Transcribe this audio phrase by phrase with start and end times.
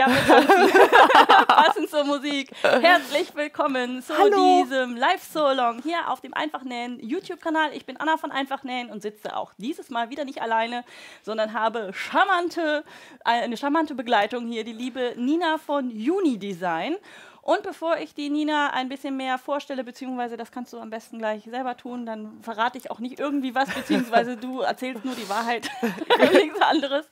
[0.00, 0.70] Ja, tanzen.
[1.46, 2.50] Passend zur Musik.
[2.62, 4.64] Herzlich willkommen zu Hallo.
[4.64, 7.74] diesem Live-Solong hier auf dem Einfachnähen YouTube-Kanal.
[7.74, 10.84] Ich bin Anna von Einfachnähen und sitze auch dieses Mal wieder nicht alleine,
[11.22, 12.82] sondern habe charmante,
[13.24, 16.96] eine charmante Begleitung hier, die liebe Nina von Unidesign.
[17.42, 21.18] Und bevor ich die Nina ein bisschen mehr vorstelle, beziehungsweise das kannst du am besten
[21.18, 25.28] gleich selber tun, dann verrate ich auch nicht irgendwie was, beziehungsweise du erzählst nur die
[25.28, 25.70] Wahrheit,
[26.32, 27.08] nichts anderes.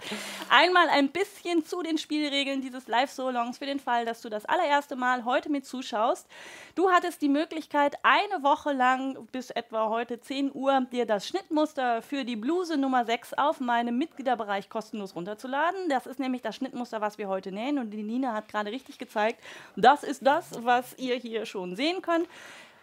[0.50, 4.96] Einmal ein bisschen zu den Spielregeln dieses Live-Solongs für den Fall, dass du das allererste
[4.96, 6.27] Mal heute mit zuschaust.
[6.74, 12.02] Du hattest die Möglichkeit, eine Woche lang bis etwa heute 10 Uhr dir das Schnittmuster
[12.02, 15.88] für die Bluse Nummer 6 auf meinem Mitgliederbereich kostenlos runterzuladen.
[15.88, 18.98] Das ist nämlich das Schnittmuster, was wir heute nähen und die Nina hat gerade richtig
[18.98, 19.42] gezeigt,
[19.77, 22.29] das ist das, was ihr hier schon sehen könnt.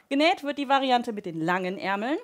[0.09, 2.18] Genäht wird die Variante mit den langen Ärmeln.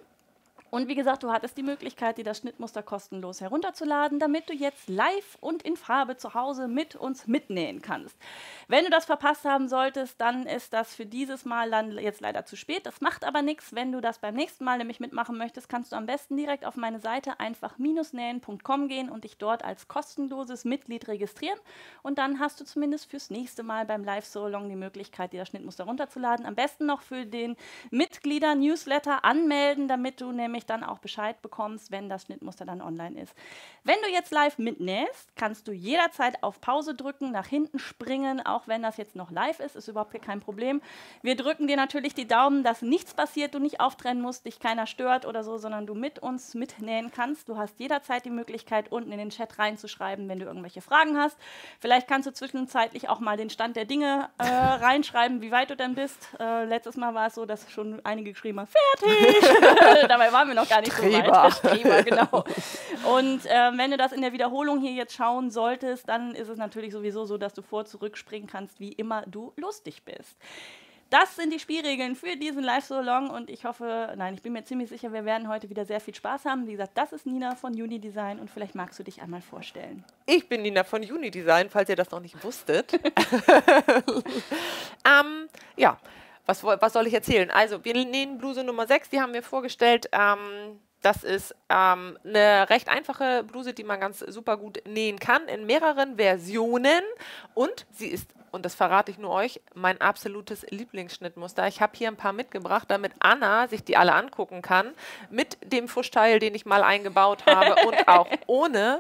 [0.71, 4.87] Und wie gesagt, du hattest die Möglichkeit, dir das Schnittmuster kostenlos herunterzuladen, damit du jetzt
[4.87, 8.15] live und in Farbe zu Hause mit uns mitnähen kannst.
[8.69, 12.45] Wenn du das verpasst haben solltest, dann ist das für dieses Mal dann jetzt leider
[12.45, 12.85] zu spät.
[12.85, 13.75] Das macht aber nichts.
[13.75, 16.77] Wenn du das beim nächsten Mal nämlich mitmachen möchtest, kannst du am besten direkt auf
[16.77, 21.59] meine Seite einfach minusnähen.com gehen und dich dort als kostenloses Mitglied registrieren.
[22.01, 25.83] Und dann hast du zumindest fürs nächste Mal beim Live-Solong die Möglichkeit, dir das Schnittmuster
[25.83, 26.45] runterzuladen.
[26.45, 27.57] Am besten noch für den
[27.89, 33.33] Mitglieder-Newsletter anmelden, damit du nämlich dann auch Bescheid bekommst, wenn das Schnittmuster dann online ist.
[33.83, 38.67] Wenn du jetzt live mitnähst, kannst du jederzeit auf Pause drücken, nach hinten springen, auch
[38.67, 40.81] wenn das jetzt noch live ist, ist überhaupt kein Problem.
[41.22, 44.88] Wir drücken dir natürlich die Daumen, dass nichts passiert, du nicht auftrennen musst, dich keiner
[44.88, 47.49] stört oder so, sondern du mit uns mitnähen kannst.
[47.49, 51.38] Du hast jederzeit die Möglichkeit, unten in den Chat reinzuschreiben, wenn du irgendwelche Fragen hast.
[51.79, 55.75] Vielleicht kannst du zwischenzeitlich auch mal den Stand der Dinge äh, reinschreiben, wie weit du
[55.75, 56.29] denn bist.
[56.39, 59.49] Äh, letztes Mal war es so, dass schon einige geschrieben haben, fertig.
[60.07, 61.25] Dabei waren wir noch gar nicht Streber.
[61.25, 61.53] so weit.
[61.53, 62.44] Streber, genau.
[63.17, 66.57] Und äh, wenn du das in der Wiederholung hier jetzt schauen solltest, dann ist es
[66.57, 70.38] natürlich sowieso so, dass du vor zurück springen kannst, wie immer du lustig bist.
[71.11, 74.88] Das sind die Spielregeln für diesen Live-Solong und ich hoffe, nein, ich bin mir ziemlich
[74.88, 76.67] sicher, wir werden heute wieder sehr viel Spaß haben.
[76.67, 80.06] Wie gesagt, das ist Nina von Unidesign und vielleicht magst du dich einmal vorstellen.
[80.25, 82.94] Ich bin Nina von Unidesign, falls ihr das noch nicht wusstet.
[85.03, 85.97] ähm, ja,
[86.46, 87.52] was, was soll ich erzählen?
[87.52, 90.09] Also, wir nähen Bluse Nummer 6, die haben wir vorgestellt.
[90.12, 95.47] Ähm, das ist ähm, eine recht einfache Bluse, die man ganz super gut nähen kann,
[95.47, 97.02] in mehreren Versionen.
[97.56, 101.67] Und sie ist, und das verrate ich nur euch, mein absolutes Lieblingsschnittmuster.
[101.67, 104.94] Ich habe hier ein paar mitgebracht, damit Anna sich die alle angucken kann,
[105.29, 109.00] mit dem Fuschteil, den ich mal eingebaut habe und auch ohne.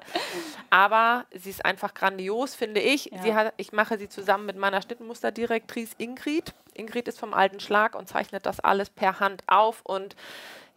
[0.69, 3.05] Aber sie ist einfach grandios, finde ich.
[3.05, 3.21] Ja.
[3.21, 6.53] Sie hat, ich mache sie zusammen mit meiner Schnittmusterdirektrice Ingrid.
[6.73, 9.81] Ingrid ist vom alten Schlag und zeichnet das alles per Hand auf.
[9.83, 10.15] Und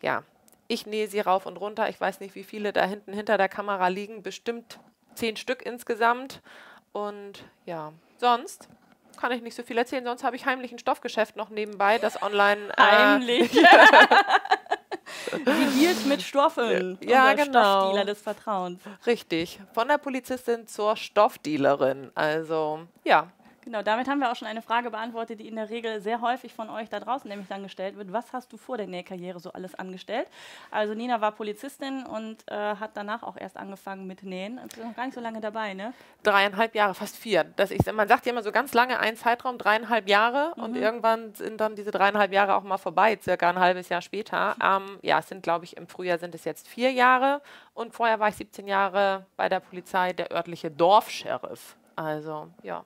[0.02, 0.24] ja,
[0.66, 1.88] ich nähe sie rauf und runter.
[1.88, 4.22] Ich weiß nicht, wie viele da hinten hinter der Kamera liegen.
[4.22, 4.80] Bestimmt
[5.14, 6.42] zehn Stück insgesamt.
[6.92, 7.92] Und ja,
[8.24, 8.68] sonst
[9.20, 10.02] kann ich nicht so viel erzählen.
[10.02, 12.70] Sonst habe ich heimlich ein Stoffgeschäft noch nebenbei, das online.
[12.76, 13.50] Äh, Heimlich.
[15.46, 16.98] Dealt mit Stoffen.
[17.02, 17.80] Ja, unser genau.
[17.80, 18.80] Stoffdealer des Vertrauens.
[19.06, 19.60] Richtig.
[19.74, 22.12] Von der Polizistin zur Stoffdealerin.
[22.14, 23.28] Also, ja.
[23.64, 26.52] Genau, damit haben wir auch schon eine Frage beantwortet, die in der Regel sehr häufig
[26.52, 28.12] von euch da draußen nämlich dann gestellt wird.
[28.12, 30.28] Was hast du vor der Nähkarriere so alles angestellt?
[30.70, 34.60] Also Nina war Polizistin und äh, hat danach auch erst angefangen mit Nähen.
[34.62, 35.94] Bist noch gar nicht so lange dabei, ne?
[36.22, 37.44] Dreieinhalb Jahre, fast vier.
[37.56, 40.52] Das ist, man sagt ja immer so ganz lange ein Zeitraum, dreieinhalb Jahre.
[40.56, 44.56] Und irgendwann sind dann diese dreieinhalb Jahre auch mal vorbei, circa ein halbes Jahr später.
[44.64, 47.42] Ähm, ja, es sind, glaube ich, im Frühjahr sind es jetzt vier Jahre.
[47.74, 51.76] Und vorher war ich 17 Jahre bei der Polizei, der örtliche Dorfscheriff.
[51.96, 52.84] Also, ja.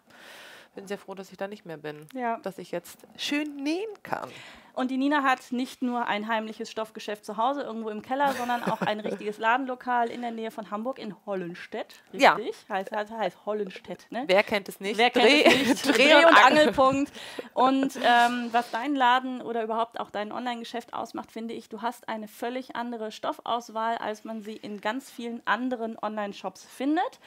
[0.79, 2.07] Bin sehr froh, dass ich da nicht mehr bin.
[2.15, 2.37] Ja.
[2.39, 4.31] Dass ich jetzt schön nähen kann.
[4.75, 8.63] Und die Nina hat nicht nur ein heimliches Stoffgeschäft zu Hause irgendwo im Keller, sondern
[8.63, 11.97] auch ein richtiges Ladenlokal in der Nähe von Hamburg in Hollenstedt.
[12.13, 12.35] Ja.
[12.35, 12.55] Richtig?
[12.69, 14.23] Heißt, heißt, heißt Hollenstedt, ne?
[14.29, 14.97] Wer kennt es nicht?
[14.97, 15.87] Wer kennt Dreh- es nicht?
[15.99, 16.45] Dreh- und Angel.
[16.45, 17.13] Angelpunkt.
[17.55, 22.09] Und ähm, was deinen Laden oder überhaupt auch dein Online-Geschäft ausmacht, finde ich, du hast
[22.09, 27.19] eine völlig andere Stoffauswahl, als man sie in ganz vielen anderen Online-Shops findet.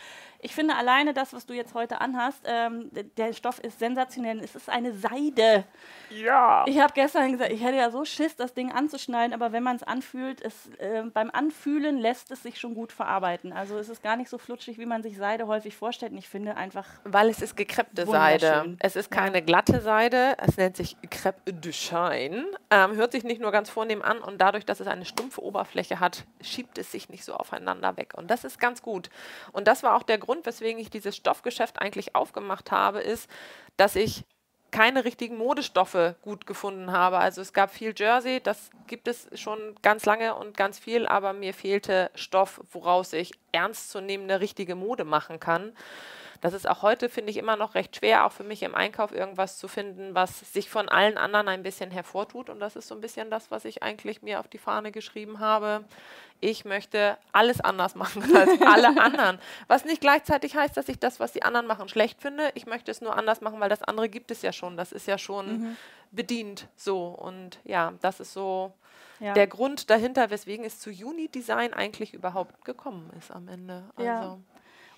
[0.44, 4.40] Ich finde alleine das, was du jetzt heute anhast, ähm, der Stoff ist sensationell.
[4.40, 5.66] Es ist eine Seide.
[6.10, 6.66] Ja.
[6.68, 9.76] Ich habe gestern gesagt, ich hätte ja so Schiss, das Ding anzuschneiden, aber wenn man
[9.76, 13.54] es anfühlt, es, äh, beim Anfühlen lässt es sich schon gut verarbeiten.
[13.54, 16.12] Also es ist gar nicht so flutschig, wie man sich Seide häufig vorstellt.
[16.12, 18.78] Und ich finde einfach Weil es ist gekreppte Seide.
[18.80, 20.36] Es ist keine glatte Seide.
[20.40, 22.48] Es nennt sich Crepe de Chine.
[22.72, 26.00] Ähm, hört sich nicht nur ganz vornehm an und dadurch, dass es eine stumpfe Oberfläche
[26.00, 28.14] hat, schiebt es sich nicht so aufeinander weg.
[28.16, 29.10] Und das ist ganz gut.
[29.52, 33.30] Und das war auch der Grund, weswegen ich dieses Stoffgeschäft eigentlich aufgemacht habe, ist,
[33.78, 34.24] dass ich
[34.72, 37.18] keine richtigen Modestoffe gut gefunden habe.
[37.18, 41.34] Also es gab viel Jersey, das gibt es schon ganz lange und ganz viel, aber
[41.34, 45.74] mir fehlte Stoff, woraus ich ernstzunehmende richtige Mode machen kann.
[46.42, 49.12] Das ist auch heute, finde ich, immer noch recht schwer, auch für mich im Einkauf
[49.12, 52.50] irgendwas zu finden, was sich von allen anderen ein bisschen hervortut.
[52.50, 55.40] Und das ist so ein bisschen das, was ich eigentlich mir auf die Fahne geschrieben
[55.40, 55.86] habe.
[56.40, 59.40] Ich möchte alles anders machen als alle anderen.
[59.68, 62.52] Was nicht gleichzeitig heißt, dass ich das, was die anderen machen, schlecht finde.
[62.56, 64.78] Ich möchte es nur anders machen, weil das andere gibt es ja schon.
[64.78, 65.78] Das ist ja schon mhm.
[66.10, 67.06] bedient so.
[67.06, 68.74] Und ja, das ist so
[69.20, 69.34] ja.
[69.34, 73.84] der Grund dahinter, weswegen es zu Uni-Design eigentlich überhaupt gekommen ist am Ende.
[73.96, 74.04] Also.
[74.04, 74.40] Ja.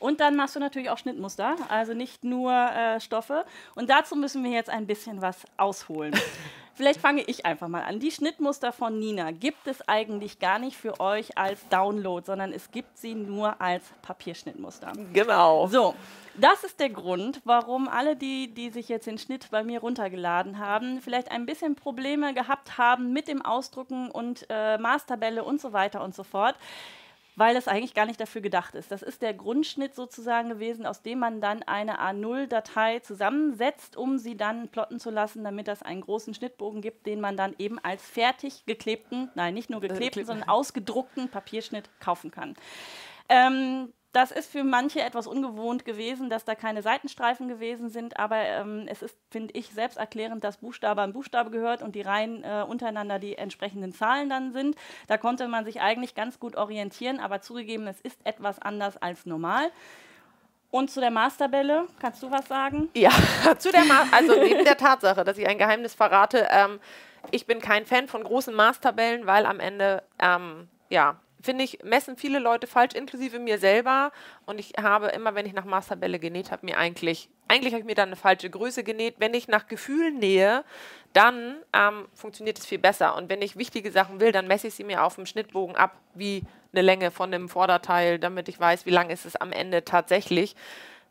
[0.04, 3.46] Und dann machst du natürlich auch Schnittmuster, also nicht nur äh, Stoffe.
[3.74, 6.14] Und dazu müssen wir jetzt ein bisschen was ausholen.
[6.76, 8.02] Vielleicht fange ich einfach mal an.
[8.02, 12.70] Die Schnittmuster von Nina gibt es eigentlich gar nicht für euch als Download, sondern es
[12.72, 14.92] gibt sie nur als Papierschnittmuster.
[15.14, 15.68] Genau.
[15.68, 15.96] So,
[16.36, 20.60] das ist der Grund, warum alle die, die sich jetzt den Schnitt bei mir runtergeladen
[20.60, 25.72] haben, vielleicht ein bisschen Probleme gehabt haben mit dem Ausdrucken und äh, Maßtabelle und so
[25.72, 26.56] weiter und so fort
[27.36, 28.92] weil es eigentlich gar nicht dafür gedacht ist.
[28.92, 34.38] Das ist der Grundschnitt sozusagen gewesen, aus dem man dann eine A0-Datei zusammensetzt, um sie
[34.38, 38.08] dann plotten zu lassen, damit das einen großen Schnittbogen gibt, den man dann eben als
[38.08, 42.56] fertig geklebten, nein, nicht nur geklebten, äh, sondern ausgedruckten Papierschnitt kaufen kann.
[43.30, 48.38] Ähm, das ist für manche etwas ungewohnt gewesen, dass da keine Seitenstreifen gewesen sind, aber
[48.38, 52.64] ähm, es ist, finde ich, selbsterklärend, dass Buchstabe an Buchstabe gehört und die Reihen äh,
[52.68, 54.76] untereinander die entsprechenden Zahlen dann sind.
[55.08, 59.26] Da konnte man sich eigentlich ganz gut orientieren, aber zugegeben, es ist etwas anders als
[59.26, 59.72] normal.
[60.70, 62.90] Und zu der Maßtabelle, kannst du was sagen?
[62.94, 63.12] Ja,
[63.58, 66.80] zu der Ma also neben der Tatsache, dass ich ein Geheimnis verrate, ähm,
[67.32, 72.16] ich bin kein Fan von großen Maßtabellen, weil am Ende, ähm, ja, finde ich, messen
[72.16, 74.12] viele Leute falsch, inklusive mir selber.
[74.46, 77.86] Und ich habe immer, wenn ich nach Maßtabelle genäht habe, mir eigentlich, eigentlich habe ich
[77.86, 79.16] mir dann eine falsche Größe genäht.
[79.20, 80.64] Wenn ich nach Gefühl nähe,
[81.12, 83.16] dann ähm, funktioniert es viel besser.
[83.16, 85.98] Und wenn ich wichtige Sachen will, dann messe ich sie mir auf dem Schnittbogen ab,
[86.16, 89.84] wie eine Länge von dem Vorderteil, damit ich weiß, wie lang ist es am Ende
[89.84, 90.56] tatsächlich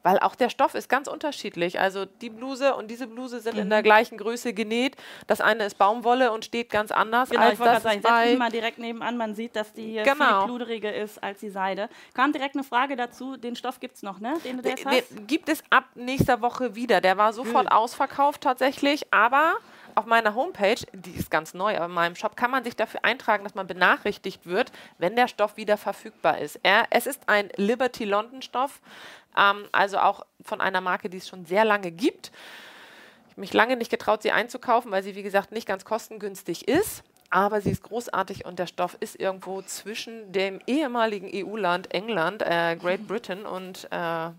[0.02, 1.80] weil auch der Stoff ist ganz unterschiedlich.
[1.80, 3.62] Also die Bluse und diese Bluse sind mhm.
[3.62, 4.97] in der gleichen Größe genäht.
[5.26, 8.50] Das eine ist Baumwolle und steht ganz anders genau, als ich das sagen, bei mal
[8.50, 9.16] direkt nebenan.
[9.16, 10.40] Man sieht, dass die hier genau.
[10.40, 11.88] viel pluderiger ist als die Seide.
[12.14, 13.37] Kam direkt eine Frage dazu.
[13.37, 14.35] Den Stoff gibt es noch, ne?
[14.44, 15.28] Den du jetzt hast?
[15.28, 17.00] Gibt es ab nächster Woche wieder.
[17.00, 17.73] Der war sofort mhm.
[17.73, 19.56] ausverkauft tatsächlich, aber
[19.94, 23.04] auf meiner Homepage, die ist ganz neu, aber in meinem Shop kann man sich dafür
[23.04, 26.59] eintragen, dass man benachrichtigt wird, wenn der Stoff wieder verfügbar ist.
[26.62, 28.80] Er, es ist ein Liberty London Stoff.
[29.37, 32.33] Ähm, also auch von einer Marke, die es schon sehr lange gibt.
[33.27, 36.69] Ich habe mich lange nicht getraut, sie einzukaufen, weil sie, wie gesagt, nicht ganz kostengünstig
[36.69, 37.03] ist.
[37.31, 42.77] Aber sie ist großartig und der Stoff ist irgendwo zwischen dem ehemaligen EU-Land England, äh,
[42.77, 44.31] Great Britain und äh,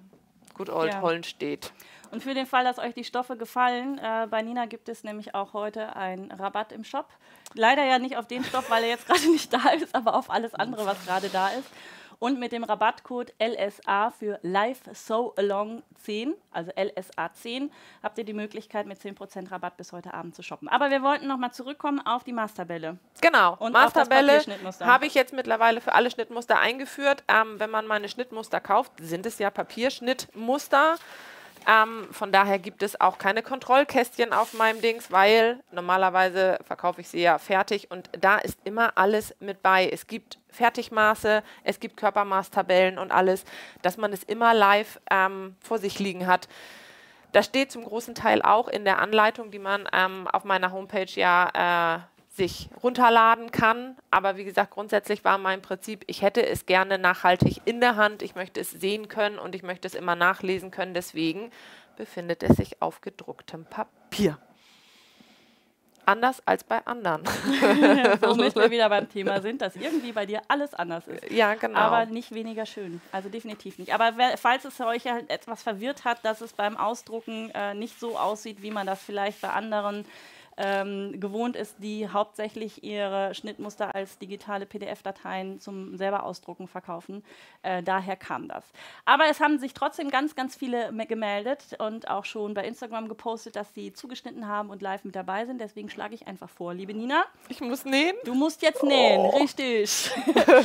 [0.54, 1.02] Good Old ja.
[1.02, 1.74] Hollenstedt.
[2.12, 5.34] Und für den Fall, dass euch die Stoffe gefallen, äh, bei Nina gibt es nämlich
[5.34, 7.08] auch heute einen Rabatt im Shop.
[7.56, 10.30] Leider ja nicht auf den Stoff, weil er jetzt gerade nicht da ist, aber auf
[10.30, 11.68] alles andere, was gerade da ist.
[12.20, 18.24] Und mit dem Rabattcode LSA für Live So Along 10, also LSA 10, habt ihr
[18.24, 20.68] die Möglichkeit, mit 10% Rabatt bis heute Abend zu shoppen.
[20.68, 22.98] Aber wir wollten nochmal zurückkommen auf die Maßtabelle.
[23.22, 24.42] Genau, und Maßtabelle
[24.82, 27.24] habe ich jetzt mittlerweile für alle Schnittmuster eingeführt.
[27.28, 30.96] Ähm, wenn man meine Schnittmuster kauft, sind es ja Papierschnittmuster.
[31.68, 37.10] Ähm, von daher gibt es auch keine Kontrollkästchen auf meinem Dings, weil normalerweise verkaufe ich
[37.10, 39.90] sie ja fertig und da ist immer alles mit bei.
[39.90, 43.46] Es gibt Fertigmaße, es gibt Körpermaßtabellen und alles,
[43.82, 46.48] dass man es immer live ähm, vor sich liegen hat.
[47.32, 51.10] Das steht zum großen Teil auch in der Anleitung, die man ähm, auf meiner Homepage
[51.16, 53.96] ja äh, sich runterladen kann.
[54.10, 58.24] Aber wie gesagt, grundsätzlich war mein Prinzip, ich hätte es gerne nachhaltig in der Hand,
[58.24, 60.94] ich möchte es sehen können und ich möchte es immer nachlesen können.
[60.94, 61.52] Deswegen
[61.96, 64.40] befindet es sich auf gedrucktem Papier.
[66.06, 67.24] Anders als bei anderen.
[68.22, 71.32] Womit wir wieder beim Thema sind, dass irgendwie bei dir alles anders ist.
[71.32, 71.80] Ja, genau.
[71.80, 73.00] Aber nicht weniger schön.
[73.14, 73.94] Also definitiv nicht.
[73.94, 78.18] Aber falls es euch halt etwas verwirrt hat, dass es beim Ausdrucken äh, nicht so
[78.18, 80.06] aussieht, wie man das vielleicht bei anderen
[80.58, 87.24] ähm, gewohnt ist, die hauptsächlich ihre Schnittmuster als digitale PDF-Dateien zum selber ausdrucken verkaufen.
[87.62, 88.66] Äh, daher kam das.
[89.06, 93.56] Aber es haben sich trotzdem ganz, ganz viele gemeldet und auch schon bei Instagram gepostet,
[93.56, 95.60] dass sie zugeschnitten haben und live mit dabei sind.
[95.60, 97.26] Deswegen schlage ich einfach vor, liebe Nina.
[97.50, 98.16] Ich muss nähen?
[98.26, 99.38] Du musst jetzt nähen, oh.
[99.38, 100.12] richtig.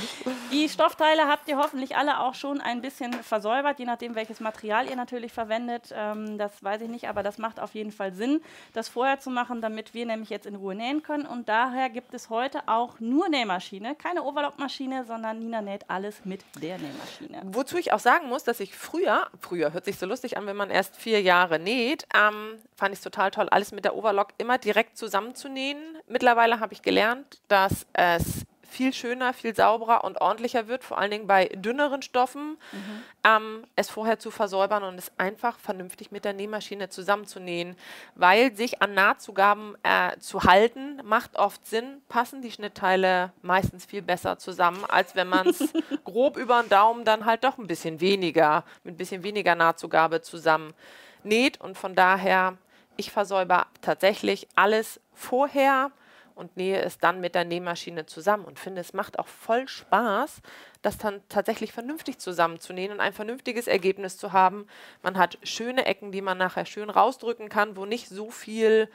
[0.52, 4.88] die Stoffteile habt ihr hoffentlich alle auch schon ein bisschen versäubert, je nachdem, welches Material
[4.88, 5.92] ihr natürlich verwendet.
[5.94, 8.40] Ähm, das weiß ich nicht, aber das macht auf jeden Fall Sinn,
[8.72, 11.24] das vorher zu machen, damit damit wir nämlich jetzt in Ruhe nähen können.
[11.24, 16.44] Und daher gibt es heute auch nur Nähmaschine, keine Overlock-Maschine, sondern Nina näht alles mit
[16.60, 17.42] der Nähmaschine.
[17.44, 20.56] Wozu ich auch sagen muss, dass ich früher, früher hört sich so lustig an, wenn
[20.56, 24.30] man erst vier Jahre näht, ähm, fand ich es total toll, alles mit der Overlock
[24.38, 25.78] immer direkt zusammenzunähen.
[26.08, 31.10] Mittlerweile habe ich gelernt, dass es viel schöner, viel sauberer und ordentlicher wird, vor allen
[31.10, 33.02] Dingen bei dünneren Stoffen, mhm.
[33.24, 37.76] ähm, es vorher zu versäubern und es einfach vernünftig mit der Nähmaschine zusammenzunähen,
[38.14, 44.02] weil sich an Nahtzugaben äh, zu halten, macht oft Sinn, passen die Schnittteile meistens viel
[44.02, 45.72] besser zusammen, als wenn man es
[46.04, 50.20] grob über den Daumen dann halt doch ein bisschen weniger, mit ein bisschen weniger Nahtzugabe
[50.20, 50.74] zusammen
[51.22, 52.58] näht und von daher,
[52.96, 55.90] ich versäuber tatsächlich alles vorher,
[56.38, 60.40] und nähe es dann mit der Nähmaschine zusammen und finde, es macht auch voll Spaß,
[60.82, 64.66] das dann tatsächlich vernünftig zusammenzunähen und ein vernünftiges Ergebnis zu haben.
[65.02, 68.88] Man hat schöne Ecken, die man nachher schön rausdrücken kann, wo nicht so viel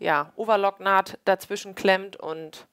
[0.00, 2.66] ja, Overlocknaht dazwischen klemmt und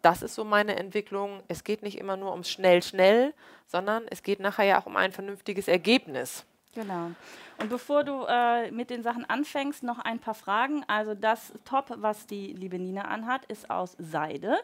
[0.00, 1.42] das ist so meine Entwicklung.
[1.46, 3.34] Es geht nicht immer nur ums schnell, schnell,
[3.66, 6.44] sondern es geht nachher ja auch um ein vernünftiges Ergebnis.
[6.74, 7.10] Genau.
[7.58, 10.84] Und bevor du äh, mit den Sachen anfängst, noch ein paar Fragen.
[10.88, 14.56] Also das Top, was die liebe Nina anhat, ist aus Seide.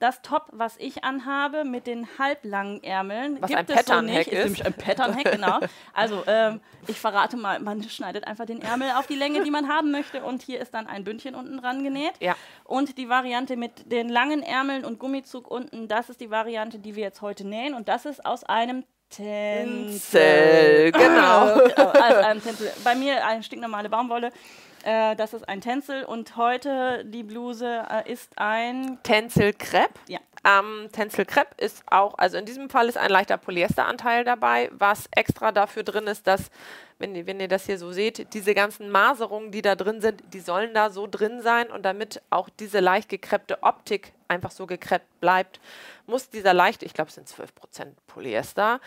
[0.00, 4.26] Das Top, was ich anhabe, mit den halblangen Ärmeln, was gibt ein es so nicht.
[4.26, 4.32] Ist.
[4.32, 5.60] ist nämlich ein Patternhack, genau.
[5.94, 9.68] Also ähm, ich verrate mal, man schneidet einfach den Ärmel auf die Länge, die man
[9.68, 10.24] haben möchte.
[10.24, 12.14] Und hier ist dann ein Bündchen unten dran genäht.
[12.20, 12.34] Ja.
[12.64, 16.96] Und die Variante mit den langen Ärmeln und Gummizug unten, das ist die Variante, die
[16.96, 17.74] wir jetzt heute nähen.
[17.74, 18.84] Und das ist aus einem
[19.16, 21.54] Tänzel, genau.
[21.76, 22.72] also ein Tänzel.
[22.82, 24.32] Bei mir eine stinknormale Baumwolle.
[24.82, 29.94] Äh, das ist ein Tänzel und heute die Bluse äh, ist ein Tänzel Crepe.
[30.08, 30.18] Ja.
[30.44, 35.08] Ähm, Tänzel Crepe ist auch, also in diesem Fall ist ein leichter Polyesteranteil dabei, was
[35.12, 36.50] extra dafür drin ist, dass,
[36.98, 40.22] wenn ihr, wenn ihr das hier so seht, diese ganzen Maserungen, die da drin sind,
[40.32, 44.66] die sollen da so drin sein und damit auch diese leicht gekreppte Optik einfach so
[44.66, 45.60] gekreppt bleibt,
[46.06, 47.48] muss dieser leichte, ich glaube es sind 12%
[48.06, 48.80] Polyester,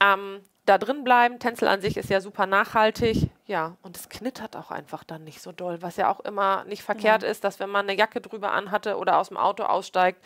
[0.00, 1.38] ähm, da drin bleiben.
[1.38, 3.30] Tänzel an sich ist ja super nachhaltig.
[3.46, 6.82] Ja, und es knittert auch einfach dann nicht so doll, was ja auch immer nicht
[6.82, 7.28] verkehrt ja.
[7.28, 10.22] ist, dass wenn man eine Jacke drüber anhatte oder aus dem Auto aussteigt,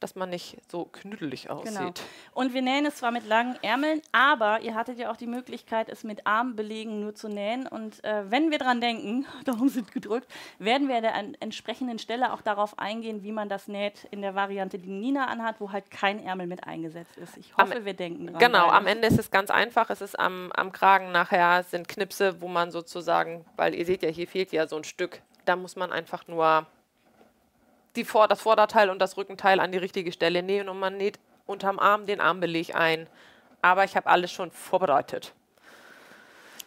[0.00, 1.60] dass man nicht so knüttelig genau.
[1.60, 1.76] aussieht.
[1.76, 1.92] Genau.
[2.34, 5.88] Und wir nähen es zwar mit langen Ärmeln, aber ihr hattet ja auch die Möglichkeit,
[5.88, 7.66] es mit Armbelegen nur zu nähen.
[7.66, 10.28] Und äh, wenn wir dran denken, darum sind gedrückt,
[10.58, 14.34] werden wir an der entsprechenden Stelle auch darauf eingehen, wie man das näht in der
[14.34, 17.36] Variante, die Nina anhat, wo halt kein Ärmel mit eingesetzt ist.
[17.36, 18.38] Ich hoffe, am, wir denken dran.
[18.38, 19.90] Genau, am Ende ist es ganz einfach.
[19.90, 24.08] Es ist am, am Kragen nachher sind Knipse, wo man sozusagen, weil ihr seht ja,
[24.08, 25.22] hier fehlt ja so ein Stück.
[25.44, 26.66] Da muss man einfach nur
[27.96, 31.18] die Vor das Vorderteil und das Rückenteil an die richtige Stelle nähen und man näht
[31.46, 33.06] unterm Arm den Armbeleg ein.
[33.62, 35.34] Aber ich habe alles schon vorbereitet.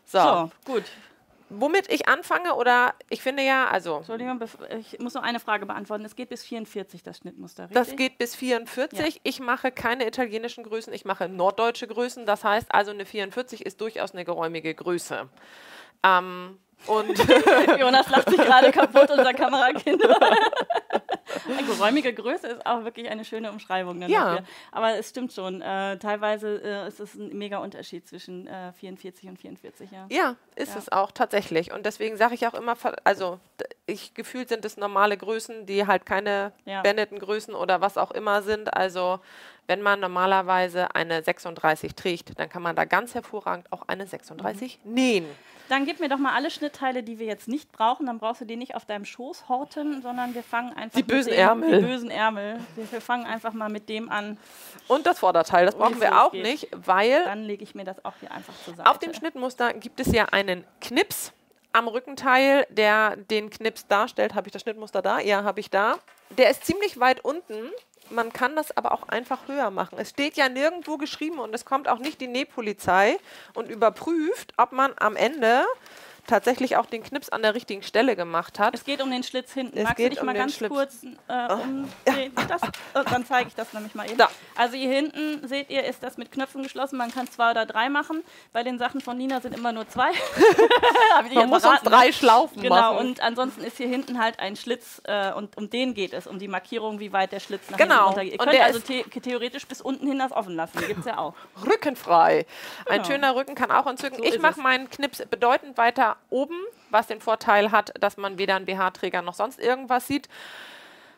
[0.05, 0.19] So.
[0.19, 0.83] so, gut.
[1.53, 3.97] Womit ich anfange oder ich finde ja, also.
[3.97, 4.39] Entschuldigung,
[4.79, 6.05] ich muss noch eine Frage beantworten.
[6.05, 7.75] Es geht bis 44, das Schnittmuster, richtig?
[7.75, 9.15] Das geht bis 44.
[9.15, 9.21] Ja.
[9.23, 12.25] Ich mache keine italienischen Größen, ich mache norddeutsche Größen.
[12.25, 15.27] Das heißt also, eine 44 ist durchaus eine geräumige Größe.
[16.03, 16.57] Ähm,
[16.87, 17.17] und
[17.79, 20.03] Jonas lacht sich gerade kaputt, unser Kamerakind.
[21.47, 24.01] eine geräumige Größe ist auch wirklich eine schöne Umschreibung.
[24.03, 24.35] ja.
[24.35, 24.45] Dafür.
[24.71, 25.61] Aber es stimmt schon.
[25.61, 29.91] Äh, teilweise äh, ist es ein mega Unterschied zwischen äh, 44 und 44.
[29.91, 30.79] Ja, ja ist ja.
[30.79, 31.71] es auch tatsächlich.
[31.71, 33.39] Und deswegen sage ich auch immer, also
[33.85, 36.81] ich gefühlt sind es normale Größen, die halt keine ja.
[36.81, 38.73] Benetton-Größen oder was auch immer sind.
[38.73, 39.19] Also
[39.67, 44.79] wenn man normalerweise eine 36 trägt, dann kann man da ganz hervorragend auch eine 36
[44.83, 44.93] mhm.
[44.93, 45.25] nähen.
[45.71, 48.05] Dann gib mir doch mal alle Schnittteile, die wir jetzt nicht brauchen.
[48.05, 51.31] Dann brauchst du die nicht auf deinem Schoß horten, sondern wir fangen einfach die bösen
[51.31, 51.79] dem, Ärmel.
[51.79, 52.59] Die bösen Ärmel.
[52.75, 54.37] Wir, wir, fangen einfach mal mit dem an.
[54.89, 56.43] Und das Vorderteil, das brauchen wir auch geht.
[56.43, 57.23] nicht, weil.
[57.23, 58.85] Dann lege ich mir das auch hier einfach Seite.
[58.85, 61.31] Auf dem Schnittmuster gibt es ja einen Knips
[61.71, 64.35] am Rückenteil, der den Knips darstellt.
[64.35, 65.21] Habe ich das Schnittmuster da?
[65.21, 65.99] Ja, habe ich da.
[66.31, 67.69] Der ist ziemlich weit unten
[68.11, 69.97] man kann das aber auch einfach höher machen.
[69.97, 73.17] Es steht ja nirgendwo geschrieben und es kommt auch nicht die Nähpolizei
[73.53, 75.65] und überprüft, ob man am Ende
[76.27, 78.73] tatsächlich auch den Knips an der richtigen Stelle gemacht hat.
[78.73, 79.77] Es geht um den Schlitz hinten.
[79.77, 80.73] Es Magst geht du dich um mal ganz Schlips.
[80.73, 82.13] kurz äh, um ja.
[82.17, 82.29] äh,
[83.09, 84.17] dann zeige ich das nämlich mal eben.
[84.17, 84.29] Da.
[84.55, 86.97] Also hier hinten seht ihr, ist das mit Knöpfen geschlossen.
[86.97, 88.23] Man kann zwei oder drei machen.
[88.53, 90.11] Bei den Sachen von Nina sind immer nur zwei.
[91.33, 92.97] Man muss uns drei Schlaufen genau, machen.
[92.97, 96.27] Genau, und ansonsten ist hier hinten halt ein Schlitz äh, und um den geht es,
[96.27, 97.93] um die Markierung, wie weit der Schlitz nach genau.
[97.93, 98.33] hinten runtergeht.
[98.33, 100.79] Ihr könnt also the theoretisch bis unten hin das offen lassen.
[100.87, 101.33] Gibt es ja auch.
[101.65, 102.45] Rückenfrei.
[102.85, 102.97] Genau.
[102.97, 104.17] Ein schöner Rücken kann auch entzücken.
[104.17, 106.55] So ich mache meinen Knips bedeutend weiter oben
[106.91, 110.29] was den Vorteil hat, dass man weder einen BH-Träger noch sonst irgendwas sieht.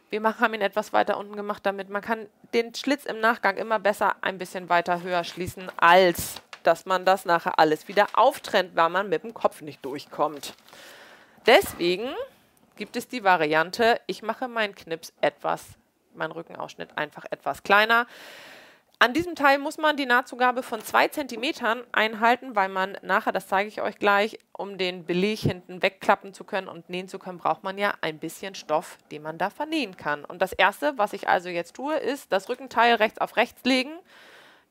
[0.10, 3.80] Wir haben ihn etwas weiter unten gemacht, damit man kann den Schlitz im Nachgang immer
[3.80, 8.90] besser ein bisschen weiter höher schließen, als dass man das nachher alles wieder auftrennt, weil
[8.90, 10.54] man mit dem Kopf nicht durchkommt.
[11.46, 12.10] Deswegen
[12.78, 15.66] gibt es die Variante, ich mache meinen Knips etwas,
[16.14, 18.08] meinen Rückenausschnitt einfach etwas kleiner.
[19.04, 23.50] An diesem Teil muss man die Nahtzugabe von zwei Zentimetern einhalten, weil man nachher, das
[23.50, 27.38] zeige ich euch gleich, um den Beleg hinten wegklappen zu können und nähen zu können,
[27.38, 30.24] braucht man ja ein bisschen Stoff, den man da vernähen kann.
[30.24, 33.92] Und das Erste, was ich also jetzt tue, ist das Rückenteil rechts auf rechts legen.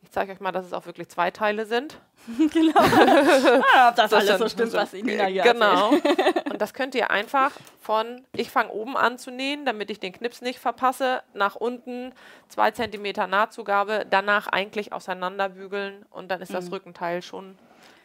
[0.03, 1.99] Ich zeige euch mal, dass es auch wirklich zwei Teile sind.
[2.53, 2.79] genau.
[2.81, 5.91] ah, ob das, Das alles so stimmt, was Nina hier Genau.
[6.51, 10.13] Und das könnt ihr einfach von, ich fange oben an zu nähen, damit ich den
[10.13, 12.13] Knips nicht verpasse, nach unten
[12.49, 16.73] zwei Zentimeter Nahtzugabe, danach eigentlich auseinanderbügeln und dann ist das Mhm.
[16.75, 17.57] Rückenteil schon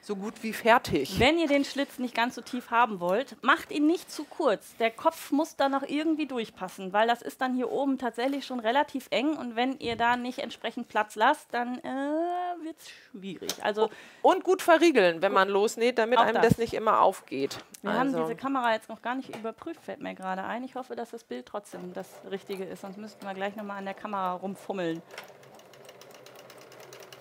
[0.07, 1.19] so gut wie fertig.
[1.19, 4.77] Wenn ihr den Schlitz nicht ganz so tief haben wollt, macht ihn nicht zu kurz.
[4.77, 8.61] Der Kopf muss da noch irgendwie durchpassen, weil das ist dann hier oben tatsächlich schon
[8.61, 13.51] relativ eng und wenn ihr da nicht entsprechend Platz lasst, dann äh, wird es schwierig.
[13.61, 13.89] Also
[14.21, 16.49] Und gut verriegeln, wenn man losnäht, damit einem das.
[16.49, 16.57] das.
[16.57, 17.57] nicht immer aufgeht.
[17.81, 17.99] wir also.
[17.99, 20.63] haben diese Kamera jetzt noch gar nicht überprüft, fällt mir gerade ein.
[20.63, 23.85] Ich hoffe, dass das Bild trotzdem das Richtige ist, sonst müssten wir gleich nochmal an
[23.85, 25.01] der Kamera rumfummeln.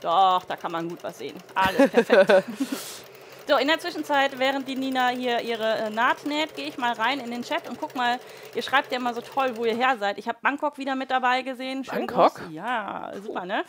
[0.07, 1.35] Doch, da kann man gut was sehen.
[1.53, 2.45] Alles perfekt.
[3.49, 6.95] So, in der Zwischenzeit, während die Nina hier ihre äh, Naht näht, gehe ich mal
[6.95, 8.19] rein in den Chat und guck mal,
[8.57, 10.19] ihr schreibt ja immer so toll, wo ihr her seid.
[10.19, 11.85] Ich habe Bangkok wieder mit dabei gesehen.
[11.85, 12.35] Schönen Bangkok?
[12.35, 12.47] Gruß.
[12.51, 13.63] Ja, super, ne?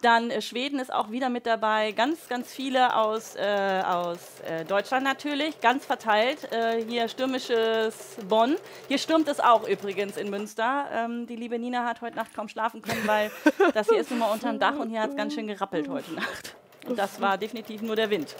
[0.00, 1.90] Dann äh, Schweden ist auch wieder mit dabei.
[1.90, 6.52] Ganz, ganz viele aus, äh, aus äh, Deutschland natürlich, ganz verteilt.
[6.52, 8.54] Äh, hier stürmisches Bonn.
[8.86, 10.84] Hier stürmt es auch übrigens in Münster.
[10.92, 13.32] Ähm, die liebe Nina hat heute Nacht kaum schlafen können, weil
[13.74, 16.14] das hier ist nun mal unterm Dach und hier hat es ganz schön gerappelt heute
[16.14, 16.54] Nacht.
[16.86, 18.36] Und das war definitiv nur der Wind.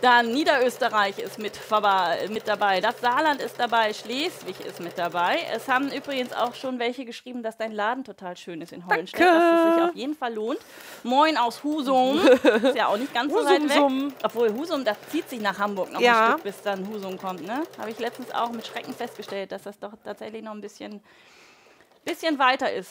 [0.00, 1.58] Dann Niederösterreich ist mit,
[2.30, 5.38] mit dabei, das Saarland ist dabei, Schleswig ist mit dabei.
[5.52, 9.20] Es haben übrigens auch schon welche geschrieben, dass dein Laden total schön ist in Hollenstedt,
[9.26, 10.60] dass es sich auf jeden Fall lohnt.
[11.02, 14.12] Moin aus Husum, ist ja auch nicht ganz so weit weg.
[14.22, 16.26] Obwohl Husum, das zieht sich nach Hamburg noch Ja.
[16.26, 17.44] ein Stück, bis dann Husum kommt.
[17.44, 17.62] Ne?
[17.78, 21.02] Habe ich letztens auch mit Schrecken festgestellt, dass das doch tatsächlich noch ein bisschen,
[22.04, 22.90] bisschen weiter ist.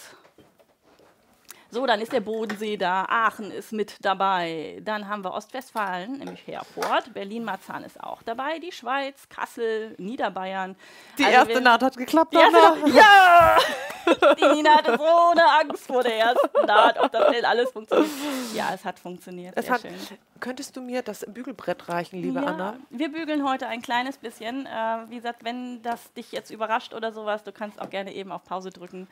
[1.78, 4.82] So, dann ist der Bodensee da, Aachen ist mit dabei.
[4.84, 7.13] Dann haben wir Ostwestfalen, nämlich Herford.
[7.13, 8.58] Berlin-Marzahn ist auch dabei.
[8.58, 10.76] Die Schweiz, Kassel, Niederbayern.
[11.20, 12.34] Die Also erste Naht hat geklappt.
[12.34, 13.58] Erste ja!
[14.40, 18.10] Die Nina hatte so eine Angst vor der ersten Naht, ob das denn alles funktioniert.
[18.56, 19.54] Ja, es hat funktioniert.
[19.58, 19.94] Es hat, schön.
[20.40, 22.78] könntest du mir das Bügelbrett reichen, liebe ja, Anna?
[22.90, 24.66] Wir bügeln heute ein kleines bisschen.
[24.66, 24.70] Äh,
[25.10, 28.44] wie gesagt, wenn das dich jetzt überrascht oder sowas, du kannst auch gerne eben auf
[28.46, 29.08] Pause drücken.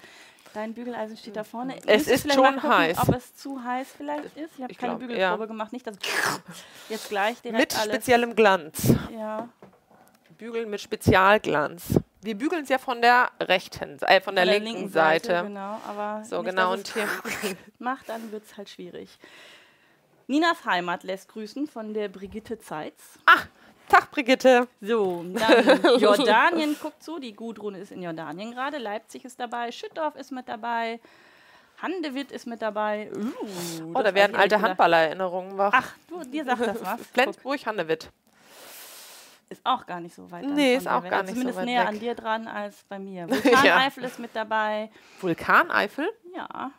[0.53, 1.75] Dein Bügeleisen steht da vorne.
[1.85, 2.97] Es ist vielleicht schon gucken, heiß.
[2.99, 4.53] Ob es zu heiß vielleicht ist.
[4.57, 5.45] Ich habe keine glaub, Bügelprobe ja.
[5.45, 5.73] gemacht.
[5.73, 5.97] Nicht, dass
[6.89, 7.93] jetzt gleich direkt Mit alles.
[7.93, 8.93] speziellem Glanz.
[9.15, 9.49] Ja,
[10.37, 11.99] Bügeln mit Spezialglanz.
[12.21, 15.43] Wir bügeln es ja von der rechten, äh, von der, von linken, Seite.
[15.43, 16.73] Genau, aber So, nicht, genau.
[16.73, 17.07] Und hier.
[17.79, 19.17] macht, dann wird es halt schwierig.
[20.27, 23.19] Ninas Heimat lässt grüßen von der Brigitte Zeitz.
[23.25, 23.47] Ach,
[23.87, 24.67] Tag, Brigitte.
[24.81, 27.19] So, dann Jordanien guckt zu.
[27.19, 28.79] Die Gudrun ist in Jordanien gerade.
[28.79, 29.71] Leipzig ist dabei.
[29.71, 30.99] Schüttorf ist mit dabei.
[31.85, 33.11] Handewitt ist mit dabei.
[33.15, 34.61] Uh, Oh, da werden alte.
[34.61, 35.71] Handballererinnerungen wach.
[35.73, 37.07] Ach, du, dir sagt das was.
[37.13, 38.11] Flensburg, Hannewitt.
[39.49, 40.43] ist auch gar nicht so weit.
[40.45, 41.87] Nee, ist auch gar Also nicht so Zumindest weit näher weg.
[41.89, 43.29] an dir dran als bei mir.
[43.29, 44.89] Vulkaneifel ist mit dabei.
[45.21, 46.09] Vulkaneifel?
[46.35, 46.71] Ja,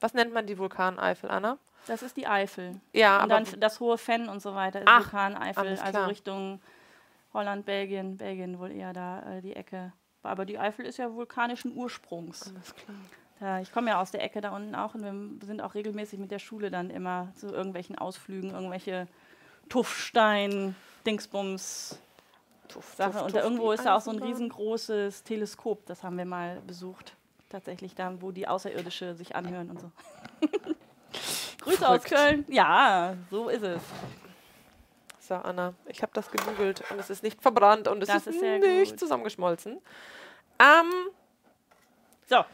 [0.00, 1.58] Was nennt man die Vulkaneifel, Anna?
[1.86, 2.80] das ist die Eifel.
[2.92, 6.04] Ja, und aber dann das hohe Fenn und so weiter ist Ach, Vulkaneifel, also.
[6.04, 6.60] Richtung
[7.32, 9.92] Holland, Belgien, Belgien wohl eher da äh, die Ecke.
[10.22, 12.48] Aber die Eifel ist ja vulkanischen Ursprungs.
[12.48, 12.96] alles klar.
[13.40, 15.02] Da, ich komme ja aus der Ecke da unten auch und
[15.40, 19.06] wir sind auch regelmäßig mit der Schule dann immer zu irgendwelchen Ausflügen, irgendwelche
[19.68, 20.74] Tuffstein,
[21.06, 22.00] Dingsbums
[22.68, 23.12] Tuff, Sache.
[23.12, 26.60] tuff, Und da irgendwo ist da auch so ein riesengroßes Teleskop, das haben wir mal
[26.66, 27.14] besucht.
[27.48, 29.90] Tatsächlich da, wo die Außerirdische sich anhören und so.
[31.62, 32.02] Grüße aus.
[32.04, 32.44] Köln.
[32.48, 33.80] Ja, so ist es.
[35.20, 38.36] So, Anna, ich habe das gebügelt und es ist nicht verbrannt und es Das ist,
[38.36, 39.00] ist nicht gut.
[39.00, 39.78] zusammengeschmolzen.
[40.58, 40.90] Ähm,
[42.28, 42.44] So,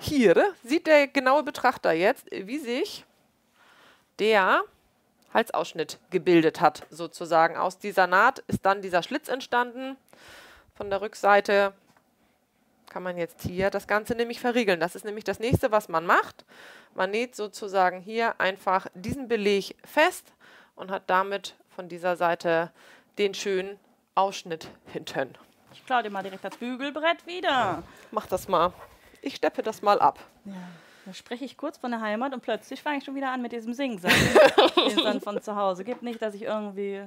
[0.00, 3.04] hier sieht der genaue Betrachter jetzt, wie sich
[4.18, 4.62] der
[5.34, 7.56] Halsausschnitt gebildet hat, sozusagen.
[7.56, 9.96] Aus dieser Naht ist dann dieser Schlitz entstanden.
[10.74, 11.72] Von der Rückseite
[12.88, 14.80] kann man jetzt hier das Ganze nämlich verriegeln.
[14.80, 16.44] Das ist nämlich das nächste, was man macht.
[16.94, 20.32] Man näht sozusagen hier einfach diesen Beleg fest
[20.76, 22.72] und hat damit von dieser Seite
[23.18, 23.78] den schönen
[24.14, 25.34] Ausschnitt hinten.
[25.72, 27.82] ich klaue dir mal direkt das Bügelbrett wieder.
[28.10, 28.72] Mach das mal.
[29.26, 30.20] Ich steppe das mal ab.
[30.44, 30.52] Ja.
[31.04, 33.50] Da spreche ich kurz von der Heimat und plötzlich fange ich schon wieder an mit
[33.50, 34.12] diesem Singsang,
[34.76, 36.02] den es dann von zu Hause gibt.
[36.02, 37.02] Nicht, dass ich irgendwie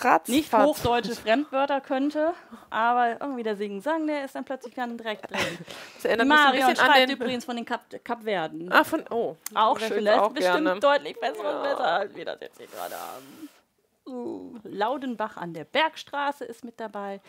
[0.00, 0.28] Ratzfatz.
[0.28, 2.34] nicht hochdeutsche Fremdwörter könnte,
[2.68, 5.58] aber irgendwie der Singsang, der ist dann plötzlich ganz direkt drin.
[5.94, 8.70] Das erinnert mich Marion bisschen schreibt übrigens von den Kap Kapverden.
[8.70, 9.04] Ah, von...
[9.08, 9.36] Oh.
[9.54, 10.80] auch schön, auch bestimmt gerne.
[10.80, 13.48] deutlich besser und besser, als wir das jetzt hier gerade haben.
[14.06, 17.22] Uh, Laudenbach an der Bergstraße ist mit dabei.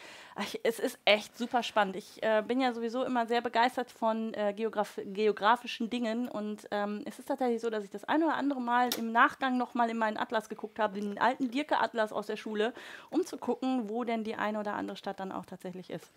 [0.64, 1.96] Es ist echt super spannend.
[1.96, 7.04] Ich äh, bin ja sowieso immer sehr begeistert von äh, Geograf geografischen Dingen und ähm,
[7.06, 9.98] es ist tatsächlich so, dass ich das ein oder andere Mal im Nachgang nochmal in
[9.98, 12.74] meinen Atlas geguckt habe, den alten Dirke-Atlas aus der Schule,
[13.10, 16.12] um zu gucken, wo denn die eine oder andere Stadt dann auch tatsächlich ist.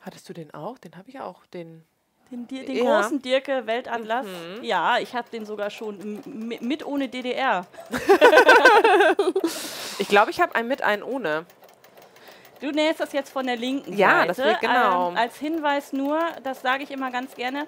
[0.00, 0.78] Hattest du den auch?
[0.78, 1.84] Den habe ich auch, den
[2.30, 3.00] Den, den Ja.
[3.00, 4.26] großen Dirke Weltatlas.
[4.26, 4.64] Mhm.
[4.64, 6.20] Ja, ich habe den sogar schon
[6.60, 7.66] mit, ohne DDR.
[9.98, 11.46] Ich glaube, ich habe einen mit, einen ohne.
[12.60, 14.26] Du nähst das jetzt von der linken Ja, Seite.
[14.28, 15.10] das will- genau.
[15.10, 17.66] Ähm, als Hinweis nur, das sage ich immer ganz gerne.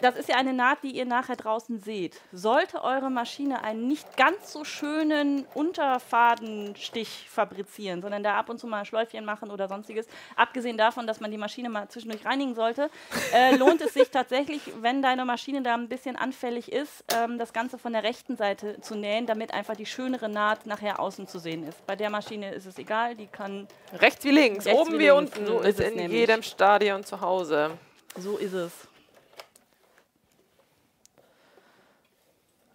[0.00, 2.20] Das ist ja eine Naht, die ihr nachher draußen seht.
[2.32, 8.66] Sollte eure Maschine einen nicht ganz so schönen Unterfadenstich fabrizieren, sondern da ab und zu
[8.66, 12.90] mal Schläufchen machen oder sonstiges, abgesehen davon, dass man die Maschine mal zwischendurch reinigen sollte,
[13.34, 17.52] äh, lohnt es sich tatsächlich, wenn deine Maschine da ein bisschen anfällig ist, ähm, das
[17.52, 21.38] Ganze von der rechten Seite zu nähen, damit einfach die schönere Naht nachher außen zu
[21.38, 21.84] sehen ist.
[21.86, 25.36] Bei der Maschine ist es egal, die kann Rechts wie links, Rechts oben wie links,
[25.36, 25.46] unten.
[25.46, 26.20] so ist ist es in nämlich.
[26.20, 27.72] jedem Stadion zu Hause.
[28.16, 28.72] So ist es.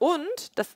[0.06, 0.68] Und, das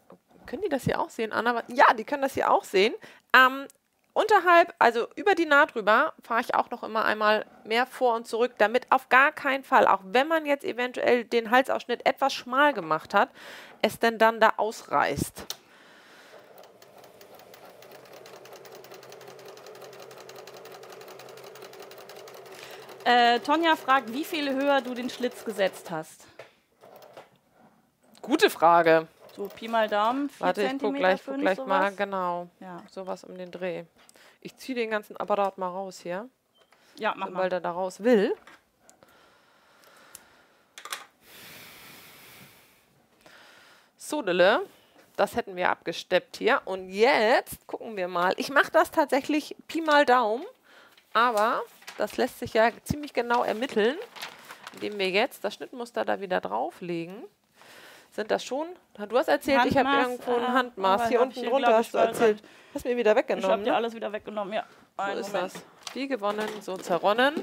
[0.48, 1.62] können die das hier auch sehen, Anna?
[1.68, 2.96] Ja, die können das hier auch sehen.
[3.36, 3.68] Ähm,
[4.13, 8.26] unterhalb, also über die Naht drüber, fahre ich auch noch immer einmal mehr vor und
[8.26, 12.74] zurück, damit auf gar keinen Fall, auch wenn man jetzt eventuell den Halsausschnitt etwas schmal
[12.74, 13.30] gemacht hat,
[13.84, 15.46] es denn dann da ausreißt.
[23.06, 26.26] Äh, Tonja fragt, wie viel höher du den Schlitz gesetzt hast.
[28.24, 29.08] Gute Frage.
[29.39, 31.95] So Pi mal Daumen, 4 Warte, ich guck gleich, guck 5, gleich mal, sowas.
[31.95, 32.49] genau.
[32.60, 32.84] Ja.
[32.91, 33.86] Sowas um den Dreh.
[34.41, 36.28] Ich ziehe den ganzen Apparat mal raus hier,
[36.97, 37.49] ja, mach weil mal.
[37.49, 38.36] der da raus will.
[43.95, 44.60] So, Dille,
[45.15, 46.62] das hätten wir abgesteppt hier.
[46.65, 48.34] Und jetzt gucken wir mal.
[48.36, 50.43] Ich mache das tatsächlich Pi mal Daumen,
[51.13, 51.62] aber
[51.97, 53.95] das lässt sich ja ziemlich genau ermitteln,
[54.73, 57.23] indem wir jetzt das Schnittmuster da wieder drauflegen.
[58.12, 58.67] Sind das schon?
[59.08, 61.08] Du hast erzählt, ich habe irgendwo ein äh, Handmaß.
[61.08, 62.43] Hier unten ich drunter hast ich, du erzählt.
[62.74, 63.52] Hast mir wieder Ich weggenommen.
[63.52, 64.63] habe dir alles wieder weggenommen, ja.
[64.98, 65.54] So Einen ist Moment.
[65.56, 65.63] das.
[65.95, 67.34] Wie gewonnen, so zerronnen.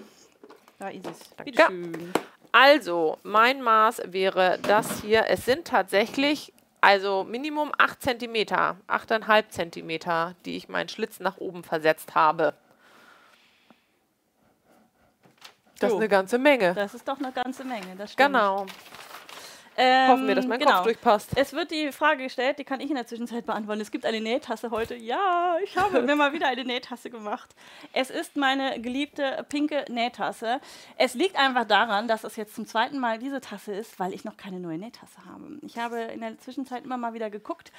[0.79, 1.55] Da ist es.
[1.55, 2.13] Danke.
[2.53, 5.25] Also, mein Maß wäre das hier.
[5.29, 11.65] Es sind tatsächlich, also Minimum 8 cm, 8,5 cm, die ich meinen Schlitz nach oben
[11.65, 12.55] versetzt habe.
[15.79, 15.97] Das Jo.
[15.97, 16.73] ist eine ganze Menge.
[16.75, 18.29] Das ist doch eine ganze Menge, das stimmt.
[18.29, 18.67] Genau.
[19.79, 20.77] Ähm, Hoffen wir, dass mein genau.
[20.77, 21.31] Kopf durchpasst.
[21.37, 23.81] Es wird die Frage gestellt, die kann ich in der Zwischenzeit beantworten.
[23.81, 24.95] Es gibt eine Nähtasse heute.
[24.97, 27.55] Ja, ich habe mir mal wieder eine Nähtasse gemacht.
[27.93, 30.61] Es ist meine geliebte pinke Nähtasse.
[30.97, 34.25] Es liegt einfach daran, dass es jetzt zum zweiten Mal diese Tasse ist, weil ich
[34.25, 35.59] noch keine neue Nähtasse habe.
[35.63, 37.71] Ich habe in der Zwischenzeit immer mal wieder geguckt,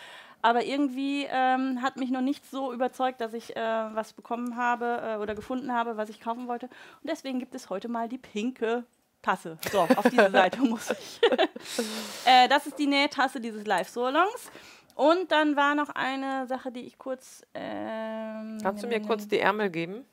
[0.43, 5.01] aber irgendwie ähm, hat mich noch nicht so überzeugt, dass ich äh, was bekommen habe
[5.03, 6.67] äh, oder gefunden habe, was ich kaufen wollte.
[6.67, 8.83] Und deswegen gibt es heute mal die pinke
[9.27, 9.57] Tasse.
[9.69, 11.19] So, auf diese Seite muss ich.
[12.25, 14.49] äh, das ist die Nähtasse dieses Live-Solongs.
[14.95, 17.43] Und dann war noch eine Sache, die ich kurz.
[17.53, 20.05] Ähm, Kannst du mir kurz die Ärmel geben?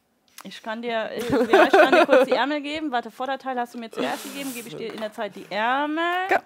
[0.43, 1.29] Ich kann dir, ja, ich
[1.71, 2.91] kann dir kurz die Ärmel geben.
[2.91, 6.03] Warte, Vorderteil hast du mir zuerst gegeben, gebe ich dir in der Zeit die Ärmel.
[6.31, 6.43] Ja.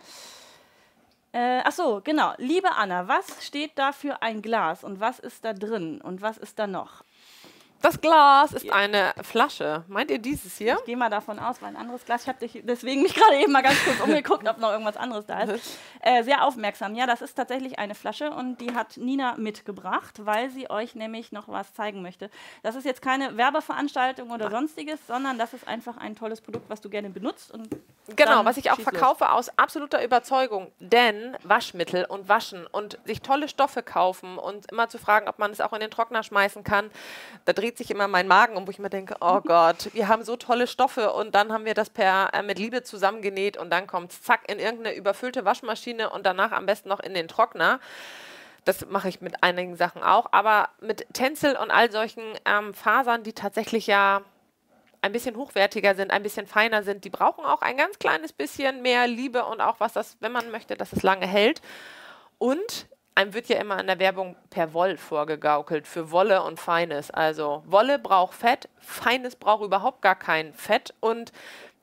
[1.32, 2.34] Äh, ach so, genau.
[2.36, 6.36] Liebe Anna, was steht da für ein Glas und was ist da drin und was
[6.36, 7.02] ist da noch?
[7.80, 9.84] Das Glas ist eine Flasche.
[9.86, 10.76] Meint ihr dieses hier?
[10.80, 13.36] Ich gehe mal davon aus, weil ein anderes Glas, ich habe dich deswegen mich gerade
[13.36, 15.78] eben mal ganz kurz umgeguckt, ob noch irgendwas anderes da ist.
[16.00, 16.94] Äh, sehr aufmerksam.
[16.94, 21.32] Ja, das ist tatsächlich eine Flasche und die hat Nina mitgebracht, weil sie euch nämlich
[21.32, 22.30] noch was zeigen möchte.
[22.62, 26.80] Das ist jetzt keine Werbeveranstaltung oder sonstiges, sondern das ist einfach ein tolles Produkt, was
[26.80, 27.50] du gerne benutzt.
[27.50, 27.68] Und
[28.14, 28.94] Genau, was ich auch schieß los.
[28.94, 30.70] verkaufe aus absoluter Überzeugung.
[30.78, 35.50] Denn Waschmittel und Waschen und sich tolle Stoffe kaufen und immer zu fragen, ob man
[35.50, 36.90] es auch in den Trockner schmeißen kann,
[37.44, 40.24] da dreht sich immer mein Magen um, wo ich mir denke, oh Gott, wir haben
[40.24, 43.86] so tolle Stoffe und dann haben wir das per äh, mit Liebe zusammengenäht und dann
[43.86, 47.80] kommt es zack in irgendeine überfüllte Waschmaschine und danach am besten noch in den Trockner.
[48.64, 53.22] Das mache ich mit einigen Sachen auch, aber mit Tencel und all solchen ähm, Fasern,
[53.22, 54.22] die tatsächlich ja
[55.00, 58.82] ein bisschen hochwertiger sind, ein bisschen feiner sind, die brauchen auch ein ganz kleines bisschen
[58.82, 61.62] mehr Liebe und auch was das, wenn man möchte, dass es lange hält.
[62.38, 67.10] Und einem wird ja immer in der Werbung per Woll vorgegaukelt für Wolle und Feines.
[67.10, 71.32] Also Wolle braucht Fett, Feines braucht überhaupt gar kein Fett und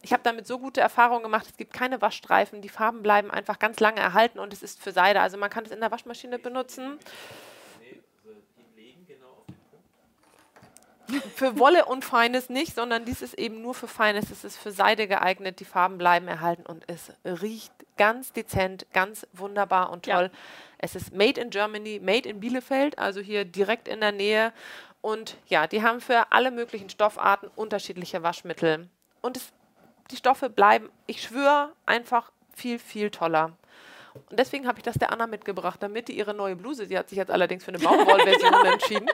[0.01, 3.59] ich habe damit so gute Erfahrungen gemacht, es gibt keine Waschstreifen, die Farben bleiben einfach
[3.59, 5.19] ganz lange erhalten und es ist für Seide.
[5.19, 6.99] Also man kann es in der Waschmaschine benutzen.
[11.35, 14.31] Für Wolle und Feines nicht, sondern dies ist eben nur für Feines.
[14.31, 19.27] Es ist für Seide geeignet, die Farben bleiben erhalten und es riecht ganz dezent, ganz
[19.33, 20.29] wunderbar und Ja.
[20.77, 24.53] Es ist made in Germany, made in Bielefeld, also hier direkt in der Nähe.
[25.01, 28.89] Und ja, die haben für alle möglichen Stoffarten unterschiedliche Waschmittel.
[29.21, 29.53] Und es,
[30.11, 33.53] die Stoffe bleiben, ich schwöre, einfach viel, viel toller.
[34.29, 37.09] Und deswegen habe ich das der Anna mitgebracht, damit die ihre neue Bluse, sie hat
[37.09, 39.09] sich jetzt allerdings für eine Baumwollversion entschieden.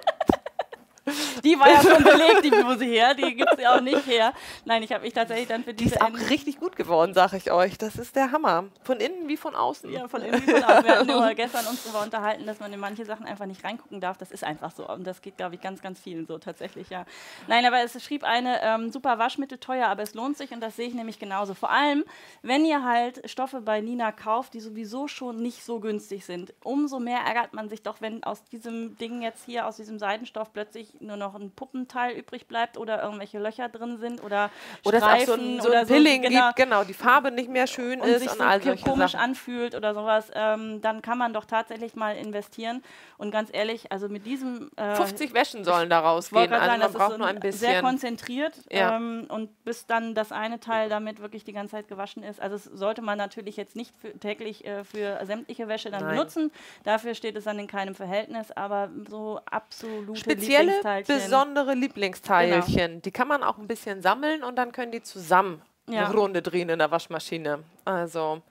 [1.44, 3.14] Die war ja schon belegt, die Bluse hier.
[3.16, 4.34] Die gibt es ja auch nicht her.
[4.66, 7.38] Nein, ich habe mich tatsächlich dann für Die diese ist auch richtig gut geworden, sage
[7.38, 7.78] ich euch.
[7.78, 8.66] Das ist der Hammer.
[8.84, 9.92] Von innen wie von außen.
[9.92, 10.84] Ja, von irgendwie von außen.
[10.84, 14.00] Wir hatten nur gestern uns darüber unterhalten, dass man in manche Sachen einfach nicht reingucken
[14.00, 14.18] darf.
[14.18, 14.88] Das ist einfach so.
[14.88, 17.06] Und das geht, glaube ich, ganz, ganz vielen so tatsächlich, ja.
[17.48, 20.76] Nein, aber es schrieb eine ähm, super Waschmittel teuer, aber es lohnt sich und das
[20.76, 21.56] sehe ich nämlich genauso.
[21.56, 22.04] Vor allem,
[22.44, 26.54] wenn ihr halt Stoffe bei Nina kauft, die sowieso schon nicht so günstig sind.
[26.64, 30.54] Umso mehr ärgert man sich doch, wenn aus diesem Ding jetzt hier, aus diesem Seidenstoff
[30.54, 34.50] plötzlich nur noch ein Puppenteil übrig bleibt oder irgendwelche Löcher drin sind oder
[34.84, 37.32] Oder es auch so Streifen ein, so oder ein Pilling genau gibt, genau, die Farbe
[37.32, 39.24] nicht mehr schön und ist sich und so all solche komisch Sachen.
[39.24, 42.84] anfühlt oder sowas, ähm, dann kann man doch tatsächlich mal investieren.
[43.18, 46.62] Und ganz ehrlich, also mit diesem äh, 50 Wäschen sollen da ich wollte rausgehen, gerade
[46.62, 47.86] also sagen, man das braucht ist nur so ein sehr bisschen.
[47.86, 48.96] konzentriert Ja.
[48.98, 52.42] ähm, und bis dann das eine Teil damit wirklich die ganze Zeit gewaschen ist.
[52.42, 56.16] Also es sollte man natürlich jetzt nicht für, täglich äh, für sämtliche Wäsche dann Nein.
[56.16, 56.52] benutzen.
[56.84, 61.16] Dafür steht es dann in keinem Verhältnis, aber so absolute Spezielle, Lieblingsteilchen.
[61.16, 63.02] besondere Lieblingsteilchen.
[63.02, 66.06] Die kann man auch ein bisschen sammeln und dann können die zusammen Ja.
[66.06, 67.64] eine Runde drehen in der Waschmaschine.
[67.86, 68.42] Also,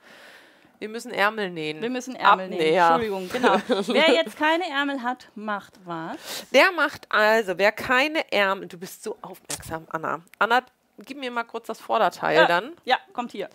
[0.78, 1.82] wir müssen Ärmel nähen.
[1.82, 2.46] Wir müssen Ärmel.
[2.46, 2.86] Abnäher.
[2.86, 3.56] Entschuldigung, genau.
[3.88, 6.46] Wer jetzt keine Ärmel hat, macht was?
[6.52, 10.20] Der macht also, wer keine Ärmel, du bist so aufmerksam, Anna.
[10.38, 10.62] Anna,
[10.98, 12.46] gib mir mal kurz das Vorderteil Ja.
[12.46, 12.72] dann.
[12.84, 13.48] Ja, kommt hier.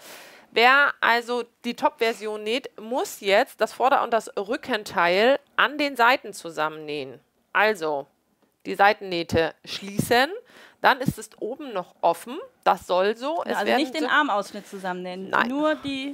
[0.52, 6.32] Wer also die Top-Version näht, muss jetzt das Vorder- und das Rückenteil an den Seiten
[6.32, 7.20] zusammennähen.
[7.52, 8.08] Also
[8.66, 10.30] die Seitennähte schließen,
[10.82, 12.38] dann ist es oben noch offen.
[12.64, 13.44] Das soll so.
[13.46, 15.48] Es also nicht den Armausschnitt zusammennehmen, Nein.
[15.48, 16.14] nur die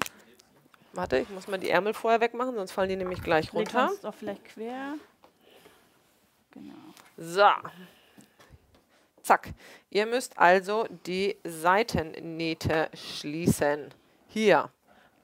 [0.93, 3.89] Warte, ich muss mal die Ärmel vorher wegmachen, sonst fallen die nämlich gleich runter.
[3.89, 4.95] uns doch vielleicht quer.
[6.51, 6.73] Genau.
[7.17, 7.47] So.
[9.21, 9.53] Zack.
[9.89, 13.93] Ihr müsst also die Seitennähte schließen.
[14.27, 14.69] Hier.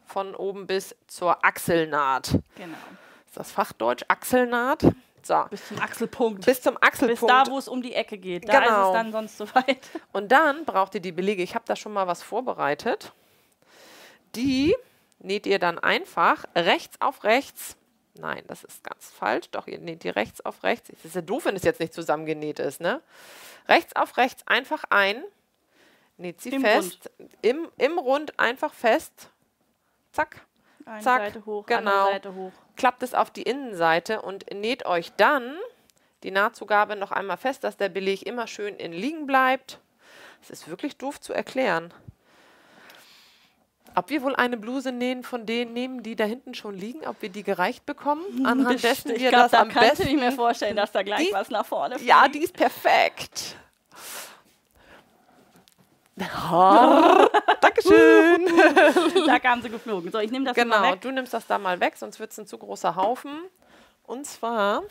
[0.05, 2.39] Von oben bis zur Achselnaht.
[2.55, 2.77] Genau.
[3.25, 4.05] Ist das Fachdeutsch?
[4.07, 4.85] Achselnaht?
[5.27, 5.43] So.
[5.49, 6.45] Bis zum Achselpunkt.
[6.45, 7.29] Bis zum Bis Achselpunkt.
[7.29, 8.47] da, wo es um die Ecke geht.
[8.47, 8.87] Da ist Genau.
[8.87, 9.79] es dann sonst soweit.
[10.13, 11.43] Und dann braucht ihr die Belege.
[11.43, 13.11] Ich habe da schon mal was vorbereitet.
[14.35, 14.75] Die
[15.19, 17.75] näht ihr dann einfach rechts auf rechts.
[18.19, 19.49] Nein, das ist ganz falsch.
[19.51, 20.89] Doch, ihr näht die rechts auf rechts.
[20.89, 23.01] Es ist ja doof, wenn es jetzt nicht zusammengenäht ist, ne?
[23.67, 25.23] Rechts auf rechts einfach ein.
[26.17, 27.11] Näht sie Im fest.
[27.41, 29.29] Im, Im Rund einfach fest.
[30.13, 30.41] Zack.
[30.85, 32.05] Eine Zack, Seite hoch, genau.
[32.11, 32.51] Seite hoch.
[32.77, 35.55] Klappt es auf die Innenseite und näht euch dann
[36.23, 39.79] die Nahtzugabe noch einmal fest, dass der Beleg immer schön in liegen bleibt.
[40.41, 41.93] Es ist wirklich doof zu erklären.
[43.95, 47.19] Ob wir wohl eine Bluse nähen von denen nehmen, die da hinten schon liegen, ob
[47.21, 50.07] wir die gereicht bekommen, anhand dessen wir glaub, das da am besten...
[50.07, 52.35] ich mir vorstellen, dass da gleich Die- was nach vorne Ja, fliegt.
[52.35, 53.55] die ist perfekt.
[56.19, 57.27] Oh,
[57.61, 58.47] Dankeschön.
[59.27, 60.11] Da kam sie geflogen.
[60.11, 61.01] So, ich nehme das mal Genau, weg.
[61.01, 63.31] du nimmst das da mal weg, sonst wird es ein zu großer Haufen.
[64.03, 64.83] Und zwar,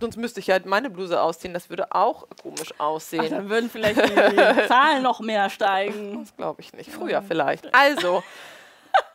[0.00, 3.30] sonst müsste ich halt meine Bluse ausziehen, das würde auch komisch Ach, aussehen.
[3.30, 6.20] dann würden vielleicht die Zahlen noch mehr steigen.
[6.24, 6.90] Das glaube ich nicht.
[6.92, 7.74] Früher vielleicht.
[7.74, 8.22] Also,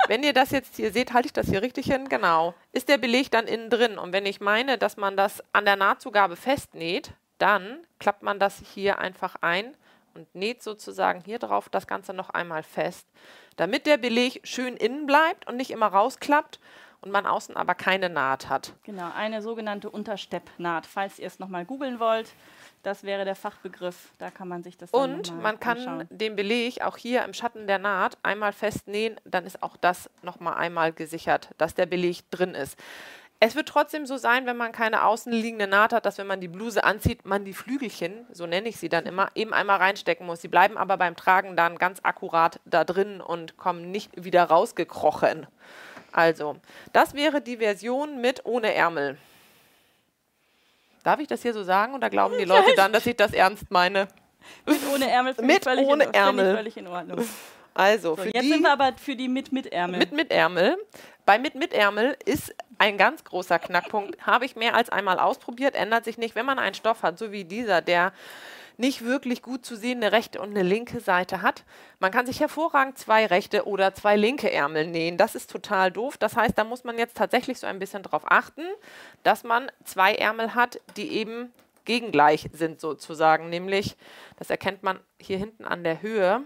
[0.07, 2.07] wenn ihr das jetzt hier seht, halte ich das hier richtig hin.
[2.09, 2.53] Genau.
[2.71, 3.97] Ist der Beleg dann innen drin?
[3.99, 8.61] Und wenn ich meine, dass man das an der Nahtzugabe festnäht, dann klappt man das
[8.73, 9.75] hier einfach ein
[10.13, 13.07] und näht sozusagen hier drauf das Ganze noch einmal fest,
[13.55, 16.59] damit der Beleg schön innen bleibt und nicht immer rausklappt
[17.01, 18.73] und man außen aber keine Naht hat.
[18.83, 20.85] Genau, eine sogenannte Untersteppnaht.
[20.85, 22.31] Falls ihr es nochmal googeln wollt,
[22.83, 24.11] das wäre der Fachbegriff.
[24.17, 26.07] Da kann man sich das Und man kann anschauen.
[26.09, 30.55] den Beleg auch hier im Schatten der Naht einmal festnähen, dann ist auch das nochmal
[30.55, 32.77] einmal gesichert, dass der Beleg drin ist.
[33.43, 36.47] Es wird trotzdem so sein, wenn man keine außenliegende Naht hat, dass wenn man die
[36.47, 40.41] Bluse anzieht, man die Flügelchen, so nenne ich sie dann immer, eben einmal reinstecken muss.
[40.41, 45.47] Sie bleiben aber beim Tragen dann ganz akkurat da drin und kommen nicht wieder rausgekrochen.
[46.11, 46.57] Also,
[46.93, 49.17] das wäre die Version mit ohne Ärmel.
[51.03, 53.71] Darf ich das hier so sagen oder glauben die Leute dann, dass ich das ernst
[53.71, 54.07] meine?
[54.67, 56.55] Mit ohne Ärmel Mit ohne Ärmel.
[56.57, 57.25] Völlig in Ordnung.
[57.73, 59.99] Also, So, für jetzt die sind wir aber für die mit mit Ärmel.
[59.99, 60.77] mit mit Ärmel.
[61.25, 64.25] Bei mit mit Ärmel ist ein ganz großer Knackpunkt.
[64.25, 66.33] Habe ich mehr als einmal ausprobiert, ändert sich nicht.
[66.33, 68.11] Wenn man einen Stoff hat, so wie dieser, der
[68.77, 71.63] nicht wirklich gut zu sehende rechte und eine linke Seite hat.
[71.99, 75.17] Man kann sich hervorragend zwei rechte oder zwei linke Ärmel nähen.
[75.17, 76.17] Das ist total doof.
[76.17, 78.63] Das heißt, da muss man jetzt tatsächlich so ein bisschen drauf achten,
[79.21, 81.53] dass man zwei Ärmel hat, die eben
[81.85, 83.49] gegengleich sind sozusagen.
[83.49, 83.95] Nämlich,
[84.39, 86.41] das erkennt man hier hinten an der Höhe.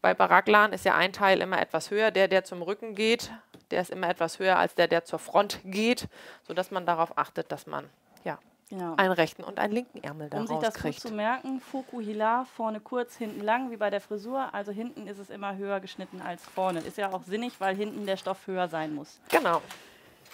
[0.00, 2.10] Bei Baraklan ist ja ein Teil immer etwas höher.
[2.12, 3.32] Der, der zum Rücken geht,
[3.70, 6.08] der ist immer etwas höher als der, der zur Front geht,
[6.42, 7.88] sodass man darauf achtet, dass man
[8.24, 8.94] ja, Genau.
[8.96, 11.00] einen rechten und einen linken Ärmel Um sich das gut kriegt.
[11.00, 14.52] zu merken, Fukuhila, vorne kurz, hinten lang, wie bei der Frisur.
[14.52, 16.80] Also hinten ist es immer höher geschnitten als vorne.
[16.80, 19.20] Ist ja auch sinnig, weil hinten der Stoff höher sein muss.
[19.30, 19.62] Genau.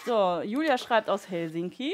[0.05, 1.93] So, Julia schreibt aus Helsinki.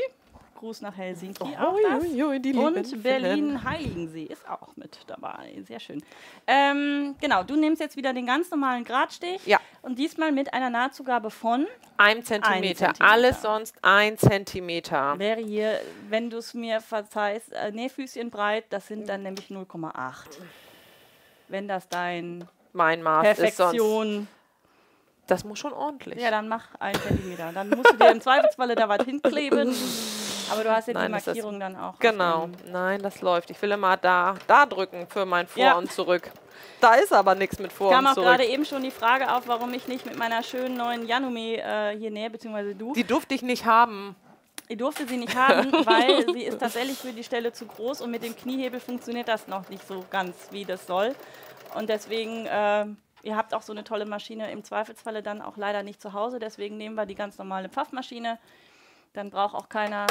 [0.60, 1.42] Gruß nach Helsinki.
[1.42, 2.04] auch Ui, das.
[2.04, 3.02] ui, ui, die Und.
[3.02, 5.56] Berlin-Heiligensee ist auch mit dabei.
[5.66, 6.04] Sehr schön.
[6.48, 9.46] Ähm, genau, du nimmst jetzt wieder den ganz normalen Gradstich.
[9.46, 9.60] Ja.
[9.82, 11.66] Und diesmal mit einer Nahtzugabe von,
[11.98, 12.88] Ein Zentimeter.
[12.88, 13.10] Zentimeter.
[13.12, 15.18] Alles sonst ein Zentimeter.
[15.18, 20.40] wäre hier, wenn du es mir verzeihst, äh, Nähfüßchen breit, das sind dann nämlich 0,8.
[21.48, 23.56] Wenn das dein Mein Maß ist sonst.
[23.58, 24.28] Perfektion,
[25.28, 26.20] Das muss schon ordentlich.
[26.22, 27.52] ja, dann mach einen Zentimeter.
[27.54, 29.74] Dann musst du dir im Zweifelsfalle da was hinkleben.
[30.52, 31.98] Aber du hast ja Nein, die Markierung dann auch.
[32.00, 32.50] Genau.
[32.72, 33.50] Nein, das läuft.
[33.52, 35.74] Ich will immer da, da drücken für mein Vor Ja.
[35.78, 36.32] und Zurück.
[36.82, 38.28] Da ist aber nichts mit Vor kam und auch Zurück.
[38.30, 41.98] gerade eben schon die Frage auf, warum ich nicht mit meiner schönen neuen Janumi äh,
[41.98, 42.94] hier nähe, beziehungsweise du.
[42.94, 44.16] Die durfte ich nicht haben.
[44.68, 48.12] Ich durfte sie nicht haben, weil sie ist tatsächlich für die Stelle zu groß und
[48.12, 51.16] mit dem Kniehebel funktioniert das noch nicht so ganz, wie das soll.
[51.76, 52.86] Und deswegen, äh,
[53.24, 56.40] ihr habt auch so eine tolle Maschine im Zweifelsfalle dann auch leider nicht zu Hause,
[56.40, 58.38] deswegen nehmen wir die ganz normale Pfaffmaschine.
[59.14, 60.06] Dann braucht auch keiner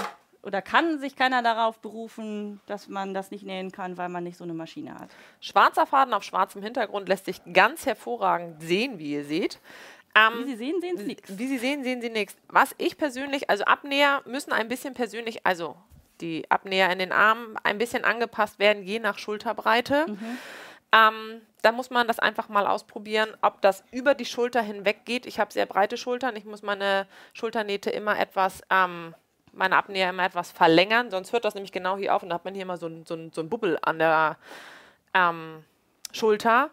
[0.48, 4.38] oder kann sich keiner darauf berufen, dass man das nicht nähen kann, weil man nicht
[4.38, 5.10] so eine Maschine hat.
[5.40, 9.60] Schwarzer Faden auf schwarzem Hintergrund lässt sich ganz hervorragend sehen, wie ihr seht.
[10.14, 11.38] Wie Ähm, Sie sehen, sehen Sie nichts.
[11.38, 12.34] Wie Sie sehen, sehen Sie nichts.
[12.48, 15.76] Was ich persönlich, also Abnäher müssen ein bisschen persönlich, also
[16.22, 20.06] die Abnäher in den Armen ein bisschen angepasst werden, je nach Schulterbreite.
[20.92, 25.26] Ähm, da muss man das einfach mal ausprobieren, ob das über die Schulter hinweg geht.
[25.26, 26.36] Ich habe sehr breite Schultern.
[26.36, 29.14] Ich muss meine Schulternähte immer etwas, ähm,
[29.52, 32.44] meine Abnäher immer etwas verlängern, sonst hört das nämlich genau hier auf und da hat
[32.44, 34.36] man hier immer so ein, so ein, so ein Bubbel an der
[35.14, 35.64] ähm,
[36.12, 36.70] Schulter.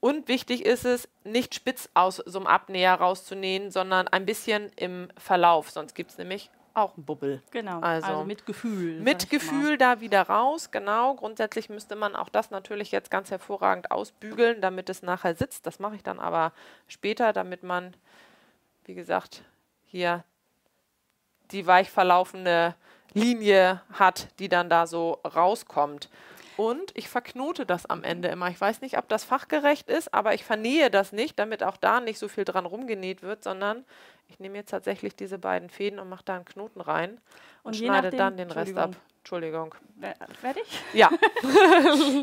[0.00, 5.08] Und wichtig ist es, nicht spitz aus so einem Abnäher rauszunähen, sondern ein bisschen im
[5.16, 5.70] Verlauf.
[5.70, 7.42] Sonst gibt es nämlich auch einen Bubbel.
[7.50, 9.00] Genau, Also, also, mit Gefühl.
[9.00, 9.30] Mit.
[9.30, 11.14] Gefühl da wieder raus, genau.
[11.14, 15.66] Grundsätzlich müsste man auch das natürlich jetzt ganz hervorragend ausbügeln, damit es nachher sitzt.
[15.66, 16.52] Das mache ich dann aber
[16.86, 17.94] später, damit man,
[18.84, 19.42] wie gesagt,
[19.86, 20.22] hier
[21.52, 22.74] die weich verlaufende
[23.14, 26.08] Linie hat, die dann da so rauskommt.
[26.56, 28.48] Und ich verknote das am Ende immer.
[28.48, 32.00] Ich weiß nicht, ob das fachgerecht ist, aber ich vernähe das nicht, damit auch da
[32.00, 33.84] nicht so viel dran rumgenäht wird, sondern
[34.28, 37.10] ich nehme jetzt tatsächlich diese beiden Fäden und mache da einen Knoten rein
[37.62, 38.96] und, Und schneide nachdem- dann den Rest ab.
[39.30, 39.74] Entschuldigung.
[40.40, 40.62] Fertig?
[40.92, 41.10] Ja,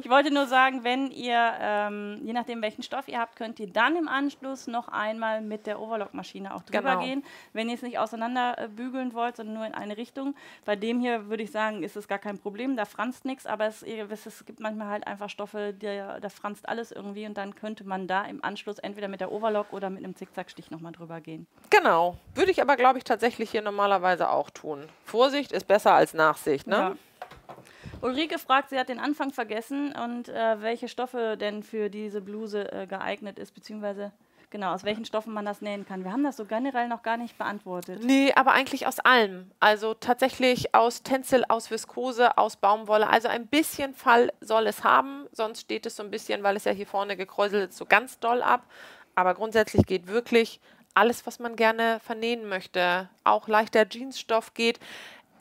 [0.02, 3.68] Ich wollte nur sagen, wenn ihr, ähm, je nachdem welchen Stoff ihr habt, könnt ihr
[3.68, 7.02] dann im Anschluss noch einmal mit der Overlock-Maschine auch drüber Genau.
[7.04, 10.34] gehen, wenn ihr es nicht auseinander äh, bügeln wollt, sondern nur in eine Richtung.
[10.64, 13.66] Bei dem hier würde ich sagen, ist es gar kein Problem, da franzt nichts, aber
[13.66, 17.36] es, ihr wisst, es gibt manchmal halt einfach Stoffe, der, da franzt alles irgendwie und
[17.36, 20.94] dann könnte man da im Anschluss entweder mit der Overlock oder mit einem Zickzackstich nochmal
[20.94, 21.48] drüber gehen.
[21.70, 22.16] genau.
[22.36, 24.88] Würde ich aber, glaube ich, tatsächlich hier normalerweise auch tun.
[25.06, 26.76] Vorsicht ist besser als Nachsicht, ne?
[26.76, 26.93] Ja.
[28.04, 32.70] Ulrike fragt, sie hat den Anfang vergessen und äh, welche Stoffe denn für diese Bluse
[32.72, 34.12] äh, geeignet ist, beziehungsweise
[34.50, 36.04] genau, aus welchen Stoffen man das nähen kann.
[36.04, 38.04] Wir haben das so generell noch gar nicht beantwortet.
[38.04, 39.50] Nee, aber eigentlich aus allem.
[39.62, 43.10] Also tatsächlich aus Tencel, aus Viskose, aus Baumwolle.
[43.10, 46.66] Also ein bisschen Fall soll es haben, sonst steht es so ein bisschen, weil es
[46.66, 48.66] ja hier vorne gekräuselt ist, so ganz doll ab.
[49.16, 50.60] Aber grundsätzlich geht wirklich
[50.94, 53.10] alles, was man gerne vernähen möchte.
[53.24, 54.80] Auch leichter Jeansstoff geht.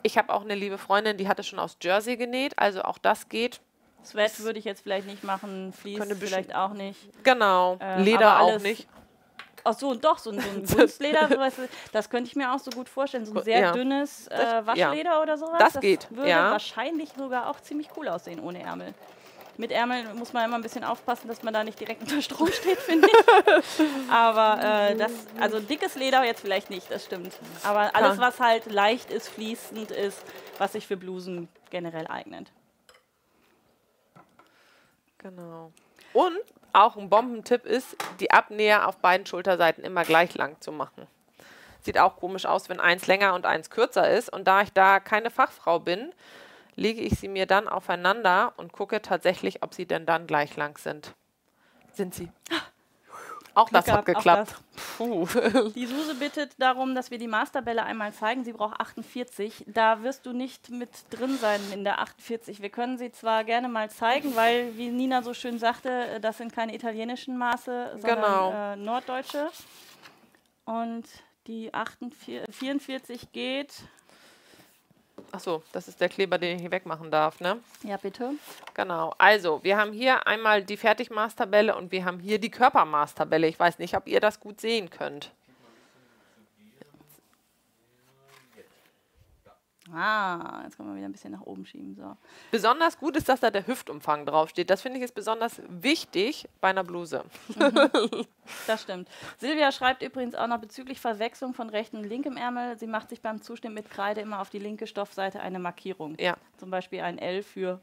[0.03, 3.29] Ich habe auch eine liebe Freundin, die hatte schon aus Jersey genäht, also auch das
[3.29, 3.61] geht.
[4.05, 6.99] Sweat würde ich jetzt vielleicht nicht machen, Fleece vielleicht auch nicht.
[7.23, 8.87] Genau, Ähm, Leder auch nicht.
[9.63, 11.53] Ach so, und doch, so ein, so ein Kunstleder, sowas,
[11.93, 13.25] das könnte ich mir auch so gut vorstellen.
[13.25, 13.71] So ein sehr Ja.
[13.71, 14.89] dünnes äh, Das- ja.
[14.89, 15.57] Waschleder oder sowas.
[15.73, 16.51] Das geht, würde ja.
[16.51, 18.93] wahrscheinlich sogar auch ziemlich cool aussehen ohne Ärmel.
[19.57, 22.47] Mit Ärmel muss man immer ein bisschen aufpassen, dass man da nicht direkt unter Strom
[22.51, 24.11] steht, finde ich.
[24.11, 27.33] Aber äh, das, also dickes Leder jetzt vielleicht nicht, das stimmt.
[27.63, 30.23] Aber alles, was halt leicht ist, fließend ist,
[30.57, 32.51] was sich für Blusen generell eignet.
[35.19, 35.71] Genau.
[36.13, 36.41] Und
[36.73, 41.07] auch ein Bombentipp ist, die Abnäher auf beiden Schulterseiten immer gleich lang zu machen.
[41.81, 44.31] Sieht auch komisch aus, wenn eins länger und eins kürzer ist.
[44.31, 46.13] Und da ich da keine Fachfrau bin,
[46.75, 50.77] lege ich sie mir dann aufeinander und gucke tatsächlich, ob sie denn dann gleich lang
[50.77, 51.13] sind.
[51.93, 52.29] Sind sie?
[53.55, 54.55] Auch das hat geklappt.
[54.97, 55.27] Puh.
[55.75, 58.43] Die Suse bittet darum, dass wir die Masterbälle einmal zeigen.
[58.43, 59.65] Sie braucht 48.
[59.67, 62.63] Da wirst du nicht mit drin sein in der 48.
[62.63, 66.39] Wir können sie zwar gerne mal zeigen, weil, wie Nina so schön sagte, äh, das
[66.39, 68.51] sind keine italienischen Maße, sondern Genau.
[68.51, 69.49] äh, norddeutsche.
[70.65, 71.05] Und
[71.45, 73.83] die 48, 44 geht
[75.31, 77.59] Achso, das ist der Kleber, den ich hier wegmachen darf, ne?
[77.83, 78.31] Ja, bitte.
[78.73, 79.13] Genau.
[79.17, 83.47] Also, wir haben hier einmal die Fertigmaßtabelle und wir haben hier die Körpermaßtabelle.
[83.47, 85.31] Ich weiß nicht, ob ihr das gut sehen könnt.
[89.93, 91.95] Ah, jetzt können wir wieder ein bisschen nach oben schieben.
[91.95, 92.17] So.
[92.51, 94.69] Besonders gut ist, dass da der Hüftumfang draufsteht.
[94.69, 97.23] Das finde ich ist besonders wichtig bei einer Bluse.
[97.55, 98.25] Mhm.
[98.67, 99.07] Das stimmt.
[99.37, 102.77] Silvia schreibt übrigens auch noch bezüglich Verwechslung von rechten und linkem Ärmel.
[102.77, 106.15] Sie macht sich beim Zuschnitt mit Kreide immer auf die linke Stoffseite eine Markierung.
[106.19, 106.35] Ja.
[106.57, 107.79] Zum Beispiel ein L für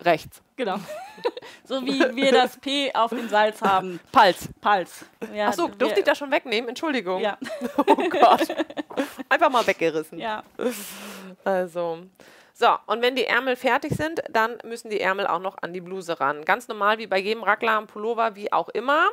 [0.00, 0.42] rechts.
[0.56, 0.76] Genau.
[1.64, 4.00] so wie wir das P auf dem Salz haben.
[4.12, 4.48] Pals.
[4.60, 5.04] Pals.
[5.34, 6.68] Ja, Achso, durfte ich das schon wegnehmen?
[6.68, 7.20] Entschuldigung.
[7.20, 7.38] Ja.
[7.76, 8.48] oh Gott.
[9.28, 10.18] Einfach mal weggerissen.
[10.18, 10.42] Ja.
[11.44, 12.00] Also.
[12.54, 15.80] So, und wenn die Ärmel fertig sind, dann müssen die Ärmel auch noch an die
[15.80, 16.44] Bluse ran.
[16.44, 19.08] Ganz normal wie bei jedem Raglan, Pullover, wie auch immer,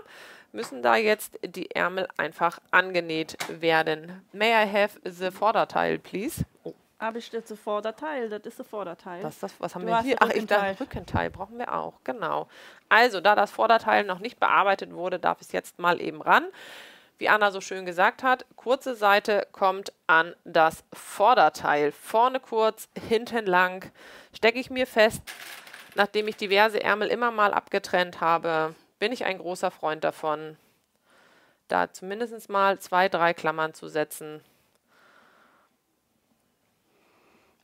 [0.52, 4.24] müssen da jetzt die Ärmel einfach angenäht werden.
[4.34, 6.44] May I have the Vorderteil, please?
[6.64, 6.74] Oh.
[6.98, 9.22] Aber ich das Vorderteil, das ist das Vorderteil.
[9.22, 10.16] Das, das, was haben du wir hier?
[10.20, 12.48] Ach, ich dachte, Rückenteil brauchen wir auch, genau.
[12.88, 16.46] Also, da das Vorderteil noch nicht bearbeitet wurde, darf es jetzt mal eben ran.
[17.18, 21.91] Wie Anna so schön gesagt hat, kurze Seite kommt an das Vorderteil.
[21.91, 23.91] Vorne kurz, hinten lang.
[24.34, 25.22] Stecke ich mir fest,
[25.96, 30.58] nachdem ich diverse Ärmel immer mal abgetrennt habe, bin ich ein großer Freund davon,
[31.68, 34.41] da zumindest mal zwei, drei Klammern zu setzen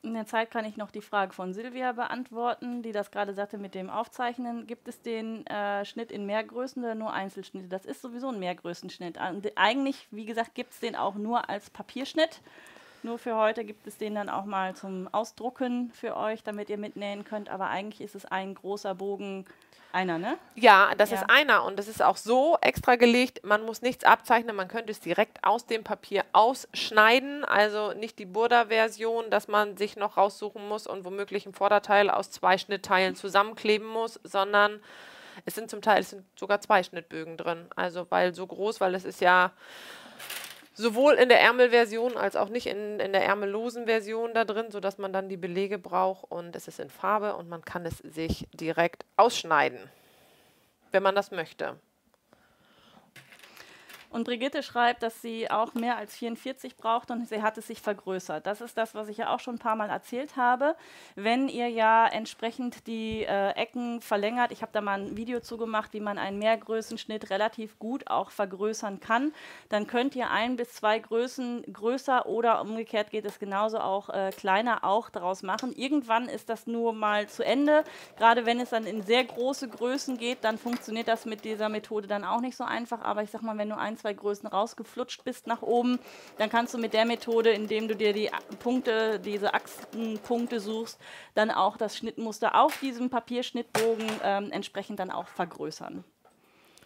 [0.03, 3.59] In der Zeit kann ich noch die Frage von Silvia beantworten, die das gerade sagte
[3.59, 4.65] mit dem Aufzeichnen.
[4.65, 7.67] Gibt es den äh, Schnitt in Mehrgrößen oder nur Einzelschnitte?
[7.67, 9.19] Das ist sowieso ein Mehrgrößenschnitt.
[9.55, 12.41] Eigentlich, wie gesagt, gibt es den auch nur als Papierschnitt.
[13.03, 16.77] Nur für heute gibt es den dann auch mal zum Ausdrucken für euch, damit ihr
[16.77, 17.49] mitnähen könnt.
[17.49, 19.45] Aber eigentlich ist es ein großer Bogen
[19.93, 20.37] einer, ne?
[20.55, 21.17] Ja, das ja.
[21.17, 23.45] ist einer und das ist auch so extra gelegt.
[23.45, 27.45] Man muss nichts abzeichnen, man könnte es direkt aus dem Papier ausschneiden.
[27.45, 32.31] Also nicht die Burda-Version, dass man sich noch raussuchen muss und womöglich ein Vorderteil aus
[32.31, 34.79] zwei Schnittteilen zusammenkleben muss, sondern
[35.45, 37.67] es sind zum Teil es sind sogar zwei Schnittbögen drin.
[37.75, 39.51] Also weil so groß, weil es ist ja
[40.81, 44.97] sowohl in der Ärmelversion als auch nicht in, in der ärmellosen Version da drin, sodass
[44.97, 48.47] man dann die Belege braucht und es ist in Farbe und man kann es sich
[48.53, 49.79] direkt ausschneiden,
[50.91, 51.77] wenn man das möchte.
[54.11, 57.81] Und Brigitte schreibt, dass sie auch mehr als 44 braucht und sie hat es sich
[57.81, 58.45] vergrößert.
[58.45, 60.75] Das ist das, was ich ja auch schon ein paar Mal erzählt habe.
[61.15, 65.93] Wenn ihr ja entsprechend die äh, Ecken verlängert, ich habe da mal ein Video zugemacht,
[65.93, 69.33] wie man einen Mehrgrößenschnitt relativ gut auch vergrößern kann,
[69.69, 74.31] dann könnt ihr ein bis zwei Größen größer oder umgekehrt geht es genauso auch äh,
[74.35, 75.71] kleiner auch daraus machen.
[75.71, 77.85] Irgendwann ist das nur mal zu Ende.
[78.17, 82.07] Gerade wenn es dann in sehr große Größen geht, dann funktioniert das mit dieser Methode
[82.07, 83.01] dann auch nicht so einfach.
[83.01, 85.99] Aber ich sag mal, wenn du ein, zwei Größen rausgeflutscht bist nach oben,
[86.37, 88.29] dann kannst du mit der Methode, indem du dir die
[88.59, 90.99] Punkte, diese Achsenpunkte suchst,
[91.35, 96.03] dann auch das Schnittmuster auf diesem Papierschnittbogen ähm, entsprechend dann auch vergrößern.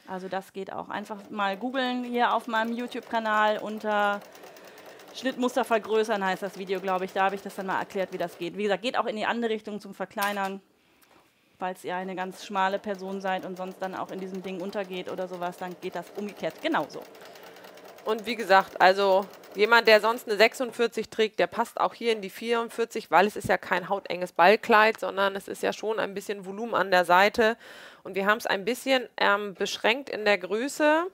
[0.08, 0.90] Also das geht auch.
[0.90, 4.20] Einfach mal googeln hier auf meinem YouTube-Kanal unter
[5.16, 7.14] Schnittmuster vergrößern heißt das Video, glaube ich.
[7.14, 8.58] Da habe ich das dann mal erklärt, wie das geht.
[8.58, 10.62] Wie gesagt, geht auch in die andere Richtung zum Verkleinern
[11.58, 15.12] falls ihr eine ganz schmale Person seid und sonst dann auch in diesem Ding untergeht
[15.12, 17.02] oder sowas, dann geht das umgekehrt genauso.
[18.06, 19.26] Und wie gesagt, also
[19.56, 23.36] jemand, der sonst eine 46 trägt, der passt auch hier in die 44, weil es
[23.36, 27.04] ist ja kein hautenges Ballkleid, sondern es ist ja schon ein bisschen Volumen an der
[27.04, 27.58] Seite.
[28.04, 31.08] Und wir haben es ein bisschen ähm, beschränkt in der Größe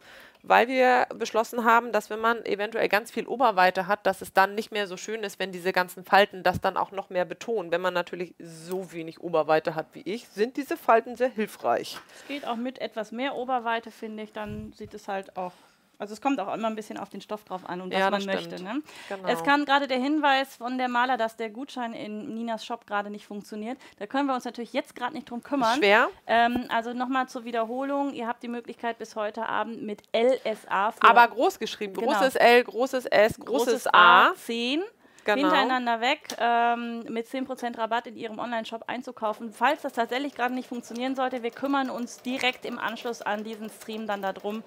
[0.44, 4.56] weil wir beschlossen haben, dass wenn man eventuell ganz viel Oberweite hat, dass es dann
[4.56, 7.72] nicht mehr so schön ist, wenn diese ganzen Falten das dann auch noch mehr betonen.
[7.72, 12.00] Wenn man natürlich so wenig Oberweite hat wie ich, sind diese Falten sehr hilfreich.
[12.16, 15.54] Es geht auch mit etwas mehr Oberweite, finde ich, dann sieht es halt auch
[16.02, 18.10] also es kommt auch immer ein bisschen auf den Stoff drauf an und was ja,
[18.10, 18.62] man möchte.
[18.64, 18.82] Ne?
[19.08, 19.28] Genau.
[19.28, 23.12] Es kam gerade der Hinweis von der Maler, dass der Gutschein in Ninas Shop gerade
[23.12, 23.78] nicht funktioniert.
[24.00, 25.78] Da können wir uns natürlich jetzt gerade nicht drum kümmern.
[25.78, 26.10] Schwer.
[26.26, 28.14] Ähm, also nochmal zur Wiederholung.
[28.14, 30.96] Ihr habt die Möglichkeit bis heute Abend mit LSA.
[31.02, 31.94] Aber groß geschrieben.
[31.94, 32.14] Genau.
[32.14, 34.34] Großes L, großes S, großes, großes A.
[34.34, 34.82] 10
[35.24, 35.50] Genau.
[35.50, 39.54] hintereinander weg ähm, mit 10% Rabatt in Ihrem Online-Shop einzukaufen.
[39.54, 43.70] Falls das tatsächlich gerade nicht funktionieren sollte, wir kümmern uns direkt im Anschluss an diesen
[43.70, 44.64] Stream dann darum,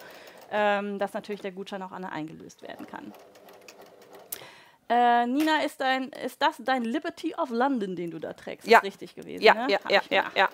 [0.51, 3.13] ähm, dass natürlich der Gutschein auch eingelöst werden kann.
[4.89, 8.67] Äh, Nina, ist, dein, ist das dein Liberty of London, den du da trägst?
[8.67, 8.79] Ja.
[8.79, 9.67] Ist richtig gewesen, ja, ne?
[9.71, 10.49] Ja, ja, ja, ja.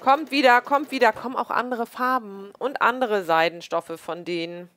[0.00, 4.70] Kommt wieder, kommt wieder, kommen auch andere Farben und andere Seidenstoffe von denen.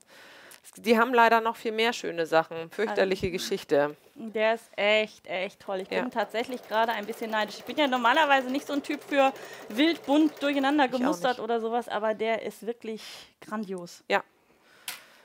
[0.77, 2.69] Die haben leider noch viel mehr schöne Sachen.
[2.71, 3.95] Fürchterliche also, Geschichte.
[4.15, 5.81] Der ist echt, echt toll.
[5.81, 7.57] Ich bin tatsächlich gerade ein bisschen neidisch.
[7.57, 9.33] Ich bin ja normalerweise nicht so ein Typ für
[9.69, 13.01] wild, bunt, durcheinander gemustert oder sowas, aber der ist wirklich
[13.41, 14.03] grandios.
[14.09, 14.23] Ja.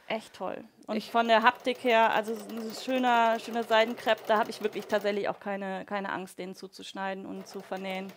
[0.07, 0.64] echt toll.
[0.86, 4.86] Und ich von der Haptik her, also ein schöner, schöner Seidenkrepp, da habe ich wirklich
[4.86, 8.11] tatsächlich auch keine, keine Angst, den zuzuschneiden und zu vernähen.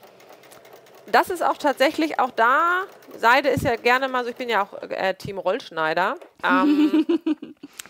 [1.08, 2.84] Das ist auch tatsächlich auch da.
[3.18, 6.18] Seide ist ja gerne mal so, ich bin ja auch äh, Team Rollschneider.
[6.44, 7.06] Ähm,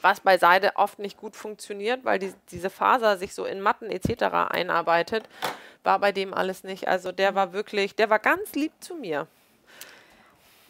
[0.02, 3.90] was bei Seide oft nicht gut funktioniert, weil die, diese Faser sich so in Matten
[3.90, 4.24] etc.
[4.50, 5.24] einarbeitet,
[5.84, 6.90] war bei dem alles nicht.
[6.90, 9.26] Also der war wirklich, der war ganz lieb zu mir.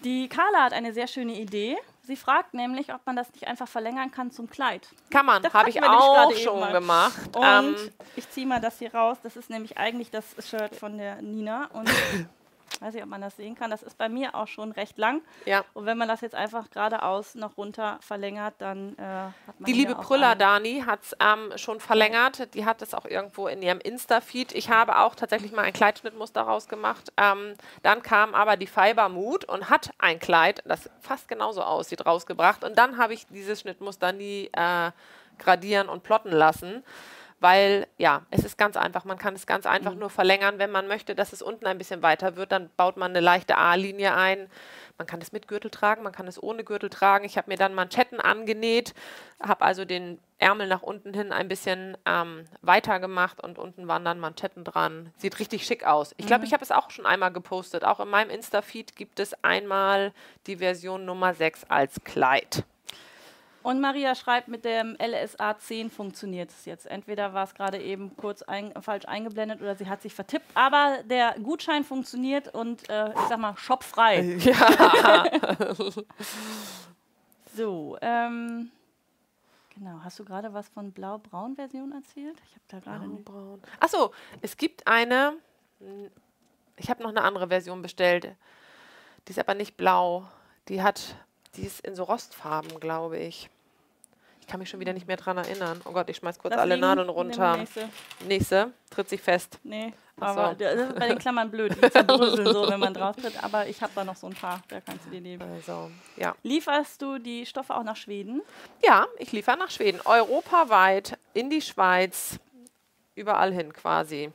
[0.04, 1.76] Die Carla hat eine sehr schöne Idee.
[2.12, 4.86] Sie fragt nämlich, ob man das nicht einfach verlängern kann zum Kleid.
[5.12, 7.34] Kann man, habe ich auch schon gemacht.
[7.34, 7.76] Und ähm,
[8.18, 9.20] ich ziehe mal das hier raus.
[9.24, 11.70] Das ist nämlich eigentlich das Shirt von der Nina.
[11.72, 11.90] Und
[12.80, 13.72] weiß nicht, ob man das sehen kann.
[13.72, 15.22] Das ist bei mir auch schon recht lang.
[15.46, 15.66] Ja.
[15.74, 19.66] Und wenn man das jetzt einfach geradeaus noch runter verlängert, dann äh, hat man.
[19.66, 22.54] Die liebe Prüller Dani hat es ähm, schon verlängert.
[22.54, 24.54] Die hat es auch irgendwo in ihrem Insta-Feed.
[24.54, 27.12] Ich habe auch tatsächlich mal ein Kleidschnittmuster rausgemacht.
[27.18, 32.06] Ähm, dann kam aber die Fiber Mood und hat ein Kleid, das fast genauso aussieht,
[32.06, 32.64] rausgebracht.
[32.64, 34.92] Und dann habe ich dieses Schnittmuster nie äh,
[35.40, 36.84] gradieren und plotten lassen
[37.42, 39.04] weil ja, es ist ganz einfach.
[39.04, 40.00] Man kann es ganz einfach mhm.
[40.00, 42.52] nur verlängern, wenn man möchte, dass es unten ein bisschen weiter wird.
[42.52, 44.48] Dann baut man eine leichte A-Linie ein.
[45.00, 47.26] Man kann es mit Gürtel tragen, man kann es ohne Gürtel tragen.
[47.26, 48.94] Ich habe mir dann Manschetten angenäht,
[49.42, 54.06] habe also den Ärmel nach unten hin ein bisschen ähm, weiter gemacht und unten waren
[54.06, 55.12] dann Manschetten dran.
[55.18, 56.14] Sieht richtig schick aus.
[56.18, 56.46] Ich glaube, mhm.
[56.46, 57.84] ich habe es auch schon einmal gepostet.
[57.84, 60.14] Auch in meinem Insta-Feed gibt es einmal
[60.46, 62.64] die Version Nummer 6 als Kleid.
[63.64, 66.88] Und Maria schreibt, mit dem LSA 10 funktioniert es jetzt.
[66.88, 70.46] Entweder war es gerade eben kurz ein, falsch eingeblendet oder sie hat sich vertippt.
[70.56, 74.22] Aber der Gutschein funktioniert und äh, ich sag mal, shopfrei.
[74.42, 75.26] Ja.
[77.56, 78.72] so, ähm,
[79.76, 80.00] genau.
[80.04, 82.42] Hast du gerade was von Blau-Braun-Version erzählt?
[82.46, 83.08] Ich habe da gerade.
[83.08, 83.62] Blau-Braun.
[83.80, 85.34] Achso, es gibt eine.
[86.78, 88.36] Ich habe noch eine andere Version bestellt.
[89.28, 90.26] Die ist aber nicht blau.
[90.68, 91.16] Die hat
[91.56, 93.50] die ist in so Rostfarben, glaube ich.
[94.42, 95.80] Ich kann mich schon wieder nicht mehr dran erinnern.
[95.86, 96.82] Oh Gott, ich schmeiß kurz Lass alle liegen.
[96.88, 97.58] Nadeln runter.
[97.58, 97.90] Nächste.
[98.28, 98.72] nächste.
[98.90, 99.60] Tritt sich fest.
[99.64, 100.56] Nee, aber so.
[100.56, 101.76] das ist bei den Klammern blöd.
[101.76, 103.42] Die zerbröseln so, wenn man drauf tritt.
[103.44, 104.62] Aber ich habe da noch so ein paar.
[104.68, 105.42] Da kannst du dir nehmen.
[105.42, 106.36] Also, ja.
[106.44, 108.42] Lieferst du die Stoffe auch nach Schweden?
[108.84, 110.02] Ja, ich liefere nach Schweden.
[110.04, 112.40] Europaweit, in die Schweiz,
[113.16, 114.32] überall hin quasi.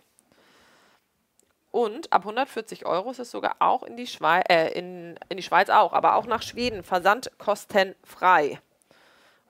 [1.77, 5.43] Und ab 140 Euro ist es sogar auch in die, Schweiz, äh, in, in die
[5.43, 8.63] Schweiz auch, aber auch nach Schweden versandkostenfrei.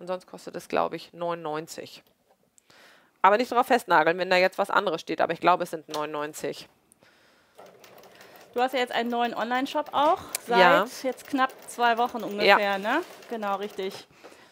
[0.01, 2.03] Und sonst kostet es, glaube ich, 99.
[3.23, 5.89] Aber nicht darauf festnageln, wenn da jetzt was anderes steht, aber ich glaube, es sind
[5.89, 6.69] 99.
[8.55, 10.19] Du hast ja jetzt einen neuen Online-Shop auch,
[10.49, 10.85] seit ja.
[11.05, 12.79] jetzt knapp zwei Wochen ungefähr, ja.
[12.79, 13.03] ne?
[13.31, 14.09] Genau, richtig.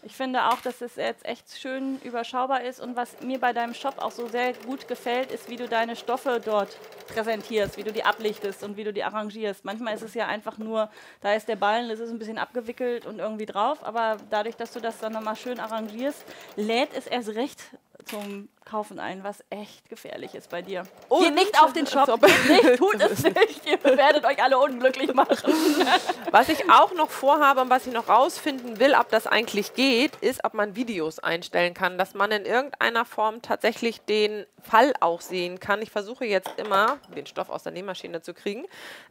[0.07, 3.72] Ich finde auch, dass es jetzt echt schön überschaubar ist und was mir bei deinem
[3.72, 6.76] Shop auch so sehr gut gefällt, ist, wie du deine Stoffe dort
[7.09, 9.64] präsentierst, wie du die ablichtest und wie du die arrangierst.
[9.64, 10.90] Manchmal ist es ja einfach nur,
[11.22, 14.72] da ist der Ballen, das ist ein bisschen abgewickelt und irgendwie drauf, aber dadurch, dass
[14.72, 16.22] du das dann nochmal schön arrangierst,
[16.57, 17.62] lädt es erst recht
[18.07, 20.84] zum Kaufen ein, was echt gefährlich ist bei dir.
[21.09, 25.12] Und Geht nicht auf den Shop, nicht, tut es nicht, ihr werdet euch alle unglücklich
[25.14, 25.53] machen.
[26.30, 30.16] Was ich auch noch vorhabe und was ich noch rausfinden will, ob das eigentlich geht,
[30.16, 35.20] ist, ob man Videos einstellen kann, dass man in irgendeiner Form tatsächlich den Fall auch
[35.20, 35.80] sehen kann.
[35.80, 38.64] Ich versuche jetzt immer, den Stoff aus der Nähmaschine zu kriegen,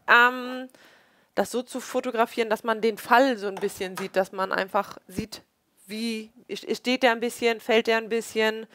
[0.08, 0.68] ähm,
[1.36, 4.98] das so zu fotografieren, dass man den Fall so ein bisschen sieht, dass man einfach
[5.08, 5.42] sieht,
[5.86, 8.68] wie steht der ein bisschen, fällt der ein bisschen,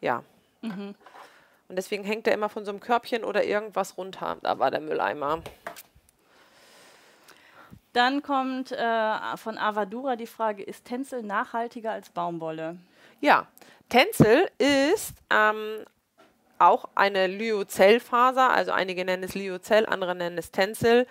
[0.00, 0.22] ja.
[0.62, 0.94] Mhm.
[1.68, 4.38] Und deswegen hängt er immer von so einem Körbchen oder irgendwas runter.
[4.42, 5.42] Da war der Mülleimer.
[7.92, 12.76] Dann kommt äh, von Avadura die Frage, ist Tencel nachhaltiger als Baumwolle?
[13.20, 13.46] Ja,
[13.88, 15.84] Tencel ist ähm,
[16.58, 21.06] auch eine Lyocell-Faser, also einige nennen es Lyocell, andere nennen es Tencel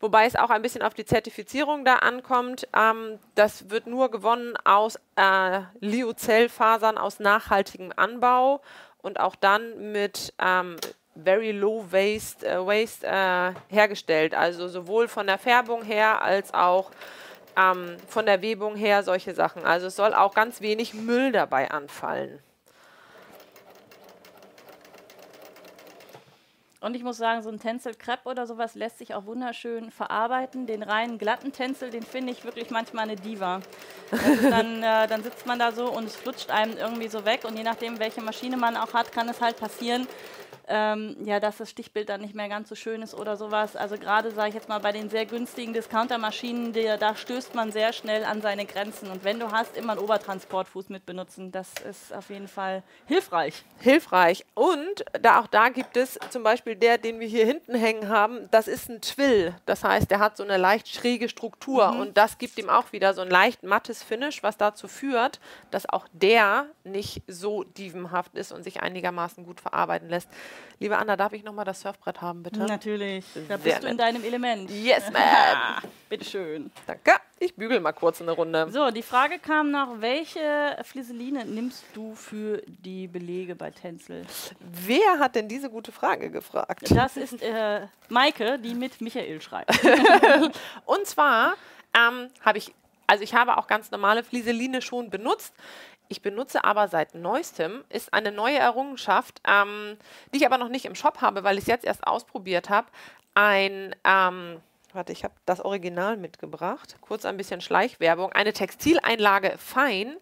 [0.00, 2.68] wobei es auch ein bisschen auf die Zertifizierung da ankommt.
[2.74, 8.60] Ähm, das wird nur gewonnen aus äh, Lyocell-Fasern aus nachhaltigem Anbau
[9.02, 10.76] und auch dann mit ähm,
[11.22, 14.34] Very Low Waste, äh, Waste äh, hergestellt.
[14.34, 16.90] Also sowohl von der Färbung her als auch
[17.56, 19.64] ähm, von der Webung her solche Sachen.
[19.64, 22.40] Also es soll auch ganz wenig Müll dabei anfallen.
[26.80, 30.66] Und ich muss sagen, so ein Tänzel Crepe oder sowas lässt sich auch wunderschön verarbeiten.
[30.66, 33.60] Den reinen glatten Tänzel, den finde ich wirklich manchmal eine Diva.
[34.42, 37.44] Dann, äh, dann sitzt man da so und es flutscht einem irgendwie so weg.
[37.44, 40.06] Und je nachdem, welche Maschine man auch hat, kann es halt passieren,
[40.68, 43.76] ähm, ja, dass das Stichbild dann nicht mehr ganz so schön ist oder sowas.
[43.76, 47.92] Also gerade, sage ich jetzt mal, bei den sehr günstigen Discounter-Maschinen, da stößt man sehr
[47.92, 49.10] schnell an seine Grenzen.
[49.10, 51.52] Und wenn du hast, immer einen Obertransportfuß mit benutzen.
[51.52, 53.64] Das ist auf jeden Fall hilfreich.
[53.78, 54.44] Hilfreich.
[54.54, 58.08] Und da, auch da gibt es zum Beispiel Beispiel der, den wir hier hinten hängen
[58.08, 59.54] haben, das ist ein Twill.
[59.66, 62.00] Das heißt, der hat so eine leicht schräge Struktur Mhm.
[62.00, 65.38] und das gibt ihm auch wieder so ein leicht mattes Finish, was dazu führt,
[65.70, 70.28] dass auch der nicht so dievenhaft ist und sich einigermaßen gut verarbeiten lässt.
[70.78, 72.60] Liebe Anna, darf ich nochmal das Surfbrett haben, bitte?
[72.60, 73.24] Natürlich.
[73.48, 74.06] Da Sehr bist du in nett.
[74.06, 74.70] deinem Element.
[74.70, 75.22] Yes, man.
[75.22, 75.80] Ah,
[76.10, 76.70] bitteschön.
[76.86, 77.12] Danke.
[77.38, 78.68] Ich bügel mal kurz eine Runde.
[78.70, 84.24] So, die Frage kam noch, welche Flieseline nimmst du für die Belege bei Tänzel?
[84.60, 86.90] Wer hat denn diese gute Frage gefragt?
[86.90, 89.70] Das ist äh, Maike, die mit Michael schreibt.
[90.86, 91.54] Und zwar
[91.94, 92.72] ähm, habe ich,
[93.06, 95.54] also ich habe auch ganz normale Flieseline schon benutzt.
[96.08, 99.96] Ich benutze aber seit neuestem, ist eine neue Errungenschaft, ähm,
[100.32, 102.86] die ich aber noch nicht im Shop habe, weil ich es jetzt erst ausprobiert habe.
[103.34, 104.60] Ein, ähm,
[104.92, 106.96] warte, ich habe das Original mitgebracht.
[107.00, 108.32] Kurz ein bisschen Schleichwerbung.
[108.32, 110.16] Eine Textileinlage fein.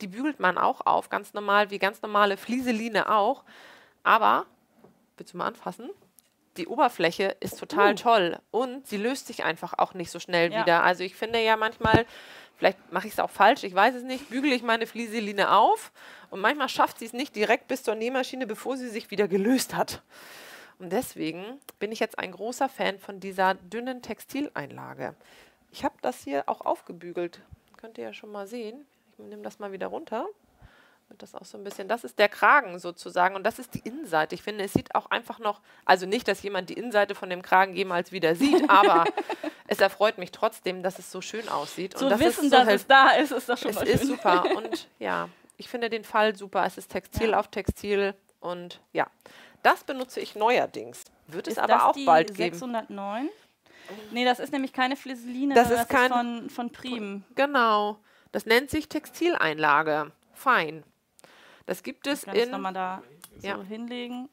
[0.00, 3.44] Die bügelt man auch auf, ganz normal, wie ganz normale Flieseline auch.
[4.04, 4.46] Aber,
[5.16, 5.90] willst du mal anfassen?
[6.56, 7.96] Die Oberfläche ist total Uh.
[7.96, 10.60] toll und sie löst sich einfach auch nicht so schnell Ja.
[10.62, 10.82] wieder.
[10.84, 12.06] Also ich finde ja manchmal,
[12.56, 15.92] vielleicht mache ich es auch falsch, ich weiß es nicht, bügele ich meine Flieseline auf
[16.30, 19.74] und manchmal schafft sie es nicht direkt bis zur Nähmaschine, bevor sie sich wieder gelöst
[19.74, 20.02] hat.
[20.78, 25.14] Und deswegen bin ich jetzt ein großer Fan von dieser dünnen Textileinlage.
[25.70, 27.40] Ich habe das hier auch aufgebügelt.
[27.76, 28.86] Könnt ihr ja schon mal sehen.
[29.12, 30.26] Ich nehme das mal wieder runter.
[31.18, 31.88] Das auch so ein bisschen.
[31.88, 34.34] Das ist der Kragen sozusagen und das ist die Innenseite.
[34.34, 37.40] Ich finde, es sieht auch einfach noch, also nicht, dass jemand die Innenseite von dem
[37.42, 39.04] Kragen jemals wieder sieht, aber
[39.66, 41.96] es erfreut mich trotzdem, dass es so schön aussieht.
[41.96, 43.86] Zu und das wissen, ist so dass es da ist, ist doch schon es mal
[43.88, 44.08] ist schön.
[44.08, 46.66] super und ja, ich finde den Fall super.
[46.66, 47.38] Es ist Textil Ja.
[47.40, 49.06] auf Textil und ja,
[49.62, 51.04] das benutze ich neuerdings.
[51.28, 52.52] Wird es Ist aber das auch bald geben.
[52.58, 53.30] 609?
[54.10, 57.24] Nee, das ist nämlich keine Flieseline, Das ist kein- von, von Prim.
[57.36, 57.98] Genau.
[58.32, 60.12] Das nennt sich Textileinlage.
[60.34, 60.84] Fein.
[61.66, 62.50] Das gibt es in.
[62.50, 63.02] nochmal da
[63.38, 63.62] so Ja.
[63.62, 64.28] hinlegen.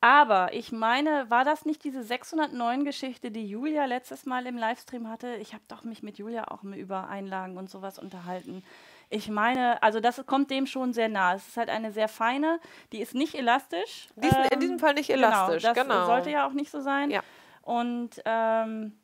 [0.00, 5.36] Aber ich meine, war das nicht diese 609-Geschichte, die Julia letztes Mal im Livestream hatte?
[5.36, 8.62] Ich habe doch mich mit Julia auch über Einlagen und sowas unterhalten.
[9.08, 11.34] Ich meine, also das kommt dem schon sehr nah.
[11.34, 12.60] Es ist halt eine sehr feine,
[12.92, 14.08] die ist nicht elastisch.
[14.16, 15.62] Die ist in ähm, diesem Fall nicht genau, elastisch.
[15.62, 16.04] das Genau.
[16.04, 17.10] sollte ja auch nicht so sein.
[17.10, 17.22] Ja.
[17.62, 18.98] Und ähm,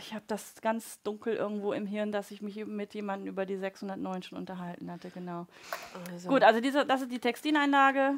[0.00, 3.56] ich habe das ganz dunkel irgendwo im Hirn, dass ich mich mit jemandem über die
[3.56, 5.46] 609 schon unterhalten hatte, genau.
[6.10, 6.28] Also.
[6.28, 8.14] Gut, also diese, das ist die Textileinlage.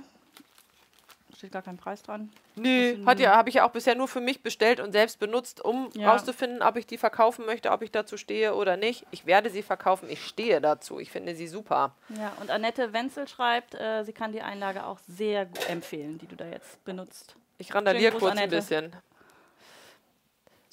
[1.36, 2.30] Steht gar kein Preis dran.
[2.54, 5.62] Nee, hat ja, habe ich ja auch bisher nur für mich bestellt und selbst benutzt,
[5.62, 6.10] um Ja.
[6.12, 9.04] rauszufinden, ob ich die verkaufen möchte, ob ich dazu stehe oder nicht.
[9.10, 10.98] Ich werde sie verkaufen, ich stehe dazu.
[10.98, 11.94] Ich finde sie super.
[12.08, 16.26] Ja, und Annette Wenzel schreibt, äh, sie kann die Einlage auch sehr gut empfehlen, die
[16.26, 17.36] du da jetzt benutzt.
[17.58, 18.56] Ich randaliere kurz ein Annette.
[18.56, 18.96] bisschen.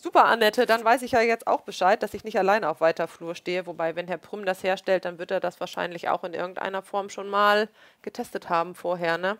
[0.03, 3.07] Super, Annette, dann weiß ich ja jetzt auch Bescheid, dass ich nicht alleine auf weiter
[3.07, 3.65] Flur stehe.
[3.67, 7.09] Wobei, wenn Herr Prüm das herstellt, dann wird er das wahrscheinlich auch in irgendeiner Form
[7.09, 7.69] schon mal
[8.01, 9.37] getestet haben vorher, ne?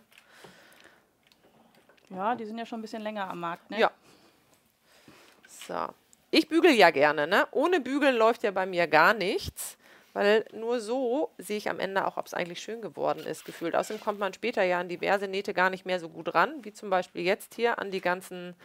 [2.10, 3.78] Ja, die sind ja schon ein bisschen länger am Markt, ne?
[3.78, 3.92] Ja.
[5.68, 5.90] So.
[6.32, 7.46] Ich bügel ja gerne, ne?
[7.52, 9.78] Ohne Bügeln läuft ja bei mir gar nichts,
[10.14, 13.76] weil nur so sehe ich am Ende auch, ob es eigentlich schön geworden ist, gefühlt.
[13.76, 16.72] Außerdem kommt man später ja an diverse Nähte gar nicht mehr so gut ran, wie
[16.72, 18.56] zum Beispiel jetzt hier an die ganzen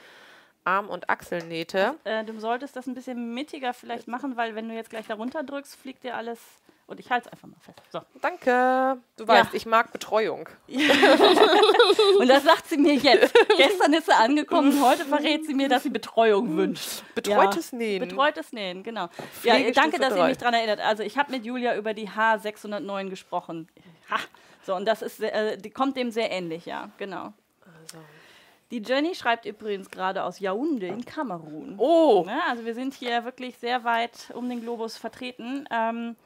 [0.69, 1.95] Arm- und Achselnähte.
[2.05, 5.43] Äh, du solltest das ein bisschen mittiger vielleicht machen, weil wenn du jetzt gleich darunter
[5.43, 6.39] drückst, fliegt dir alles.
[6.87, 7.83] Und ich halte es einfach mal fest.
[7.91, 8.01] So.
[8.23, 8.97] Danke.
[9.17, 9.29] Du Ja.
[9.29, 10.49] weißt, ich mag Betreuung.
[12.19, 13.35] Und das sagt sie mir jetzt.
[13.57, 17.03] Gestern ist sie angekommen und heute verrät sie mir, dass sie Betreuung wünscht.
[17.15, 18.01] Betreutes Nähen.
[18.09, 19.09] Betreutes Nähen, genau.
[19.45, 20.29] Ja, danke, dass ihr drei.
[20.29, 20.81] mich daran erinnert.
[20.81, 23.69] Also ich habe mit Julia über die H609 gesprochen.
[24.11, 24.17] Ha.
[24.65, 27.33] So, und das ist, äh, die kommt dem sehr ähnlich, ja, genau.
[27.65, 27.99] Also.
[28.71, 31.75] Die Jenny schreibt übrigens gerade aus Yaoundé in Kamerun.
[31.79, 32.39] Oh, Ne?
[32.49, 35.67] Also wir sind hier wirklich sehr weit um den Globus vertreten.
[35.71, 36.17] Ähm,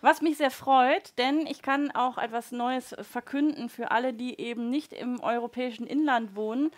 [0.00, 4.70] was mich sehr freut, denn ich kann auch etwas Neues verkünden für alle, die eben
[4.70, 6.70] nicht im europäischen Inland wohnen.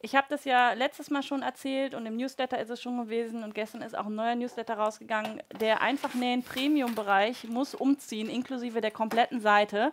[0.00, 3.44] Ich habe das ja letztes Mal schon erzählt und im Newsletter ist es schon gewesen
[3.44, 5.42] und gestern ist auch ein neuer Newsletter rausgegangen.
[5.60, 9.92] Der Einfachnähen Premium-Bereich muss umziehen, inklusive der kompletten Seite.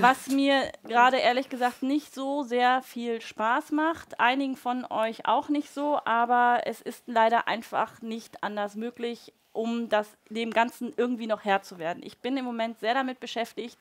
[0.00, 4.18] Was mir gerade ehrlich gesagt nicht so sehr viel Spaß macht.
[4.20, 9.88] Einigen von euch auch nicht so, aber es ist leider einfach nicht anders möglich, um
[9.88, 12.02] das, dem Ganzen irgendwie noch Herr zu werden.
[12.04, 13.78] Ich bin im Moment sehr damit beschäftigt,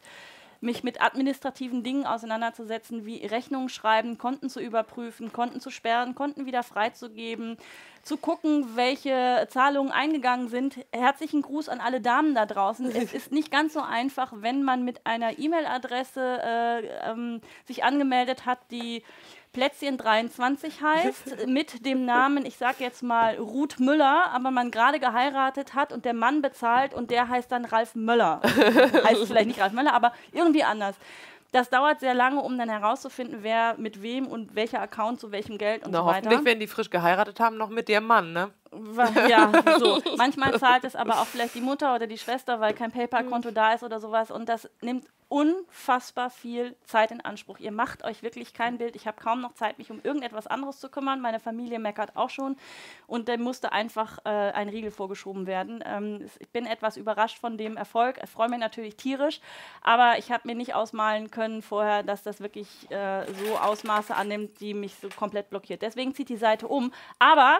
[0.61, 6.45] mich mit administrativen Dingen auseinanderzusetzen, wie Rechnungen schreiben, Konten zu überprüfen, Konten zu sperren, Konten
[6.45, 7.57] wieder freizugeben,
[8.03, 10.85] zu gucken, welche Zahlungen eingegangen sind.
[10.91, 12.87] Herzlichen Gruß an alle Damen da draußen.
[12.91, 18.45] es ist nicht ganz so einfach, wenn man mit einer E-Mail-Adresse äh, ähm, sich angemeldet
[18.45, 19.03] hat, die
[19.51, 24.99] Plätzchen 23 heißt, mit dem Namen, ich sag jetzt mal Ruth Müller, aber man gerade
[24.99, 28.41] geheiratet hat und der Mann bezahlt und der heißt dann Ralf Möller.
[28.43, 30.95] heißt vielleicht nicht Ralf Möller, aber irgendwie anders.
[31.51, 35.57] Das dauert sehr lange, um dann herauszufinden, wer mit wem und welcher Account zu welchem
[35.57, 36.29] Geld und Na, so weiter.
[36.29, 38.51] hoffentlich, wenn die frisch geheiratet haben, noch mit ihrem Mann, ne?
[39.29, 40.01] Ja, so.
[40.17, 43.73] Manchmal zahlt es aber auch vielleicht die Mutter oder die Schwester, weil kein PayPal-Konto da
[43.73, 44.31] ist oder sowas.
[44.31, 47.59] Und das nimmt unfassbar viel Zeit in Anspruch.
[47.59, 48.95] Ihr macht euch wirklich kein Bild.
[48.95, 51.21] Ich habe kaum noch Zeit, mich um irgendetwas anderes zu kümmern.
[51.21, 52.57] Meine Familie meckert auch schon.
[53.05, 55.83] Und da musste einfach äh, ein Riegel vorgeschoben werden.
[55.85, 58.19] Ähm, ich bin etwas überrascht von dem Erfolg.
[58.23, 59.39] Ich freue mich natürlich tierisch.
[59.81, 64.59] Aber ich habe mir nicht ausmalen können vorher, dass das wirklich äh, so Ausmaße annimmt,
[64.59, 65.83] die mich so komplett blockiert.
[65.83, 66.91] Deswegen zieht die Seite um.
[67.19, 67.59] Aber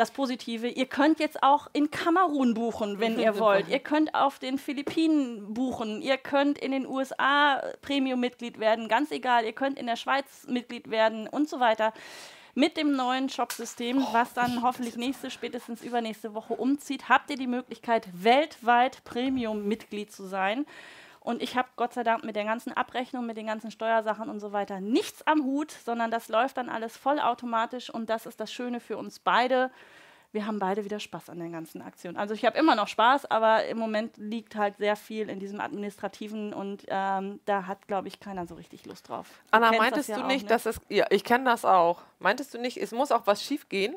[0.00, 3.68] das Positive, ihr könnt jetzt auch in Kamerun buchen, wenn ihr wollt.
[3.68, 6.00] Ihr könnt auf den Philippinen buchen.
[6.00, 9.44] Ihr könnt in den USA Premium-Mitglied werden, ganz egal.
[9.44, 11.92] Ihr könnt in der Schweiz Mitglied werden und so weiter.
[12.54, 17.46] Mit dem neuen Shop-System, was dann hoffentlich nächste, spätestens übernächste Woche umzieht, habt ihr die
[17.46, 20.64] Möglichkeit, weltweit Premium-Mitglied zu sein.
[21.20, 24.40] Und ich habe Gott sei Dank mit der ganzen Abrechnung, mit den ganzen Steuersachen und
[24.40, 28.50] so weiter nichts am Hut, sondern das läuft dann alles vollautomatisch und das ist das
[28.52, 29.70] Schöne für uns beide.
[30.32, 32.16] Wir haben beide wieder Spaß an der ganzen Aktion.
[32.16, 35.60] Also ich habe immer noch Spaß, aber im Moment liegt halt sehr viel in diesem
[35.60, 39.26] Administrativen und ähm, da hat, glaube ich, keiner so richtig Lust drauf.
[39.50, 40.48] Du Anna, meintest du ja nicht, auch, ne?
[40.48, 40.80] dass es.
[40.88, 42.02] Ja, ich kenne das auch.
[42.20, 43.96] Meintest du nicht, es muss auch was schief gehen?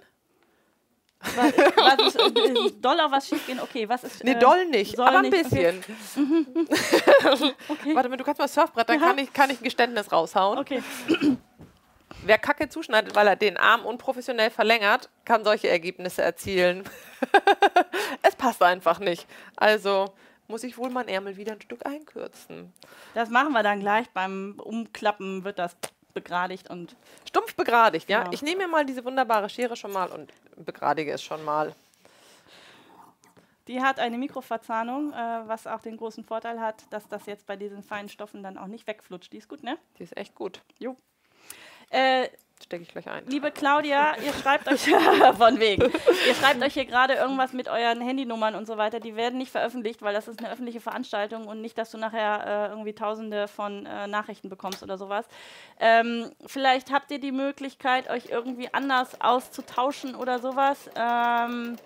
[1.35, 3.59] Was, was ist, äh, doll auf was schief gehen?
[3.59, 4.23] Okay, was ist.
[4.23, 5.45] Nee, äh, doll nicht, aber ein nicht?
[5.45, 5.71] Okay.
[5.73, 7.55] bisschen.
[7.67, 7.95] Okay.
[7.95, 9.07] Warte mal, du kannst mal Surfbrett, dann Aha.
[9.07, 10.59] kann ich, kann ich ein Geständnis raushauen.
[10.59, 10.83] okay.
[12.25, 16.83] Wer Kacke zuschneidet, weil er den Arm unprofessionell verlängert, kann solche Ergebnisse erzielen.
[18.21, 19.27] es passt einfach nicht.
[19.57, 20.13] Also
[20.47, 22.71] muss ich wohl mein Ärmel wieder ein Stück einkürzen.
[23.13, 24.09] Das machen wir dann gleich.
[24.11, 25.75] Beim Umklappen wird das
[26.13, 26.95] begradigt und
[27.27, 28.19] Stumpf begradigt, ja?
[28.19, 28.33] Genau.
[28.33, 31.75] Ich nehme mir mal diese wunderbare Schere schon mal und begradige es schon mal.
[33.67, 35.15] Die hat eine Mikroverzahnung, äh,
[35.47, 38.67] was auch den großen Vorteil hat, dass das jetzt bei diesen feinen Stoffen dann auch
[38.67, 39.31] nicht wegflutscht.
[39.31, 39.77] Die ist gut, ne?
[39.97, 40.61] Die ist echt gut.
[40.79, 40.97] Jo.
[41.89, 42.27] Äh,
[42.63, 43.25] Stecke ich gleich ein.
[43.27, 44.89] liebe Claudia, ihr schreibt euch
[45.37, 45.83] von wegen.
[46.27, 48.99] Ihr schreibt euch hier gerade irgendwas mit euren Handynummern und so weiter.
[48.99, 52.67] Die werden nicht veröffentlicht, weil das ist eine öffentliche Veranstaltung und nicht, dass du nachher
[52.67, 55.25] äh, irgendwie Tausende von äh, Nachrichten bekommst oder sowas.
[55.79, 60.89] Ähm, vielleicht habt ihr die Möglichkeit, euch irgendwie anders auszutauschen oder sowas.
[60.95, 61.77] Ähm,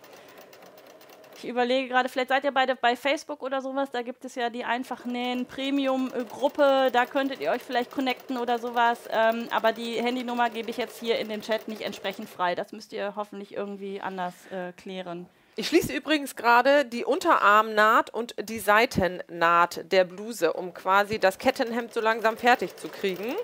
[1.38, 3.92] Ich überlege gerade, vielleicht seid ihr beide bei Facebook oder sowas.
[3.92, 6.90] Da gibt es ja die einfach nähen Premium-Gruppe.
[6.92, 9.02] Da könntet ihr euch vielleicht connecten oder sowas.
[9.12, 12.56] Ähm, aber die Handynummer gebe ich jetzt hier in den Chat nicht entsprechend frei.
[12.56, 15.28] Das müsst ihr hoffentlich irgendwie anders äh, klären.
[15.56, 21.94] Ich schließe übrigens gerade die Unterarmnaht und die Seitennaht der Bluse, um quasi das Kettenhemd
[21.94, 23.36] so langsam fertig zu kriegen.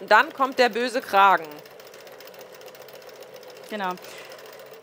[0.00, 1.46] Und dann kommt der böse Kragen.
[3.70, 3.94] Genau.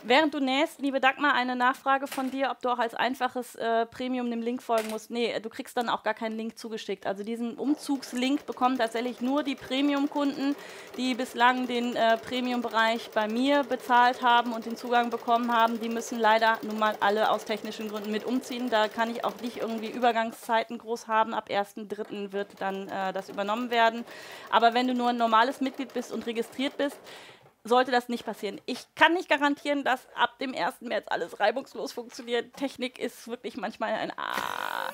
[0.07, 3.87] Während du nähst, liebe Dagmar, eine Nachfrage von dir, ob du auch als einfaches äh,
[3.87, 5.09] Premium dem Link folgen musst.
[5.09, 7.07] Nee, du kriegst dann auch gar keinen Link zugeschickt.
[7.07, 10.55] Also diesen Umzugslink bekommen tatsächlich nur die Premium-Kunden,
[10.95, 15.79] die bislang den äh, Premium-Bereich bei mir bezahlt haben und den Zugang bekommen haben.
[15.79, 18.69] Die müssen leider nun mal alle aus technischen Gründen mit umziehen.
[18.69, 21.33] Da kann ich auch nicht irgendwie Übergangszeiten groß haben.
[21.33, 22.31] Ab 1.3.
[22.31, 24.05] wird dann äh, das übernommen werden.
[24.51, 26.99] Aber wenn du nur ein normales Mitglied bist und registriert bist,
[27.65, 28.61] sollte das nicht passieren.
[28.65, 30.81] Ich kann nicht garantieren, dass ab dem 1.
[30.81, 32.55] März alles reibungslos funktioniert.
[32.55, 34.13] Technik ist wirklich manchmal ein,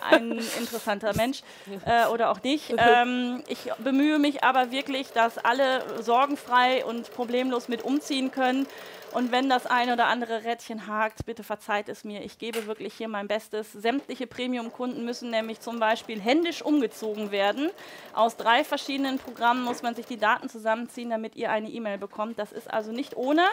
[0.09, 1.41] ein interessanter Mensch
[1.85, 2.73] äh, oder auch nicht.
[2.83, 8.65] Ähm, ich bemühe mich aber wirklich, dass alle sorgenfrei und problemlos mit umziehen können.
[9.13, 12.23] Und wenn das ein oder andere Rädchen hakt, bitte verzeiht es mir.
[12.23, 13.73] Ich gebe wirklich hier mein Bestes.
[13.73, 17.71] Sämtliche Premium-Kunden müssen nämlich zum Beispiel händisch umgezogen werden.
[18.13, 22.39] Aus drei verschiedenen Programmen muss man sich die Daten zusammenziehen, damit ihr eine E-Mail bekommt.
[22.39, 23.43] Das ist also nicht ohne.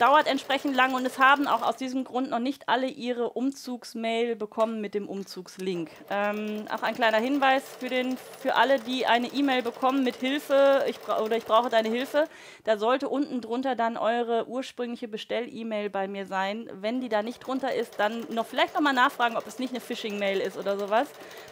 [0.00, 4.34] Dauert entsprechend lang und es haben auch aus diesem Grund noch nicht alle ihre Umzugsmail
[4.34, 5.90] bekommen mit dem Umzugslink.
[6.08, 10.86] Ähm, auch ein kleiner Hinweis für, den, für alle, die eine E-Mail bekommen mit Hilfe
[10.88, 12.24] ich oder ich brauche deine Hilfe.
[12.64, 16.70] Da sollte unten drunter dann eure ursprüngliche Bestell-E-Mail bei mir sein.
[16.72, 19.80] Wenn die da nicht drunter ist, dann noch vielleicht nochmal nachfragen, ob es nicht eine
[19.80, 21.08] Phishing-Mail ist oder sowas.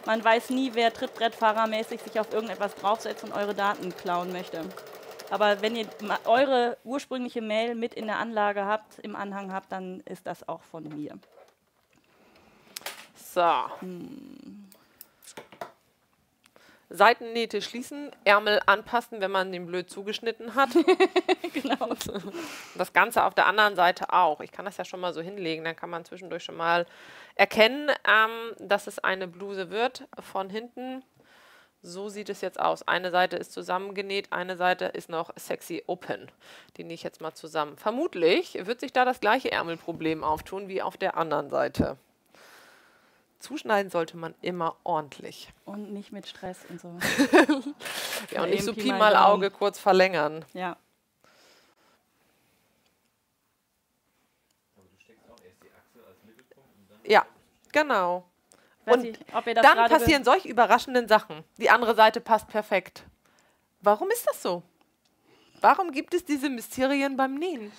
[0.07, 4.61] Man weiß nie, wer Trittbrettfahrermäßig sich auf irgendetwas draufsetzt und eure Daten klauen möchte.
[5.29, 5.87] Aber wenn ihr
[6.25, 10.63] eure ursprüngliche Mail mit in der Anlage habt, im Anhang habt, dann ist das auch
[10.63, 11.17] von mir.
[13.15, 13.53] So.
[16.91, 20.69] Seitennähte schließen, Ärmel anpassen, wenn man den blöd zugeschnitten hat.
[21.53, 21.93] genau.
[22.75, 24.41] Das Ganze auf der anderen Seite auch.
[24.41, 26.87] Ich kann das ja schon mal so hinlegen, dann kann man zwischendurch schon mal
[27.35, 31.03] erkennen, ähm, dass es eine Bluse wird von hinten.
[31.81, 32.85] So sieht es jetzt aus.
[32.87, 36.29] Eine Seite ist zusammengenäht, eine Seite ist noch sexy open.
[36.75, 37.77] Die nähe ich jetzt mal zusammen.
[37.77, 41.97] Vermutlich wird sich da das gleiche Ärmelproblem auftun wie auf der anderen Seite.
[43.39, 45.53] zuschneiden sollte man immer ordentlich.
[45.63, 46.97] Und nicht mit Stress und so.
[48.31, 49.15] Ja, und nicht so Pi mal.
[49.15, 50.43] Auge kurz verlängern.
[50.53, 50.75] Ja.
[57.05, 57.25] Ja,
[57.71, 58.25] genau.
[58.93, 59.17] Und ich,
[59.55, 61.43] Dann passieren solch überraschenden Sachen.
[61.57, 63.03] Die andere Seite passt perfekt.
[63.81, 64.63] Warum ist das so?
[65.61, 67.71] Warum gibt es diese Mysterien beim Nähen?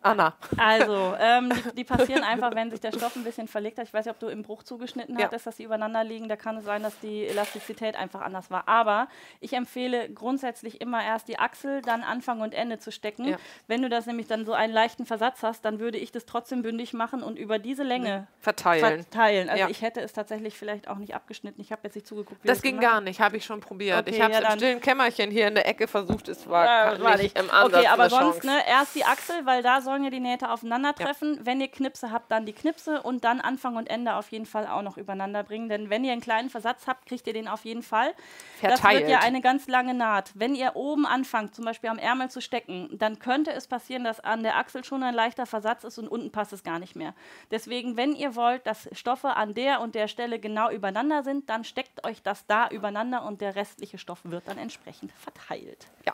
[0.00, 0.34] Anna.
[0.56, 3.86] Also, ähm, die, die passieren einfach, wenn sich der Stoff ein bisschen verlegt hat.
[3.86, 5.24] Ich weiß nicht, ob du im Bruch zugeschnitten Ja.
[5.26, 6.28] hattest, dass sie übereinander liegen.
[6.28, 8.68] Da kann es sein, dass die Elastizität einfach anders war.
[8.68, 9.08] Aber
[9.40, 13.24] ich empfehle grundsätzlich immer erst die Achsel, dann Anfang und Ende zu stecken.
[13.26, 13.36] Ja.
[13.66, 16.62] Wenn du das nämlich dann so einen leichten Versatz hast, dann würde ich das trotzdem
[16.62, 19.02] bündig machen und über diese Länge Verteilen.
[19.02, 19.48] verteilen.
[19.50, 19.68] Also Ja.
[19.68, 21.60] ich hätte es tatsächlich vielleicht auch nicht abgeschnitten.
[21.60, 23.44] Ich habe jetzt nicht zugeguckt, wie Das du es ging gemacht gar nicht, habe ich
[23.44, 24.00] schon probiert.
[24.06, 26.28] Okay, ich habe es im stillen Kämmerchen hier in der Ecke versucht.
[26.28, 27.38] Es war, gar war nicht nicht.
[27.38, 30.50] im Ansatz Okay, aber sonst ne, erst die Achsel, weil da sollen ja die Nähte
[30.50, 31.40] aufeinandertreffen.
[31.46, 34.66] Wenn ihr Knipse habt, dann die Knipse und dann Anfang und Ende auf jeden Fall
[34.66, 35.70] auch noch übereinander bringen.
[35.70, 38.12] Denn wenn ihr einen kleinen Versatz habt, kriegt ihr den auf jeden Fall.
[38.60, 39.08] Das wird Verteilt.
[39.08, 40.32] ja eine ganz lange Naht.
[40.34, 44.20] Wenn ihr oben anfangt, zum Beispiel am Ärmel zu stecken, dann könnte es passieren, dass
[44.20, 47.14] an der Achsel schon ein leichter Versatz ist und unten passt es gar nicht mehr.
[47.50, 51.64] Deswegen, wenn ihr wollt, dass Stoffe an der und der Stelle genau übereinander sind, dann
[51.64, 55.86] steckt euch das da übereinander und der restliche Stoff wird dann entsprechend verteilt.
[56.04, 56.12] Ja.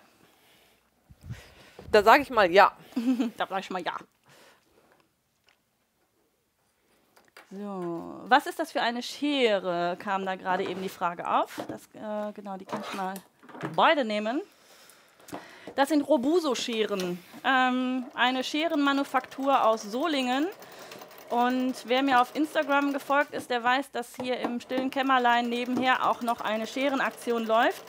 [1.95, 2.73] Da sage ich mal ja.
[3.37, 3.95] Da sag ich mal ja.
[7.53, 9.97] So, was ist das für eine Schere?
[10.01, 11.63] Kam da gerade eben die Frage auf.
[11.69, 13.15] Das, äh, genau, die kann ich mal
[13.77, 14.43] beide nehmen.
[15.77, 17.23] Das sind Robuso-Scheren.
[17.45, 20.49] Ähm, eine Scherenmanufaktur aus Solingen.
[21.31, 26.11] Und wer mir auf Instagram gefolgt ist, der weiß, dass hier im stillen Kämmerlein nebenher
[26.11, 27.85] auch noch eine Scherenaktion läuft.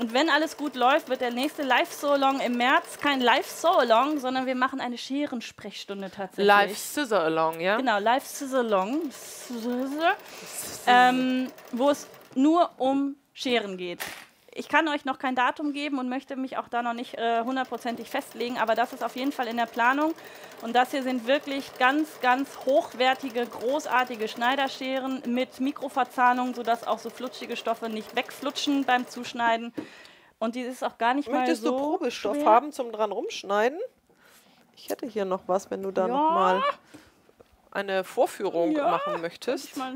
[0.00, 4.54] Und wenn alles gut läuft, wird der nächste Live-So-Along im März kein Live-So-Along, sondern wir
[4.54, 6.46] machen eine Scherensprechstunde tatsächlich.
[6.46, 7.76] Live Scissor Along, ja?
[7.76, 10.16] Genau, Live Sizzalong, Sizzle,
[10.86, 14.00] ähm, wo es nur um Scheren geht.
[14.52, 17.42] Ich kann euch noch kein Datum geben und möchte mich auch da noch nicht äh,
[17.42, 20.12] hundertprozentig festlegen, aber das ist auf jeden Fall in der Planung.
[20.62, 27.10] Und das hier sind wirklich ganz, ganz hochwertige, großartige Schneiderscheren mit Mikroverzahnung, sodass auch so
[27.10, 29.72] flutschige Stoffe nicht wegflutschen beim Zuschneiden.
[30.40, 32.46] Und die ist auch gar nicht Möchtest mal so du Probestoff schwer.
[32.46, 33.78] haben zum dran rumschneiden?
[34.74, 36.14] Ich hätte hier noch was, wenn du da Ja.
[36.14, 36.62] noch mal
[37.72, 39.76] eine Vorführung Ja, machen möchtest.
[39.76, 39.94] mal,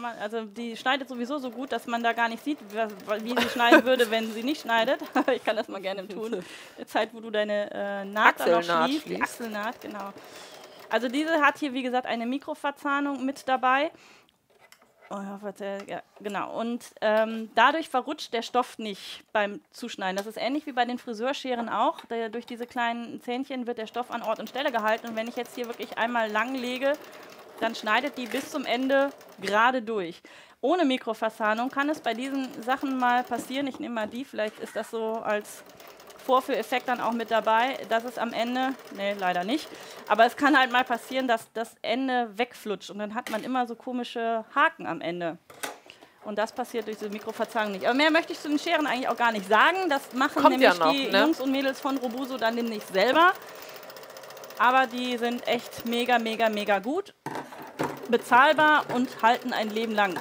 [0.00, 0.14] mal.
[0.20, 3.84] Also die schneidet sowieso so gut, dass man da gar nicht sieht, wie sie schneiden
[3.86, 5.00] würde, wenn sie nicht schneidet.
[5.34, 6.44] ich kann das mal gerne tun.
[6.78, 9.08] Der Zeit, wo du deine äh, Naht Achselnaht schließt.
[9.08, 9.22] Die.
[9.22, 10.12] Achselnaht, genau.
[10.90, 13.90] Also diese hat hier, wie gesagt, eine Mikroverzahnung mit dabei.
[15.10, 15.20] Oh,
[15.86, 16.58] ja, genau.
[16.58, 20.16] Und ähm, dadurch verrutscht der Stoff nicht beim Zuschneiden.
[20.16, 22.04] Das ist ähnlich wie bei den Friseurscheren auch.
[22.06, 25.08] Der, durch diese kleinen Zähnchen wird der Stoff an Ort und Stelle gehalten.
[25.08, 26.94] Und wenn ich jetzt hier wirklich einmal lang lege,
[27.60, 30.22] dann schneidet die bis zum Ende gerade durch.
[30.60, 33.66] Ohne Mikroverzahnung kann es bei diesen Sachen mal passieren.
[33.66, 35.62] Ich nehme mal die, vielleicht ist das so als
[36.24, 39.68] Vorführeffekt dann auch mit dabei, dass es am Ende, nee, leider nicht,
[40.08, 43.66] aber es kann halt mal passieren, dass das Ende wegflutscht und dann hat man immer
[43.66, 45.38] so komische Haken am Ende.
[46.24, 47.84] Und das passiert durch diese Mikroverzahnung nicht.
[47.84, 49.90] Aber mehr möchte ich zu den Scheren eigentlich auch gar nicht sagen.
[49.90, 51.20] Das machen Kommt ja nämlich noch, die ne?
[51.20, 53.32] Jungs und Mädels von Robuso dann nämlich selber.
[54.58, 57.12] Aber die sind echt mega, mega, mega gut,
[58.08, 60.14] bezahlbar und halten ein Leben lang.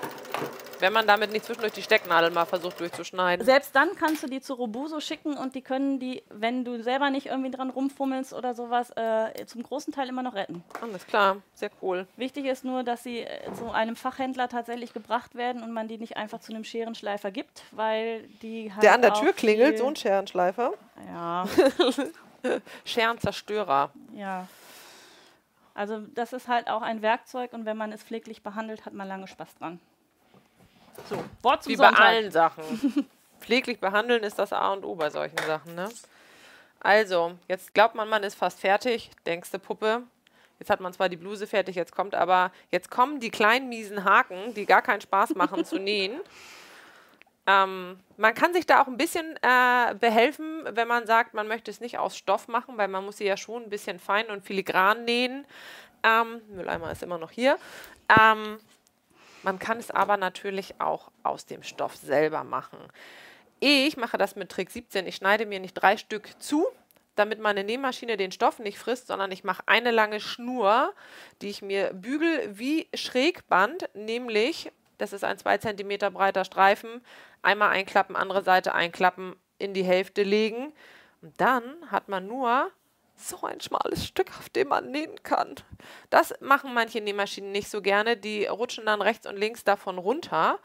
[0.84, 3.45] Wenn man damit nicht zwischendurch die Stecknadel mal versucht durchzuschneiden.
[3.45, 7.09] Selbst dann kannst du die zu Robuso schicken und die können die, wenn du selber
[7.09, 10.61] nicht irgendwie dran rumfummelst oder sowas, äh, zum großen Teil immer noch retten.
[10.81, 12.05] Alles klar, sehr cool.
[12.17, 15.97] Wichtig ist nur, dass sie äh, zu einem Fachhändler tatsächlich gebracht werden und man die
[15.97, 19.88] nicht einfach zu einem Scherenschleifer gibt, weil die halt Der an der Tür klingelt, so
[19.88, 20.73] ein Scherenschleifer.
[21.07, 21.45] Ja,
[22.84, 23.89] Scherenzerstörer.
[24.13, 24.49] ja.
[25.75, 29.07] Also das ist halt auch ein Werkzeug und wenn man es pfleglich behandelt, hat man
[29.07, 29.79] lange Spaß dran.
[31.09, 32.05] So, Wort zum Wie bei Sonntag.
[32.05, 33.07] allen Sachen.
[33.39, 35.89] Pfleglich behandeln ist das A und O bei solchen Sachen, ne?
[36.79, 39.11] Also, jetzt glaubt man, man ist fast fertig.
[39.25, 40.03] Denkste Puppe.
[40.59, 44.05] Jetzt hat man zwar die Bluse fertig, jetzt kommt aber, jetzt kommen die kleinen miesen
[44.05, 46.19] Haken, die gar keinen Spaß machen zu nähen.
[47.45, 51.71] Ähm, man kann sich da auch ein bisschen äh, behelfen, wenn man sagt, man möchte
[51.71, 54.45] es nicht aus Stoff machen, weil man muss sie ja schon ein bisschen fein und
[54.45, 55.45] filigran nähen.
[56.03, 57.57] Ähm, Mülleimer ist immer noch hier.
[58.07, 58.59] Ähm,
[59.43, 62.79] man kann es aber natürlich auch aus dem Stoff selber machen.
[63.59, 65.07] Ich mache das mit Trick 17.
[65.07, 66.67] Ich schneide mir nicht drei Stück zu,
[67.15, 70.93] damit meine Nähmaschine den Stoff nicht frisst, sondern ich mache eine lange Schnur,
[71.41, 77.01] die ich mir bügel wie Schrägband, nämlich, das ist ein 2 cm breiter Streifen,
[77.41, 80.73] einmal einklappen, andere Seite einklappen, in die Hälfte legen.
[81.21, 82.71] Und dann hat man nur
[83.28, 85.55] so ein schmales Stück, auf dem man nähen kann.
[86.09, 88.17] Das machen manche Nähmaschinen nicht so gerne.
[88.17, 90.59] Die rutschen dann rechts und links davon runter.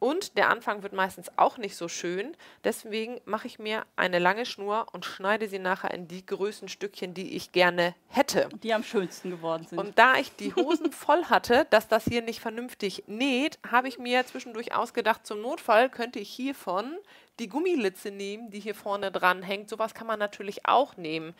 [0.00, 2.34] Und der Anfang wird meistens auch nicht so schön.
[2.64, 7.36] Deswegen mache ich mir eine lange Schnur und schneide sie nachher in die Größenstückchen, die
[7.36, 8.48] ich gerne hätte.
[8.62, 9.78] Die am schönsten geworden sind.
[9.78, 13.98] Und da ich die Hosen voll hatte, dass das hier nicht vernünftig näht, habe ich
[13.98, 16.96] mir zwischendurch ausgedacht, zum Notfall könnte ich hiervon
[17.38, 19.68] die Gummilitze nehmen, die hier vorne dran hängt.
[19.68, 21.34] Sowas kann man natürlich auch nehmen.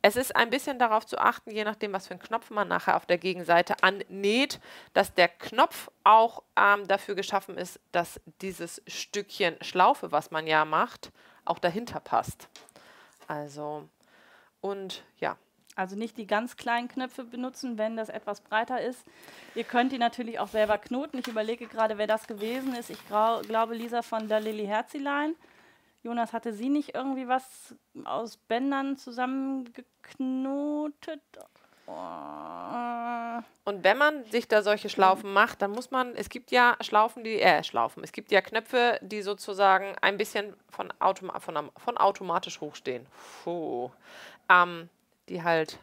[0.00, 2.96] Es ist ein bisschen darauf zu achten, je nachdem, was für einen Knopf man nachher
[2.96, 4.60] auf der Gegenseite annäht,
[4.92, 10.64] dass der Knopf auch ähm, dafür geschaffen ist, dass dieses Stückchen Schlaufe, was man ja
[10.64, 11.10] macht,
[11.44, 12.48] auch dahinter passt.
[13.26, 13.88] Also,
[14.60, 15.36] und ja.
[15.74, 19.04] Also nicht die ganz kleinen Knöpfe benutzen, wenn das etwas breiter ist.
[19.54, 21.18] Ihr könnt die natürlich auch selber knoten.
[21.18, 22.90] Ich überlege gerade, wer das gewesen ist.
[22.90, 25.36] Ich glaube, Lisa von der Lilly Herzilein.
[26.02, 27.74] Jonas, hatte sie nicht irgendwie was
[28.04, 31.22] aus Bändern zusammengeknotet?
[31.86, 33.42] Oh.
[33.64, 37.24] Und wenn man sich da solche Schlaufen macht, dann muss man, es gibt ja Schlaufen,
[37.24, 41.96] die, äh, Schlaufen, es gibt ja Knöpfe, die sozusagen ein bisschen von, Automa von, von
[41.96, 43.06] automatisch hochstehen.
[43.42, 43.90] Puh.
[44.50, 44.90] Ähm,
[45.28, 45.78] die halt,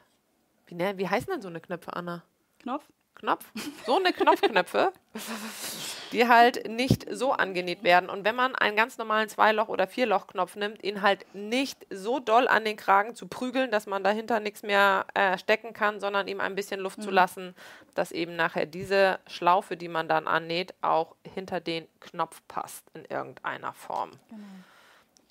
[0.68, 2.24] wie, ne, wie heißen denn so eine Knöpfe, Anna?
[2.60, 2.86] Knopf?
[3.16, 3.46] Knopf,
[3.86, 4.92] so eine Knopfknöpfe,
[6.12, 8.10] die halt nicht so angenäht werden.
[8.10, 12.48] Und wenn man einen ganz normalen Zweiloch- oder Vierloch-Knopf nimmt, ihn halt nicht so doll
[12.48, 16.40] an den Kragen zu prügeln, dass man dahinter nichts mehr äh, stecken kann, sondern ihm
[16.40, 17.04] ein bisschen Luft mhm.
[17.04, 17.56] zu lassen,
[17.96, 23.06] dass eben nachher diese Schlaufe, die man dann annäht, auch hinter den Knopf passt in
[23.06, 24.12] irgendeiner Form.
[24.30, 24.42] Genau.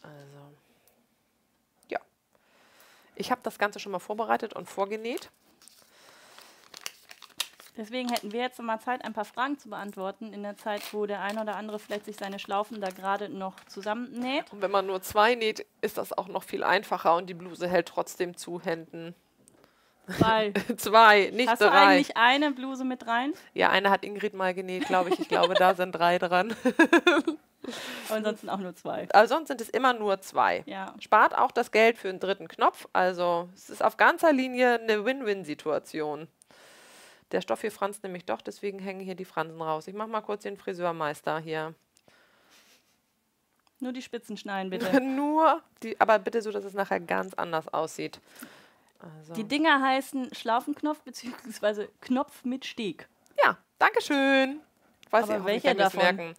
[0.02, 0.54] Also,
[1.88, 2.00] ja.
[3.14, 5.30] Ich habe das Ganze schon mal vorbereitet und vorgenäht.
[7.76, 11.06] Deswegen hätten wir jetzt mal Zeit, ein paar Fragen zu beantworten, in der Zeit, wo
[11.06, 14.52] der eine oder andere vielleicht sich seine Schlaufen da gerade noch zusammennäht.
[14.52, 17.66] Und wenn man nur zwei näht, ist das auch noch viel einfacher und die Bluse
[17.66, 19.14] hält trotzdem zu Händen.
[20.18, 20.52] Zwei.
[20.76, 21.66] zwei, nicht Hast drei.
[21.66, 23.32] Hast du eigentlich eine Bluse mit rein?
[23.54, 25.18] Ja, eine hat Ingrid mal genäht, glaube ich.
[25.18, 26.54] Ich glaube, da sind drei dran.
[28.08, 29.08] Aber ansonsten auch nur zwei.
[29.12, 30.62] Aber sonst sind es immer nur zwei.
[30.66, 30.94] Ja.
[31.00, 32.86] Spart auch das Geld für einen dritten Knopf.
[32.92, 36.28] Also es ist auf ganzer Linie eine Win-Win-Situation.
[37.32, 39.86] Der Stoff hier franzt nämlich doch, deswegen hängen hier die Fransen raus.
[39.88, 41.74] Ich mache mal kurz den Friseurmeister hier.
[43.80, 45.00] Nur die Spitzen schneiden, bitte.
[45.00, 48.20] Nur, die, aber bitte so, dass es nachher ganz anders aussieht.
[48.98, 49.34] Also.
[49.34, 51.88] Die Dinger heißen Schlaufenknopf bzw.
[52.00, 53.08] Knopf mit Steg.
[53.42, 54.60] Ja, danke schön.
[55.10, 56.02] Weiß aber welche davon?
[56.02, 56.34] Merken.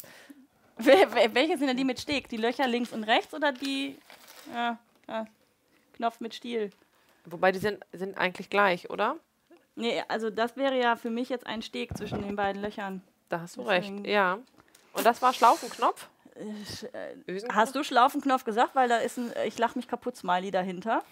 [0.77, 2.29] welche sind denn die mit Steg?
[2.29, 3.97] Die Löcher links und rechts oder die
[4.53, 4.77] ja,
[5.07, 5.27] ja,
[5.93, 6.71] Knopf mit Stiel?
[7.25, 9.17] Wobei die sind, sind eigentlich gleich, oder?
[9.75, 13.01] Nee, also das wäre ja für mich jetzt ein Steg zwischen den beiden Löchern.
[13.29, 13.97] Da hast du Deswegen.
[13.99, 14.39] recht, ja.
[14.93, 16.07] Und das war Schlaufenknopf?
[16.35, 18.75] Äh, hast du Schlaufenknopf gesagt?
[18.75, 21.03] Weil da ist ein Ich lach mich kaputt Smiley dahinter.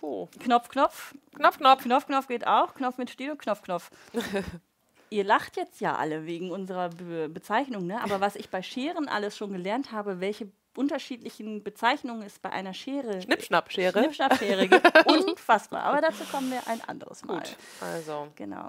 [0.00, 0.28] Puh.
[0.40, 1.14] Knopf, Knopf.
[1.36, 1.82] Knopf, Knopf.
[1.84, 2.74] Knopf, Knopf geht auch.
[2.74, 3.90] Knopf mit Stiel und Knopf, Knopf.
[5.10, 8.02] Ihr lacht jetzt ja alle wegen unserer Be Bezeichnung, ne?
[8.02, 12.74] Aber was ich bei Scheren alles schon gelernt habe, welche unterschiedlichen Bezeichnungen es bei einer
[12.74, 15.06] Schere Schnippschnappschere Schnippschnappschere gibt.
[15.06, 15.82] Unfassbar.
[15.84, 17.38] Aber dazu kommen wir ein anderes Mal.
[17.38, 18.28] Gut, also.
[18.36, 18.68] Genau.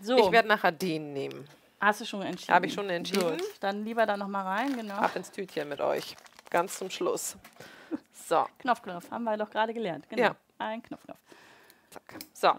[0.00, 0.18] So.
[0.18, 1.48] Ich werde nachher den nehmen.
[1.80, 2.54] Hast du schon entschieden?
[2.54, 3.38] Habe ich schon entschieden.
[3.38, 3.42] Gut.
[3.60, 4.94] Dann lieber da nochmal rein, genau.
[4.94, 6.16] Ab ins Tütchen mit euch.
[6.50, 7.36] Ganz zum Schluss.
[8.28, 8.44] So.
[8.58, 9.08] Knopf, Knopf.
[9.12, 10.08] Haben wir doch gerade gelernt.
[10.08, 10.22] Genau.
[10.22, 10.36] Ja.
[10.58, 11.18] Ein Knopf, Knopf.
[11.90, 12.18] Zack.
[12.32, 12.54] So.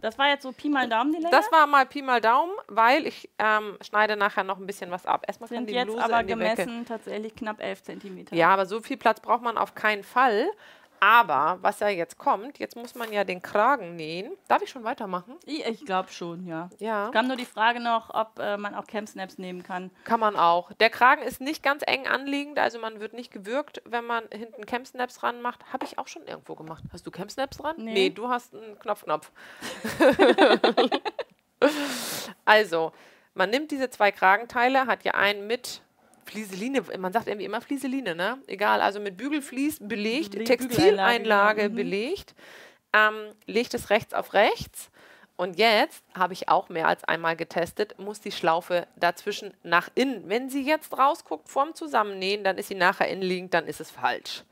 [0.00, 1.30] Das war jetzt so Pi mal Daumen die Länge?
[1.30, 5.06] Das war mal Pi mal Daumen, weil ich ähm, schneide nachher noch ein bisschen was
[5.06, 5.24] ab.
[5.26, 6.84] Erstmal Sind die jetzt Bluse aber gemessen Wecke.
[6.86, 8.26] tatsächlich knapp 11 cm.
[8.32, 10.48] Ja, aber so viel Platz braucht man auf keinen Fall.
[11.00, 14.32] Aber was ja jetzt kommt, jetzt muss man ja den Kragen nähen.
[14.48, 15.36] Darf ich schon weitermachen?
[15.44, 16.68] Ich, ich glaube schon, ja.
[16.78, 17.06] ja.
[17.06, 19.90] Es kam nur die Frage noch, ob äh, man auch Camp-Snaps nehmen kann.
[20.04, 20.72] Kann man auch.
[20.74, 24.66] Der Kragen ist nicht ganz eng anliegend, also man wird nicht gewürgt, wenn man hinten
[24.66, 25.72] Camp-Snaps dran macht.
[25.72, 26.84] Habe ich auch schon irgendwo gemacht.
[26.92, 27.76] Hast du Camp-Snaps dran?
[27.78, 27.92] Nee.
[27.92, 29.30] nee, du hast einen Knopf-Knopf.
[32.44, 32.92] also,
[33.34, 35.82] man nimmt diese zwei Kragenteile, hat ja einen mit
[36.28, 38.38] Flieseline, man sagt irgendwie immer Flieseline, ne?
[38.46, 41.74] Egal, also mit Bügelflies belegt, Be Textileinlage genau.
[41.74, 42.34] belegt,
[42.92, 44.90] ähm, legt es rechts auf rechts.
[45.36, 50.28] Und jetzt habe ich auch mehr als einmal getestet, muss die Schlaufe dazwischen nach innen.
[50.28, 54.42] Wenn sie jetzt rausguckt vorm Zusammennähen, dann ist sie nachher innenliegend, dann ist es falsch.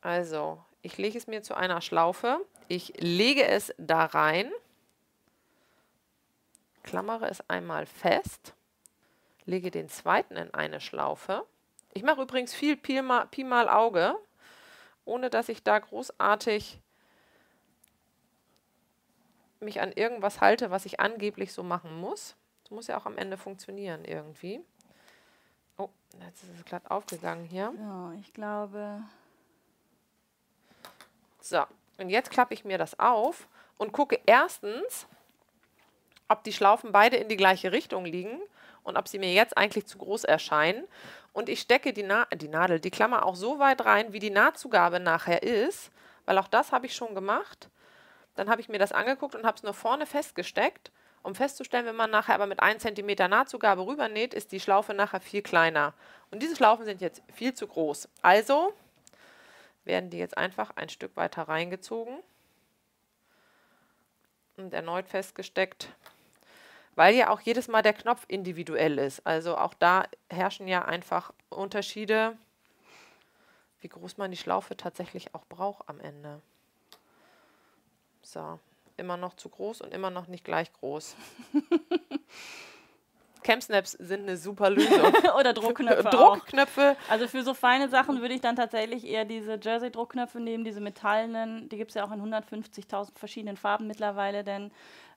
[0.00, 2.40] Also, ich lege es mir zu einer Schlaufe.
[2.68, 4.50] Ich lege es da rein,
[6.82, 8.54] klammere es einmal fest
[9.50, 11.44] lege den zweiten in eine Schlaufe.
[11.92, 14.14] Ich mache übrigens viel Pi mal, Pi mal Auge,
[15.04, 16.78] ohne dass ich da großartig
[19.58, 22.36] mich an irgendwas halte, was ich angeblich so machen muss.
[22.62, 24.60] Das muss ja auch am Ende funktionieren irgendwie.
[25.76, 25.90] Oh,
[26.24, 27.74] jetzt ist es glatt aufgegangen hier.
[27.76, 29.02] Ja, ich glaube.
[31.40, 31.64] So,
[31.98, 35.06] und jetzt klappe ich mir das auf und gucke erstens,
[36.28, 38.40] ob die Schlaufen beide in die gleiche Richtung liegen
[38.82, 40.84] und ob sie mir jetzt eigentlich zu groß erscheinen.
[41.32, 44.30] Und ich stecke die, Na die Nadel, die Klammer auch so weit rein, wie die
[44.30, 45.90] Nahtzugabe nachher ist,
[46.24, 47.68] weil auch das habe ich schon gemacht.
[48.34, 50.90] Dann habe ich mir das angeguckt und habe es nur vorne festgesteckt,
[51.22, 55.20] um festzustellen, wenn man nachher aber mit 1 cm Nahtzugabe rübernäht, ist die Schlaufe nachher
[55.20, 55.92] viel kleiner.
[56.30, 58.08] Und diese Schlaufen sind jetzt viel zu groß.
[58.22, 58.72] Also
[59.84, 62.18] werden die jetzt einfach ein Stück weiter reingezogen
[64.56, 65.88] und erneut festgesteckt,
[67.00, 69.26] weil ja auch jedes Mal der Knopf individuell ist.
[69.26, 72.36] Also auch da herrschen ja einfach Unterschiede,
[73.80, 76.42] wie groß man die Schlaufe tatsächlich auch braucht am Ende.
[78.20, 78.60] So,
[78.98, 81.16] immer noch zu groß und immer noch nicht gleich groß.
[83.42, 85.14] Camsnaps sind eine super Lösung.
[85.38, 86.10] Oder Druckknöpfe.
[86.10, 86.98] Druckknöpfe.
[87.06, 87.10] Auch.
[87.10, 91.70] Also für so feine Sachen würde ich dann tatsächlich eher diese Jersey-Druckknöpfe nehmen, diese metallenen.
[91.70, 94.70] Die gibt es ja auch in 150.000 verschiedenen Farben mittlerweile, denn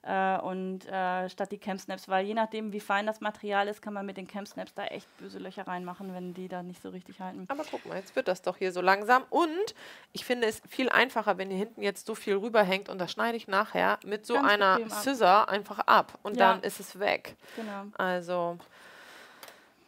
[0.06, 3.94] äh, und äh, statt die Camsnaps, weil je nachdem, wie fein das Material ist, kann
[3.94, 7.20] man mit den Camsnaps da echt böse Löcher reinmachen, wenn die da nicht so richtig
[7.20, 7.46] halten.
[7.48, 9.24] Aber guck mal, jetzt wird das doch hier so langsam.
[9.30, 9.74] Und
[10.12, 13.36] ich finde es viel einfacher, wenn hier hinten jetzt so viel rüberhängt und das schneide
[13.36, 16.52] ich nachher mit so Ganz einer Scissor einfach ab und ja.
[16.52, 17.36] dann ist es weg.
[17.56, 17.86] Genau.
[17.96, 18.58] Also,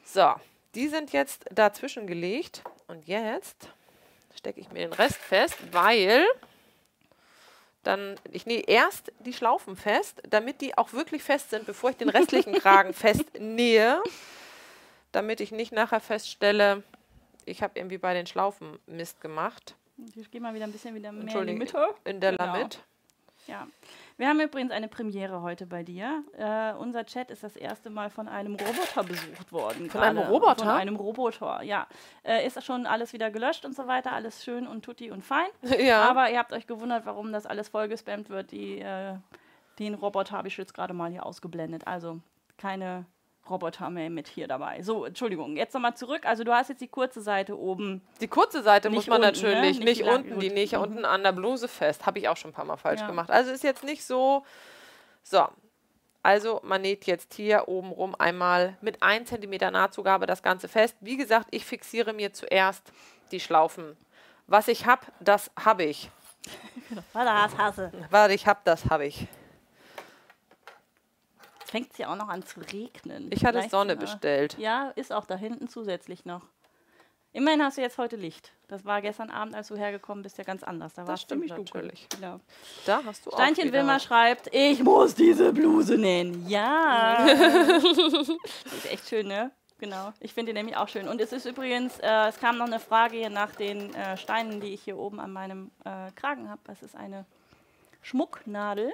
[0.05, 0.35] so,
[0.75, 3.69] die sind jetzt dazwischen gelegt und jetzt
[4.35, 6.25] stecke ich mir den Rest fest, weil
[7.87, 11.97] dann, ich nähe erst die Schlaufen fest, damit die auch wirklich fest sind, bevor ich
[11.97, 14.03] den restlichen Kragen fest nähe,
[15.13, 16.83] damit ich nicht nachher feststelle,
[17.45, 19.77] ich habe irgendwie bei den Schlaufen Mist gemacht.
[20.15, 21.89] Ich gehe mal wieder ein bisschen wieder mehr in die Mitte.
[22.05, 22.45] In der genau.
[22.45, 22.81] Lamit.
[23.47, 23.67] Ja.
[24.17, 26.25] Wir haben übrigens eine Premiere heute bei dir.
[26.37, 29.91] Äh, unser Chat ist das erste Mal von einem Roboter besucht worden.
[29.91, 30.21] Von gerade.
[30.21, 30.57] einem Roboter?
[30.57, 31.87] Von einem Roboter, ja.
[32.25, 35.49] Äh, ist schon alles wieder gelöscht und so weiter, alles schön und tutti und fein.
[35.79, 36.09] Ja.
[36.09, 38.51] Aber ihr habt euch gewundert, warum das alles vollgespammt wird.
[38.51, 39.15] Die, äh,
[39.79, 41.87] den Roboter habe ich jetzt gerade mal hier ausgeblendet.
[41.87, 42.21] Also
[42.57, 43.05] keine
[43.49, 44.83] Roboter mit hier dabei.
[44.83, 46.27] So, Entschuldigung, jetzt nochmal zurück.
[46.27, 48.03] Also du hast jetzt die kurze Seite oben.
[48.21, 49.61] Die kurze Seite muss man unten, natürlich, ne?
[49.61, 50.83] nicht, nicht die unten, die nähe ich mhm.
[50.83, 52.07] unten an der Bluse fest.
[52.07, 53.07] Habe ich auch schon ein paar Mal falsch ja.
[53.07, 53.31] gemacht.
[53.31, 54.45] Also ist jetzt nicht so.
[55.23, 55.47] So,
[56.23, 60.97] also man näht jetzt hier oben rum einmal mit 1 cm Nahtzugabe das Ganze fest.
[61.01, 62.93] Wie gesagt, ich fixiere mir zuerst
[63.31, 63.97] die Schlaufen.
[64.49, 66.11] Was ich habe, das habe ich.
[67.13, 67.93] Was hasse.
[68.11, 69.27] Was ich habe, das habe ich
[71.69, 73.29] fängt es ja auch noch an zu regnen.
[73.31, 74.57] Ich hatte Vielleicht, Sonne äh, bestellt.
[74.59, 76.43] Ja, ist auch da hinten zusätzlich noch.
[77.33, 78.53] Immerhin hast du jetzt heute Licht.
[78.67, 80.95] Das war gestern Abend, als du hergekommen bist, ja ganz anders.
[80.95, 82.09] Da war es ziemlich natürlich.
[82.09, 82.19] dunkel.
[82.19, 82.41] Genau.
[82.87, 86.49] Da hast du Steinchen Wilmer schreibt, ich muss diese Bluse nähen.
[86.49, 87.27] Ja.
[87.27, 89.51] ist echt schön, ne?
[89.79, 90.15] Genau.
[90.21, 91.09] Ich finde die nämlich auch schön.
[91.09, 94.63] Und es ist übrigens, äh, es kam noch eine Frage hier nach den äh, Steinen,
[94.63, 96.63] die ich hier oben an meinem äh, Kragen habe.
[96.65, 97.27] Das ist eine
[98.01, 98.91] Schmucknadel.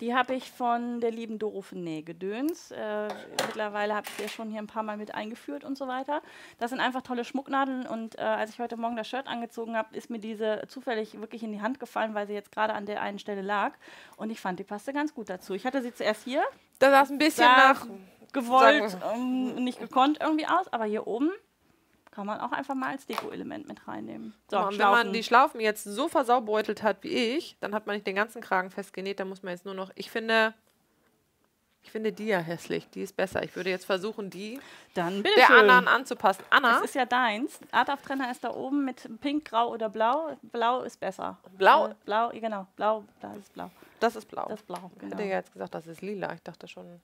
[0.00, 2.70] Die habe ich von der lieben Doro von Nähgedöns.
[2.70, 3.08] Äh,
[3.46, 6.22] mittlerweile habe ich sie ja schon hier ein paar Mal mit eingeführt und so weiter.
[6.58, 9.96] Das sind einfach tolle Schmucknadeln und äh, als ich heute Morgen das Shirt angezogen habe,
[9.96, 13.02] ist mir diese zufällig wirklich in die Hand gefallen, weil sie jetzt gerade an der
[13.02, 13.72] einen Stelle lag
[14.16, 15.54] und ich fand, die passte ganz gut dazu.
[15.54, 16.44] Ich hatte sie zuerst hier.
[16.78, 17.86] Da sah es ein bisschen nach
[18.32, 21.30] gewollt, ähm, nicht gekonnt irgendwie aus, aber hier oben
[22.18, 24.34] kann man auch einfach mal als Deko-Element mit reinnehmen.
[24.50, 27.94] So, ja, wenn man die Schlaufen jetzt so versaubeutelt hat wie ich, dann hat man
[27.94, 29.92] nicht den ganzen Kragen festgenäht, dann muss man jetzt nur noch.
[29.94, 30.52] Ich finde.
[31.84, 33.44] Ich finde die ja hässlich, die ist besser.
[33.44, 34.58] Ich würde jetzt versuchen, die
[34.94, 35.58] dann der schön.
[35.58, 36.42] anderen anzupassen.
[36.50, 36.72] Anna?
[36.72, 37.60] Das ist ja deins.
[37.70, 40.36] Art of Trenner ist da oben mit Pink, Grau oder Blau.
[40.42, 41.38] Blau ist besser.
[41.56, 41.86] Blau?
[41.86, 42.66] Äh, blau, genau.
[42.74, 43.70] Blau, das ist blau.
[44.00, 44.46] Das ist blau.
[44.48, 45.06] Das ist blau, genau.
[45.06, 46.34] Ich hätte ja jetzt gesagt, das ist lila.
[46.34, 47.00] Ich dachte schon,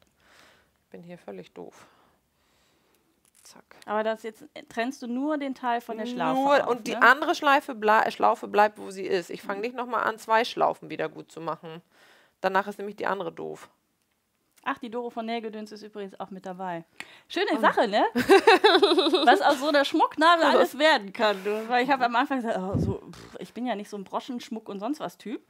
[0.82, 1.86] ich bin hier völlig doof.
[3.44, 3.76] Zack.
[3.86, 6.40] Aber das jetzt trennst du nur den Teil von der Schlaufe.
[6.40, 7.02] Nur, auf, und die ne?
[7.02, 9.30] andere Schleife ble Schlaufe bleibt, wo sie ist.
[9.30, 11.82] Ich fange nicht nochmal an, zwei Schlaufen wieder gut zu machen.
[12.40, 13.68] Danach ist nämlich die andere doof.
[14.64, 16.84] Ach, die Doro von Nägeldöns ist übrigens auch mit dabei.
[17.28, 17.60] Schöne oh.
[17.60, 18.02] Sache, ne?
[18.14, 21.36] Was aus so einer Schmucknadel alles werden kann.
[21.68, 24.04] Weil ich habe am Anfang gesagt, oh, so, pff, ich bin ja nicht so ein
[24.04, 25.42] Broschenschmuck und sonst was Typ.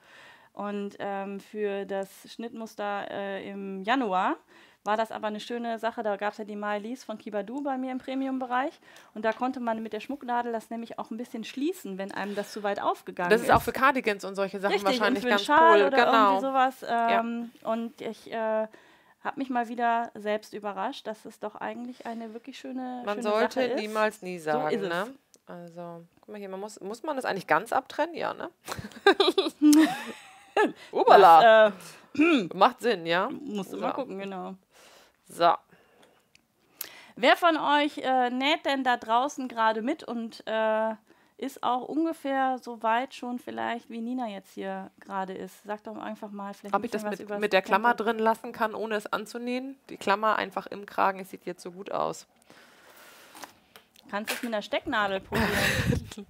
[0.52, 4.36] Und ähm, für das Schnittmuster äh, im Januar
[4.84, 6.02] war das aber eine schöne Sache.
[6.02, 8.78] Da gab es ja die Maëlys von Kibadu bei mir im Premium-Bereich.
[9.14, 12.34] Und da konnte man mit der Schmucknadel das nämlich auch ein bisschen schließen, wenn einem
[12.34, 13.40] das zu weit aufgegangen ist.
[13.40, 15.86] Das ist auch für Cardigans und solche Sachen Richtig, wahrscheinlich und ganz Schal cool.
[15.86, 16.28] Oder genau.
[16.28, 16.82] irgendwie sowas.
[16.82, 17.72] Ähm, ja.
[17.72, 18.66] Und ich äh,
[19.24, 23.22] habe mich mal wieder selbst überrascht, dass es doch eigentlich eine wirklich schöne Man schöne
[23.22, 25.06] sollte Sache niemals nie sagen, so ne?
[25.46, 28.14] Also, guck mal hier, man muss, muss man das eigentlich ganz abtrennen?
[28.14, 28.50] Ja, ne?
[30.92, 31.68] Ubala.
[31.68, 31.72] äh,
[32.54, 33.28] Macht Sinn, ja?
[33.30, 34.54] Musst du mal gucken, genau.
[35.26, 35.54] So.
[37.16, 40.94] Wer von euch äh, näht denn da draußen gerade mit und äh,
[41.36, 45.62] ist auch ungefähr so weit schon vielleicht, wie Nina jetzt hier gerade ist.
[45.64, 46.74] Sag doch einfach mal vielleicht.
[46.74, 49.76] Ob ich das mit, mit der Klammer drin lassen kann, ohne es anzunähen?
[49.90, 52.26] Die Klammer einfach im Kragen, es sieht jetzt so gut aus.
[54.10, 55.48] Kannst du es mit einer Stecknadel probieren?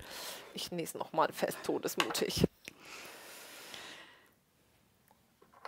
[0.55, 2.45] ich nähe es nochmal fest, todesmutig.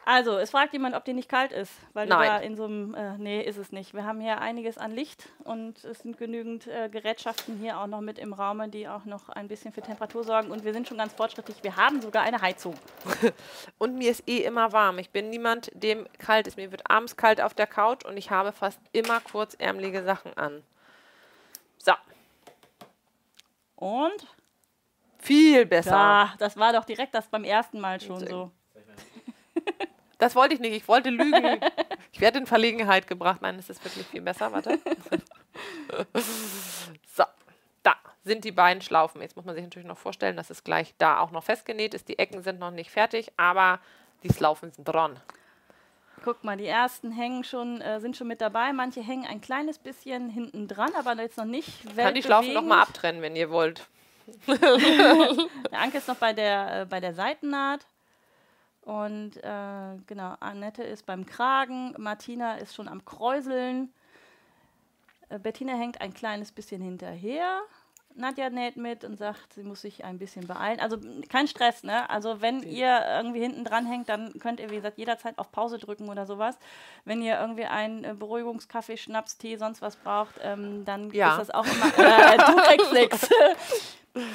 [0.08, 2.18] Also, es fragt jemand, ob die nicht kalt ist, weil Nein.
[2.20, 3.92] du da in so einem, äh, nee, ist es nicht.
[3.92, 8.00] Wir haben hier einiges an Licht und es sind genügend äh, Gerätschaften hier auch noch
[8.00, 10.98] mit im Raum, die auch noch ein bisschen für Temperatur sorgen und wir sind schon
[10.98, 11.56] ganz fortschrittlich.
[11.64, 12.76] Wir haben sogar eine Heizung.
[13.78, 15.00] und mir ist eh immer warm.
[15.00, 16.56] Ich bin niemand, dem kalt ist.
[16.56, 20.62] Mir wird abends kalt auf der Couch und ich habe fast immer kurzärmelige Sachen an.
[21.78, 21.94] So.
[23.74, 24.28] Und?
[25.18, 25.90] Viel besser.
[25.90, 28.52] Ja, das war doch direkt das beim ersten Mal schon so.
[30.18, 31.60] Das wollte ich nicht, ich wollte lügen.
[32.12, 33.42] ich werde in Verlegenheit gebracht.
[33.42, 34.52] Nein, es ist wirklich viel besser.
[34.52, 34.78] Warte.
[37.06, 37.24] so,
[37.82, 37.94] da
[38.24, 39.20] sind die beiden Schlaufen.
[39.20, 42.08] Jetzt muss man sich natürlich noch vorstellen, dass es gleich da auch noch festgenäht ist.
[42.08, 43.80] Die Ecken sind noch nicht fertig, aber
[44.22, 45.20] die Schlaufen sind dran.
[46.24, 48.72] Guck mal, die ersten hängen schon, äh, sind schon mit dabei.
[48.72, 51.84] Manche hängen ein kleines bisschen hinten dran, aber jetzt noch nicht.
[51.84, 53.86] Ich kann die Schlaufen noch mal abtrennen, wenn ihr wollt.
[54.48, 57.86] der Anke ist noch bei der, äh, bei der Seitennaht.
[58.86, 63.92] Und äh, genau, Annette ist beim Kragen, Martina ist schon am Kräuseln.
[65.28, 67.62] Äh, Bettina hängt ein kleines bisschen hinterher.
[68.14, 70.78] Nadja näht mit und sagt, sie muss sich ein bisschen beeilen.
[70.78, 70.98] Also
[71.28, 72.08] kein Stress, ne?
[72.08, 75.78] Also wenn ihr irgendwie hinten dran hängt, dann könnt ihr, wie gesagt, jederzeit auf Pause
[75.78, 76.56] drücken oder sowas.
[77.04, 81.32] Wenn ihr irgendwie einen äh, Beruhigungskaffee, Schnaps, Tee, sonst was braucht, ähm, dann ja.
[81.32, 81.86] ist das auch immer.
[81.98, 83.28] Äh, du kriegst nichts.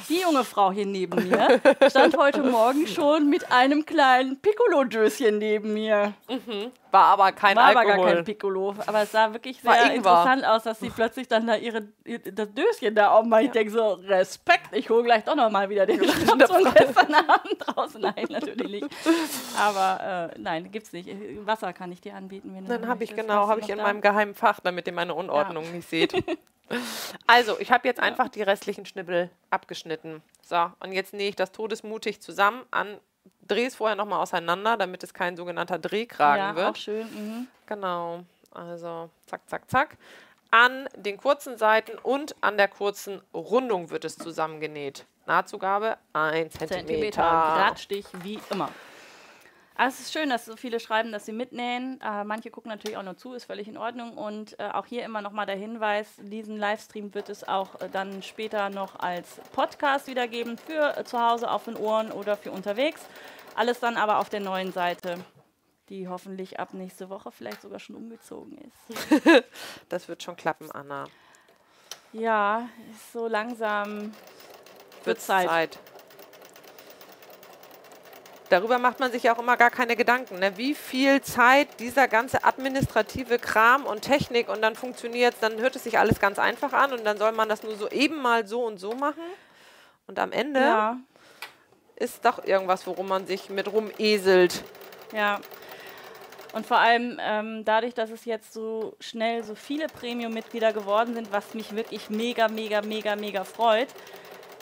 [0.09, 1.59] Die junge Frau hier neben mir
[1.89, 6.13] stand heute Morgen schon mit einem kleinen Piccolo-Döschen neben mir.
[6.29, 6.71] Mhm.
[6.91, 7.91] War aber kein War Alkohol.
[7.91, 8.75] aber gar kein Piccolo.
[8.85, 12.93] Aber es sah wirklich sehr interessant aus, dass sie plötzlich dann da ihre, das Döschen
[12.95, 13.41] da aufmacht.
[13.41, 13.45] Ja.
[13.47, 17.13] Ich denke so, Respekt, ich hole gleich doch noch mal wieder den Schnaps von gestern
[17.13, 18.01] Abend draußen.
[18.01, 18.95] Nein, natürlich nicht.
[19.57, 21.09] Aber äh, nein, gibt's nicht.
[21.45, 22.51] Wasser kann ich dir anbieten.
[22.53, 23.83] Wenn Dann habe ich genau, habe ich in da?
[23.83, 25.71] meinem geheimen Fach, damit ihr meine Unordnung ja.
[25.71, 26.13] nicht seht.
[27.27, 30.21] Also, ich habe jetzt einfach die restlichen Schnibbel abgeschnitten.
[30.41, 32.97] So, und jetzt nähe ich das todesmutig zusammen an,
[33.51, 36.69] drehe es vorher nochmal auseinander, damit es kein sogenannter Drehkragen ja, wird.
[36.69, 37.07] Auch schön.
[37.13, 37.47] Mhm.
[37.65, 38.23] Genau.
[38.51, 39.97] Also, zack, zack, zack.
[40.51, 45.05] An den kurzen Seiten und an der kurzen Rundung wird es zusammengenäht.
[45.25, 46.67] Nahtzugabe 1 cm.
[46.67, 47.21] Zentimeter.
[47.21, 48.69] Gradstich wie immer.
[49.81, 51.99] Also es ist schön, dass so viele schreiben, dass sie mitnähen.
[52.01, 54.15] Äh, manche gucken natürlich auch nur zu, ist völlig in Ordnung.
[54.15, 58.21] Und äh, auch hier immer nochmal der Hinweis, diesen Livestream wird es auch äh, dann
[58.21, 63.01] später noch als Podcast wiedergeben für äh, zu Hause auf den Ohren oder für unterwegs.
[63.55, 65.17] Alles dann aber auf der neuen Seite,
[65.89, 69.43] die hoffentlich ab nächste Woche vielleicht sogar schon umgezogen ist.
[69.89, 71.05] das wird schon klappen, Anna.
[72.13, 72.69] Ja,
[73.13, 74.13] so langsam
[75.03, 75.47] wird Zeit.
[75.47, 75.79] Zeit
[78.51, 80.39] darüber macht man sich ja auch immer gar keine Gedanken.
[80.39, 80.57] Ne?
[80.57, 85.75] Wie viel Zeit dieser ganze administrative Kram und Technik und dann funktioniert es, dann hört
[85.75, 88.45] es sich alles ganz einfach an und dann soll man das nur so eben mal
[88.45, 89.23] so und so machen.
[90.07, 90.97] Und am Ende ja.
[92.01, 94.63] Ist doch irgendwas, worum man sich mit rumeselt.
[95.13, 95.39] Ja.
[96.53, 101.31] Und vor allem ähm, dadurch, dass es jetzt so schnell so viele Premium-Mitglieder geworden sind,
[101.31, 103.87] was mich wirklich mega, mega, mega, mega freut,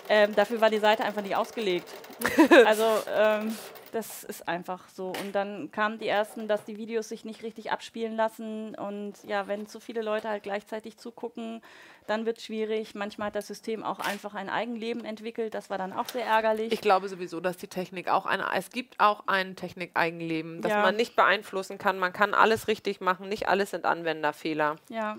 [0.07, 1.87] ähm, dafür war die Seite einfach nicht ausgelegt.
[2.65, 2.83] also
[3.15, 3.55] ähm,
[3.91, 5.07] das ist einfach so.
[5.07, 8.75] Und dann kamen die ersten, dass die Videos sich nicht richtig abspielen lassen.
[8.75, 11.61] Und ja, wenn zu viele Leute halt gleichzeitig zugucken,
[12.07, 12.95] dann wird es schwierig.
[12.95, 15.53] Manchmal hat das System auch einfach ein Eigenleben entwickelt.
[15.53, 16.71] Das war dann auch sehr ärgerlich.
[16.71, 20.81] Ich glaube sowieso, dass die Technik auch eine, es gibt auch ein Technik-Eigenleben, das ja.
[20.81, 21.99] man nicht beeinflussen kann.
[21.99, 23.29] Man kann alles richtig machen.
[23.29, 24.77] Nicht alles sind Anwenderfehler.
[24.89, 25.17] Ja.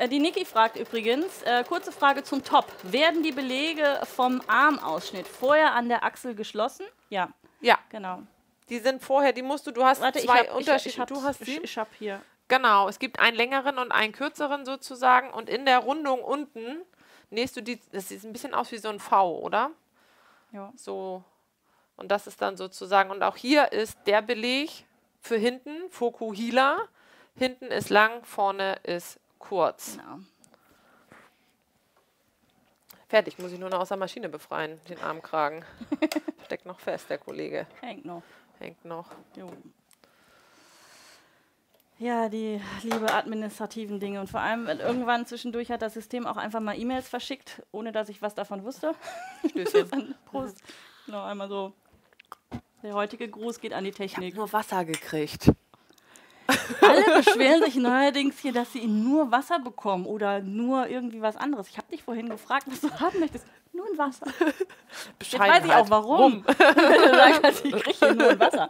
[0.00, 2.66] Äh, die Niki fragt übrigens, äh, kurze Frage zum Top.
[2.82, 6.86] Werden die Belege vom Armausschnitt vorher an der Achsel geschlossen?
[7.10, 7.28] Ja.
[7.60, 7.78] Ja.
[7.90, 8.22] Genau.
[8.68, 11.04] Die sind vorher, die musst du, du hast Warte, zwei Unterschiede.
[11.06, 11.56] du hast sie?
[11.56, 12.20] Ich, ich habe hier.
[12.48, 16.82] Genau, es gibt einen längeren und einen kürzeren sozusagen und in der Rundung unten
[17.30, 19.70] nähst du die, das sieht ein bisschen aus wie so ein V, oder?
[20.52, 20.72] Ja.
[20.76, 21.22] So.
[21.96, 24.86] Und das ist dann sozusagen, und auch hier ist der Beleg
[25.20, 26.78] für hinten, Fokuhila.
[27.36, 29.96] Hinten ist lang, vorne ist kurz.
[29.96, 30.20] Genau.
[33.10, 35.64] Fertig, muss ich nur noch aus der Maschine befreien, den Armkragen.
[36.44, 37.66] Steckt noch fest, der Kollege.
[37.80, 38.22] Hängt noch.
[38.60, 39.06] Hängt noch.
[39.36, 39.50] Jo.
[41.98, 44.20] Ja, die liebe administrativen Dinge.
[44.20, 48.08] Und vor allem, irgendwann zwischendurch hat das System auch einfach mal E-Mails verschickt, ohne dass
[48.10, 48.94] ich was davon wusste.
[49.44, 50.14] Stößchen.
[50.26, 50.62] Prost.
[51.06, 51.72] Genau, einmal so.
[52.84, 54.28] Der heutige Gruß geht an die Technik.
[54.28, 55.50] Ich nur Wasser gekriegt.
[56.80, 61.68] Alle beschweren sich neuerdings hier, dass sie nur Wasser bekommen oder nur irgendwie was anderes.
[61.68, 63.46] Ich habe dich vorhin gefragt, was du haben möchtest.
[63.72, 64.26] Nur ein Wasser.
[65.20, 66.44] Jetzt weiß ich auch warum.
[66.46, 68.68] Wenn du sagst, ich kriege hier nur ein Wasser.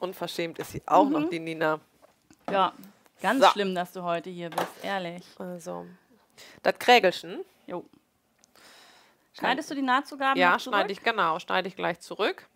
[0.00, 1.78] Unverschämt ist sie auch noch, die Nina.
[2.50, 2.72] Ja,
[3.22, 3.50] ganz So.
[3.50, 5.22] schlimm, dass du heute hier bist, ehrlich.
[5.38, 5.86] Also,
[6.62, 7.44] das Krägelchen.
[7.66, 7.84] Jo.
[9.32, 12.46] Schneidest du die Nahtzugaben Ja, schneide ich, genau, schneide ich gleich zurück.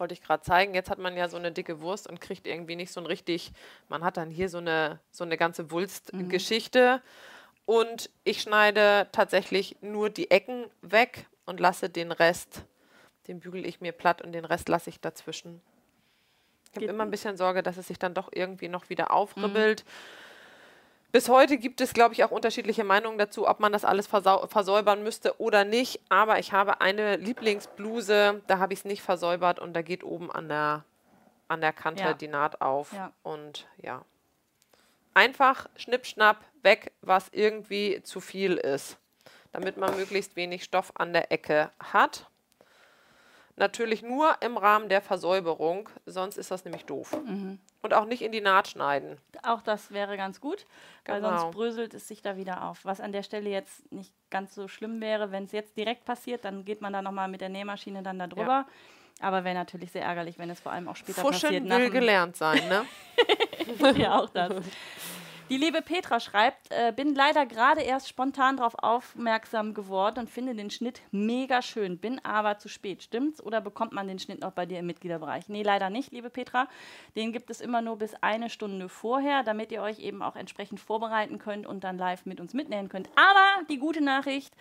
[0.00, 0.74] Wollte ich gerade zeigen.
[0.74, 3.52] Jetzt hat man ja so eine dicke Wurst und kriegt irgendwie nicht so ein richtig,
[3.90, 7.02] man hat dann hier so eine, so eine ganze Wulstgeschichte.
[7.66, 12.64] Und ich schneide tatsächlich nur die Ecken weg und lasse den Rest,
[13.28, 15.60] den bügel ich mir platt und den Rest lasse ich dazwischen.
[16.72, 19.84] Ich habe immer ein bisschen Sorge, dass es sich dann doch irgendwie noch wieder aufribbelt.
[21.12, 25.02] Bis heute gibt es, glaube ich, auch unterschiedliche Meinungen dazu, ob man das alles versäubern
[25.02, 26.00] müsste oder nicht.
[26.08, 30.30] Aber ich habe eine Lieblingsbluse, da habe ich es nicht versäubert und da geht oben
[30.30, 30.84] an der,
[31.48, 32.14] an der Kante Ja.
[32.14, 32.92] die Naht auf.
[32.92, 33.12] Ja.
[33.22, 34.04] Und ja.
[35.12, 38.96] Einfach schnipp, schnapp, weg, was irgendwie zu viel ist.
[39.50, 42.29] Damit man möglichst wenig Stoff an der Ecke hat.
[43.60, 47.14] Natürlich nur im Rahmen der Versäuberung, sonst ist das nämlich doof.
[47.26, 47.58] Mhm.
[47.82, 49.18] Und auch nicht in die Naht schneiden.
[49.42, 50.64] Auch das wäre ganz gut,
[51.04, 51.36] weil Genau.
[51.38, 52.86] sonst bröselt es sich da wieder auf.
[52.86, 56.46] Was an der Stelle jetzt nicht ganz so schlimm wäre, wenn es jetzt direkt passiert,
[56.46, 58.66] dann geht man da nochmal mit der Nähmaschine dann da drüber.
[59.20, 61.52] Aber wäre natürlich sehr ärgerlich, wenn es vor allem auch später passiert.
[61.52, 62.86] Fuschen will gelernt sein, ne?
[64.00, 64.54] ja, auch das.
[65.50, 70.54] Die liebe Petra schreibt, äh, bin leider gerade erst spontan darauf aufmerksam geworden und finde
[70.54, 73.02] den Schnitt mega schön, bin aber zu spät.
[73.02, 73.42] Stimmt's?
[73.42, 75.48] Oder bekommt man den Schnitt noch bei dir im Mitgliederbereich?
[75.48, 76.68] Nee, leider nicht, liebe Petra.
[77.16, 80.78] Den gibt es immer nur bis eine Stunde vorher, damit ihr euch eben auch entsprechend
[80.78, 83.08] vorbereiten könnt und dann live mit uns mitnähen könnt.
[83.16, 84.54] Aber die gute Nachricht,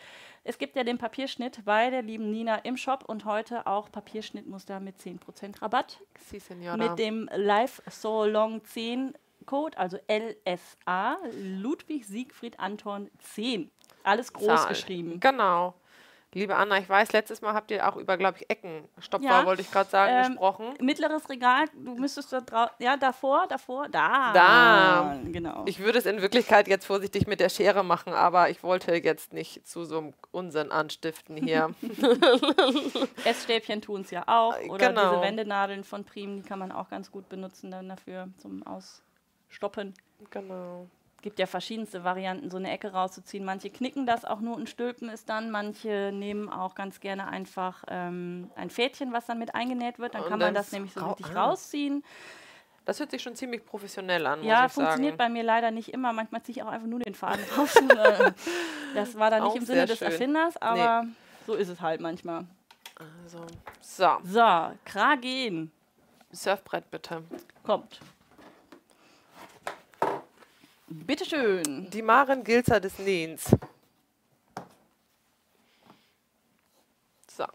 [0.43, 4.79] es gibt ja den Papierschnitt bei der lieben Nina im Shop und heute auch Papierschnittmuster
[4.79, 5.99] mit 10% Rabatt
[6.31, 6.41] Si,
[6.77, 9.13] mit dem Live So Long 10
[9.45, 13.69] Code, also LSA, Ludwig Siegfried Anton 10.
[14.03, 14.67] Alles groß Zahl.
[14.69, 15.19] geschrieben.
[15.19, 15.73] Genau.
[16.31, 19.45] Liebe Anna, ich weiß, letztes Mal habt ihr auch über, glaube ich, Eckenstopfer, Ja.
[19.47, 20.73] wollte ich gerade sagen, Ähm, gesprochen.
[20.79, 24.31] Mittleres Regal, du müsstest da drauf, ja, davor, davor, da.
[24.33, 25.19] Da.
[25.25, 25.63] Genau.
[25.65, 29.33] Ich würde es in Wirklichkeit jetzt vorsichtig mit der Schere machen, aber ich wollte jetzt
[29.33, 31.73] nicht zu so einem Unsinn anstiften hier.
[33.25, 34.55] Essstäbchen tun es ja auch.
[34.67, 35.09] Oder Genau.
[35.09, 38.61] diese Wendenadeln von Prim, die kann man auch ganz gut benutzen dann dafür zum
[39.49, 39.93] Ausstoppen.
[40.29, 40.87] genau.
[41.21, 43.43] gibt ja verschiedenste Varianten, so eine Ecke rauszuziehen.
[43.43, 45.51] Manche knicken das auch nur und stülpen es dann.
[45.51, 50.13] Manche nehmen auch ganz gerne einfach ähm, ein Fädchen, was dann mit eingenäht wird.
[50.15, 51.45] Dann Und kann man das nämlich so richtig ah.
[51.47, 52.03] rausziehen.
[52.85, 55.17] Das hört sich schon ziemlich professionell an, Ja, funktioniert sagen.
[55.17, 56.13] bei mir leider nicht immer.
[56.13, 57.77] Manchmal ziehe ich auch einfach nur den Faden raus.
[58.95, 60.07] Das war dann nicht Auch im Sinne des schön.
[60.07, 61.05] Erfinders, aber
[61.45, 62.45] so ist es halt manchmal.
[63.23, 63.45] Also,
[63.81, 65.71] so, So, Kragen
[66.31, 67.23] Surfbrett bitte.
[67.63, 67.99] kommt.
[70.91, 71.87] Bitteschön.
[71.91, 73.55] Die Maren Gilzer des Nähens.
[77.29, 77.45] So.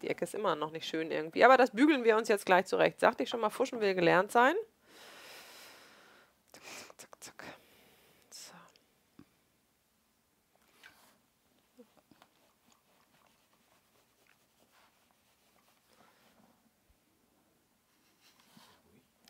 [0.00, 1.44] Die Ecke ist immer noch nicht schön irgendwie.
[1.44, 3.00] Aber das bügeln wir uns jetzt gleich zurecht.
[3.00, 4.54] Sagte ich schon mal, Fuschen will gelernt sein.
[6.52, 6.62] Zack,
[6.96, 7.44] zack, zack.
[8.30, 8.52] So.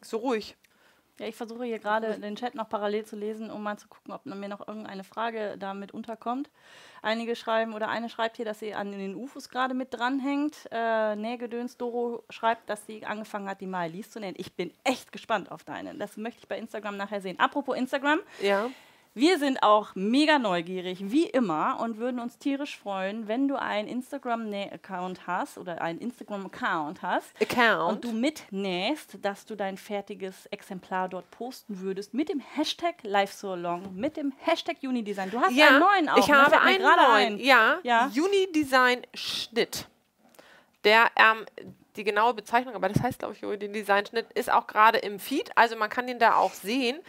[0.02, 0.56] So ruhig.
[1.20, 4.14] Ja, ich versuche hier gerade den Chat noch parallel zu lesen, um mal zu gucken,
[4.14, 6.48] ob mir noch irgendeine Frage damit unterkommt.
[7.02, 10.56] Einige schreiben, oder eine schreibt hier, dass sie an den UFOs gerade mit dranhängt.
[10.70, 14.34] Äh, Nähgedöns Doro schreibt, dass sie angefangen hat, die Malis zu nähen.
[14.38, 15.94] Ich bin echt gespannt auf deine.
[15.94, 17.38] Das möchte ich bei Instagram nachher sehen.
[17.38, 18.70] Apropos Instagram, Ja.
[19.14, 23.88] Wir sind auch mega neugierig, wie immer, und würden uns tierisch freuen, wenn du einen
[23.88, 28.04] Instagram-Account hast oder einen Instagram-Account hast und Account.
[28.04, 33.56] du mitnähst, dass du dein fertiges Exemplar dort posten würdest mit dem Hashtag Live So
[33.56, 35.30] Long, mit dem Hashtag Unidesign.
[35.30, 36.18] Du hast ja, einen neuen auch.
[36.18, 36.36] ich ne?
[36.36, 37.34] habe einen neuen.
[37.34, 37.38] ein.
[37.40, 38.10] Ja, Ja.
[38.14, 39.88] Unidesign Schnitt.
[40.84, 41.44] Der, ähm,
[41.96, 45.50] die genaue Bezeichnung, aber das heißt, glaube ich, Unidesign Schnitt, ist auch gerade im Feed.
[45.56, 47.00] Also man kann den da auch sehen.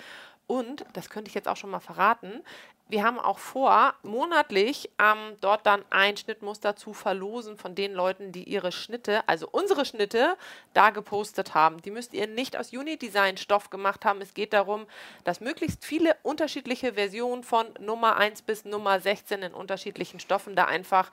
[0.52, 2.44] Und, das könnte ich jetzt auch schon mal verraten,
[2.90, 8.34] wir haben auch vor, monatlich ähm, dort dann ein Schnittmuster zu verlosen von den Leuten,
[8.34, 10.36] die ihre Schnitte, also unsere Schnitte,
[10.74, 11.82] da gepostet haben.
[11.84, 14.20] Die müsst ihr nicht aus Unidesign-Stoff gemacht haben.
[14.20, 14.88] Es geht darum,
[15.24, 20.66] dass möglichst viele unterschiedliche Versionen von Nummer 1 bis Nummer 16 in unterschiedlichen Stoffen da
[20.66, 21.12] einfach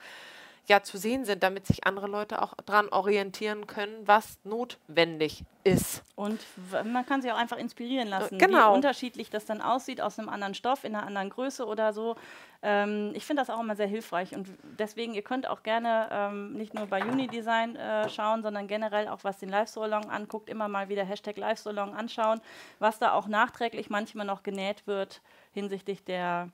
[0.69, 6.03] ja zu sehen sind, damit sich andere Leute auch dran orientieren können, was notwendig ist.
[6.15, 6.39] Und
[6.85, 8.71] man kann sich auch einfach inspirieren lassen, genau.
[8.71, 12.15] wie unterschiedlich das dann aussieht, aus einem anderen Stoff, in einer anderen Größe oder so.
[12.61, 14.47] Ähm, ich finde das auch immer sehr hilfreich und
[14.77, 19.23] deswegen, ihr könnt auch gerne ähm, nicht nur bei Unidesign äh, schauen, sondern generell auch,
[19.23, 22.41] was den Live-Salon anguckt, immer mal wieder Hashtag Live-Salon anschauen,
[22.79, 25.21] was da auch nachträglich manchmal noch genäht wird
[25.51, 26.49] hinsichtlich der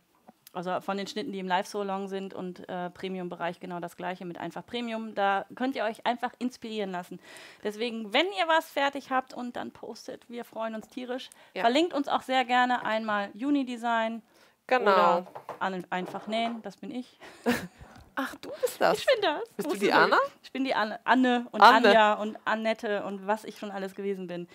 [0.56, 4.38] also von den Schnitten, die im Live-Salon sind und äh, Premium-Bereich genau das gleiche mit
[4.38, 5.16] einfach Premium.
[5.16, 7.20] Da könnt ihr euch einfach inspirieren lassen.
[7.64, 11.30] Deswegen, wenn ihr was fertig habt und dann postet, wir freuen uns tierisch.
[11.54, 11.62] Ja.
[11.62, 14.22] Verlinkt uns auch sehr gerne einmal Unidesign
[14.68, 15.28] Genau.
[15.60, 17.20] oder einfach nähen, das bin ich.
[18.16, 18.98] Ach, du bist das.
[18.98, 19.50] Ich bin das.
[19.58, 20.18] Bist du die Anna?
[20.42, 21.90] Ich bin die Anne, Anne und Anne.
[21.90, 24.48] Anja und Annette und was ich schon alles gewesen bin.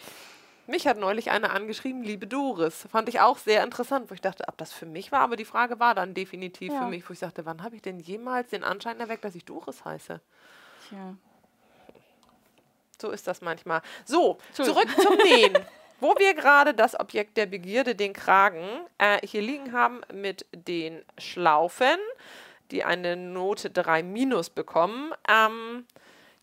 [0.70, 2.86] Mich hat neulich eine angeschrieben, liebe Doris.
[2.92, 5.44] Fand ich auch sehr interessant, wo ich dachte, ob das für mich war, aber die
[5.44, 6.82] Frage war dann definitiv Ja.
[6.82, 9.44] für mich, wo ich sagte, wann habe ich denn jemals den Anschein erweckt, dass ich
[9.44, 10.20] Doris heiße?
[10.88, 11.14] Tja.
[13.00, 13.82] So ist das manchmal.
[14.04, 15.58] So, zurück zum Nähen.
[15.98, 18.64] Wo wir gerade das Objekt der Begierde, den Kragen,
[18.98, 21.98] äh, hier liegen haben mit den Schlaufen,
[22.70, 25.12] die eine Note 3 minus bekommen.
[25.28, 25.84] Ähm,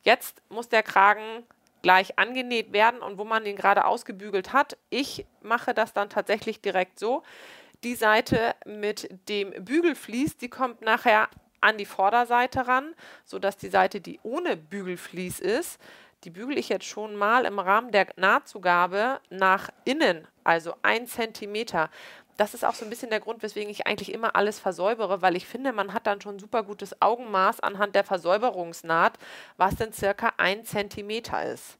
[0.04, 1.46] jetzt muss der Kragen
[1.88, 6.60] gleich angenäht werden und wo man den gerade ausgebügelt hat, ich mache das dann tatsächlich
[6.60, 7.24] direkt so.
[7.86, 11.30] Die Seite mit dem Bügelvlies, die kommt nachher
[11.62, 12.94] an die Vorderseite ran,
[13.24, 15.80] sodass die Seite, die ohne Bügelvlies ist,
[16.26, 21.90] die bügele ich jetzt schon mal im Rahmen der Nahtzugabe nach innen, also ein Zentimeter.
[22.38, 25.36] Das ist auch so ein bisschen der Grund, weswegen ich eigentlich immer alles versäubere, weil
[25.36, 29.18] ich finde, man hat dann schon super gutes Augenmaß anhand der Versäuberungsnaht,
[29.58, 31.78] was denn circa ein Zentimeter ist.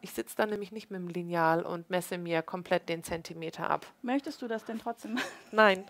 [0.00, 3.86] Ich sitze dann nämlich nicht mit dem Lineal und messe mir komplett den Zentimeter ab.
[4.02, 5.18] Möchtest du das denn trotzdem?
[5.52, 5.84] Nein.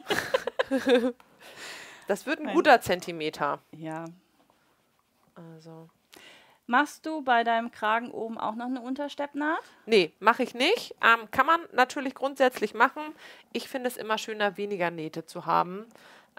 [2.07, 2.55] das wird ein Nein.
[2.55, 3.61] guter Zentimeter.
[3.73, 4.05] ja.
[5.35, 5.89] Also.
[6.67, 9.63] Machst du bei deinem Kragen oben auch noch eine Untersteppnaht?
[9.85, 10.95] Nee, mache ich nicht.
[11.03, 13.03] Ähm, kann man natürlich grundsätzlich machen.
[13.53, 15.87] Ich finde es immer schöner, weniger Nähte zu haben.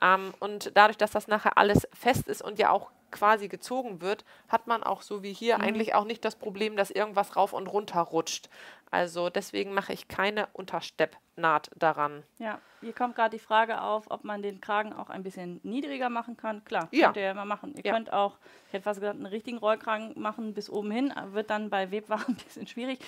[0.01, 4.25] Ähm, und dadurch, dass das nachher alles fest ist und ja auch quasi gezogen wird,
[4.49, 7.67] hat man auch so wie hier eigentlich auch nicht das Problem, dass irgendwas rauf und
[7.67, 8.49] runter rutscht.
[8.89, 12.23] Also deswegen mache ich keine Untersteppnaht daran.
[12.39, 16.09] Ja, hier kommt gerade die Frage auf, ob man den Kragen auch ein bisschen niedriger
[16.09, 16.63] machen kann.
[16.65, 17.05] Klar, Ja.
[17.07, 17.73] könnt ihr ja immer machen.
[17.75, 17.93] Ihr Ja.
[17.93, 18.37] könnt auch,
[18.67, 21.13] ich hätte fast gesagt, einen richtigen Rollkragen machen bis oben hin.
[21.31, 22.99] Wird dann bei Webwaren ein bisschen schwierig.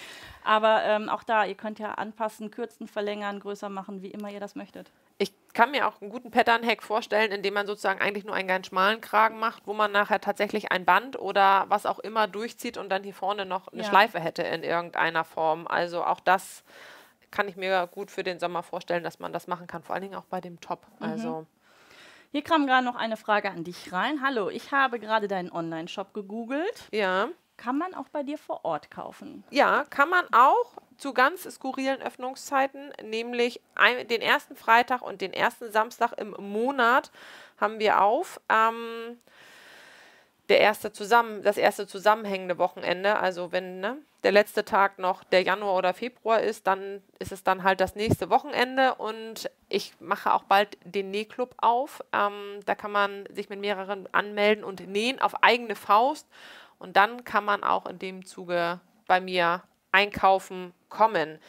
[0.43, 4.39] Aber ähm, auch da, ihr könnt ja anpassen, kürzen, verlängern, größer machen, wie immer ihr
[4.39, 4.91] das möchtet.
[5.55, 8.67] Ich kann mir auch einen guten Pattern-Hack vorstellen, indem man sozusagen eigentlich nur einen ganz
[8.67, 12.89] schmalen Kragen macht, wo man nachher tatsächlich ein Band oder was auch immer durchzieht und
[12.89, 13.87] dann hier vorne noch eine Ja.
[13.87, 15.65] Schleife hätte in irgendeiner Form.
[15.65, 16.65] Also auch das
[17.31, 20.03] kann ich mir gut für den Sommer vorstellen, dass man das machen kann, vor allen
[20.03, 20.85] Dingen auch bei dem Top.
[20.99, 21.05] Mhm.
[21.07, 21.45] Also
[22.33, 24.21] Hier kam gerade noch eine Frage an dich rein.
[24.21, 26.83] Hallo, ich habe gerade deinen Online-Shop gegoogelt.
[26.91, 27.29] ja.
[27.57, 29.43] Kann man auch bei dir vor Ort kaufen?
[29.49, 35.33] Ja, kann man auch zu ganz skurrilen Öffnungszeiten, nämlich ein, den ersten Freitag und den
[35.33, 37.11] ersten Samstag im Monat
[37.57, 38.41] haben wir auf.
[38.49, 39.17] Ähm,
[40.49, 45.41] der erste zusammen, das erste zusammenhängende Wochenende, also wenn ne, der letzte Tag noch der
[45.41, 50.33] Januar oder Februar ist, dann ist es dann halt das nächste Wochenende und ich mache
[50.33, 52.03] auch bald den Nähclub auf.
[52.13, 56.27] Ähm, da kann man sich mit mehreren anmelden und nähen auf eigene Faust
[56.79, 61.39] und dann kann man auch in dem Zuge bei mir einkaufen kommen.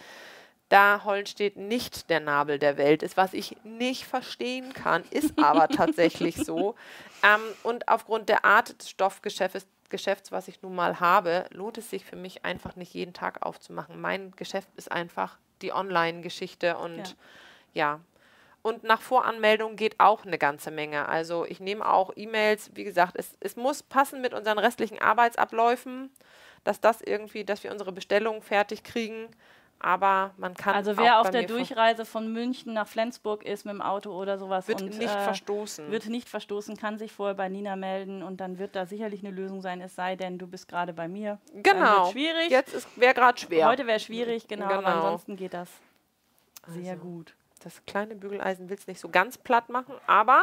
[0.69, 5.69] Da Hollenstedt nicht der Nabel der Welt ist, was ich nicht verstehen kann, ist aber
[5.77, 6.75] tatsächlich so.
[7.23, 11.91] Ähm, und aufgrund der Art des Stoffgeschäfts, Geschäfts, was ich nun mal habe, lohnt es
[11.91, 14.01] sich für mich einfach nicht jeden Tag aufzumachen.
[14.01, 17.17] Mein Geschäft ist einfach die Online-Geschichte und
[17.73, 18.01] ja.
[18.67, 21.09] Und nach Voranmeldung geht auch eine ganze Menge.
[21.09, 26.11] Also ich nehme auch E-Mails, wie gesagt, es, es muss passen mit unseren restlichen Arbeitsabläufen,
[26.65, 29.29] dass das irgendwie, dass wir unsere Bestellungen fertig kriegen.
[29.79, 30.75] Aber man kann.
[30.75, 34.67] Also wer auf der Durchreise von München nach Flensburg ist mit dem Auto oder sowas
[34.67, 35.89] wird und nicht äh, verstoßen.
[35.93, 39.31] wird nicht verstoßen, kann sich vorher bei Nina melden und dann wird da sicherlich eine
[39.31, 41.39] Lösung sein, es sei denn, du bist gerade bei mir.
[41.63, 42.11] Genau.
[42.11, 42.51] schwierig.
[42.51, 43.69] Jetzt wäre gerade schwer.
[43.69, 44.89] Heute wäre schwierig, genau, aber Genau.
[44.89, 45.71] ansonsten geht das
[46.67, 47.05] sehr Also.
[47.05, 47.37] gut.
[47.67, 50.43] Das kleine Bügeleisen will es nicht so ganz platt machen, aber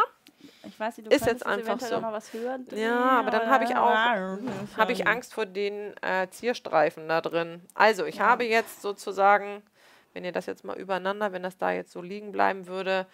[0.64, 2.02] Ich weiß nicht, du Ist jetzt einfach so.
[2.02, 3.88] noch was höher Ja, aber dann habe ich auch-
[4.78, 7.62] habe ich Angst vor den äh, Zierstreifen da drin.
[7.74, 8.26] Also ich Ja.
[8.26, 9.64] habe jetzt sozusagen,
[10.12, 13.08] wenn ihr das jetzt mal übereinander, wenn das da jetzt so liegen bleiben würde,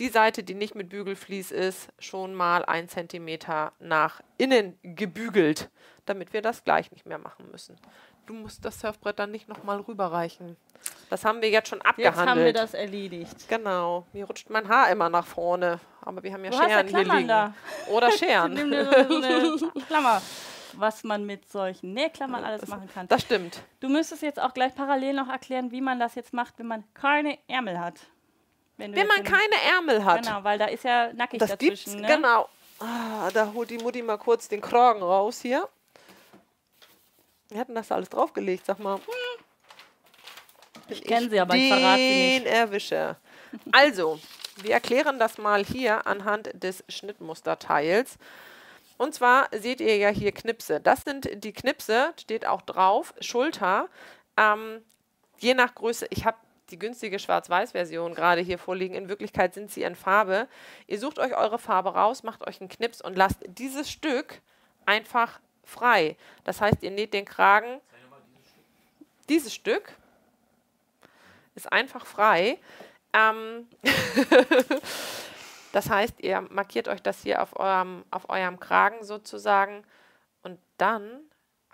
[0.00, 5.70] die Seite, die nicht mit Bügelvlies ist, schon mal ein Zentimeter nach innen gebügelt,
[6.06, 7.76] damit wir das gleich nicht mehr machen müssen.
[8.26, 10.56] Du musst das Surfbrett dann nicht nochmal rüberreichen.
[11.10, 12.28] Das haben wir jetzt schon Jetzt abgehandelt.
[12.28, 13.48] haben wir das erledigt.
[13.48, 14.06] Genau.
[14.12, 15.78] Mir rutscht mein Haar immer nach vorne.
[16.00, 17.28] Aber wir haben ja Du hast ja Scheren hier liegen.
[17.28, 17.54] da.
[17.90, 18.52] Oder Scheren.
[18.54, 18.84] Nimm dir
[19.58, 20.22] so eine Klammer,
[20.74, 23.06] was man mit solchen Nähklammern alles machen kann.
[23.08, 23.62] Das stimmt.
[23.80, 26.82] Du müsstest jetzt auch gleich parallel noch erklären, wie man das jetzt macht, wenn man
[26.94, 28.00] keine Ärmel hat.
[28.78, 30.22] Wenn jetzt man keine Ärmel hat.
[30.24, 32.00] Genau, weil da ist ja nackig Das gibt's, dazwischen.
[32.02, 32.08] ne?
[32.08, 32.48] genau.
[32.80, 35.68] Ah, da holt die Mutti mal kurz den Kragen raus hier.
[37.52, 38.98] Wir hatten das alles draufgelegt, sag mal.
[40.88, 43.16] Ich kenne sie, aber ich verrate sie Den Erwischer.
[43.70, 44.18] Also,
[44.62, 48.16] wir erklären das mal hier anhand des Schnittmusterteils.
[48.96, 50.80] Und zwar seht ihr ja hier Knipse.
[50.80, 53.88] Das sind die Knipse, steht auch drauf, Schulter.
[54.36, 54.82] Ähm,
[55.38, 56.38] je nach Größe, ich habe
[56.70, 58.94] die günstige Schwarz-Weiß-Version gerade hier vorliegen.
[58.94, 60.48] In Wirklichkeit sind sie in Farbe.
[60.86, 64.40] Ihr sucht euch eure Farbe raus, macht euch einen Knips und lasst dieses Stück
[64.86, 66.16] einfach frei.
[66.44, 67.80] Das heißt, ihr näht den Kragen.
[69.28, 69.92] Dieses Stück
[71.54, 72.58] ist einfach frei.
[73.12, 73.68] Ähm,
[75.72, 79.84] das heißt, ihr markiert euch das hier auf eurem, auf eurem Kragen sozusagen
[80.42, 81.20] und dann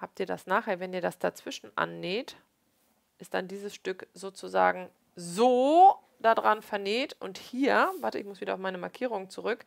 [0.01, 2.37] habt ihr das nachher, wenn ihr das dazwischen annäht,
[3.19, 8.61] ist dann dieses Stück sozusagen so daran vernäht und hier, warte, ich muss wieder auf
[8.61, 9.65] meine Markierung zurück,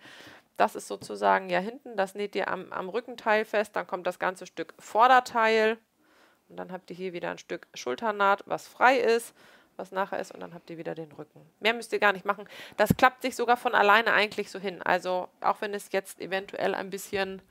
[0.57, 4.19] das ist sozusagen ja hinten, das näht ihr am, am Rückenteil fest, dann kommt das
[4.19, 5.78] ganze Stück Vorderteil
[6.49, 9.34] und dann habt ihr hier wieder ein Stück Schulternaht, was frei ist,
[9.78, 11.41] was nachher ist und dann habt ihr wieder den Rücken.
[11.60, 12.48] Mehr müsst ihr gar nicht machen.
[12.78, 14.82] Das klappt sich sogar von alleine eigentlich so hin.
[14.82, 17.41] Also auch wenn es jetzt eventuell ein bisschen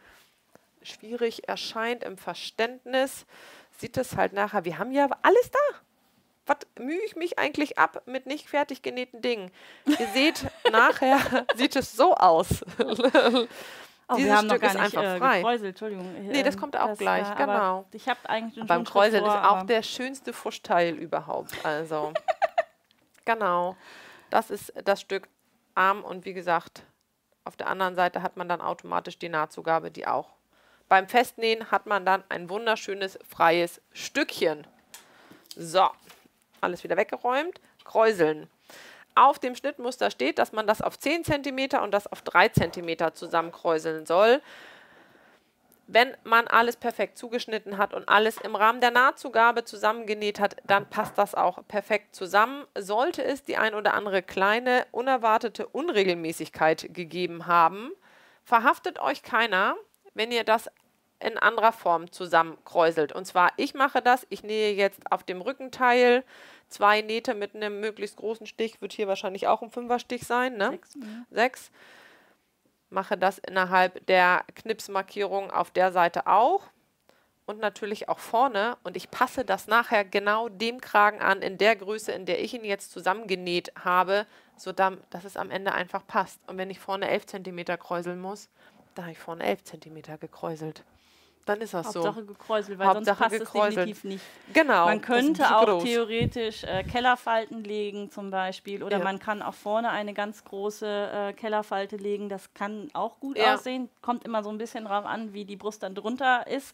[0.82, 3.26] schwierig erscheint im Verständnis,
[3.78, 5.58] sieht es halt nachher, wir haben ja alles da.
[6.46, 9.50] Was mühe ich mich eigentlich ab mit nicht fertig genähten Dingen?
[9.86, 11.18] Ihr seht, nachher
[11.56, 12.64] sieht es so aus.
[14.12, 15.36] Oh, Dieses wir haben Stück noch gar ist nicht einfach äh, frei.
[15.38, 16.26] gekräuselt, Entschuldigung.
[16.26, 17.84] Nee, das kommt auch gleich, war- genau.
[17.92, 21.52] Ich habe eigentlich schon Beim Kräuseln vor, ist auch der schönste Fuschteil überhaupt.
[21.64, 22.12] Also,
[23.24, 23.76] genau.
[24.30, 25.28] Das ist das Stück
[25.76, 26.82] Arm und wie gesagt,
[27.44, 30.30] auf der anderen Seite hat man dann automatisch die Nahtzugabe, die auch.
[30.88, 34.66] Beim Festnähen hat man dann ein wunderschönes freies Stückchen.
[35.54, 35.88] So,
[36.60, 37.60] alles wieder weggeräumt.
[37.84, 38.48] Kräuseln.
[39.14, 43.14] Auf dem Schnittmuster steht, dass man das auf 10 cm und das auf 3 cm
[43.14, 44.40] zusammenkräuseln soll.
[45.92, 50.88] Wenn man alles perfekt zugeschnitten hat und alles im Rahmen der Nahtzugabe zusammengenäht hat, dann
[50.88, 52.64] passt das auch perfekt zusammen.
[52.78, 57.90] Sollte es die ein oder andere kleine, unerwartete Unregelmäßigkeit gegeben haben,
[58.44, 59.74] verhaftet euch keiner,
[60.14, 60.70] wenn ihr das
[61.20, 63.12] in anderer Form zusammenkräuselt.
[63.12, 66.24] Und zwar, ich mache das, ich nähe jetzt auf dem Rückenteil
[66.68, 70.70] zwei Nähte mit einem möglichst großen Stich, wird hier wahrscheinlich auch ein Fünferstich sein, ne?
[70.70, 71.26] Sechs, mhm.
[71.30, 71.70] sechs.
[72.88, 76.62] Mache das innerhalb der Knipsmarkierung auf der Seite auch
[77.46, 78.78] und natürlich auch vorne.
[78.82, 82.54] Und ich passe das nachher genau dem Kragen an, in der Größe, in der ich
[82.54, 84.26] ihn jetzt zusammengenäht habe,
[84.56, 86.40] so dass es am Ende einfach passt.
[86.46, 88.48] Und wenn ich vorne 11 cm kräuseln muss,
[88.94, 90.84] dann habe ich vorne 11 cm gekräuselt.
[91.50, 92.26] Dann ist das Hauptsache so.
[92.26, 93.88] gekräuselt, weil Hauptsache sonst passt gekräuselt.
[93.90, 94.24] es definitiv nicht.
[94.54, 94.86] Genau.
[94.86, 95.82] Man könnte auch groß.
[95.82, 99.04] theoretisch äh, Kellerfalten legen zum Beispiel oder Ja.
[99.04, 102.28] man kann auch vorne eine ganz große äh, Kellerfalte legen.
[102.28, 103.54] Das kann auch gut Ja.
[103.54, 103.88] aussehen.
[104.00, 106.72] Kommt immer so ein bisschen drauf an, wie die Brust dann drunter ist,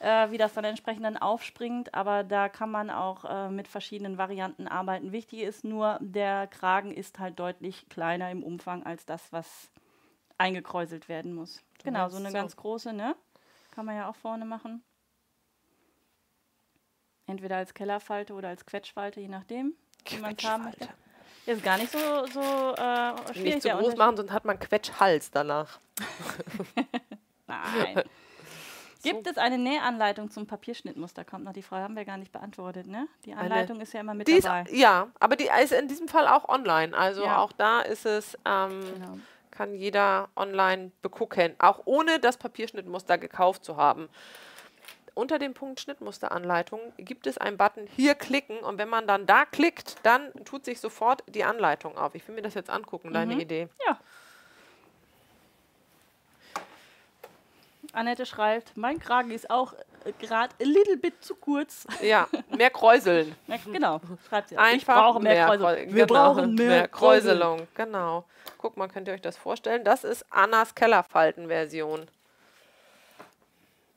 [0.00, 1.94] äh, wie das dann entsprechend dann aufspringt.
[1.94, 5.12] Aber da kann man auch äh, mit verschiedenen Varianten arbeiten.
[5.12, 9.70] Wichtig ist nur, der Kragen ist halt deutlich kleiner im Umfang als das, was
[10.36, 11.62] eingekräuselt werden muss.
[11.84, 12.34] genau, so eine so.
[12.34, 13.14] ganz große, ne?
[13.80, 14.84] Kann man ja auch vorne machen.
[17.26, 19.72] Entweder als Kellerfalte oder als Quetschfalte, je nachdem,
[20.06, 20.86] wie man haben möchte.
[21.46, 22.40] Ist gar nicht so, so
[22.74, 23.54] äh, schwierig.
[23.54, 25.80] Nicht zu groß machen, sonst hat man Quetschhals danach.
[27.46, 28.02] Nein.
[29.02, 31.24] Gibt es eine Nähanleitung zum Papierschnittmuster?
[31.24, 33.08] Kommt noch die Frage, haben wir gar nicht beantwortet, ne?
[33.24, 34.70] Die Anleitung ist ja immer mit Die ist, dabei.
[34.72, 36.94] ja, aber die ist in diesem Fall auch online.
[36.94, 37.38] Also Ja.
[37.38, 39.18] auch da ist es, ähm, Genau.
[39.50, 44.08] Kann jeder online begucken, auch ohne das Papierschnittmuster gekauft zu haben.
[45.14, 49.44] Unter dem Punkt Schnittmusteranleitung gibt es einen Button hier klicken und wenn man dann da
[49.44, 52.14] klickt, dann tut sich sofort die Anleitung auf.
[52.14, 53.40] Ich will mir das jetzt angucken, deine Mhm.
[53.40, 53.68] Idee.
[53.86, 53.98] Ja.
[57.92, 59.74] Annette schreibt, mein Kragen ist auch
[60.18, 61.86] gerade a little bit zu kurz.
[62.02, 63.34] Ja, mehr Kräuseln.
[63.72, 64.58] Genau, schreibt auch.
[64.58, 65.94] Einfach ich brauche mehr, Kräu- Kräuselung.
[65.94, 67.58] Wir genau, brauchen mehr, Kräuselung.
[67.58, 67.68] Kräuselung.
[67.74, 68.24] Genau.
[68.58, 69.84] Guck mal, könnt ihr euch das vorstellen?
[69.84, 72.06] Das ist Annas Kellerfalten-Version.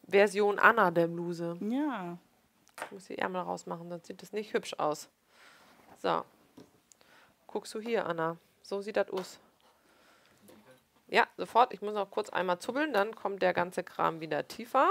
[0.08, 1.58] Version Anna der Bluse.
[1.62, 2.18] Ja.
[2.86, 5.08] Ich muss die Ärmel rausmachen, sonst sieht das nicht hübsch aus.
[6.02, 6.24] So.
[7.48, 8.38] Guckst du hier, Anna.
[8.64, 9.40] So sieht das aus.
[11.08, 11.74] Ja, sofort.
[11.74, 14.90] Ich muss noch kurz einmal zubbeln, dann kommt der ganze Kram wieder tiefer.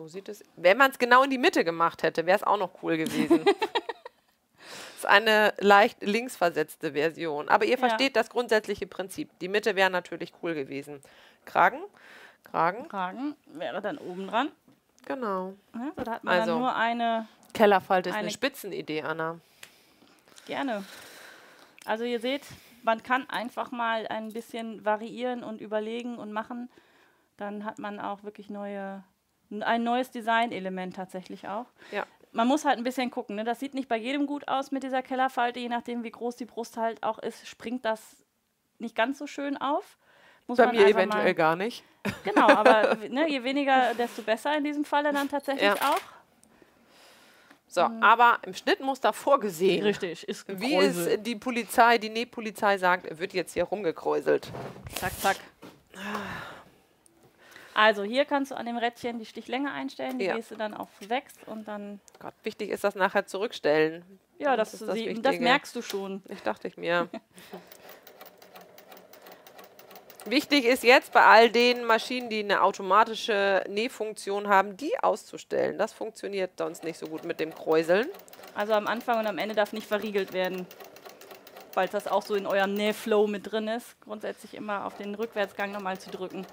[0.00, 0.42] So sieht es.
[0.56, 3.44] Wenn man es genau in die Mitte gemacht hätte, wäre es auch noch cool gewesen.
[4.96, 7.50] ist eine leicht linksversetzte Version.
[7.50, 7.76] Aber ihr Ja.
[7.76, 9.28] versteht das grundsätzliche Prinzip.
[9.40, 11.02] Die Mitte wäre natürlich cool gewesen.
[11.44, 11.80] Kragen,
[12.44, 14.50] Kragen, Kragen wäre dann oben dran.
[15.04, 15.52] genau.
[15.74, 16.52] Ja, so, da hat man Also.
[16.52, 19.38] dann nur eine Kellerfalte ist eine, Eine- Spitzenidee, Anna.
[20.46, 20.82] Gerne.
[21.84, 22.46] Also ihr seht,
[22.84, 26.70] man kann einfach mal ein bisschen variieren und überlegen und machen.
[27.36, 29.02] Dann hat man auch wirklich neue,
[29.50, 31.66] ein neues Designelement tatsächlich auch.
[31.92, 32.06] Ja.
[32.32, 33.36] Man muss halt ein bisschen gucken.
[33.36, 33.44] Ne?
[33.44, 35.58] Das sieht nicht bei jedem gut aus mit dieser Kellerfalte.
[35.58, 38.00] Je nachdem, wie groß die Brust halt auch ist, springt das
[38.78, 39.98] nicht ganz so schön auf.
[40.46, 41.84] Muss Bei man mir eventuell mal, gar nicht.
[42.24, 45.74] Genau, aber ne, je weniger, desto besser in diesem Falle dann tatsächlich Ja.
[45.74, 46.00] auch.
[47.68, 49.84] So, aber im Schnittmuster vorgesehen.
[49.84, 54.50] Richtig, ist Wie es die Polizei, die Nähpolizei sagt, wird jetzt hier rumgekräuselt.
[54.96, 55.36] Zack, zack.
[57.74, 60.34] Also hier kannst du an dem Rädchen die Stichlänge einstellen, die Ja.
[60.36, 64.04] gehst du dann auf wächst und dann, Gott, wichtig ist das nachher zurückstellen.
[64.38, 65.44] ja, das, ist das sie, das Wichtige.
[65.44, 66.22] merkst du schon.
[66.28, 67.08] Ich dachte ich mir.
[70.26, 75.78] Wichtig ist jetzt bei all den Maschinen, die eine automatische Nähfunktion haben, die auszustellen.
[75.78, 78.06] Das funktioniert sonst nicht so gut mit dem Kräuseln.
[78.54, 80.66] Also am Anfang und am Ende darf nicht verriegelt werden,
[81.72, 83.98] weil das auch so in eurem Nähflow mit drin ist.
[84.02, 86.46] Grundsätzlich immer auf den Rückwärtsgang nochmal zu drücken.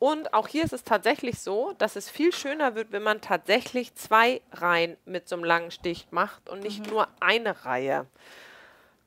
[0.00, 3.94] Und auch hier ist es tatsächlich so, dass es viel schöner wird, wenn man tatsächlich
[3.94, 8.06] zwei Reihen mit so einem langen Stich macht und nicht nur eine Reihe.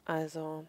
[0.05, 0.65] Also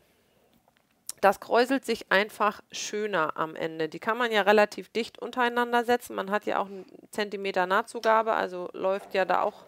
[1.21, 3.91] das kräuselt sich einfach schöner am Ende.
[3.91, 6.17] Die kann man ja relativ dicht untereinander setzen.
[6.17, 9.65] Man hat ja auch einen Zentimeter Nahtzugabe, also läuft ja da auch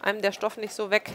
[0.00, 1.10] einem der Stoff nicht so weg.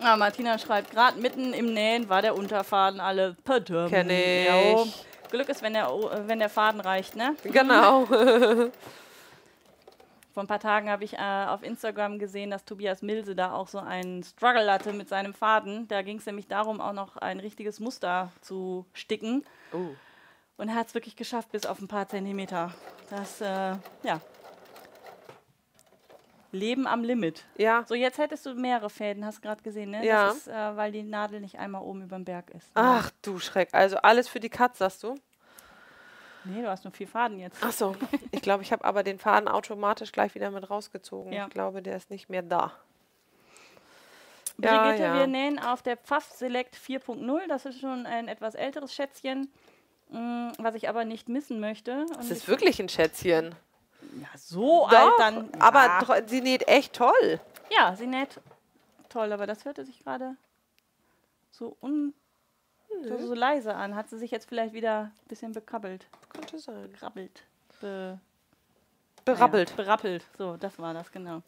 [0.00, 3.88] Ah, Martina schreibt, gerade mitten im Nähen war der Unterfaden alle padum.
[3.90, 4.48] Kenn ich.
[4.48, 4.86] Jo.
[5.30, 7.36] Glück ist, wenn der, äh, wenn der Faden reicht, ne?
[7.44, 8.06] Genau.
[10.32, 13.68] Vor ein paar Tagen habe ich äh, auf Instagram gesehen, dass Tobias Milse da auch
[13.68, 15.88] so einen Struggle hatte mit seinem Faden.
[15.88, 19.44] Da ging es nämlich darum, auch noch ein richtiges Muster zu sticken.
[19.72, 19.94] Uh.
[20.56, 22.72] Und er hat es wirklich geschafft, bis auf ein paar Zentimeter.
[23.10, 24.20] Das, äh, ja.
[26.52, 27.44] Leben am Limit.
[27.56, 27.84] Ja.
[27.86, 30.04] So, jetzt hättest du mehrere Fäden, hast du gerade gesehen, ne?
[30.04, 30.28] Ja.
[30.28, 32.70] Das ist, äh, weil die Nadel nicht einmal oben über dem Berg ist.
[32.74, 33.68] Ach du Schreck.
[33.72, 35.14] Also alles für die Katz, sagst du?
[36.44, 37.58] Nee, du hast nur vier Faden jetzt.
[37.60, 37.94] Ach so,
[38.32, 41.32] ich glaube, ich habe aber den Faden automatisch gleich wieder mit rausgezogen.
[41.32, 41.46] Ja.
[41.46, 42.72] Ich glaube, der ist nicht mehr da.
[44.56, 45.14] Brigitte, ja.
[45.18, 47.46] wir nähen auf der Pfaff Select 4.0.
[47.48, 49.50] Das ist schon ein etwas älteres Schätzchen,
[50.10, 52.00] mh, was ich aber nicht missen möchte.
[52.02, 53.54] Und Das ist wirklich ein Schätzchen.
[54.20, 55.50] Ja, so alt Doch, dann.
[55.60, 55.98] aber ja.
[56.00, 57.40] tro- sie näht echt toll.
[57.70, 58.40] ja, sie näht
[59.08, 60.36] toll, aber das hörte sich gerade
[61.50, 62.14] so, un,
[63.02, 63.94] so, so leise an.
[63.94, 66.92] Hat sie sich jetzt vielleicht wieder ein bisschen bekabbelt, Könnte sein.
[66.92, 67.42] krabbelt,
[67.80, 68.18] be,
[69.24, 69.70] Berappelt.
[69.70, 70.24] Ja, berappelt.
[70.38, 71.42] So, das war das, genau.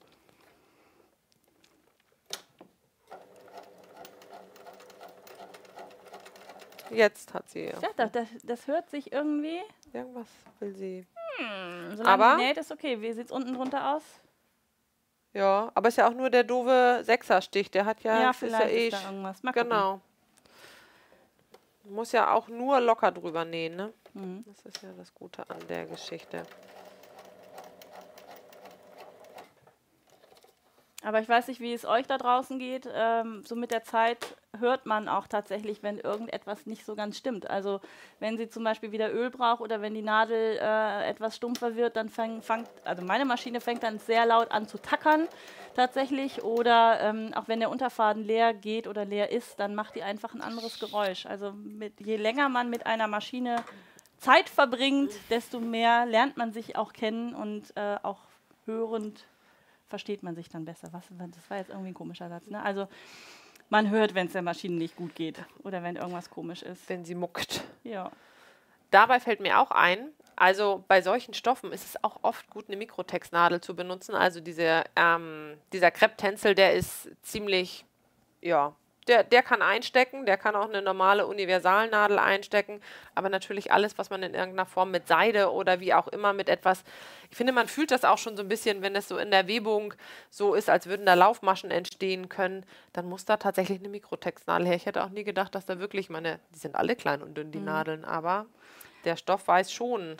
[6.91, 9.61] Jetzt hat sie Ja, das, das, das hört sich irgendwie.
[9.93, 10.27] irgendwas
[10.61, 11.07] will sie.
[11.97, 13.01] Solange Aber- näht, ist okay.
[13.01, 14.03] Wie sieht es unten drunter aus?
[15.35, 17.71] Ja, aber ist ja auch nur der doofe Sechserstich.
[17.71, 19.43] Der hat ja, Ja, ist vielleicht ja eh ist da irgendwas.
[19.43, 19.69] Mal gucken.
[19.71, 20.01] Genau.
[21.85, 23.93] Muss ja auch nur locker drüber nähen, ne?
[24.15, 24.45] Mhm.
[24.47, 26.43] Das ist ja das Gute an der Geschichte.
[31.03, 32.89] Aber ich weiß nicht, wie es euch da draußen geht.
[32.93, 37.49] Ähm, so mit der Zeit hört man auch tatsächlich, wenn irgendetwas nicht so ganz stimmt.
[37.49, 37.81] Also
[38.21, 41.97] wenn sie zum Beispiel wieder Öl braucht oder wenn die Nadel äh, etwas stumpfer wird,
[41.97, 45.27] dann fängt, fängt, also meine Maschine fängt dann sehr laut an zu tackern
[45.75, 46.43] tatsächlich.
[46.43, 50.35] Oder ähm, auch wenn der Unterfaden leer geht oder leer ist, dann macht die einfach
[50.35, 51.25] ein anderes Geräusch.
[51.25, 53.57] Also mit, je länger man mit einer Maschine
[54.19, 58.21] Zeit verbringt, desto mehr lernt man sich auch kennen und äh, auch
[58.67, 59.25] hörend
[59.89, 60.89] versteht man sich dann besser.
[60.93, 62.49] Was, das war jetzt irgendwie ein komischer Satz.
[62.49, 62.63] Ne?
[62.63, 62.87] Also
[63.73, 66.87] man hört, wenn es der Maschine nicht gut geht oder wenn irgendwas komisch ist.
[66.91, 67.65] Wenn sie muckt.
[67.85, 68.13] Ja.
[68.91, 72.77] Dabei fällt mir auch ein, also bei solchen Stoffen ist es auch oft gut, eine
[72.77, 74.15] Mikrotextnadel zu benutzen.
[74.15, 77.87] Also diese, ähm, dieser Krepptänzel, der ist ziemlich,
[78.43, 78.75] ja,
[79.09, 82.81] der, der kann einstecken, der kann auch eine normale Universalnadel einstecken,
[83.15, 86.49] aber natürlich alles, was man in irgendeiner Form mit Seide oder wie auch immer mit
[86.49, 86.85] etwas,
[87.31, 89.49] ich finde, man fühlt das auch schon so ein bisschen, wenn es so in der
[89.49, 89.95] Webung
[90.31, 94.77] so ist, als würden da Laufmaschen entstehen können, dann muss da tatsächlich eine Mikrotextnadel her.
[94.77, 97.51] Ich hätte auch nie gedacht, dass da wirklich meine, die sind alle klein und dünn,
[97.51, 98.47] die Nadeln, aber
[99.05, 100.19] der Stoff weiß schon,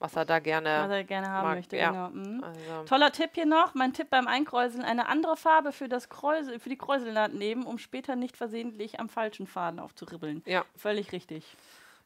[0.00, 1.76] was er da gerne, was er gerne haben mag, möchte.
[1.76, 1.90] ja.
[1.90, 2.08] Genau.
[2.10, 2.42] Mhm.
[2.42, 6.58] Also, Toller Tipp hier noch, mein Tipp beim Einkräuseln, eine andere Farbe für, das Kräusel,
[6.58, 10.42] für die Kräuselnaht nehmen, um später nicht versehentlich am falschen Faden aufzuribbeln.
[10.46, 11.44] ja, Völlig richtig.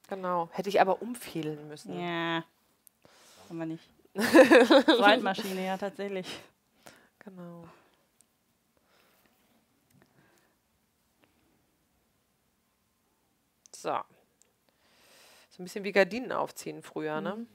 [0.09, 0.49] genau.
[0.53, 1.99] Hätte ich aber umfehlen müssen.
[1.99, 2.45] Ja,
[3.49, 3.89] kann man nicht.
[4.87, 6.27] Zweitmaschine, ja, tatsächlich.
[7.21, 7.65] Genau.
[13.75, 13.99] So.
[15.51, 17.47] So ein bisschen wie Gardinen aufziehen früher, ne?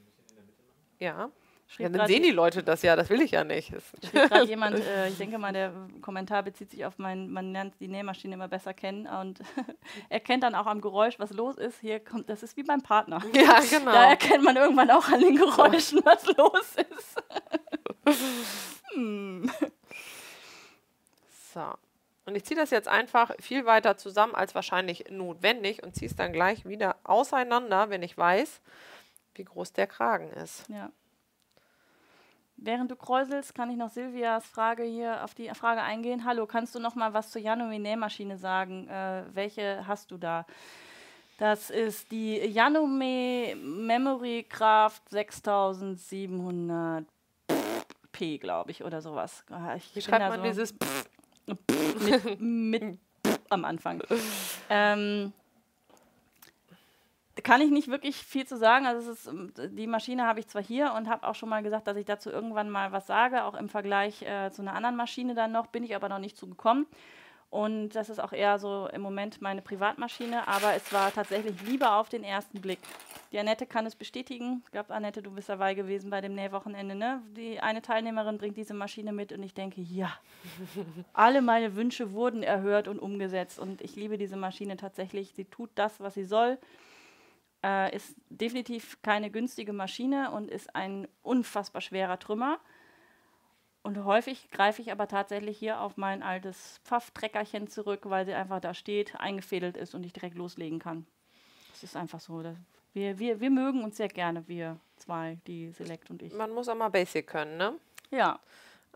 [1.00, 1.30] Ja.
[1.78, 3.68] Ja, dann sehen die Leute das ja, das will ich ja nicht.
[3.68, 5.72] Schrieb gerade jemand, äh, ich denke mal, der
[6.02, 9.38] Kommentar bezieht sich auf mein, man lernt die Nähmaschine immer besser kennen und
[10.08, 11.80] erkennt dann auch am Geräusch, was los ist.
[11.80, 13.22] Hier kommt, das ist wie beim Partner.
[13.34, 13.92] ja, genau.
[13.92, 17.22] Da erkennt man irgendwann auch an den Geräuschen, was los ist.
[18.94, 19.50] hm.
[21.54, 21.62] So.
[22.26, 26.16] Und ich ziehe das jetzt einfach viel weiter zusammen als wahrscheinlich notwendig und ziehe es
[26.16, 28.60] dann gleich wieder auseinander, wenn ich weiß,
[29.40, 30.68] wie groß der Kragen ist.
[30.68, 30.90] Ja.
[32.56, 36.26] Während du kräuselst, kann ich noch Silvias Frage hier auf die Frage eingehen.
[36.26, 38.86] Hallo, kannst du noch mal was zur Janome Nähmaschine sagen?
[38.88, 40.44] Äh, welche hast du da?
[41.38, 47.06] Das ist die Janome Memory Craft 6700
[48.12, 49.42] P, glaube ich, oder sowas.
[49.50, 50.74] Ah, Ich Wie schreibt man so dieses
[51.46, 52.98] mit, mit
[53.48, 54.02] am Anfang.
[54.72, 55.32] Ähm,
[57.42, 58.86] kann ich nicht wirklich viel zu sagen.
[58.86, 61.86] Also ist, ähm, die Maschine habe ich zwar hier und habe auch schon mal gesagt,
[61.86, 65.34] dass ich dazu irgendwann mal was sage, auch im Vergleich äh, zu einer anderen Maschine
[65.34, 66.86] dann noch, bin ich aber noch nicht zugekommen.
[67.50, 71.96] Und das ist auch eher so im Moment meine Privatmaschine, aber es war tatsächlich lieber
[71.96, 72.78] auf den ersten Blick.
[73.32, 74.62] Die Annette kann es bestätigen.
[74.64, 77.22] Ich glaube, Annette, du bist dabei gewesen bei dem Nähwochenende, ne?
[77.36, 80.12] Die eine Teilnehmerin bringt diese Maschine mit und ich denke, ja,
[81.12, 83.58] alle meine Wünsche wurden erhört und umgesetzt.
[83.58, 85.32] Und ich liebe diese Maschine tatsächlich.
[85.34, 86.56] Sie tut das, was sie soll.
[87.62, 92.58] Äh, ist definitiv keine günstige Maschine und ist ein unfassbar schwerer Trümmer.
[93.82, 98.60] Und häufig greife ich aber tatsächlich hier auf mein altes Pfafftreckerchen zurück, weil sie einfach
[98.60, 101.06] da steht, eingefädelt ist und ich direkt loslegen kann.
[101.70, 102.42] Das ist einfach so.
[102.92, 106.34] Wir, wir, wir mögen uns sehr gerne, wir zwei, die Select und ich.
[106.34, 107.74] Man muss auch mal Basic können, ne?
[108.10, 108.40] Ja,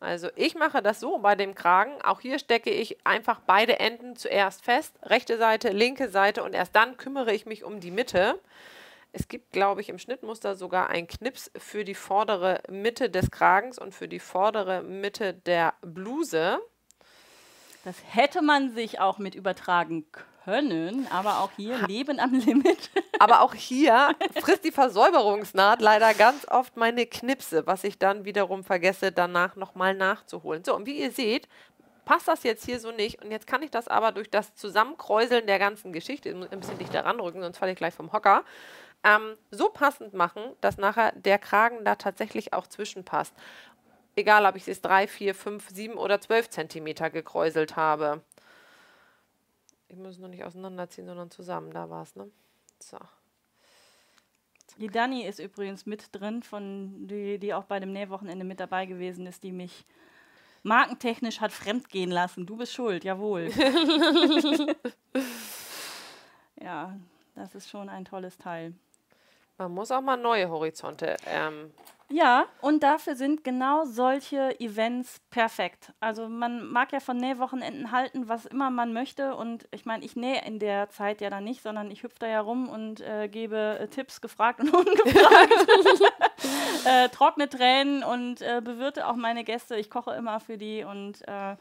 [0.00, 2.00] Also ich mache das so bei dem Kragen.
[2.02, 4.94] Auch hier stecke ich einfach beide Enden zuerst fest.
[5.02, 8.40] Rechte Seite, linke Seite und erst dann kümmere ich mich um die Mitte.
[9.12, 13.78] Es gibt, glaube ich, im Schnittmuster sogar einen Knips für die vordere Mitte des Kragens
[13.78, 16.58] und für die vordere Mitte der Bluse.
[17.84, 20.04] das hätte man sich auch mit übertragen
[20.44, 22.90] können, aber auch hier Leben am Limit.
[23.20, 28.64] Aber auch hier frisst die Versäuberungsnaht leider ganz oft meine Knipse, was ich dann wiederum
[28.64, 30.64] vergesse, danach nochmal nachzuholen.
[30.64, 31.48] So, und wie ihr seht,
[32.04, 33.22] passt das jetzt hier so nicht.
[33.22, 36.60] Und jetzt kann ich das aber durch das Zusammenkräuseln der ganzen Geschichte, ich muss ein
[36.60, 38.44] bisschen dichter ranrücken, sonst falle ich gleich vom Hocker,
[39.04, 43.34] ähm, so passend machen, dass nachher der Kragen da tatsächlich auch zwischenpasst.
[44.16, 48.22] Egal, ob ich es jetzt 3, 4, 5, 7 oder 12 Zentimeter gekräuselt habe.
[49.94, 51.70] Ich muss es nur nicht auseinanderziehen, sondern zusammen.
[51.70, 52.28] Da war es, ne?
[52.80, 52.98] So.
[54.78, 58.86] Die Dani ist übrigens mit drin, von die, die auch bei dem Nähwochenende mit dabei
[58.86, 59.86] gewesen ist, die mich
[60.64, 62.44] markentechnisch hat fremdgehen lassen.
[62.44, 63.52] Du bist schuld, jawohl.
[66.60, 66.98] ja,
[67.36, 68.74] das ist schon ein tolles Teil.
[69.58, 71.16] Man muss auch mal neue Horizonte.
[71.26, 71.72] Ähm,
[72.10, 75.92] Ja, und dafür sind genau solche Events perfekt.
[76.00, 79.36] Also man mag ja von Nähwochenenden halten, was immer man möchte.
[79.36, 82.26] Und ich meine, ich nähe in der Zeit ja dann nicht, sondern ich hüpfe da
[82.26, 85.52] ja rum und äh, gebe äh, Tipps, gefragt und ungefragt.
[86.84, 89.76] äh, trockne Tränen und äh, bewirte auch meine Gäste.
[89.76, 91.56] Ich koche immer für die und äh,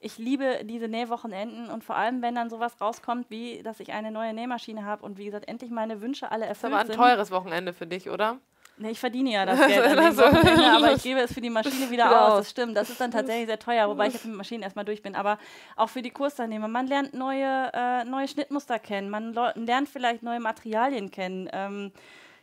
[0.00, 4.10] ich liebe diese Nähwochenenden und vor allem, wenn dann sowas rauskommt, wie, dass ich eine
[4.10, 6.96] neue Nähmaschine habe und wie gesagt, endlich meine Wünsche alle ist erfüllt aber ein sind.
[6.96, 8.38] teures Wochenende für dich, oder?
[8.80, 10.22] Nee, ich verdiene ja das Geld Also.
[10.24, 12.38] Aber ich gebe es für die Maschine wieder Wieder aus.
[12.38, 15.02] Das stimmt, das ist dann tatsächlich sehr teuer, wobei ich jetzt mit Maschinen erstmal durch
[15.02, 15.16] bin.
[15.16, 15.38] Aber
[15.74, 20.38] auch für die Kursteilnehmer, man lernt neue, äh, neue Schnittmuster kennen, man lernt vielleicht neue
[20.38, 21.48] Materialien kennen.
[21.52, 21.92] Ähm,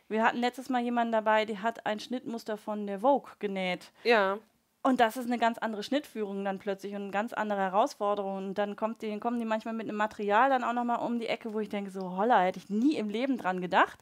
[0.09, 3.91] wir hatten letztes Mal jemanden dabei, der hat ein Schnittmuster von der Vogue genäht.
[4.03, 4.37] Ja.
[4.85, 8.37] Und das ist eine ganz andere Schnittführung dann plötzlich und eine ganz andere Herausforderung.
[8.37, 11.25] Und dann kommt die, kommen die manchmal mit einem Material dann auch nochmal um die
[11.25, 13.97] Ecke, wo ich denke, so holla, hätte ich nie im Leben dran gedacht.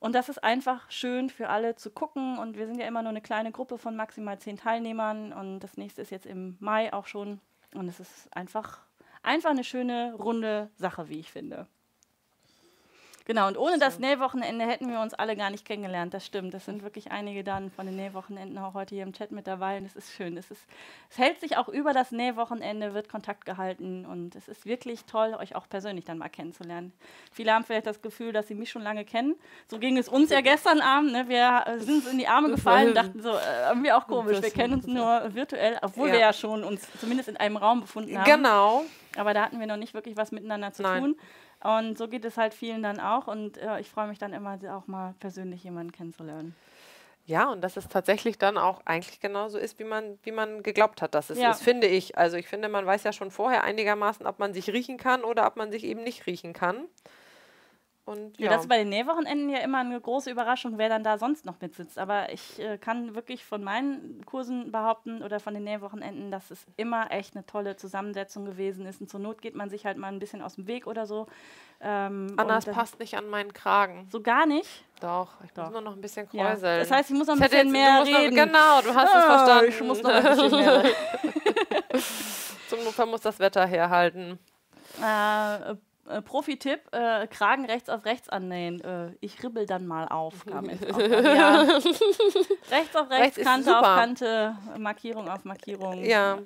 [0.00, 2.36] Und das ist einfach schön für alle zu gucken.
[2.36, 5.32] Und wir sind ja immer nur eine kleine Gruppe von maximal zehn Teilnehmern.
[5.32, 7.40] Und das nächste ist jetzt im Mai auch schon.
[7.74, 8.80] Und es ist einfach,
[9.22, 11.66] einfach eine schöne, runde Sache, wie ich finde.
[13.26, 16.12] Genau, und ohne das Nähwochenende hätten wir uns alle gar nicht kennengelernt.
[16.12, 16.52] Das stimmt.
[16.52, 19.78] Das sind wirklich einige dann von den Nähwochenenden auch heute hier im Chat mit dabei.
[19.78, 20.36] Und es ist schön.
[20.36, 20.60] Es, ist,
[21.08, 24.04] es hält sich auch über das Nähwochenende, wird Kontakt gehalten.
[24.04, 26.92] Und es ist wirklich toll, euch auch persönlich dann mal kennenzulernen.
[27.32, 29.36] Viele haben vielleicht das Gefühl, dass sie mich schon lange kennen.
[29.68, 31.12] So ging es uns ja gestern Abend.
[31.12, 31.26] Ne?
[31.26, 34.42] Wir sind uns in die Arme gefallen und dachten so, äh, irgendwie auch komisch.
[34.42, 36.14] Wir kennen uns nur virtuell, obwohl ja.
[36.14, 38.30] wir ja schon uns zumindest in einem Raum befunden haben.
[38.30, 38.84] Genau.
[39.16, 41.02] Aber da hatten wir noch nicht wirklich was miteinander zu Nein.
[41.02, 41.16] tun.
[41.64, 43.26] Und so geht es halt vielen dann auch.
[43.26, 46.54] Und äh, ich freue mich dann immer auch mal persönlich jemanden kennenzulernen.
[47.26, 51.00] Ja, und dass es tatsächlich dann auch eigentlich genauso ist, wie man, wie man geglaubt
[51.00, 51.52] hat, dass es Ja.
[51.52, 52.18] ist, finde ich.
[52.18, 55.46] Also ich finde, man weiß ja schon vorher einigermaßen, ob man sich riechen kann oder
[55.46, 56.84] ob man sich eben nicht riechen kann.
[58.06, 58.46] Und Ja.
[58.46, 61.46] ja, das ist bei den Nähwochenenden ja immer eine große Überraschung, wer dann da sonst
[61.46, 61.98] noch mitsitzt.
[61.98, 66.66] Aber ich äh, kann wirklich von meinen Kursen behaupten oder von den Nähwochenenden, dass es
[66.76, 69.00] immer echt eine tolle Zusammensetzung gewesen ist.
[69.00, 71.26] Und zur Not geht man sich halt mal ein bisschen aus dem Weg oder so.
[71.80, 74.06] Ähm, Anna, es passt nicht an meinen Kragen.
[74.10, 74.84] So gar nicht.
[75.00, 75.64] Doch, ich Doch.
[75.64, 76.50] muss nur noch ein bisschen Ja.
[76.50, 76.80] kräuseln.
[76.80, 78.36] Das heißt, ich muss noch ein Ich bisschen jetzt- mehr musst noch- reden.
[78.36, 79.68] Genau, du hast es Ah, verstanden.
[79.70, 80.94] Ich muss noch ein bisschen mehr reden.
[82.68, 84.38] Zum Notfall muss das Wetter herhalten.
[85.02, 85.74] Äh,
[86.08, 88.80] äh, Profi-Tipp, äh, Kragen rechts auf rechts annähen.
[88.82, 90.44] Äh, ich ribbel dann mal auf.
[90.46, 91.60] Kam jetzt auch ja.
[92.70, 93.84] Rechts auf rechts, Rechts Kante auf.
[93.84, 96.04] Kante, Markierung auf Markierung.
[96.04, 96.38] Ja.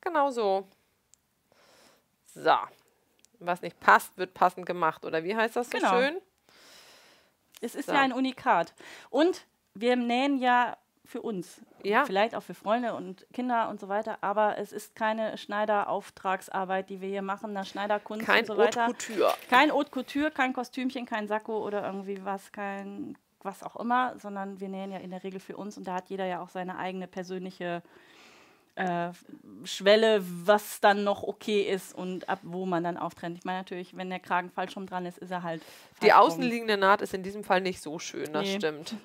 [0.00, 0.66] Genau so.
[2.34, 2.54] So.
[3.38, 5.04] Was nicht passt, wird passend gemacht.
[5.04, 5.90] Oder wie heißt das so Genau.
[5.90, 6.18] schön?
[7.60, 7.92] Es ist So.
[7.92, 8.74] ja ein Unikat.
[9.10, 10.76] Und wir nähen ja
[11.06, 11.60] für uns.
[11.82, 12.04] Ja.
[12.04, 14.18] Vielleicht auch für Freunde und Kinder und so weiter.
[14.20, 18.64] Aber es ist keine Schneiderauftragsarbeit, die wir hier machen, nach Schneiderkunst Kein und so Haute
[18.64, 18.86] weiter.
[18.86, 19.34] Couture.
[19.48, 24.58] Kein Haute Couture, kein Kostümchen, kein Sakko oder irgendwie was, kein was auch immer, sondern
[24.60, 26.78] wir nähen ja in der Regel für uns und da hat jeder ja auch seine
[26.78, 27.80] eigene persönliche
[28.74, 29.10] äh,
[29.64, 33.38] Schwelle, was dann noch okay ist und ab wo man dann auftrennt.
[33.38, 35.62] Ich meine natürlich, wenn der Kragen falsch rum dran ist, ist er halt.
[36.02, 38.56] Die außenliegende Naht ist in diesem Fall nicht so schön, das Nee.
[38.56, 38.94] stimmt.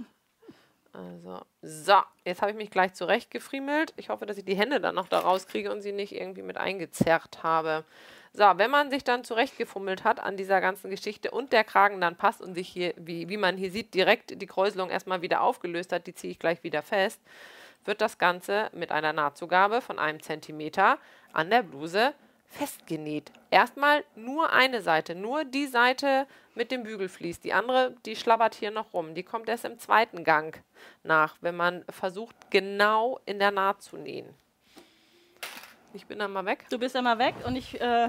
[0.93, 1.95] Also, so,
[2.25, 3.93] jetzt habe ich mich gleich zurechtgefriemelt.
[3.95, 6.57] Ich hoffe, dass ich die Hände dann noch da rauskriege und sie nicht irgendwie mit
[6.57, 7.85] eingezerrt habe.
[8.33, 12.15] So, wenn man sich dann zurechtgefummelt hat an dieser ganzen Geschichte und der Kragen dann
[12.15, 15.91] passt und sich hier, wie, wie man hier sieht, direkt die Kräuselung erstmal wieder aufgelöst
[15.93, 17.21] hat, die ziehe ich gleich wieder fest,
[17.85, 20.97] wird das Ganze mit einer Nahtzugabe von einem Zentimeter
[21.33, 22.13] an der Bluse
[22.51, 23.31] festgenäht.
[23.49, 27.39] Erstmal nur eine Seite, nur die Seite mit dem Bügelvlies.
[27.39, 29.15] Die andere, die schlabbert hier noch rum.
[29.15, 30.61] Die kommt erst im zweiten Gang
[31.03, 34.29] nach, wenn man versucht, genau in der Naht zu nähen.
[35.93, 36.65] Ich bin dann mal weg.
[36.69, 38.07] Du bist ja mal weg und ich äh,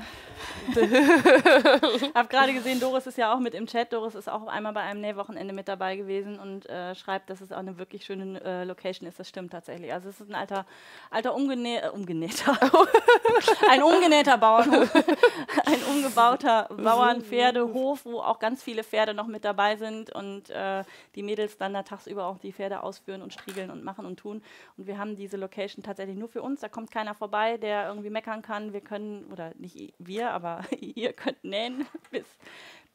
[2.14, 3.92] habe gerade gesehen, Doris ist ja auch mit im Chat.
[3.92, 7.50] Doris ist auch einmal bei einem Nähwochenende mit dabei gewesen und äh, schreibt, dass es
[7.50, 9.18] auch eine wirklich schöne äh, Location ist.
[9.18, 9.92] Das stimmt tatsächlich.
[9.92, 10.64] Also es ist ein alter,
[11.10, 12.56] alter umgenä äh, umgenähter,
[13.70, 20.14] ein umgenähter Bauernhof, ein umgebauter Bauernpferdehof, wo auch ganz viele Pferde noch mit dabei sind
[20.14, 20.84] und äh,
[21.16, 24.40] die Mädels dann da tagsüber auch die Pferde ausführen und striegeln und machen und tun.
[24.76, 26.60] Und wir haben diese Location tatsächlich nur für uns.
[26.60, 28.72] Da kommt keiner vorbei, der irgendwie meckern kann.
[28.72, 32.26] Wir können, oder nicht wir, aber ihr könnt nähen, bis,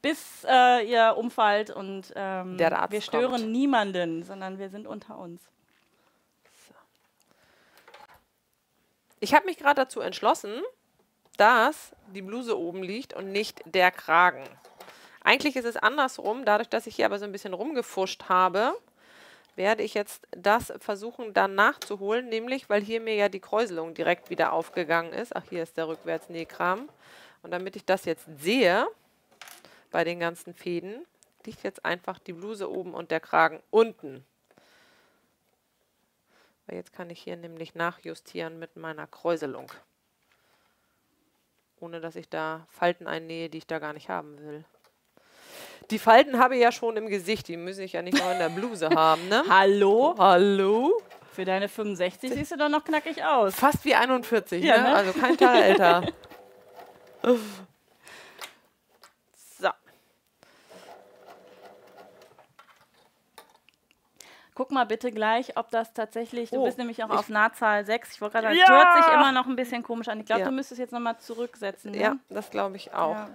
[0.02, 1.70] bis äh, ihr umfallt.
[1.70, 3.52] Und ähm, Der wir stören kommt.
[3.52, 5.42] niemanden, sondern wir sind unter uns.
[9.20, 10.62] Ich habe mich gerade dazu entschlossen,
[11.38, 14.44] dass die Bluse oben liegt und nicht der Kragen.
[15.24, 18.74] Eigentlich ist es andersrum, dadurch, dass ich hier aber so ein bisschen rumgefuscht habe,
[19.58, 24.30] werde ich jetzt das versuchen dann nachzuholen, nämlich weil hier mir ja die Kräuselung direkt
[24.30, 25.36] wieder aufgegangen ist.
[25.36, 26.88] Ach, hier ist der Rückwärtsnähkram.
[27.42, 28.88] Und damit ich das jetzt sehe,
[29.92, 31.06] bei den ganzen Fäden,
[31.46, 34.26] liegt jetzt einfach die Bluse oben und der Kragen unten.
[36.66, 39.72] Weil jetzt kann ich hier nämlich nachjustieren mit meiner Kräuselung.
[41.80, 44.66] Ohne dass ich da Falten einnähe, die ich da gar nicht haben will.
[45.92, 48.40] Die Falten habe ich ja schon im Gesicht, die muss ich ja nicht noch in
[48.40, 49.44] der Bluse haben, ne?
[49.50, 50.16] Hallo?
[50.18, 51.02] Hallo?
[51.32, 53.56] Für deine 65 siehst du doch noch knackig aus.
[53.56, 54.84] Fast wie 41, Ja, ne?
[54.84, 54.96] ne?
[54.96, 56.04] Also kein Tag älter.
[59.60, 59.70] So.
[64.56, 68.14] Guck mal bitte gleich, ob das tatsächlich, du Oh, bist nämlich auch auf Nahtzahl 6.
[68.14, 68.64] Ich wollte gerade sagen, Ja!
[68.64, 70.20] es hört sich immer noch ein bisschen komisch an.
[70.20, 70.48] Ich glaube, Ja.
[70.48, 71.92] du müsstest jetzt nochmal zurücksetzen.
[71.92, 71.98] Ne?
[72.00, 73.14] Ja, das glaube ich auch.
[73.16, 73.30] Ja.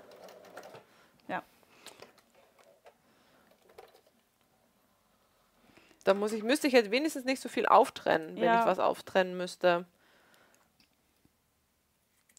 [6.04, 8.60] Da muss ich, müsste ich jetzt wenigstens nicht so viel auftrennen, wenn Ja.
[8.60, 9.84] ich was auftrennen müsste.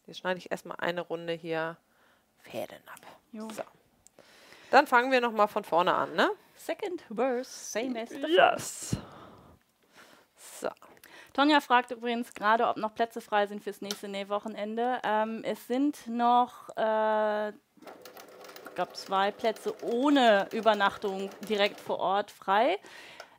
[0.06, 1.76] Jetzt schneide ich erstmal eine Runde hier
[2.38, 3.00] Fäden ab.
[3.32, 3.48] Jo.
[3.50, 3.62] So.
[4.70, 6.30] Dann fangen wir nochmal von vorne an, ne?
[6.56, 8.32] Second verse, same as the first.
[8.36, 8.96] Yes.
[10.60, 10.68] So.
[11.32, 15.00] Tonja fragt übrigens gerade, ob noch Plätze frei sind fürs nächste Nähwochenende.
[15.04, 17.52] Ähm, es sind noch äh,
[18.74, 22.78] glaube, zwei Plätze ohne Übernachtung direkt vor Ort frei.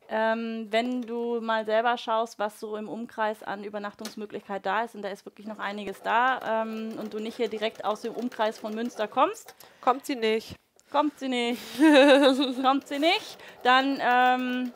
[0.08, 5.02] Ähm, wenn du mal selber schaust, was so im Umkreis an Übernachtungsmöglichkeit da ist, und
[5.02, 8.58] da ist wirklich noch einiges da, ähm, und du nicht hier direkt aus dem Umkreis
[8.58, 10.54] von Münster kommst, Kommt sie nicht.
[10.92, 11.60] kommt sie nicht,
[12.62, 14.72] kommt sie nicht, dann, ähm,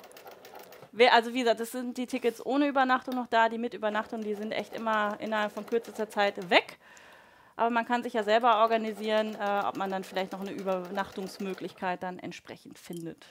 [0.91, 4.23] wer, also wie gesagt, das sind die Tickets ohne Übernachtung noch da, die mit Übernachtung,
[4.23, 6.79] die sind echt immer innerhalb von kürzester Zeit weg.
[7.57, 12.03] Aber man kann sich ja selber organisieren, äh, ob man dann vielleicht noch eine Übernachtungsmöglichkeit
[12.03, 13.27] dann entsprechend findet.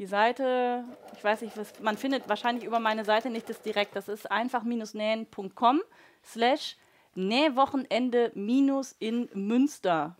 [0.00, 0.82] Die Seite,
[1.14, 3.94] ich weiß nicht, was, man findet wahrscheinlich über meine Seite nicht das direkt.
[3.94, 5.82] Das ist einfach-nähen.com
[6.24, 6.78] slash
[7.14, 10.16] Nähwochenende minus in Münster.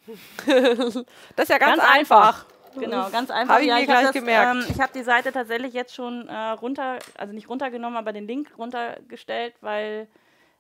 [0.47, 0.97] Das
[1.45, 2.45] ist ja ganz, Ganz einfach.
[2.79, 3.55] Genau, ganz einfach.
[3.55, 4.55] Hab ich mir hab gleich das, gemerkt.
[4.55, 8.27] Ähm, ich habe die Seite tatsächlich jetzt schon äh, runter, also nicht runtergenommen, aber den
[8.27, 10.09] Link runtergestellt, weil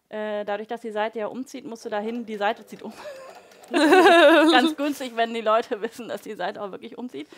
[0.08, 2.94] äh, dadurch, dass die Seite ja umzieht, musst du dahin, die Seite zieht um.
[4.50, 7.28] ganz günstig, wenn die Leute wissen, dass die Seite auch wirklich umzieht.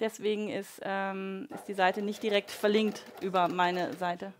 [0.00, 4.34] Deswegen ist, ähm, ist die Seite nicht direkt verlinkt über meine Seite.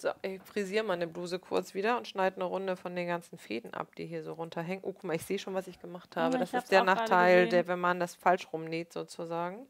[0.00, 3.72] So, ich frisiere meine Bluse kurz wieder und schneide eine Runde von den ganzen Fäden
[3.72, 4.84] ab, die hier so runterhängen.
[4.84, 6.34] Oh, guck mal, ich sehe schon, was ich gemacht habe.
[6.34, 9.66] Ja, das ist der Nachteil, der, wenn man das falsch rumnäht, sozusagen.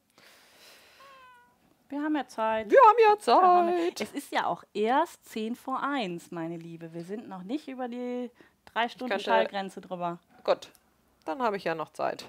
[1.91, 2.71] Wir haben ja Zeit.
[2.71, 4.01] Wir haben ja Wir haben ja- Zeit.
[4.01, 6.93] Es ist ja auch erst 10 vor 1, meine Liebe.
[6.93, 8.31] Wir sind noch nicht über die
[8.75, 10.19] drei Stunden könnte- Schallgrenze drüber.
[10.45, 10.69] Gut,
[11.25, 12.27] dann habe ich ja noch Zeit.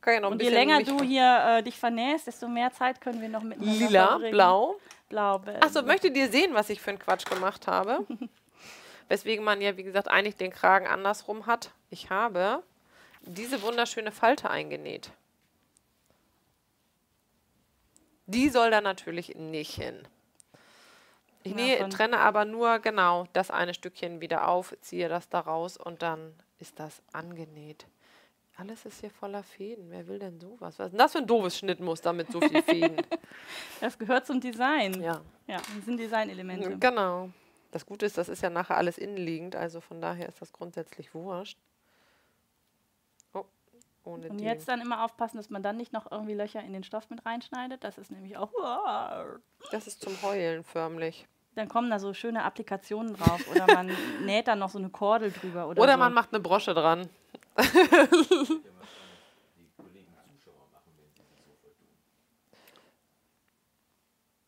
[0.00, 2.46] Kann ja noch ein Und je bisschen länger mich- du hier äh, dich vernähst, desto
[2.46, 4.30] mehr Zeit können wir noch miteinander Lila, verbringen.
[4.32, 4.76] blau.
[5.08, 5.40] Blau.
[5.60, 8.04] Achso, möchtet ihr sehen, was ich für einen Quatsch gemacht habe?
[9.08, 11.70] Weswegen man ja, wie gesagt, eigentlich den Kragen andersrum hat.
[11.90, 12.62] Ich habe
[13.22, 15.10] diese wunderschöne Falte eingenäht.
[18.26, 20.06] Die soll da natürlich nicht hin.
[21.46, 25.28] Ich Ja, nähe, von- trenne aber nur genau das eine Stückchen wieder auf, ziehe das
[25.28, 27.86] da raus und dann ist das angenäht.
[28.56, 29.90] Alles ist hier voller Fäden.
[29.90, 30.78] Wer will denn sowas?
[30.78, 32.96] Was ist denn das für ein doofes Schnittmuster mit so viel Fäden?
[33.80, 35.00] Das gehört zum Design.
[35.02, 35.20] ja.
[35.46, 36.76] Ja, das sind Designelemente.
[36.78, 37.30] Genau.
[37.70, 41.14] Das Gute ist, das ist ja nachher alles innenliegend, also von daher ist das grundsätzlich
[41.14, 41.58] wurscht.
[43.34, 43.44] Oh,
[44.04, 44.44] ohne Und die.
[44.44, 47.24] jetzt dann immer aufpassen, dass man dann nicht noch irgendwie Löcher in den Stoff mit
[47.26, 47.84] reinschneidet.
[47.84, 48.50] Das ist nämlich auch.
[49.70, 51.26] Das ist zum Heulen förmlich.
[51.56, 53.40] Dann kommen da so schöne Applikationen drauf.
[53.50, 53.90] Oder man
[54.24, 55.66] näht dann noch so eine Kordel drüber.
[55.68, 55.98] Oder, Oder so.
[55.98, 57.08] man macht eine Brosche dran.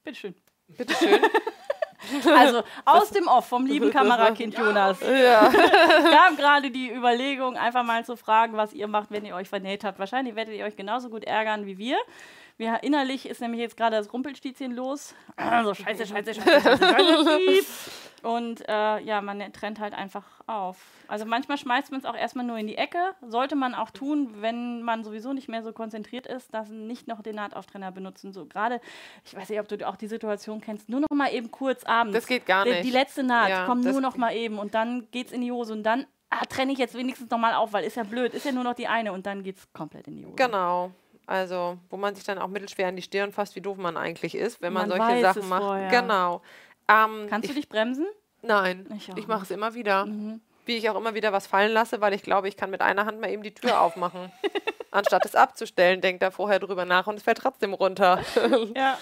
[0.04, 0.34] Bitteschön.
[0.68, 1.20] Bitteschön.
[2.24, 5.50] Also aus dem Off vom lieben Kamerakind Jonas ja.
[5.50, 9.84] kam gerade die Überlegung, einfach mal zu fragen, was ihr macht, wenn ihr euch vernäht
[9.84, 9.98] habt.
[9.98, 11.98] Wahrscheinlich werdet ihr euch genauso gut ärgern wie wir.
[12.58, 15.14] Wir innerlich ist nämlich jetzt gerade das Rumpelstilzchen los.
[15.36, 17.90] Also scheiße, scheiße, scheiße, scheiße, scheiße.
[18.22, 20.76] Und äh, ja, man trennt halt einfach auf.
[21.06, 23.14] Also manchmal schmeißt man es auch erstmal nur in die Ecke.
[23.26, 27.22] Sollte man auch tun, wenn man sowieso nicht mehr so konzentriert ist, dass nicht noch
[27.22, 28.32] den Nahtauftrenner benutzen.
[28.32, 28.80] So gerade,
[29.24, 32.14] ich weiß nicht, ob du auch die Situation kennst, nur noch mal eben kurz abends.
[32.14, 32.80] Das geht gar nicht.
[32.80, 35.40] Die, die letzte Naht Ja, kommt das nur noch mal eben und dann geht's in
[35.40, 38.02] die Hose und dann ah, trenne ich jetzt wenigstens noch mal auf, weil ist ja
[38.02, 40.36] blöd, ist ja nur noch die eine und dann geht's komplett in die Hose.
[40.36, 40.90] Genau.
[41.28, 44.34] Also, wo man sich dann auch mittelschwer an die Stirn fasst, wie doof man eigentlich
[44.34, 45.62] ist, wenn man, Man solche Sachen macht.
[45.62, 45.90] vorher.
[45.90, 46.40] Genau.
[46.88, 48.06] Ähm, Kannst ich, du dich bremsen?
[48.40, 50.06] Nein, Ich auch ich mache es immer wieder.
[50.06, 50.40] Mhm.
[50.64, 53.04] Wie ich auch immer wieder was fallen lasse, weil ich glaube, ich kann mit einer
[53.04, 54.32] Hand mal eben die Tür aufmachen.
[54.90, 58.22] Anstatt es abzustellen, denkt er vorher drüber nach und es fällt trotzdem runter.
[58.74, 58.96] Ja,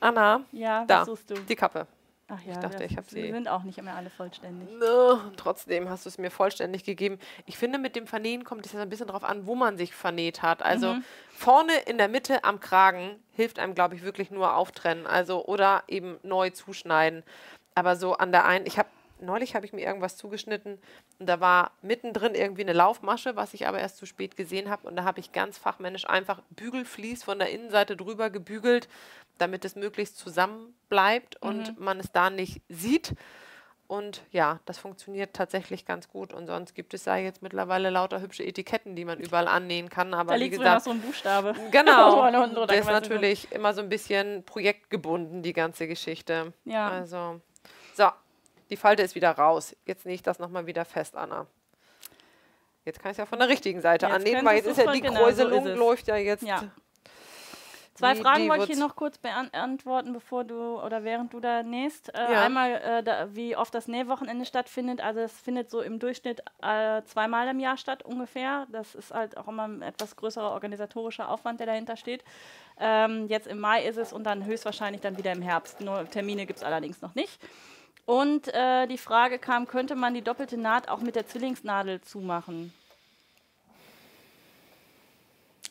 [0.00, 1.00] Anna, ja, Da.
[1.00, 1.34] was suchst du?
[1.34, 1.88] die Kappe.
[2.30, 3.32] Ach ja, dachte, das, ich sie sie.
[3.32, 4.68] sind auch nicht immer alle vollständig.
[4.78, 7.18] No, trotzdem hast du es mir vollständig gegeben.
[7.46, 9.94] Ich finde, mit dem Vernähen kommt es ja ein bisschen darauf an, wo man sich
[9.94, 10.62] vernäht hat.
[10.62, 11.04] Also Mhm.
[11.30, 15.06] vorne in der Mitte am Kragen hilft einem, glaube ich, wirklich nur auftrennen.
[15.06, 17.22] Also oder eben neu zuschneiden.
[17.74, 18.88] Aber so an der einen, ich habe
[19.20, 20.78] neulich habe ich mir irgendwas zugeschnitten
[21.18, 24.86] und da war mittendrin irgendwie eine Laufmasche, was ich aber erst zu spät gesehen habe.
[24.86, 28.88] Und da habe ich ganz fachmännisch einfach Bügelflies von der Innenseite drüber gebügelt,
[29.38, 33.14] damit es möglichst zusammen bleibt und man es da nicht sieht.
[33.88, 36.34] Und ja, das funktioniert tatsächlich ganz gut.
[36.34, 40.12] Und sonst gibt es da jetzt mittlerweile lauter hübsche Etiketten, die man überall annähen kann.
[40.12, 41.54] Aber Da wie liegt noch gesagt, so ein Buchstabe.
[41.70, 42.92] genau, drunter, das ist so.
[42.92, 46.52] natürlich immer so ein bisschen projektgebunden, die ganze Geschichte.
[46.66, 46.90] Ja.
[46.90, 47.40] Also,
[47.96, 48.08] so,
[48.68, 49.74] die Falte ist wieder raus.
[49.86, 51.46] Jetzt nähe ich das nochmal wieder fest, Anna.
[52.84, 54.92] Jetzt kann ich es ja von der richtigen Seite Jetzt annähen, weil jetzt ist ja
[54.92, 55.78] die genau, so Kräuselung es.
[55.78, 56.42] läuft ja jetzt.
[56.42, 56.62] Ja.
[57.98, 61.40] Zwei wie Fragen die wollte ich hier noch kurz beantworten, bevor du oder während du
[61.40, 62.14] da nähst.
[62.14, 62.42] Äh, Ja.
[62.44, 65.00] Einmal, äh, da, wie oft das Nähwochenende stattfindet.
[65.00, 68.66] Also es findet so im Durchschnitt äh, zweimal im Jahr statt ungefähr.
[68.70, 72.24] Das ist halt auch immer ein etwas größerer organisatorischer Aufwand, der dahinter steht.
[72.78, 75.80] Ähm, jetzt im Mai ist es und dann höchstwahrscheinlich dann wieder im Herbst.
[75.80, 77.40] Nur Termine gibt es allerdings noch nicht.
[78.06, 82.72] Und äh, die Frage kam, könnte man die doppelte Naht auch mit der Zwillingsnadel zumachen?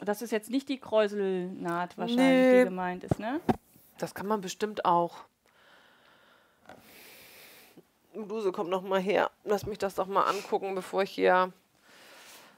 [0.02, 2.60] Das ist jetzt nicht die Kräuselnaht wahrscheinlich, Nee.
[2.60, 3.40] die gemeint ist, ne?
[3.98, 5.18] Das kann man bestimmt auch.
[8.14, 9.32] Bluse kommt noch mal her.
[9.44, 11.52] Lass mich das doch mal angucken, bevor ich hier.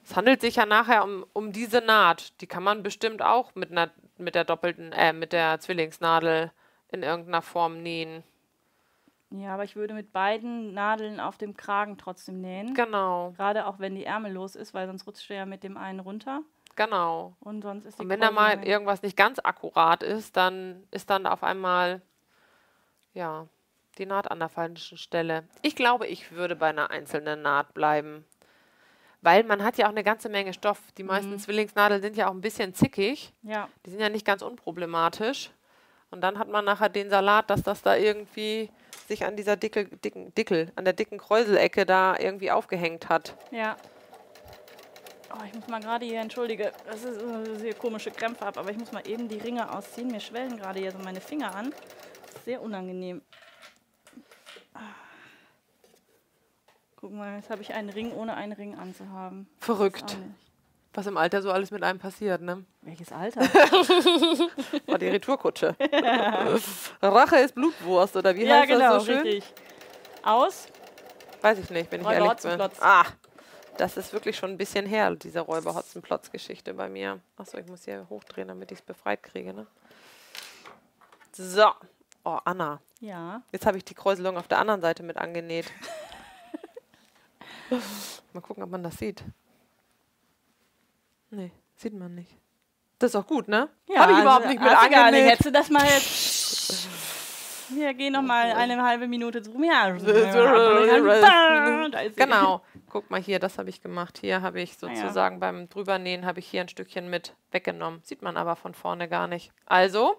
[0.04, 2.40] Es handelt sich ja nachher um, um diese Naht.
[2.42, 6.52] Die kann man bestimmt auch mit einer mit der doppelten, äh, mit der Zwillingsnadel
[6.90, 8.24] in irgendeiner Form nähen.
[9.32, 12.74] Ja, aber ich würde mit beiden Nadeln auf dem Kragen trotzdem nähen.
[12.74, 15.78] Genau, Gerade auch wenn die Ärmel los ist, weil sonst rutscht du ja mit dem
[15.78, 16.42] einen runter.
[16.86, 17.36] Genau.
[17.42, 20.84] Und sonst ist die Und wenn da mal Kräusel- irgendwas nicht ganz akkurat ist, dann
[20.92, 22.02] ist dann auf einmal
[23.14, 23.48] ja
[23.98, 25.44] die Naht an der falschen Stelle.
[25.62, 28.26] Ich glaube, ich würde bei einer einzelnen Naht bleiben.
[29.22, 30.80] Weil man hat ja auch eine ganze Menge Stoff.
[30.98, 33.34] Die meisten Zwillingsnadeln sind ja auch ein bisschen zickig.
[33.44, 35.52] Ja, Die sind ja nicht ganz unproblematisch.
[36.12, 38.70] Und dann hat man nachher den Salat, dass das da irgendwie
[39.08, 43.36] sich an dieser dicke, dicken, Dickel, an der dicken Kräuselecke da irgendwie aufgehängt hat.
[43.52, 43.76] ja.
[45.32, 48.78] Oh, ich muss mal gerade hier, entschuldige, das ist sehr komische Krämpfe ab, aber ich
[48.78, 50.08] muss mal eben die Ringe ausziehen.
[50.08, 51.74] Mir schwellen gerade hier so meine Finger an.
[52.34, 53.22] Das sehr unangenehm.
[56.96, 59.48] Guck mal, jetzt habe ich einen Ring, ohne einen Ring anzuhaben.
[59.60, 60.18] Verrückt,
[60.94, 62.66] was im Alter so alles mit einem passiert, ne?
[62.82, 63.42] Welches Alter?
[64.88, 65.76] War die Retourkutsche.
[67.02, 69.22] Rache ist Blutwurst, oder wie ja, heißt genau, das so schön?
[69.22, 69.54] richtig.
[70.24, 70.68] Aus.
[71.42, 72.32] Weiß ich nicht, ich Räuber ehrlich bin.
[72.32, 72.78] Hotzenplotz.
[72.82, 73.06] Ah,
[73.80, 77.20] das ist wirklich schon ein bisschen her, diese Räuber-Hotzenplotz-Geschichte bei mir.
[77.38, 79.68] Achso, ich muss hier hochdrehen, damit ich es befreit kriege, ne?
[81.32, 81.72] So.
[82.26, 82.82] Oh, Anna.
[83.00, 83.42] Ja.
[83.52, 85.72] Jetzt habe ich die Kräuselung auf der anderen Seite mit angenäht.
[88.34, 89.24] Mal gucken, ob man das sieht.
[91.30, 92.36] Nee, sieht man nicht.
[92.98, 93.70] Das ist auch gut, ne?
[93.88, 95.32] Ja, habe ich überhaupt also, nicht mit angenäht.
[95.32, 96.88] Hättest du das mal jetzt.
[97.70, 99.94] Hier, geh noch mal eine halbe Minute zu Ja.
[102.16, 102.62] Genau.
[102.90, 104.18] Guck mal hier, das habe ich gemacht.
[104.20, 104.96] Hier habe ich Ah ja.
[104.96, 108.02] sozusagen beim drübernähen habe ich hier ein Stückchen mit weggenommen.
[108.04, 109.52] Sieht man aber von vorne gar nicht.
[109.66, 110.18] Also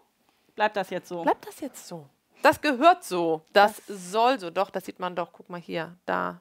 [0.54, 1.22] Bleibt das jetzt so?
[1.22, 2.08] bleibt das jetzt so.
[2.42, 3.42] Das gehört so.
[3.52, 4.50] Das, soll so.
[4.50, 5.32] Doch, das sieht man doch.
[5.32, 6.40] Guck mal hier, da.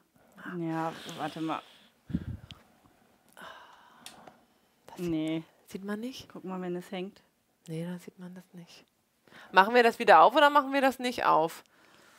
[0.58, 1.60] Ja, warte mal.
[4.96, 6.28] Nee, Sieht man nicht?
[6.30, 7.22] guck mal, wenn es hängt.
[7.68, 8.84] Nee, da sieht man das nicht.
[9.52, 11.64] Machen wir das wieder auf oder machen wir das nicht auf?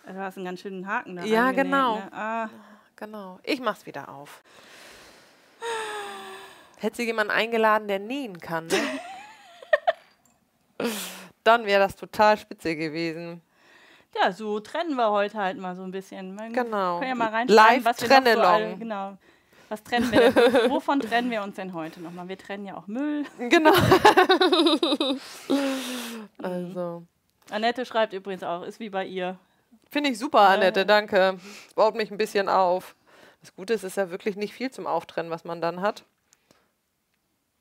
[0.05, 1.23] Du hast einen ganz schönen Haken da.
[1.23, 1.95] Ja, angenäht, genau.
[1.97, 2.13] Ne?
[2.13, 2.49] Ah,
[2.95, 3.39] Genau.
[3.43, 4.43] Ich mach's wieder auf.
[6.77, 8.77] Hätte sie jemanden eingeladen, der nähen kann, ne?
[11.43, 13.41] Dann wäre das total spitze gewesen.
[14.15, 16.35] ja, so trennen wir heute halt mal so ein bisschen.
[16.35, 16.99] Man Genau.
[16.99, 19.17] Können ja mal reinschreiben, was wir noch so alle, Genau.
[19.71, 20.35] Was trennen wir denn?
[20.69, 22.27] Wovon trennen wir uns denn heute nochmal?
[22.27, 23.23] Wir trennen ja auch Müll.
[23.39, 23.71] Genau.
[26.43, 27.05] also,
[27.49, 29.39] Annette schreibt übrigens auch, ist wie bei ihr.
[29.89, 31.39] Finde ich super, Annette, danke.
[31.73, 32.97] Baut mich ein bisschen auf.
[33.39, 36.03] Das Gute ist, es ist ja wirklich nicht viel zum Auftrennen, was man dann hat.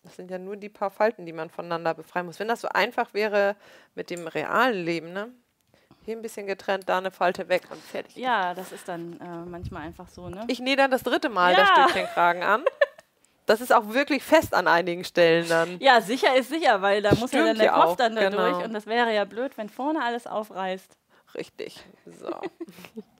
[0.02, 2.40] Das sind ja nur die paar Falten, die man voneinander befreien muss.
[2.40, 3.54] Wenn das so einfach wäre
[3.94, 5.32] mit dem realen Leben, ne?
[6.04, 8.16] Hier ein bisschen getrennt, da eine Falte weg und fertig.
[8.16, 10.44] Ja, das ist dann äh, manchmal einfach so, ne?
[10.48, 11.58] Ich nähe dann das dritte Mal Ja.
[11.58, 12.64] das Stückchen Kragen an.
[13.46, 15.80] Das ist auch wirklich fest an einigen Stellen dann.
[15.80, 18.28] Ja, sicher ist sicher, weil da muss ja Stimmt dann der Kopf auch, dann da
[18.28, 18.48] genau.
[18.48, 20.96] durch und das wäre ja blöd, wenn vorne alles aufreißt.
[21.34, 21.84] Richtig.
[22.06, 22.30] So.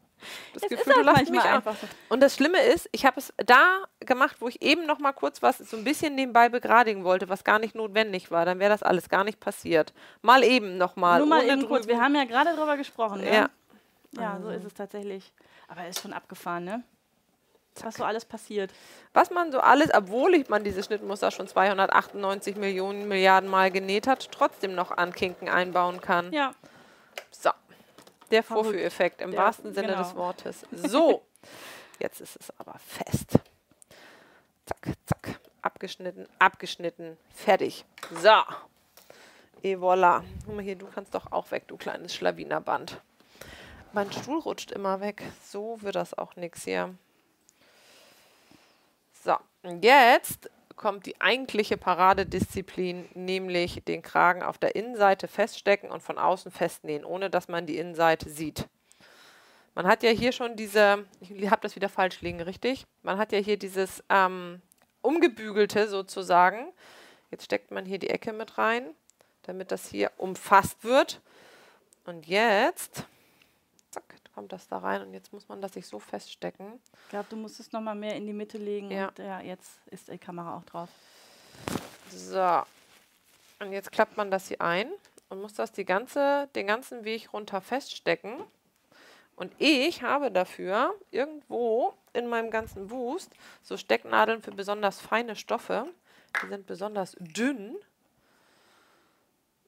[0.55, 1.57] Das Es Gefühl, ist du lachst mich an.
[1.57, 1.87] einfach so.
[2.09, 5.43] Und das Schlimme ist, ich habe es da gemacht, wo ich eben noch mal kurz
[5.43, 8.45] was so ein bisschen nebenbei begradigen wollte, was gar nicht notwendig war.
[8.45, 9.93] Dann wäre das alles gar nicht passiert.
[10.23, 11.19] Mal eben noch mal.
[11.19, 13.35] Nur mal eben kurz, wir haben ja gerade drüber gesprochen, ne?
[13.35, 13.51] Ja.
[14.13, 15.33] Ja, so ist es tatsächlich.
[15.69, 16.83] Aber ist schon abgefahren, ne?
[17.83, 18.73] Was so alles passiert.
[19.15, 24.07] Was man so alles, obwohl ich man diese Schnittmuster schon 298 Millionen Milliarden Mal genäht
[24.07, 26.33] hat, trotzdem noch Ankinken einbauen kann.
[26.33, 26.53] Ja.
[28.31, 28.43] Der.
[28.43, 30.03] Vorführeffekt im Ja, wahrsten Sinne genau.
[30.03, 30.67] des Wortes.
[30.73, 31.23] So.
[31.99, 33.39] Jetzt ist es aber fest.
[34.67, 35.41] Zack, zack.
[35.63, 37.19] Abgeschnitten, abgeschnitten.
[37.35, 37.85] Fertig.
[38.15, 38.31] So.
[39.63, 40.23] Et voilà.
[40.47, 43.01] Guck mal hier, du kannst doch auch weg, du kleines Schlawinerband.
[43.93, 45.23] Mein Stuhl rutscht immer weg.
[45.45, 46.95] So wird das auch nichts hier.
[49.23, 50.49] So, und jetzt
[50.81, 57.05] kommt die eigentliche Paradedisziplin, nämlich den Kragen auf der Innenseite feststecken und von außen festnähen,
[57.05, 58.67] ohne dass man die Innenseite sieht.
[59.75, 62.87] Man hat ja hier schon diese, ich habe das wieder falsch liegen, richtig?
[63.03, 64.63] Man hat ja hier dieses ähm,
[65.03, 66.73] umgebügelte sozusagen.
[67.31, 68.95] Jetzt steckt man hier die Ecke mit rein,
[69.43, 71.21] damit das hier umfasst wird.
[72.07, 73.05] Und jetzt,
[73.91, 76.81] zack, kommt das da rein und jetzt muss man das sich so feststecken.
[77.05, 79.09] ich glaube, du musst es nochmal mehr in die Mitte legen Ja.
[79.09, 80.89] und ja, jetzt ist die Kamera auch drauf.
[82.09, 82.63] So.
[83.59, 84.91] Und jetzt klappt man das hier ein
[85.29, 88.33] und muss das die ganze, den ganzen Weg runter feststecken.
[89.37, 93.31] Und ich habe dafür irgendwo in meinem ganzen Wust
[93.63, 95.87] so Stecknadeln für besonders feine Stoffe.
[96.43, 97.77] Die sind besonders dünn.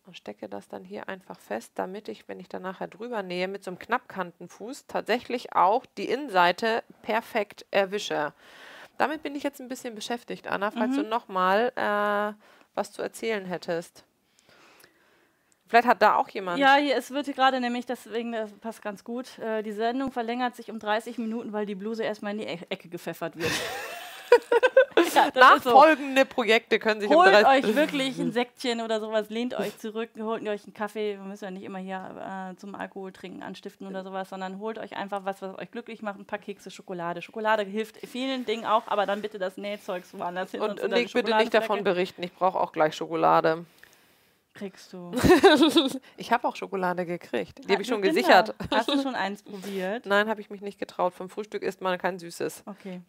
[0.05, 3.47] Und stecke das dann hier einfach fest, damit ich, wenn ich dann nachher drüber nähe,
[3.47, 8.33] mit so einem Knappkantenfuß tatsächlich auch die Innenseite perfekt erwische.
[8.99, 12.35] Damit bin ich jetzt ein bisschen beschäftigt, Anna, falls du nochmal äh,
[12.75, 14.05] was zu erzählen hättest.
[15.69, 16.59] Vielleicht hat da auch jemand.
[16.59, 20.11] Ja, hier, es wird hier gerade nämlich, deswegen das passt ganz gut, äh, die Sendung
[20.13, 23.51] verlängert sich um 30 Minuten, weil die Bluse erstmal in die E- Ecke gepfeffert wird.
[25.15, 25.41] ja, ist so.
[25.41, 30.47] Nachfolgende Projekte können sich Holt euch wirklich ein Säckchen oder sowas, lehnt euch zurück, holt
[30.47, 31.17] euch einen Kaffee.
[31.17, 34.79] Wir müssen ja nicht immer hier äh, zum Alkohol trinken anstiften oder sowas, sondern holt
[34.79, 36.19] euch einfach was, was euch glücklich macht.
[36.19, 37.23] Ein paar Kekse, Schokolade.
[37.23, 40.61] Schokolade hilft vielen Dingen auch, aber dann bitte das Nähzeugs woanders hin.
[40.61, 43.65] Und, und ich bitte nicht davon berichten, ich brauche auch gleich Schokolade.
[44.55, 45.13] Kriegst du.
[46.17, 47.61] Ich habe auch Schokolade gekriegt.
[47.67, 48.21] Die habe ich schon Kinder.
[48.21, 48.55] gesichert.
[48.71, 50.07] Hast du schon eins probiert?
[50.07, 51.15] Nein, habe ich mich nicht getraut.
[51.15, 52.65] Vom Frühstück isst man kein Süßes.
[52.67, 53.01] Okay.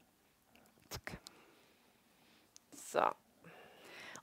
[2.74, 3.02] So.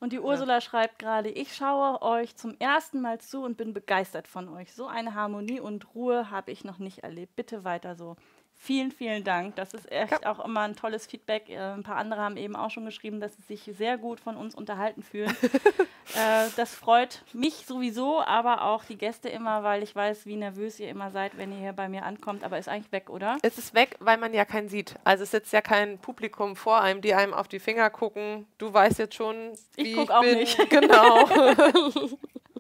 [0.01, 4.27] Und die Ursula schreibt gerade, ich schaue euch zum ersten Mal zu und bin begeistert
[4.27, 4.73] von euch.
[4.73, 7.37] So eine Harmonie und Ruhe habe ich noch nicht erlebt.
[7.37, 8.17] Bitte weiter so.
[8.63, 9.57] Vielen, vielen Dank.
[9.57, 11.49] Das ist echt auch immer ein tolles Feedback.
[11.49, 14.37] Äh, ein paar andere haben eben auch schon geschrieben, dass sie sich sehr gut von
[14.37, 15.35] uns unterhalten fühlen.
[16.15, 20.79] äh, das freut mich sowieso, aber auch die Gäste immer, weil ich weiß, wie nervös
[20.79, 22.45] ihr immer seid, wenn ihr hier bei mir ankommt.
[22.45, 23.39] Aber ist eigentlich weg, oder?
[23.41, 24.95] Es ist weg, weil man ja keinen sieht.
[25.05, 28.47] Also es sitzt ja kein Publikum vor einem, die einem auf die Finger gucken.
[28.59, 30.37] Du weißt jetzt schon, Ich wie guck ich auch bin.
[30.37, 30.69] nicht.
[30.69, 31.27] Genau.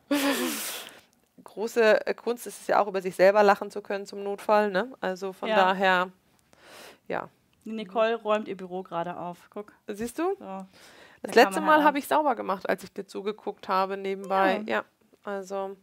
[1.44, 4.70] Große äh, Kunst ist es ja auch, über sich selber lachen zu können zum Notfall.
[4.70, 4.92] Ne?
[5.00, 5.56] Also von Ja.
[5.56, 6.10] daher,
[7.08, 7.28] ja.
[7.64, 9.48] Nicole räumt ihr Büro gerade auf.
[9.50, 9.72] Guck.
[9.86, 10.34] Siehst du?
[10.38, 10.66] So.
[11.22, 14.64] Das letzte Mal habe ich sauber gemacht, als ich dir zugeguckt habe nebenbei.
[14.66, 14.76] Ja.
[14.76, 14.84] Ja,
[15.24, 15.76] also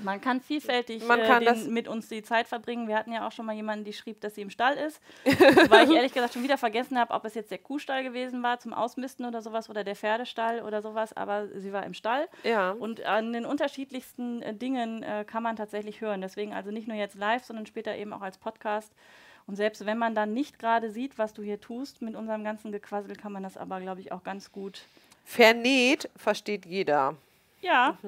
[0.00, 2.88] Man kann vielfältig Man äh, kann den, mit uns die Zeit verbringen.
[2.88, 5.00] Wir hatten ja auch schon mal jemanden, die schrieb, dass sie im Stall ist.
[5.70, 8.58] Weil ich ehrlich gesagt schon wieder vergessen habe, ob es jetzt der Kuhstall gewesen war
[8.60, 11.12] zum Ausmisten oder sowas oder der Pferdestall oder sowas.
[11.12, 12.28] Aber sie war im Stall.
[12.44, 12.70] ja.
[12.70, 16.20] Und an den unterschiedlichsten äh, Dingen äh, kann man tatsächlich hören.
[16.20, 18.92] Deswegen also nicht nur jetzt live, sondern später eben auch als Podcast.
[19.46, 22.70] Und selbst wenn man dann nicht gerade sieht, was du hier tust mit unserem ganzen
[22.70, 24.82] Gequassel, kann man das aber, glaube ich, auch ganz gut
[25.28, 27.14] Vernäht versteht jeder.
[27.60, 27.98] Ja.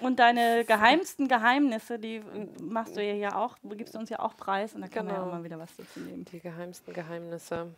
[0.00, 2.22] Und deine geheimsten Geheimnisse, die
[2.60, 5.14] machst du ja hier auch, gibst du uns ja auch preis und da kann man
[5.14, 5.30] ja Genau.
[5.30, 6.24] auch mal wieder was dazu nehmen.
[6.24, 7.68] Die geheimsten Geheimnisse.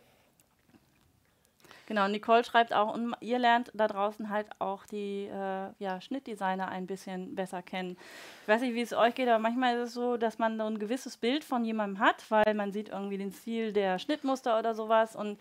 [1.85, 6.69] Genau, Nicole schreibt auch, und ihr lernt da draußen halt auch die äh, ja, Schnittdesigner
[6.69, 7.97] ein bisschen besser kennen.
[8.43, 10.63] Ich weiß nicht, wie es euch geht, aber manchmal ist es so, dass man so
[10.63, 14.73] ein gewisses Bild von jemandem hat, weil man sieht irgendwie den Stil der Schnittmuster oder
[14.75, 15.37] sowas und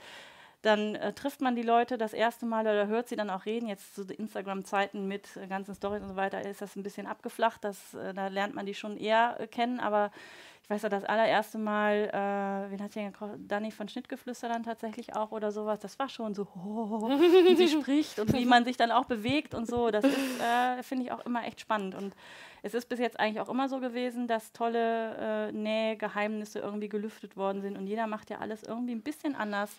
[0.63, 3.69] dann äh, trifft man die Leute das erste Mal oder hört sie dann auch reden.
[3.69, 7.65] Jetzt zu Instagram-Zeiten mit äh, ganzen Stories und so weiter ist das ein bisschen abgeflacht.
[7.65, 9.81] Das, äh, da lernt man die schon eher äh, kennen.
[9.81, 10.13] Aber
[10.63, 13.11] ich weiß ja, das allererste Mal, äh, wen hat ja?
[13.39, 15.81] Dani von Schnittgeflüster dann tatsächlich auch oder sowas.
[15.81, 19.55] Das war schon so, oh, wie sie spricht und wie man sich dann auch bewegt
[19.55, 19.91] und so.
[19.91, 21.97] Das äh, finde ich, auch immer echt spannend.
[21.97, 22.15] Und
[22.63, 27.37] es ist bis jetzt eigentlich auch immer so gewesen, dass tolle äh, Nähgeheimnisse irgendwie gelüftet
[27.37, 27.77] worden sind.
[27.77, 29.75] Und jeder macht ja alles irgendwie ein bisschen anders.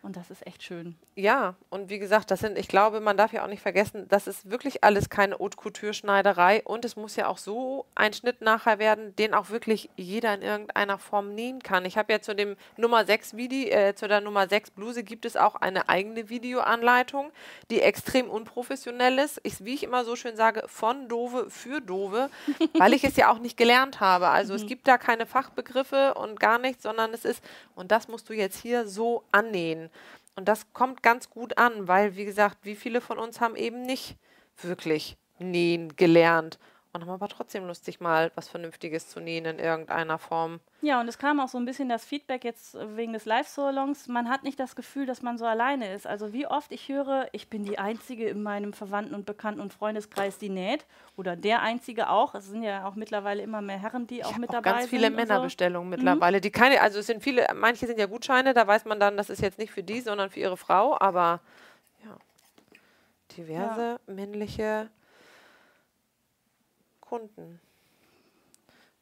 [0.00, 0.94] Und das ist echt schön.
[1.16, 4.28] Ja, und wie gesagt, das sind, ich glaube, man darf ja auch nicht vergessen, das
[4.28, 8.78] ist wirklich alles keine Haute Couture-Schneiderei und es muss ja auch so ein Schnitt nachher
[8.78, 11.84] werden, den auch wirklich jeder in irgendeiner Form nähen kann.
[11.84, 15.24] Ich habe ja zu dem Nummer 6 Video, äh, zu der Nummer 6 Bluse gibt
[15.24, 17.32] es auch eine eigene Videoanleitung,
[17.70, 19.40] die extrem unprofessionell ist.
[19.42, 22.30] Ich, wie ich immer so schön sage, von Dove für Dove,
[22.74, 24.28] weil ich es ja auch nicht gelernt habe.
[24.28, 27.42] Also es gibt da keine Fachbegriffe und gar nichts, sondern es ist,
[27.74, 29.90] und das musst du jetzt hier so annähen.
[30.36, 33.82] Und das kommt ganz gut an, weil, wie gesagt, wie viele von uns haben eben
[33.82, 34.16] nicht
[34.62, 36.58] wirklich nähen gelernt
[36.92, 40.60] und haben aber trotzdem Lust, sich mal was Vernünftiges zu nähen in irgendeiner Form.
[40.80, 44.08] Ja, und es kam auch so ein bisschen das Feedback jetzt wegen des Live-Salons.
[44.08, 46.06] Man hat nicht das Gefühl, dass man so alleine ist.
[46.06, 49.72] Also wie oft ich höre, ich bin die Einzige in meinem Verwandten- und Bekannten- und
[49.72, 50.86] Freundeskreis, die näht.
[51.16, 52.34] Oder der Einzige auch.
[52.34, 55.02] Es sind ja auch mittlerweile immer mehr Herren, die auch mit auch dabei ganz viele
[55.02, 55.12] sind.
[55.14, 55.26] und so.
[55.26, 58.98] Männerbestellungen mittlerweile, die keine, also es sind viele, manche sind ja Gutscheine, da weiß man
[58.98, 61.40] dann, das ist jetzt nicht für die, sondern für ihre Frau, aber
[62.04, 62.16] ja,
[63.36, 64.88] diverse männliche
[67.08, 67.58] Kunden.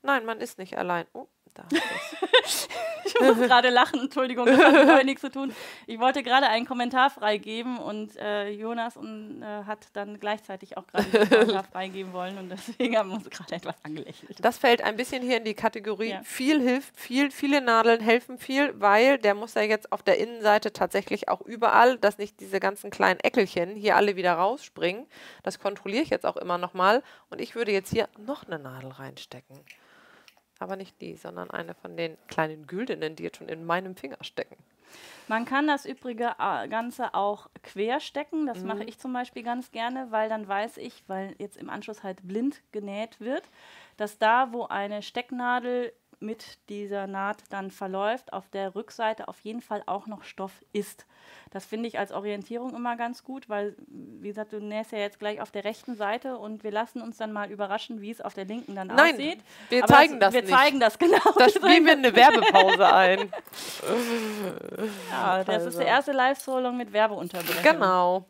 [0.02, 1.06] Nein, man ist nicht allein.
[1.12, 1.26] Oh,
[1.56, 1.64] da
[2.44, 2.68] ist
[3.04, 5.54] Ich muss gerade lachen, Entschuldigung, das hat mit nichts zu tun.
[5.86, 10.86] Ich wollte gerade einen Kommentar freigeben und äh, Jonas und, äh, hat dann gleichzeitig auch
[10.86, 14.36] gerade einen Kommentar freigeben wollen und deswegen haben wir uns gerade etwas angelächelt.
[14.44, 16.22] Das fällt ein bisschen hier in die Kategorie Ja.
[16.22, 20.72] viel hilft viel, viele Nadeln helfen viel, weil der muss ja jetzt auf der Innenseite
[20.72, 25.06] tatsächlich auch überall, dass nicht diese ganzen kleinen Eckelchen hier alle wieder rausspringen.
[25.42, 28.90] Das kontrolliere ich jetzt auch immer nochmal und ich würde jetzt hier noch eine Nadel
[28.90, 29.60] reinstecken.
[30.58, 34.18] Aber nicht die, sondern eine von den kleinen Güldenen, die jetzt schon in meinem Finger
[34.22, 34.56] stecken.
[35.28, 38.46] Man kann das übrige äh, Ganze auch quer stecken.
[38.46, 38.68] Das Mhm.
[38.68, 42.26] mache ich zum Beispiel ganz gerne, weil dann weiß ich, weil jetzt im Anschluss halt
[42.26, 43.42] blind genäht wird,
[43.96, 49.60] dass da, wo eine Stecknadel mit dieser Naht dann verläuft, auf der Rückseite auf jeden
[49.60, 51.04] Fall auch noch Stoff ist.
[51.50, 55.18] Das finde ich als Orientierung immer ganz gut, weil, wie gesagt, du nähst ja jetzt
[55.18, 58.34] gleich auf der rechten Seite und wir lassen uns dann mal überraschen, wie es auf
[58.34, 59.38] der linken dann Nein, aussieht.
[59.68, 60.54] wir Aber zeigen es- das wir nicht.
[60.54, 61.18] zeigen das genau.
[61.36, 63.32] Da Wir spielen wir eine Werbepause ein.
[65.10, 67.62] Ja, das ist der erste Live-Solong mit Werbeunterbrechung.
[67.62, 68.24] Genau.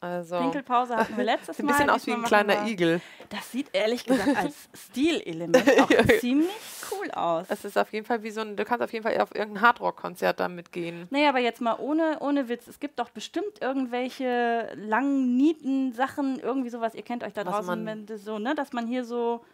[0.00, 1.72] Also, Pinkelpause hatten wir letztes sieht ein Mal.
[1.72, 3.00] bisschen aus wie ein kleiner Igel.
[3.30, 5.88] Das sieht ehrlich gesagt als Stilelement auch
[6.20, 6.48] ziemlich
[6.92, 7.46] cool aus.
[7.48, 9.62] Es ist auf jeden Fall wie so ein, du kannst auf jeden Fall auf irgendein
[9.62, 11.08] Hardrock-Konzert damit gehen.
[11.10, 12.68] Nee, aber jetzt mal ohne, ohne Witz.
[12.68, 16.94] Es gibt doch bestimmt irgendwelche langen Nieten-Sachen, irgendwie sowas.
[16.94, 19.44] Ihr kennt euch da Was draußen, man- wenn das so, ne, dass man hier so.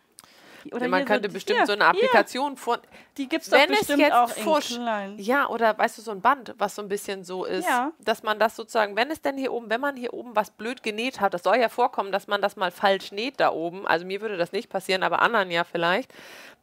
[0.73, 2.79] Oder Ja, man könnte so, bestimmt hier, so eine Applikation von.
[2.81, 4.79] Hier, die gibt es doch Wenn es bestimmt jetzt auch fusch-.
[5.17, 7.67] Ja, oder weißt du, so ein Band, was so ein bisschen so ist.
[7.67, 7.93] Ja.
[8.01, 10.83] Dass man das sozusagen, wenn es denn hier oben, wenn man hier oben was blöd
[10.83, 13.87] genäht hat, das soll ja vorkommen, dass man das mal falsch näht da oben.
[13.87, 16.13] Also mir würde das nicht passieren, aber anderen ja vielleicht,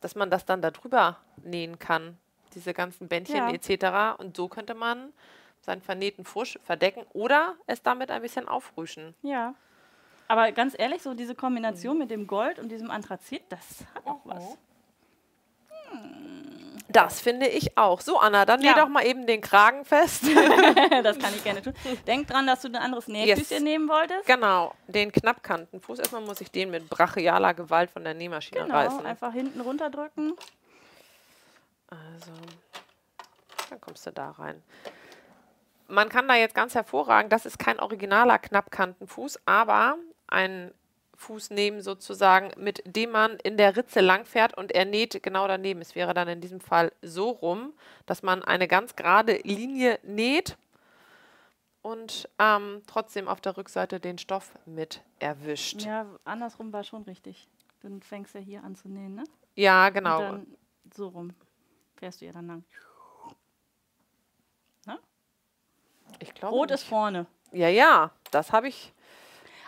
[0.01, 2.17] dass man das dann da drüber nähen kann.
[2.53, 3.49] Diese ganzen Bändchen Ja.
[3.51, 4.19] etc.
[4.19, 5.13] Und so könnte man
[5.61, 9.15] seinen vernähten Fusch verdecken oder es damit ein bisschen aufrüschen.
[9.21, 9.53] Ja.
[10.31, 14.21] Aber ganz ehrlich, so diese Kombination mit dem Gold und diesem Anthrazit, das hat auch
[14.23, 14.57] was.
[16.87, 17.99] Das finde ich auch.
[17.99, 18.75] So, Anna, dann Ja.
[18.75, 20.23] doch mal eben den Kragen fest.
[21.03, 21.73] das kann ich gerne tun.
[22.07, 23.61] Denk dran, dass du ein anderes Nähküchchen Yes.
[23.61, 24.25] nehmen wolltest.
[24.25, 25.99] Genau, den Knappkantenfuß.
[25.99, 29.05] Erstmal muss ich den mit brachialer Gewalt von der Nähmaschine Genau, reißen.
[29.05, 30.33] einfach hinten runterdrücken.
[31.89, 32.31] Also,
[33.69, 34.63] dann kommst du da rein.
[35.89, 39.97] Man kann da jetzt ganz hervorragend, das ist kein originaler Knappkantenfuß, aber
[40.31, 40.73] ein
[41.15, 45.81] Fuß nehmen sozusagen, mit dem man in der Ritze langfährt und er näht genau daneben.
[45.81, 47.73] Es wäre dann in diesem Fall so rum,
[48.07, 50.57] dass man eine ganz gerade Linie näht
[51.83, 55.83] und ähm, trotzdem auf der Rückseite den Stoff mit erwischt.
[55.83, 57.47] Ja, andersrum war schon richtig.
[57.81, 59.23] Du fängst ja hier an zu nähen, ne?
[59.55, 60.19] Ja, Und genau.
[60.21, 60.47] dann
[60.93, 61.33] so rum
[61.97, 62.63] fährst du ja dann lang.
[66.19, 66.55] Ich glaube.
[66.55, 66.81] Rot nicht.
[66.81, 67.25] ist vorne.
[67.51, 68.93] Ja, ja, das habe ich.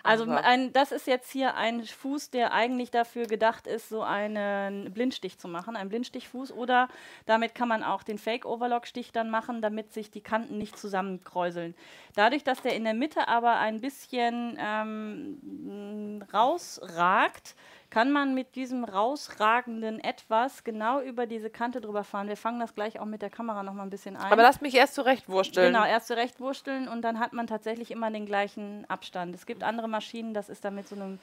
[0.03, 4.93] Also ein, das ist jetzt hier ein Fuß, der eigentlich dafür gedacht ist, so einen
[4.93, 6.51] Blindstich zu machen, ein Blindstichfuß.
[6.51, 6.89] Oder
[7.25, 11.73] damit kann man auch den Fake-Overlock-Stich dann machen, damit sich die Kanten nicht zusammenkräuseln.
[12.15, 17.55] Dadurch, dass der in der Mitte aber ein bisschen ähm, rausragt,
[17.93, 22.27] kann man mit diesem rausragenden Etwas genau über diese Kante drüber fahren.
[22.27, 24.31] Wir fangen das gleich auch mit der Kamera noch mal ein bisschen ein.
[24.31, 25.71] Aber lass mich erst zurechtwursteln.
[25.71, 29.35] Genau, erst zurechtwursteln und dann hat man tatsächlich immer den gleichen Abstand.
[29.35, 31.19] Es gibt andere Maschinen, das ist dann mit so einem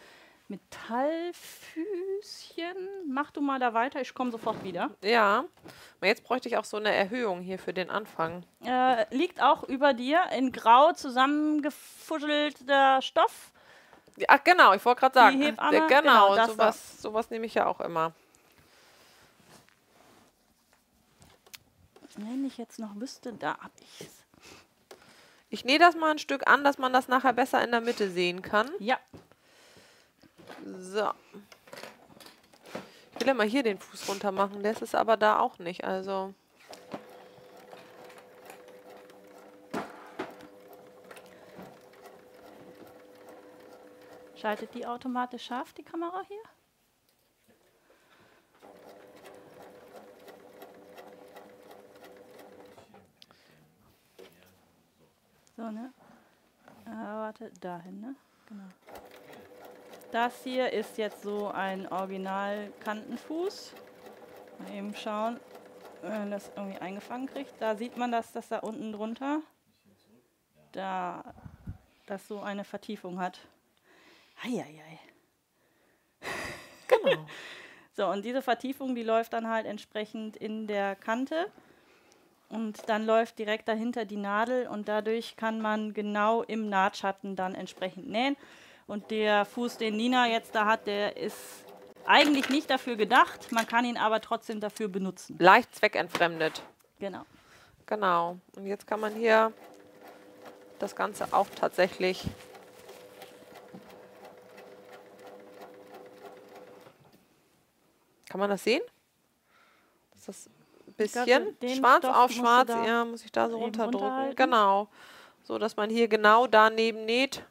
[0.46, 1.34] Metallfüßchen.
[3.08, 4.90] Mach du mal da weiter, ich komme sofort wieder.
[5.02, 5.46] Ja,
[5.98, 8.44] aber jetzt bräuchte ich auch so eine Erhöhung hier für den Anfang.
[8.64, 13.50] Äh, liegt auch über dir in grau zusammengefusselter Stoff.
[14.28, 15.40] Ach genau, ich wollte gerade sagen.
[15.40, 18.12] Die Hebamme, äh, genau, genau, sowas, sowas nehme ich ja auch immer.
[22.16, 24.24] Wenn ich jetzt noch wüsste, da hab ich es.
[25.48, 28.10] Ich nähe das mal ein Stück an, dass man das nachher besser in der Mitte
[28.10, 28.70] sehen kann.
[28.78, 28.98] Ja,
[30.64, 31.10] So.
[33.14, 35.84] Ich will ja mal hier den Fuß runter machen, das ist aber da auch nicht,
[35.84, 36.34] also...
[44.40, 46.42] schaltet die automatisch scharf, die Kamera hier?
[55.56, 55.92] So, ne?
[56.86, 58.14] Äh, warte, dahin, ne?
[58.48, 58.64] Genau.
[60.10, 63.74] Das hier ist jetzt so ein Original-Kantenfuß.
[64.58, 65.38] Mal eben schauen,
[66.02, 67.52] wenn man das irgendwie eingefangen kriegt.
[67.60, 69.42] Da sieht man das, dass da unten drunter
[70.72, 71.34] da
[72.06, 73.38] das so eine Vertiefung hat.
[74.42, 74.98] Eieiei.
[76.88, 77.26] Genau.
[77.92, 81.50] So, und diese Vertiefung, die läuft dann halt entsprechend in der Kante.
[82.48, 87.54] Und dann läuft direkt dahinter die Nadel und dadurch kann man genau im Nahtschatten dann
[87.54, 88.36] entsprechend nähen.
[88.86, 91.64] Und der Fuß, den Nina jetzt da hat, der ist
[92.06, 93.52] eigentlich nicht dafür gedacht.
[93.52, 95.36] Man kann ihn aber trotzdem dafür benutzen.
[95.38, 96.62] Leicht zweckentfremdet.
[96.98, 97.24] Genau.
[97.86, 98.38] Genau.
[98.56, 99.52] Und jetzt kann man hier
[100.78, 102.24] das Ganze auch tatsächlich
[108.30, 108.80] Kann man das sehen?
[110.14, 110.48] Ist das
[110.86, 112.68] ein bisschen glaube, schwarz Stoff auf schwarz?
[112.68, 114.36] Ja, muss ich da so runterdrücken.
[114.36, 114.88] Genau.
[115.42, 117.42] So, dass man hier genau daneben näht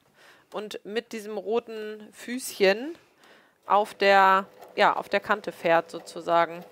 [0.53, 2.95] und mit diesem roten Füßchen
[3.65, 4.45] auf der,
[4.77, 6.63] ja, auf der Kante fährt sozusagen.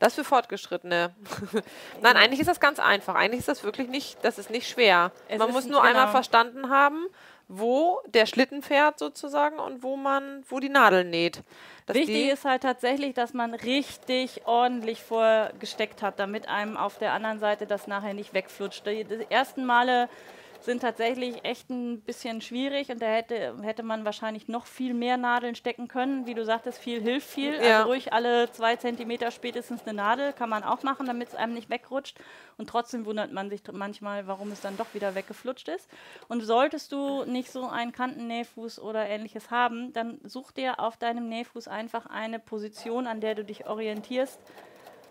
[0.00, 1.14] Das für Fortgeschrittene.
[2.00, 3.14] Nein, eigentlich ist das ganz einfach.
[3.14, 5.12] Eigentlich ist das wirklich nicht, das ist nicht schwer.
[5.28, 6.12] Es man muss nur einmal genau.
[6.12, 7.06] verstanden haben,
[7.52, 11.42] wo der Schlitten fährt sozusagen und wo man, wo die Nadel näht.
[11.86, 17.12] Dass Wichtig ist halt tatsächlich, dass man richtig ordentlich vorgesteckt hat, damit einem auf der
[17.12, 18.86] anderen Seite das nachher nicht wegflutscht.
[18.86, 20.08] Die, die ersten Male
[20.60, 25.16] sind tatsächlich echt ein bisschen schwierig und da hätte, hätte man wahrscheinlich noch viel mehr
[25.16, 26.26] Nadeln stecken können.
[26.26, 27.54] Wie du sagtest, viel hilft viel.
[27.54, 27.78] Ja.
[27.78, 31.54] Also ruhig alle zwei Zentimeter spätestens eine Nadel kann man auch machen, damit es einem
[31.54, 32.18] nicht wegrutscht.
[32.58, 35.88] Und trotzdem wundert man sich manchmal, warum es dann doch wieder weggeflutscht ist.
[36.28, 41.28] Und solltest du nicht so einen Kantennähfuß oder ähnliches haben, dann such dir auf deinem
[41.28, 44.38] Nähfuß einfach eine Position, an der du dich orientierst.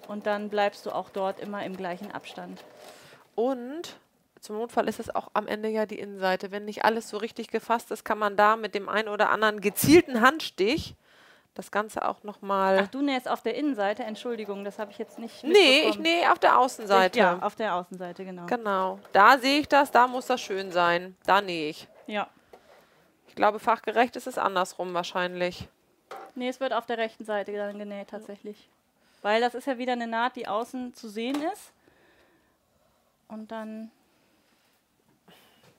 [0.08, 2.64] Und dann bleibst du auch dort immer im gleichen Abstand.
[3.36, 3.96] und
[4.42, 6.52] zum Notfall ist es auch am Ende ja die Innenseite.
[6.52, 9.62] Wenn nicht alles so richtig gefasst ist, kann man da mit dem einen oder anderen
[9.62, 10.96] gezielten Handstich
[11.56, 12.88] das Ganze auch Ach, nochmal.
[12.92, 16.40] du nähst auf der Innenseite, Entschuldigung, das habe ich jetzt nicht Nee, ich nähe auf
[16.40, 17.20] der Außenseite.
[17.20, 18.46] Ja, auf der Außenseite, genau.
[18.46, 19.00] Genau.
[19.12, 21.18] Da sehe ich das, da muss das schön sein.
[21.26, 21.88] Da nähe ich.
[22.08, 22.28] Ja.
[23.28, 25.68] Ich glaube, fachgerecht ist es andersrum wahrscheinlich.
[26.36, 28.70] Nee, es wird auf der rechten Seite dann genäht tatsächlich.
[29.22, 31.74] Weil das ist ja wieder eine Naht, die außen zu sehen ist.
[33.28, 33.92] Und dann.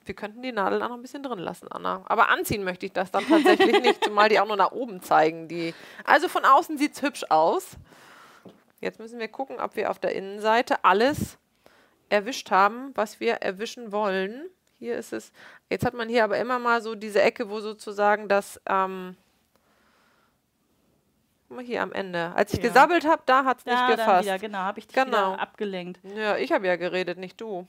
[0.05, 2.01] Wir könnten die Nadel auch noch ein bisschen drin lassen, Anna.
[2.05, 5.47] Aber anziehen möchte ich das dann tatsächlich nicht, zumal die auch nur nach oben zeigen.
[5.47, 5.73] Die.
[6.03, 7.77] Also von außen sieht es hübsch aus.
[8.79, 11.37] Jetzt müssen wir gucken, ob wir auf der Innenseite alles
[12.09, 14.49] erwischt haben, was wir erwischen wollen.
[14.79, 15.31] Hier ist es.
[15.69, 18.59] Jetzt hat man hier aber immer mal so diese Ecke, wo sozusagen das.
[18.67, 19.15] Ähm,
[21.47, 22.31] guck mal hier am Ende.
[22.35, 22.67] Als ich Ja.
[22.69, 24.23] gesabbelt habe, da hat es nicht gefasst.
[24.25, 25.33] wieder, genau, habe ich dich Genau.
[25.35, 25.99] abgelenkt.
[26.15, 27.67] Ja, ich habe ja geredet, nicht du.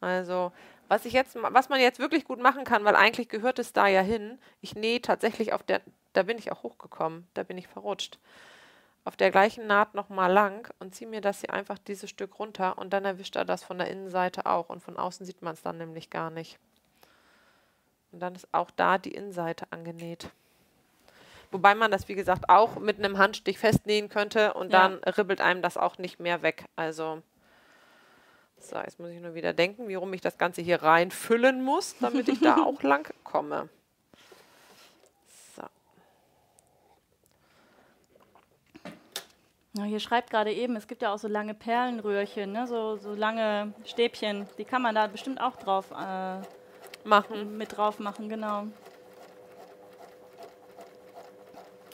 [0.00, 0.50] Also,
[0.92, 3.86] was ich jetzt, was man jetzt wirklich gut machen kann, weil eigentlich gehört es da
[3.86, 4.38] ja hin.
[4.60, 5.80] Ich nähe tatsächlich auf der,
[6.12, 8.18] da bin ich auch hochgekommen, da bin ich verrutscht.
[9.06, 12.76] Auf der gleichen Naht nochmal lang und ziehe mir das hier einfach dieses Stück runter
[12.76, 15.62] und dann erwischt er das von der Innenseite auch und von außen sieht man es
[15.62, 16.58] dann nämlich gar nicht.
[18.12, 20.28] Und dann ist auch da die Innenseite angenäht.
[21.52, 24.88] Wobei man das, wie gesagt, auch mit einem Handstich festnähen könnte und Ja.
[24.88, 26.66] dann ribbelt einem das auch nicht mehr weg.
[26.76, 27.22] Also,
[28.62, 31.96] so, jetzt muss ich nur wieder denken, wie rum ich das Ganze hier reinfüllen muss,
[32.00, 33.68] damit ich da auch lang komme.
[39.74, 39.82] So.
[39.84, 42.66] Hier schreibt gerade eben, es gibt ja auch so lange Perlenröhrchen, ne?
[42.66, 44.46] so, so lange Stäbchen.
[44.58, 46.40] Die kann man da bestimmt auch drauf äh,
[47.04, 47.56] Machen.
[47.58, 48.66] mit drauf machen, genau.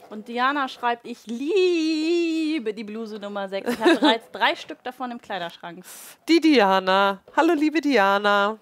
[0.09, 3.73] Und Diana schreibt, ich liebe die Bluse Nummer 6.
[3.73, 5.85] Ich habe bereits drei Stück davon im Kleiderschrank.
[6.27, 7.21] Die Diana.
[7.35, 8.57] Hallo, liebe Diana.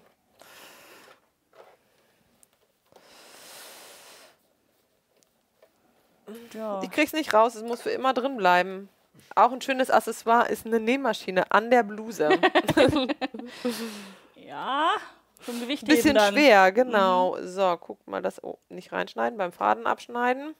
[6.52, 6.82] Ja.
[6.82, 8.90] Ich krieg's nicht raus, es muss für immer drin bleiben.
[9.34, 12.28] Auch ein schönes Accessoire ist eine Nähmaschine an der Bluse.
[14.34, 14.90] ja,
[15.44, 17.38] zum Gewicht Bisschen schwer, genau.
[17.40, 20.54] So, guck mal, das oh, nicht reinschneiden, beim Faden abschneiden.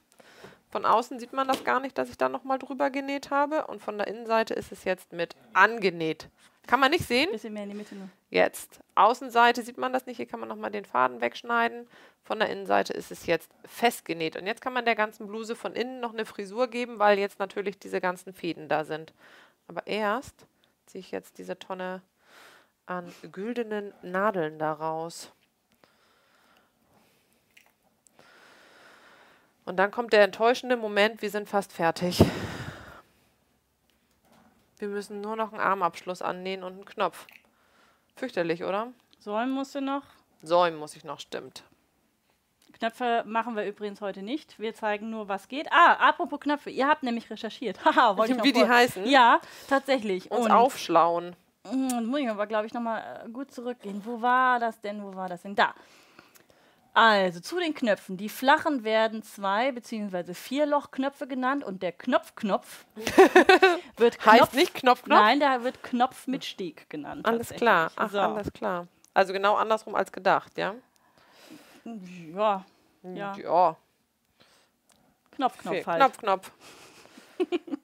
[0.69, 3.67] Von außen sieht man das gar nicht, dass ich da nochmal drüber genäht habe.
[3.67, 6.29] Und von der Innenseite ist es jetzt mit angenäht.
[6.67, 7.31] Kann man nicht sehen?
[7.31, 8.09] Bisschen mehr in die Mitte nur.
[8.29, 8.79] Jetzt.
[8.93, 10.17] Außenseite sieht man das nicht.
[10.17, 11.87] Hier kann man nochmal den Faden wegschneiden.
[12.23, 14.35] Von der Innenseite ist es jetzt festgenäht.
[14.35, 17.39] Und jetzt kann man der ganzen Bluse von innen noch eine Frisur geben, weil jetzt
[17.39, 19.13] natürlich diese ganzen Fäden da sind.
[19.67, 20.45] Aber erst
[20.85, 22.03] ziehe ich jetzt diese Tonne
[22.85, 25.31] an güldenen Nadeln daraus.
[29.69, 32.19] Und dann kommt der enttäuschende Moment, wir sind fast fertig.
[34.79, 37.27] Wir müssen nur noch einen Armabschluss annähen und einen Knopf.
[38.15, 38.87] Fürchterlich, oder?
[39.19, 40.01] Säumen musst du noch.
[40.41, 41.61] Säumen muss ich noch, stimmt.
[42.73, 44.57] Knöpfe machen wir übrigens heute nicht.
[44.57, 45.71] Wir zeigen nur, was geht.
[45.71, 46.71] Ah, apropos Knöpfe.
[46.71, 47.85] Ihr habt nämlich recherchiert.
[47.85, 49.05] Haha, wollte ich noch Wie die heißen?
[49.05, 50.31] Ja, tatsächlich.
[50.31, 51.35] Uns Und- aufschlauen.
[51.71, 54.01] Mm, muss ich aber, glaube ich, nochmal äh, gut zurückgehen.
[54.03, 55.03] Wo war das denn?
[55.03, 55.55] Wo war das denn?
[55.55, 55.75] Da.
[56.93, 58.17] Also zu den Knöpfen.
[58.17, 60.33] Die flachen werden zwei bzw.
[60.33, 62.85] vier Lochknöpfe genannt und der Knopfknopf
[63.97, 65.19] wird Heißt Knopf, nicht Knopf, Knopf?
[65.19, 67.25] Nein, der wird Knopf mit Steg genannt.
[67.25, 67.91] Alles klar.
[67.95, 68.19] Ach, so.
[68.19, 68.87] alles klar.
[69.13, 70.75] Also genau andersrum als gedacht, ja?
[71.85, 72.65] Ja,
[73.03, 73.35] ja.
[73.37, 73.77] Ja.
[75.31, 76.01] Knopf, Knopf halt.
[76.01, 76.51] Knopf, Knopf.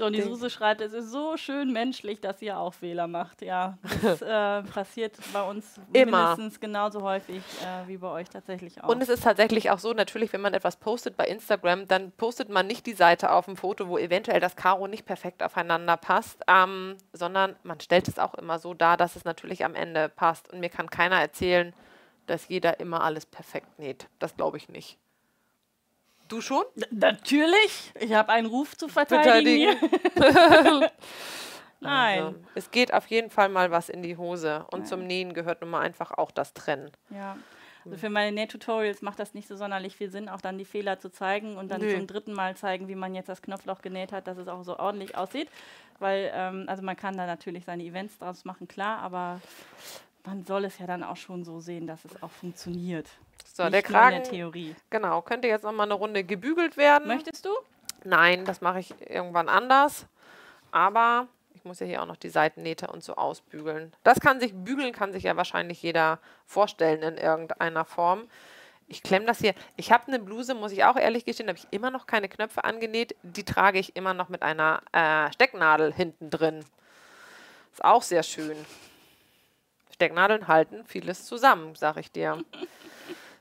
[0.00, 0.30] So, und die Ding.
[0.30, 3.42] Suse schreibt, es ist so schön menschlich, dass ihr auch Fehler macht.
[3.42, 6.30] Ja, das äh, passiert bei uns Immer.
[6.30, 8.88] mindestens genauso häufig äh, wie bei euch tatsächlich auch.
[8.88, 12.48] Und es ist tatsächlich auch so, natürlich, wenn man etwas postet bei Instagram, dann postet
[12.48, 16.40] man nicht die Seite auf dem Foto, wo eventuell das Karo nicht perfekt aufeinander passt,
[16.48, 20.50] ähm, sondern man stellt es auch immer so dar, dass es natürlich am Ende passt.
[20.50, 21.74] Und mir kann keiner erzählen,
[22.26, 24.08] dass jeder immer alles perfekt näht.
[24.18, 24.96] Das glaube ich nicht.
[26.30, 26.64] Du schon?
[26.92, 29.76] Natürlich, ich habe einen Ruf zu verteidigen.
[30.14, 30.80] Verteidigen.
[30.80, 30.90] Hier.
[31.80, 32.22] Nein.
[32.22, 34.64] Also, es geht auf jeden Fall mal was in die Hose.
[34.70, 36.92] Und zum Nähen gehört nun mal einfach auch das Trennen.
[37.10, 37.36] Ja.
[37.84, 41.00] Also für meine Nähtutorials macht das nicht so sonderlich viel Sinn, auch dann die Fehler
[41.00, 41.96] zu zeigen und dann Nö.
[41.96, 44.78] zum dritten Mal zeigen, wie man jetzt das Knopfloch genäht hat, dass es auch so
[44.78, 45.48] ordentlich aussieht.
[45.98, 49.40] Weil, ähm, also man kann da natürlich seine Events draus machen, klar, aber
[50.24, 53.08] man soll es ja dann auch schon so sehen, dass es auch funktioniert.
[53.48, 54.74] So, nicht der Kragen, Theorie.
[54.90, 57.08] genau, könnte jetzt noch mal eine Runde gebügelt werden.
[57.08, 57.50] Möchtest du?
[58.04, 60.06] Nein, das mache ich irgendwann anders.
[60.72, 63.92] Aber ich muss ja hier auch noch die Seitennähte und so ausbügeln.
[64.02, 68.28] Das kann sich, bügeln kann sich ja wahrscheinlich jeder vorstellen in irgendeiner Form.
[68.88, 69.54] Ich klemme das hier.
[69.76, 72.28] Ich habe eine Bluse, muss ich auch ehrlich gestehen, da habe ich immer noch keine
[72.28, 73.14] Knöpfe angenäht.
[73.22, 76.64] Die trage ich immer noch mit einer äh, Stecknadel hinten drin.
[77.72, 78.56] Ist auch sehr schön.
[79.92, 82.42] Stecknadeln halten vieles zusammen, sag ich dir.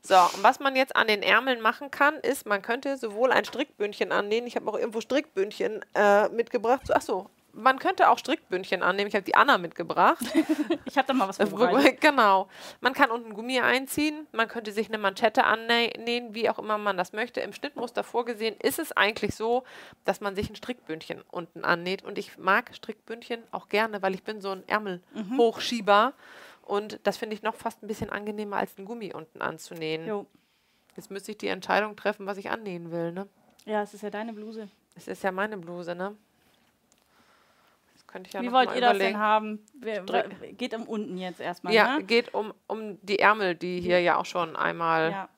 [0.02, 3.46] So, und was man jetzt an den Ärmeln machen kann, ist, man könnte sowohl ein
[3.46, 6.88] Strickbündchen annähen, ich habe auch irgendwo Strickbündchen äh, mitgebracht.
[6.88, 9.08] So, Achso, man könnte auch Strickbündchen annehmen.
[9.08, 10.24] Ich habe die Anna mitgebracht.
[10.86, 12.02] Ich habe da mal was vorbereitet.
[12.02, 12.48] genau.
[12.82, 16.98] Man kann unten Gummi einziehen, man könnte sich eine Manschette annähen, wie auch immer man
[16.98, 17.42] das möchte.
[17.42, 19.64] Im Schnittmuster vorgesehen ist es eigentlich so,
[20.06, 22.04] dass man sich ein Strickbündchen unten annäht.
[22.04, 26.14] Und ich mag Strickbündchen auch gerne, weil ich bin so ein Ärmelhochschieber.
[26.70, 30.06] Und das finde ich noch fast ein bisschen angenehmer, als ein Gummi unten anzunähen.
[30.08, 30.28] Jo.
[30.96, 33.12] Jetzt müsste ich die Entscheidung treffen, was ich annähen will.
[33.12, 33.28] Ne?
[33.66, 34.70] Ja, es ist ja deine Bluse.
[34.96, 36.16] Es ist ja meine Bluse, ne?
[37.94, 39.14] Das könnte ich ja Wie wollt ihr das überlegen.
[39.14, 39.66] denn haben?
[39.74, 40.04] Wer-
[40.54, 42.04] geht um unten jetzt erstmal, Ja, ne?
[42.04, 45.12] geht um, um die Ärmel, die hier ja auch schon einmal.
[45.12, 45.30] Ja.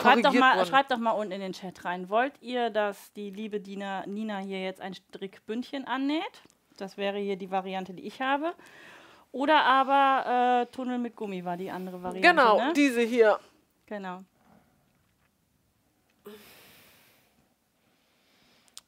[0.00, 2.08] Schreibt doch, mal, schreibt doch mal unten in den Chat rein.
[2.08, 6.42] Wollt ihr, dass die liebe Dina, Nina hier jetzt ein Strickbündchen annäht?
[6.78, 8.54] Das wäre hier die Variante, die ich habe.
[9.32, 12.28] Oder aber äh, Tunnel mit Gummi war die andere Variante.
[12.28, 12.72] Genau, ne?
[12.74, 13.38] diese hier.
[13.86, 14.20] genau.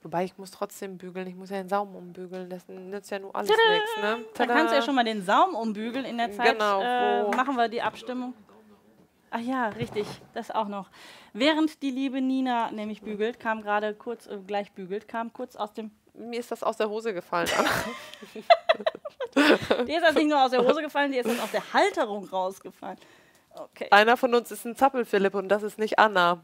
[0.02, 3.34] Wobei ich muss trotzdem bügeln, ich muss ja den Saum umbügeln, das nützt ja nur
[3.36, 4.24] alles nichts, ne?
[4.34, 6.04] Da kannst du ja schon mal den Saum umbügeln.
[6.04, 8.34] In der Zeit Genau, äh, machen wir die Abstimmung.
[9.30, 10.90] Ach ja, richtig, das auch noch.
[11.32, 15.72] Während die liebe Nina nämlich bügelt, kam gerade kurz, äh, gleich bügelt, kam kurz aus
[15.72, 17.48] dem Mir ist das aus der Hose gefallen.
[17.56, 17.70] Anna.
[19.86, 22.28] Die ist das nicht nur aus der Hose gefallen, die ist dann aus der Halterung
[22.28, 22.98] rausgefallen.
[23.54, 23.88] Okay.
[23.90, 26.42] Einer von uns ist ein Zappelphilipp und das ist nicht Anna.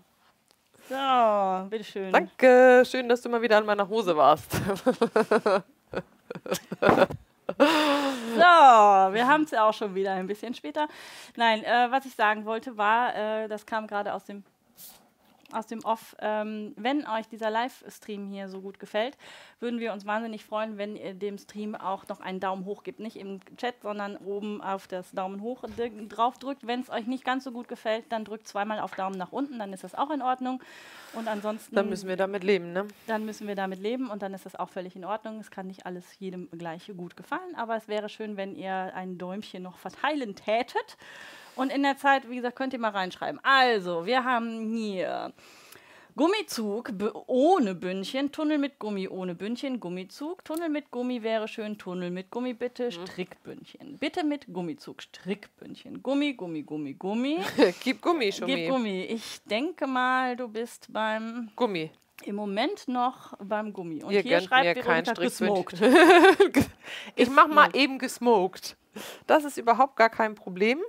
[0.88, 2.12] So, bitteschön.
[2.12, 4.50] Danke, schön, dass du mal wieder an meiner Hose warst.
[8.34, 10.86] So, wir haben es ja auch schon wieder ein bisschen später.
[11.34, 14.44] Nein, äh, was ich sagen wollte war, äh, das kam gerade aus dem
[15.52, 16.16] aus dem Off.
[16.20, 19.16] Ähm, wenn euch dieser Livestream hier so gut gefällt,
[19.60, 23.00] würden wir uns wahnsinnig freuen, wenn ihr dem Stream auch noch einen Daumen hoch gibt.
[23.00, 25.64] Nicht im Chat, sondern oben auf das Daumen hoch
[26.08, 26.66] drauf drückt.
[26.66, 29.58] Wenn es euch nicht ganz so gut gefällt, dann drückt zweimal auf Daumen nach unten,
[29.58, 30.62] dann ist das auch in Ordnung.
[31.14, 31.74] Und ansonsten.
[31.74, 32.86] Dann müssen wir damit leben, ne?
[33.06, 35.40] Dann müssen wir damit leben und dann ist das auch völlig in Ordnung.
[35.40, 39.18] Es kann nicht alles jedem gleich gut gefallen, aber es wäre schön, wenn ihr ein
[39.18, 40.96] Däumchen noch verteilen tätet.
[41.58, 43.40] Und in der Zeit, wie gesagt, könnt ihr mal reinschreiben.
[43.42, 45.32] Also, wir haben hier
[46.18, 46.92] Gummizug
[47.26, 52.30] ohne Bündchen, Tunnel mit Gummi ohne Bündchen, Gummizug, Tunnel mit Gummi wäre schön, Tunnel mit
[52.30, 53.06] Gummi bitte, mhm.
[53.06, 53.98] Strickbündchen.
[53.98, 56.02] Bitte mit Gummizug, Strickbündchen.
[56.02, 57.38] Gummi, Gummi, Gummi, Gummi.
[57.84, 58.48] Gib Gummi, schon.
[58.48, 59.02] Gib Gummi.
[59.02, 61.90] Ich denke mal, du bist beim Gummi.
[62.24, 64.02] Im Moment noch beim Gummi.
[64.02, 65.80] Und Ihr hier schreibt mir kein gesmoked.
[67.14, 68.76] ich mach mal eben gesmoked.
[69.28, 70.80] Das ist überhaupt gar kein Problem.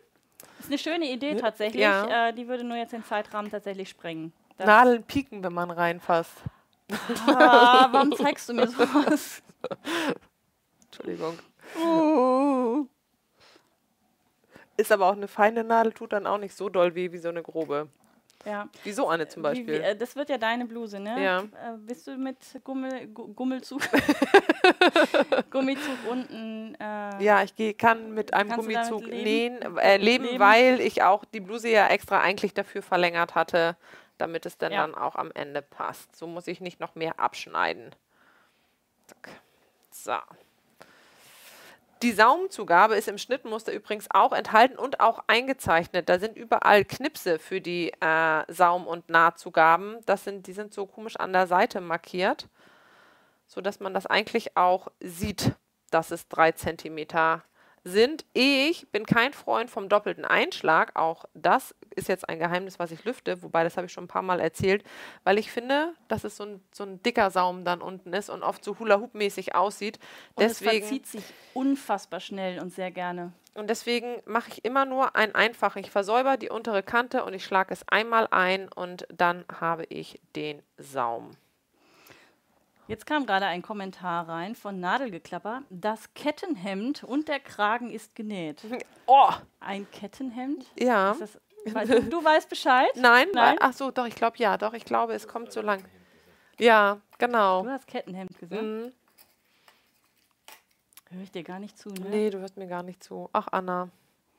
[0.59, 1.81] Das ist eine schöne Idee tatsächlich.
[1.81, 2.27] Ja.
[2.27, 4.33] Äh, die würde nur jetzt den Zeitrahmen tatsächlich sprengen.
[4.57, 6.33] Das Nadeln pieken, wenn man reinfasst.
[7.25, 9.41] Ah, warum zeigst du mir sowas?
[10.83, 11.39] Entschuldigung.
[11.81, 12.87] Uh.
[14.75, 17.29] Ist aber auch eine feine Nadel, tut dann auch nicht so doll weh wie so
[17.29, 17.87] eine grobe.
[18.45, 18.69] Ja.
[18.83, 19.67] Wie so eine zum Beispiel.
[19.67, 21.21] Wie, wie, äh, das wird ja deine Bluse, ne?
[21.21, 21.39] Ja.
[21.39, 23.81] Äh, bist du mit Gummel, Gummelzug?
[25.51, 26.75] Gummizug unten.
[26.75, 31.25] Äh, ja, ich geh, kann mit einem Gummizug nähen, äh, leben, leben, weil ich auch
[31.25, 33.75] die Bluse ja extra eigentlich dafür verlängert hatte,
[34.17, 34.81] damit es dann, ja.
[34.81, 36.15] dann auch am Ende passt.
[36.15, 37.93] So muss ich nicht noch mehr abschneiden.
[39.91, 40.13] So.
[42.01, 46.07] Die Saumzugabe ist im Schnittmuster übrigens auch enthalten und auch eingezeichnet.
[46.07, 49.97] Da sind überall Knipse für die äh, Saum- und Nahtzugaben.
[50.05, 52.47] Das sind, die sind so komisch an der Seite markiert,
[53.47, 55.51] sodass man das eigentlich auch sieht,
[55.91, 57.43] dass es drei Zentimeter
[57.83, 58.25] sind.
[58.33, 60.95] Ich bin kein Freund vom doppelten Einschlag.
[60.95, 64.09] Auch das ist jetzt ein Geheimnis, was ich lüfte, wobei das habe ich schon ein
[64.09, 64.83] paar Mal erzählt,
[65.23, 68.43] weil ich finde, dass es so ein, so ein dicker Saum dann unten ist und
[68.43, 69.99] oft so Hula-Hoop-mäßig aussieht.
[70.35, 71.23] Und deswegen, es verzieht sich
[71.53, 73.33] unfassbar schnell und sehr gerne.
[73.55, 75.79] Und deswegen mache ich immer nur einen einfachen.
[75.79, 80.21] Ich versäuber die untere Kante und ich schlage es einmal ein und dann habe ich
[80.35, 81.31] den Saum.
[82.89, 85.61] Jetzt kam gerade ein Kommentar rein von Nadelgeklapper.
[85.69, 88.63] Das Kettenhemd und der Kragen ist genäht.
[89.11, 89.31] Oh!
[89.59, 90.67] Ein Kettenhemd?
[90.77, 91.15] Ja.
[91.19, 92.89] Das, du, du, weißt Bescheid?
[92.95, 93.57] Nein, Nein?
[93.59, 95.83] ach so, doch, ich glaube ja, doch, ich glaube, es kommt so lang.
[96.59, 97.63] Ja, genau.
[97.63, 98.61] Du hast Kettenhemd gesagt.
[98.61, 98.91] Mhm.
[101.09, 102.07] Höre ich dir gar nicht zu, ne?
[102.09, 103.31] Nee, du hörst mir gar nicht zu.
[103.33, 103.89] Ach, Anna,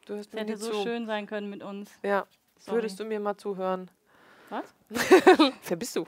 [0.07, 0.67] du hörst das mir nicht zu.
[0.69, 1.91] hätte so schön sein können mit uns.
[2.05, 2.27] Ja,
[2.59, 2.77] Sorry.
[2.77, 3.91] würdest du mir mal zuhören?
[4.51, 4.73] Was?
[5.69, 6.07] Wer bist du?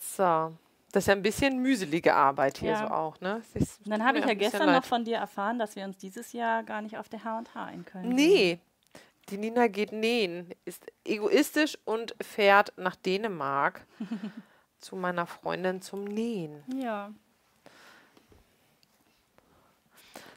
[0.00, 0.52] So.
[0.92, 2.86] Das ist ja ein bisschen mühselige Arbeit hier ja.
[2.86, 3.42] so auch, ne?
[3.84, 4.76] Dann habe ich ja gestern leid.
[4.76, 7.84] noch von dir erfahren, dass wir uns dieses Jahr gar nicht auf der H&H ein
[7.84, 8.10] können.
[8.10, 8.60] Nee.
[9.30, 13.86] Die Nina geht nähen, ist egoistisch und fährt nach Dänemark
[14.78, 16.62] zu meiner Freundin zum Nähen.
[16.80, 17.10] Ja.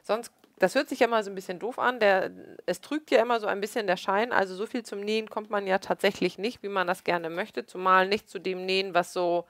[0.02, 2.00] Sonst das hört sich ja mal so ein bisschen doof an.
[2.00, 2.30] Der,
[2.66, 4.32] es trügt ja immer so ein bisschen der Schein.
[4.32, 7.66] Also so viel zum Nähen kommt man ja tatsächlich nicht, wie man das gerne möchte.
[7.66, 9.44] Zumal nicht zu dem Nähen, was so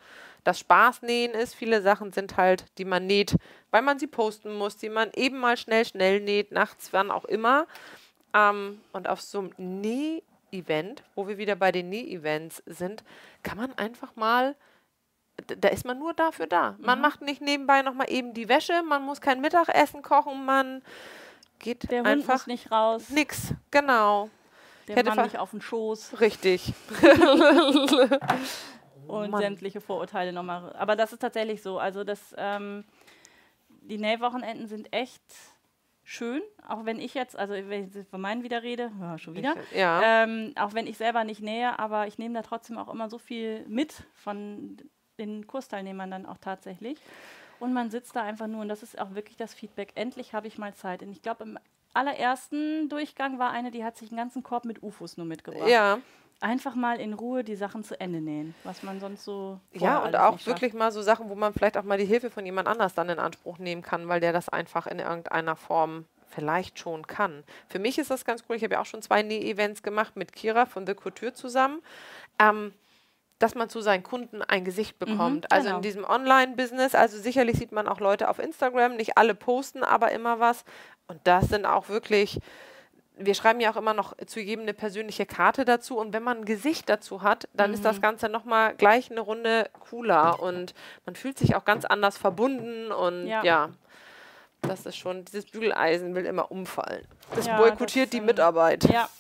[0.45, 1.55] das Spaßnähen ist.
[1.55, 3.37] Viele Sachen sind halt, die man näht,
[3.71, 7.25] weil man sie posten muss, die man eben mal schnell, schnell näht, nachts, wann auch
[7.25, 7.67] immer.
[8.35, 13.03] Ähm, und auf so einem Näh-Event, wo wir wieder bei den Näh-Events sind,
[13.43, 14.57] kann man einfach mal
[15.47, 16.77] da ist man nur dafür da.
[16.79, 17.03] Man mhm.
[17.03, 20.83] macht nicht nebenbei nochmal eben die Wäsche, man muss kein Mittagessen kochen, man
[21.59, 23.11] geht Der einfach Hund muss nicht raus.
[23.11, 24.31] Nix, genau.
[24.89, 26.21] Der Mann nicht auf den Schoß.
[26.21, 26.73] Richtig.
[29.07, 30.75] und oh sämtliche Vorurteile nochmal.
[30.77, 31.79] Aber das ist tatsächlich so.
[31.79, 32.85] Also das, ähm,
[33.69, 35.23] die Nähwochenenden sind echt
[36.05, 39.55] schön, auch wenn ich jetzt, also wenn ich von meinen wieder rede, ja, schon wieder,
[39.71, 40.23] ich, ja.
[40.23, 43.19] Ähm, auch wenn ich selber nicht nähe, aber ich nehme da trotzdem auch immer so
[43.19, 44.79] viel mit von
[45.19, 46.99] den Kursteilnehmern dann auch tatsächlich.
[47.61, 49.93] Und man sitzt da einfach nur und das ist auch wirklich das Feedback.
[49.95, 51.03] Endlich habe ich mal Zeit.
[51.03, 51.59] Und ich glaube, im
[51.93, 55.69] allerersten Durchgang war eine, die hat sich einen ganzen Korb mit UFOs nur mitgebracht.
[55.69, 55.99] Ja.
[56.41, 59.59] Einfach mal in Ruhe die Sachen zu Ende nähen, was man sonst so.
[59.73, 62.47] Ja, und auch wirklich mal so Sachen, wo man vielleicht auch mal die Hilfe von
[62.47, 66.79] jemand anders dann in Anspruch nehmen kann, weil der das einfach in irgendeiner Form vielleicht
[66.79, 67.43] schon kann.
[67.69, 68.55] Für mich ist das ganz cool.
[68.55, 71.83] Ich habe ja auch schon zwei Näh-Events gemacht mit Kira von The Couture zusammen.
[72.39, 72.73] Ähm,
[73.39, 75.45] dass man zu seinen Kunden ein Gesicht mhm, bekommt.
[75.45, 79.35] Mhm, also in diesem Online-Business, also sicherlich sieht man auch Leute auf Instagram, nicht alle
[79.35, 80.65] posten aber immer was.
[81.07, 82.41] Und das sind auch wirklich,
[83.17, 85.99] wir schreiben ja auch immer noch zu jedem eine persönliche Karte dazu.
[85.99, 87.75] Und wenn man ein Gesicht dazu hat, dann mhm.
[87.75, 88.03] ist das mhm.
[88.03, 90.43] Ganze nochmal gleich eine Runde cooler.
[90.43, 90.75] Und
[91.07, 93.43] man fühlt sich auch ganz anders verbunden und ja.
[93.43, 93.71] ja
[94.63, 97.07] das ist schon, dieses Bügeleisen will immer umfallen.
[97.35, 98.85] Das ja, boykottiert das, die Mitarbeit.
[98.85, 99.09] Ja.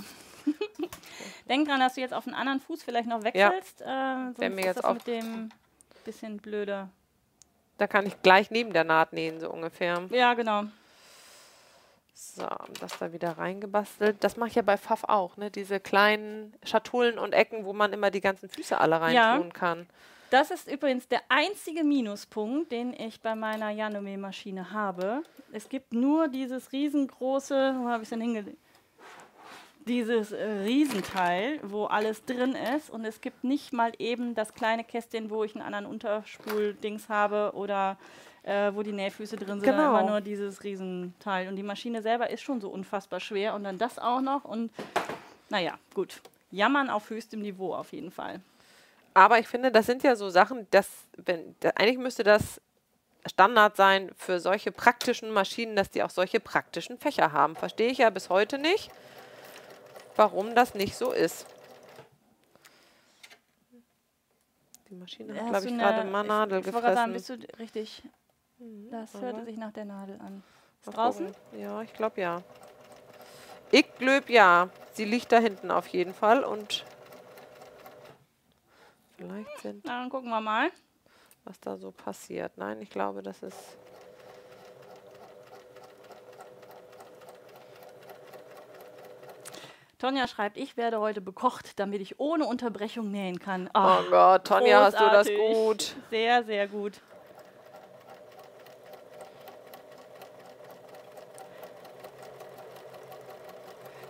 [1.49, 3.81] Denk dran, dass du jetzt auf einen anderen Fuß vielleicht noch wechselst.
[3.81, 5.49] Äh, sonst mir ist jetzt das mit dem
[6.05, 6.89] bisschen blöder.
[7.78, 10.02] Da kann ich gleich neben der Naht nähen, so ungefähr.
[10.10, 10.65] Ja, genau.
[12.15, 12.47] So,
[12.81, 14.17] das da wieder reingebastelt.
[14.25, 15.51] Das mache ich ja bei Pfaff auch, ne?
[15.52, 19.33] Diese kleinen Schatullen und Ecken, wo man immer die ganzen Füße alle Ja.
[19.35, 19.86] reintun kann.
[20.31, 25.23] Das ist übrigens der einzige Minuspunkt, den ich bei meiner Janome-Maschine habe.
[25.52, 28.59] Es gibt nur dieses riesengroße, wo habe ich es denn hingelegt?
[29.89, 32.91] Dieses äh, Riesenteil, wo alles drin ist.
[32.91, 37.52] Und es gibt nicht mal eben das kleine Kästchen, wo ich einen anderen Unterspuldings habe
[37.55, 37.97] oder
[38.42, 39.70] äh, wo die Nähfüße drin sind.
[39.70, 39.94] Genau.
[39.94, 41.49] Einfach nur dieses Riesenteil.
[41.49, 43.55] Und die Maschine selber ist schon so unfassbar schwer.
[43.55, 44.44] Und dann das auch noch.
[44.44, 44.70] Und
[45.49, 46.20] naja, gut.
[46.50, 48.41] Jammern auf höchstem Niveau auf jeden Fall.
[49.15, 52.60] Aber ich finde, das sind ja so Sachen, dass, wenn, da, eigentlich müsste das
[53.26, 57.57] Standard sein für solche praktischen Maschinen, dass die auch solche praktischen Fächer haben.
[57.57, 58.91] Verstehe ich ja bis heute nicht,
[60.19, 61.47] warum das nicht so ist.
[64.91, 67.39] Die Maschine hat, glaube ich, gerade mal Nadel ich wollte gerade sagen, gefressen.
[67.41, 68.03] bist du richtig?
[68.91, 70.43] Das aber- hörte sich nach der Nadel an.
[70.85, 71.35] Ist draußen?
[71.57, 72.43] Ja, ich glaube ja.
[73.71, 74.71] Ich glaube ja.
[74.93, 76.85] Sie liegt da hinten auf jeden Fall und
[79.17, 80.71] vielleicht sind, Na, dann gucken wir mal.
[81.45, 82.57] was da so passiert.
[82.57, 83.77] Nein, ich glaube, das ist.
[89.99, 93.67] Tonja schreibt, ich werde heute bekocht, damit ich ohne Unterbrechung nähen kann.
[93.75, 95.97] Oh Ah, Gott, Tonja, hast du das gut?
[96.10, 97.01] Sehr, sehr gut.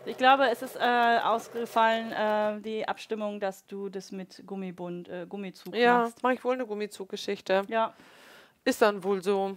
[0.05, 5.27] Ich glaube, es ist äh, ausgefallen, äh, die Abstimmung, dass du das mit Gummibund, äh,
[5.29, 6.23] Gummizug Ja, machst.
[6.23, 7.63] mache ich wohl eine Gummizuggeschichte.
[7.69, 7.93] Ja,
[8.65, 9.57] Ist dann wohl so.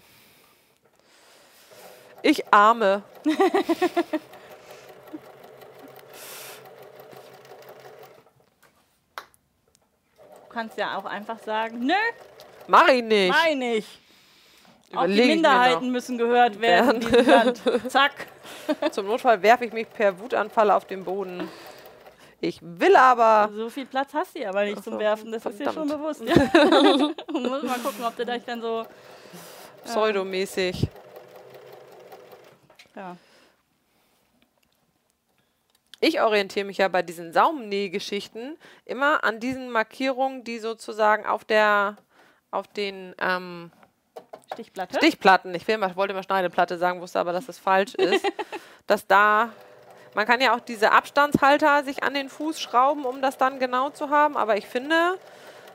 [2.22, 3.04] Ich arme.
[10.52, 11.94] kannst ja auch einfach sagen, nö,
[12.68, 13.30] Mach ich nicht.
[13.32, 14.00] meine ich.
[14.94, 17.62] Auch Überleg die Minderheiten müssen gehört werden Land.
[17.88, 18.12] Zack.
[18.92, 21.50] Zum Notfall werfe ich mich per Wutanfall auf den Boden.
[22.42, 23.50] Ich will aber.
[23.56, 26.02] So viel Platz hast du aber nicht Ach zum Werfen, das ist dir schon verdammt.
[26.02, 26.22] bewusst.
[26.24, 26.36] Ja.
[27.32, 28.86] Muss mal gucken, ob du dich dann so.
[29.86, 30.88] Pseudomäßig.
[32.96, 33.16] Ja.
[36.02, 41.96] Ich orientiere mich ja bei diesen Saumnähgeschichten immer an diesen Markierungen, die sozusagen auf der
[42.50, 43.72] auf den ähm,
[44.52, 44.98] Stichplatte.
[44.98, 48.26] Stichplatten, ich will mal, wollte mal Schneideplatte sagen, wusste aber, dass das falsch ist,
[48.88, 49.52] dass da,
[50.14, 53.92] man kann ja auch diese Abstandshalter sich an den Fuß schrauben, um das dann genau
[53.92, 55.18] zu haben, aber ich finde,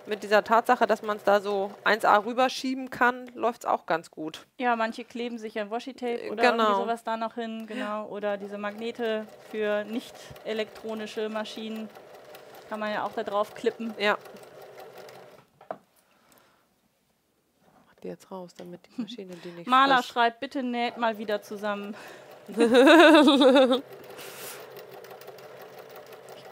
[0.07, 4.11] mit dieser Tatsache, dass man es da so 1A rüberschieben kann, läuft es auch ganz
[4.11, 4.47] gut.
[4.59, 6.65] Ja, manche kleben sich an Washi-Tape oder Genau.
[6.65, 8.07] irgendwie sowas da noch hin, genau.
[8.07, 11.89] Oder diese Magnete für nicht elektronische Maschinen
[12.69, 13.95] kann man ja auch da drauf klippen.
[13.99, 14.17] Ja.
[17.87, 21.43] Mach die jetzt raus, damit die Maschine die nicht Maler schreibt, bitte näht mal wieder
[21.43, 21.95] zusammen.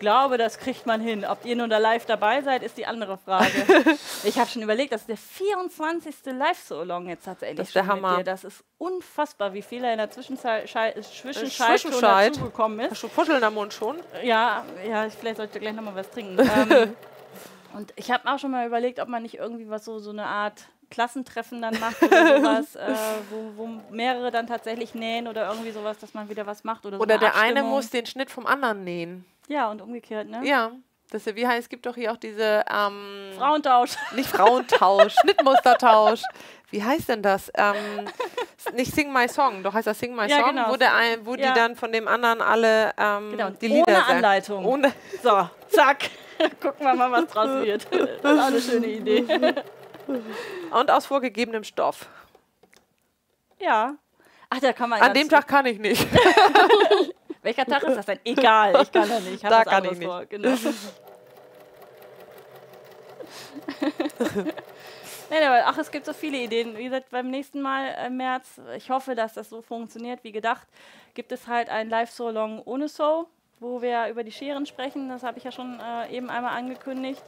[0.05, 1.25] ich glaube, das kriegt man hin.
[1.25, 3.49] Ob ihr nun da live dabei seid, ist die andere Frage.
[4.25, 6.15] ich habe schon überlegt, das ist der 24.
[6.27, 8.23] Live-So-Long jetzt tatsächlich Das ist der Hammer.
[8.23, 12.91] Das ist unfassbar, wie viel er in der Zwischenzeit, Schei- Zwischenzeit schon dazugekommen ist.
[12.91, 13.97] Hast du Puscheln am Mund schon?
[14.23, 16.39] Ja, ja, ich- vielleicht sollte ich gleich nochmal was trinken.
[16.71, 16.95] ähm,
[17.75, 20.27] und ich habe auch schon mal überlegt, ob man nicht irgendwie was so, so eine
[20.27, 22.93] Art Klassentreffen dann macht oder sowas, äh,
[23.31, 26.99] wo, wo mehrere dann tatsächlich nähen oder irgendwie sowas, dass man wieder was macht oder
[26.99, 29.25] so Oder eine der eine muss den Schnitt vom anderen nähen.
[29.49, 30.41] Ja, und umgekehrt, ne?
[30.45, 30.73] Ja.
[31.11, 33.93] Das, ist- wie heißt, es gibt doch hier auch diese, ähm, Frauentausch.
[34.15, 36.23] nicht Frauentausch, Schnittmustertausch.
[36.71, 37.53] Wie heißt denn das?
[37.55, 37.75] Ähm,
[38.75, 40.71] nicht Sing My Song, doch heißt das Sing My Ja, Song, genau.
[40.71, 41.53] wo, der ein, wo Ja.
[41.53, 44.11] die dann von dem anderen alle ähm, Genau, die Lieder ohne sagen.
[44.17, 44.65] Anleitung.
[44.65, 44.93] Ohne,
[45.23, 46.11] So, zack.
[46.61, 47.87] Gucken wir mal, was draus wird.
[48.23, 49.25] Das ist auch eine schöne Idee.
[50.73, 52.07] und aus vorgegebenem Stoff.
[53.61, 53.95] Ja.
[54.51, 56.07] Ach, da kann man An dem Tag kann ich nicht.
[57.45, 58.19] Welcher Tag ist das denn?
[58.25, 59.35] Egal, ich kann da nicht.
[59.35, 60.05] Ich Da was kann ich nicht.
[60.05, 60.25] Vor.
[60.25, 60.49] Genau.
[65.31, 66.75] nee, aber, ach, es gibt so viele Ideen.
[66.79, 70.67] Wie gesagt, beim nächsten Mal im März, ich hoffe, dass das so funktioniert wie gedacht,
[71.13, 73.29] gibt es halt ein Live-So-Long ohne So,
[73.61, 75.11] wo wir über die Scheren sprechen.
[75.11, 77.23] Das habe ich ja schon äh, eben einmal angekündigt.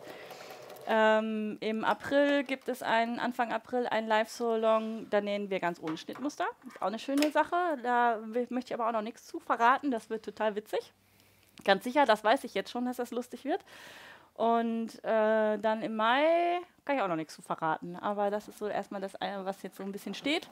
[0.89, 5.97] Ähm, Im April gibt es einen, Anfang April ein Live-So-Long, da nähen wir ganz ohne
[5.97, 6.47] Schnittmuster.
[6.67, 7.57] Ist auch eine schöne Sache.
[7.83, 9.91] Da möchte ich aber auch noch nichts zu verraten.
[9.91, 10.93] Das wird total witzig.
[11.65, 13.65] Ganz sicher, das weiß ich jetzt schon, dass das lustig wird.
[14.35, 17.97] Und äh, dann im Mai kann ich auch noch nichts zu verraten.
[17.97, 20.49] Aber das ist so erstmal das was jetzt so ein bisschen steht.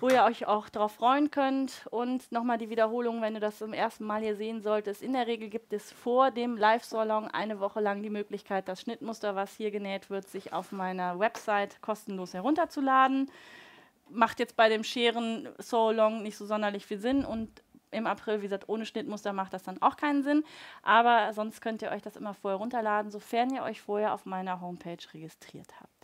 [0.00, 1.86] Wo ihr euch auch drauf freuen könnt.
[1.90, 5.02] Und nochmal die Wiederholung, wenn du das zum ersten Mal hier sehen solltest.
[5.02, 9.34] In der Regel gibt es vor dem Live-Salon eine Woche lang die Möglichkeit, das Schnittmuster,
[9.34, 13.30] was hier genäht wird, sich auf meiner Website kostenlos herunterzuladen.
[14.10, 18.42] Macht jetzt bei dem Scheren So nicht so sonderlich viel Sinn und im April, wie
[18.42, 20.44] gesagt, ohne Schnittmuster macht das dann auch keinen Sinn.
[20.82, 24.60] Aber sonst könnt ihr euch das immer vorher runterladen, sofern ihr euch vorher auf meiner
[24.60, 25.95] Homepage registriert habt.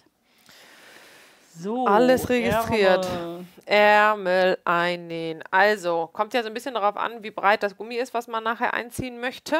[1.54, 3.04] So, alles registriert.
[3.06, 3.46] Ärmel.
[3.66, 5.44] Ärmel einnähen.
[5.50, 8.42] Also, kommt ja so ein bisschen darauf an, wie breit das Gummi ist, was man
[8.42, 9.56] nachher einziehen möchte.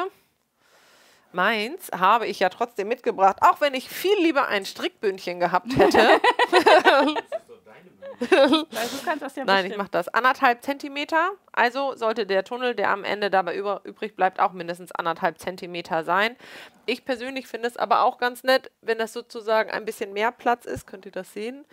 [1.31, 6.21] Meins habe ich ja trotzdem mitgebracht, auch wenn ich viel lieber ein Strickbündchen gehabt hätte.
[8.19, 10.07] Weil du kannst das ja Nein, ich mache das.
[10.07, 11.31] Anderthalb Zentimeter.
[11.51, 16.03] Also sollte der Tunnel, der am Ende dabei über, übrig bleibt, auch mindestens anderthalb Zentimeter
[16.03, 16.35] sein.
[16.85, 20.65] Ich persönlich finde es aber auch ganz nett, wenn das sozusagen ein bisschen mehr Platz
[20.65, 20.87] ist.
[20.87, 21.65] Könnt ihr das sehen?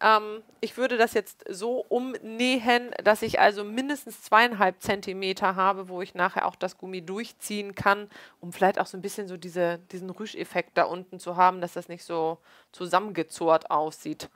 [0.00, 6.02] Ähm, ich würde das jetzt so umnähen, dass ich also mindestens zweieinhalb Zentimeter habe, wo
[6.02, 9.78] ich nachher auch das Gummi durchziehen kann, um vielleicht auch so ein bisschen so diese,
[9.92, 12.38] diesen Rüscheffekt da unten zu haben, dass das nicht so
[12.72, 14.28] zusammengezurrt aussieht.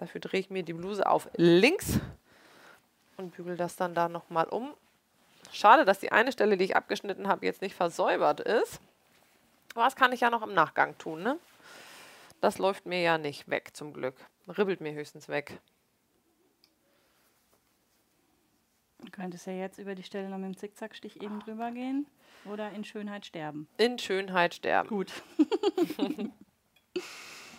[0.00, 2.00] Dafür drehe ich mir die Bluse auf links
[3.18, 4.72] und bügel das dann da nochmal um.
[5.52, 8.80] Schade, dass die eine Stelle, die ich abgeschnitten habe, jetzt nicht versäubert ist.
[9.74, 11.22] Aber das kann ich ja noch im Nachgang tun.
[11.22, 11.38] Ne?
[12.40, 14.14] Das läuft mir ja nicht weg, zum Glück.
[14.48, 15.60] Ribbelt mir höchstens weg.
[19.00, 22.06] Du könntest ja jetzt über die Stelle noch mit dem Zickzackstich eben drüber gehen
[22.46, 23.68] oder in Schönheit sterben.
[23.76, 24.88] In Schönheit sterben.
[24.88, 25.12] Gut.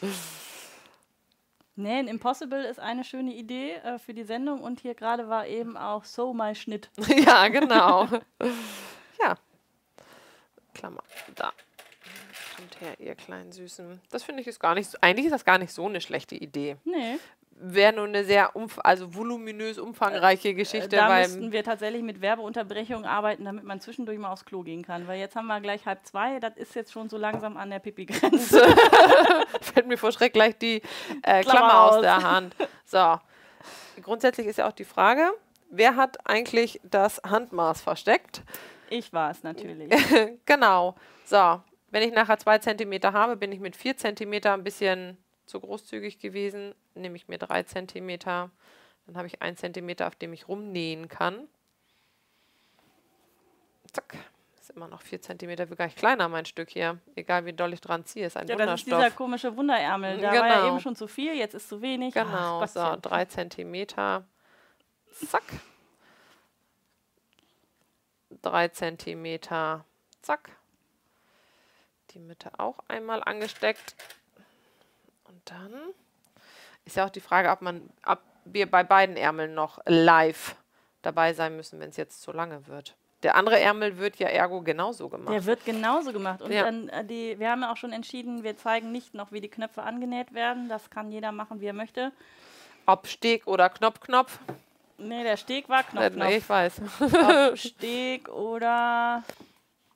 [1.75, 5.77] Nähen Impossible ist eine schöne Idee äh, für die Sendung und hier gerade war eben
[5.77, 6.89] auch So My Schnitt.
[7.25, 8.07] ja, genau.
[9.21, 9.37] ja.
[10.73, 11.03] Klammer,
[11.35, 11.51] da.
[12.55, 14.01] Kommt her, ihr kleinen Süßen.
[14.09, 16.35] Das finde ich ist gar nicht, so, eigentlich ist das gar nicht so eine schlechte
[16.35, 16.77] Idee.
[16.83, 17.17] Nee
[17.61, 18.51] wäre nur eine sehr
[18.83, 20.95] also voluminös umfangreiche äh, Geschichte.
[20.95, 25.07] Da müssten wir tatsächlich mit Werbeunterbrechungen arbeiten, damit man zwischendurch mal aufs Klo gehen kann.
[25.07, 27.79] Weil jetzt haben wir gleich halb zwei, das ist jetzt schon so langsam an der
[27.79, 28.61] Pipi-Grenze.
[29.61, 30.81] Fällt mir vor Schreck gleich die
[31.21, 31.95] äh, Klammer, Klammer aus.
[31.95, 32.55] aus der Hand.
[32.85, 33.19] So.
[34.01, 35.31] Grundsätzlich ist ja auch die Frage,
[35.69, 38.41] wer hat eigentlich das Handmaß versteckt?
[38.89, 39.91] Ich war es natürlich.
[40.45, 40.95] genau.
[41.25, 45.59] So, wenn ich nachher zwei Zentimeter habe, bin ich mit vier Zentimeter ein bisschen zu
[45.59, 46.73] großzügig gewesen.
[46.93, 48.51] Nehme ich mir drei Zentimeter,
[49.05, 51.47] dann habe ich ein Zentimeter, auf dem ich rumnähen kann.
[53.91, 54.17] Zack.
[54.59, 56.99] Ist immer noch vier Zentimeter, wie gar nicht kleiner mein Stück hier.
[57.15, 58.89] Egal wie doll ich dran ziehe, ist ein ja, Wunderstoff.
[58.89, 60.19] Das ist dieser komische Wunderärmel.
[60.19, 60.41] Da genau.
[60.41, 60.67] war ja genau.
[60.69, 62.13] eben schon zu viel, jetzt ist zu wenig.
[62.13, 64.25] Genau, Ach, so, drei Zentimeter.
[65.11, 65.43] Zack.
[68.41, 69.83] Drei Zentimeter.
[70.21, 70.51] Zack.
[72.11, 73.95] Die Mitte auch einmal angesteckt.
[75.31, 75.73] Und dann
[76.85, 80.55] ist ja auch die Frage, ob man, ob wir bei beiden Ärmeln noch live
[81.01, 82.95] dabei sein müssen, wenn es jetzt zu lange wird.
[83.23, 85.33] Der andere Ärmel wird ja ergo genauso gemacht.
[85.33, 86.41] Der wird genauso gemacht.
[86.41, 86.63] Und ja.
[86.63, 89.47] dann äh, die, wir haben ja auch schon entschieden, wir zeigen nicht noch, wie die
[89.47, 90.69] Knöpfe angenäht werden.
[90.69, 92.11] Das kann jeder machen, wie er möchte.
[92.87, 94.39] Ob Steg oder Knopf-Knopf?
[94.97, 96.15] Nee, der Steg war Knopf.
[96.15, 96.81] Nee, ich weiß.
[96.99, 99.23] Ob Steg oder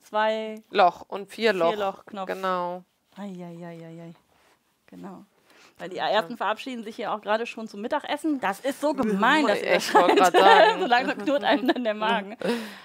[0.04, 1.70] zwei Loch und vier Loch.
[1.70, 2.28] Vier Loch Knopf.
[2.28, 2.84] Genau.
[3.18, 4.14] Eieieiei.
[4.88, 5.26] Genau.
[5.78, 8.40] Weil die ersten verabschieden sich ja auch gerade schon zum Mittagessen.
[8.40, 10.80] Das ist so gemein, dass ich gerade sagen.
[10.80, 12.38] so langsam knurrt einem dann der Magen.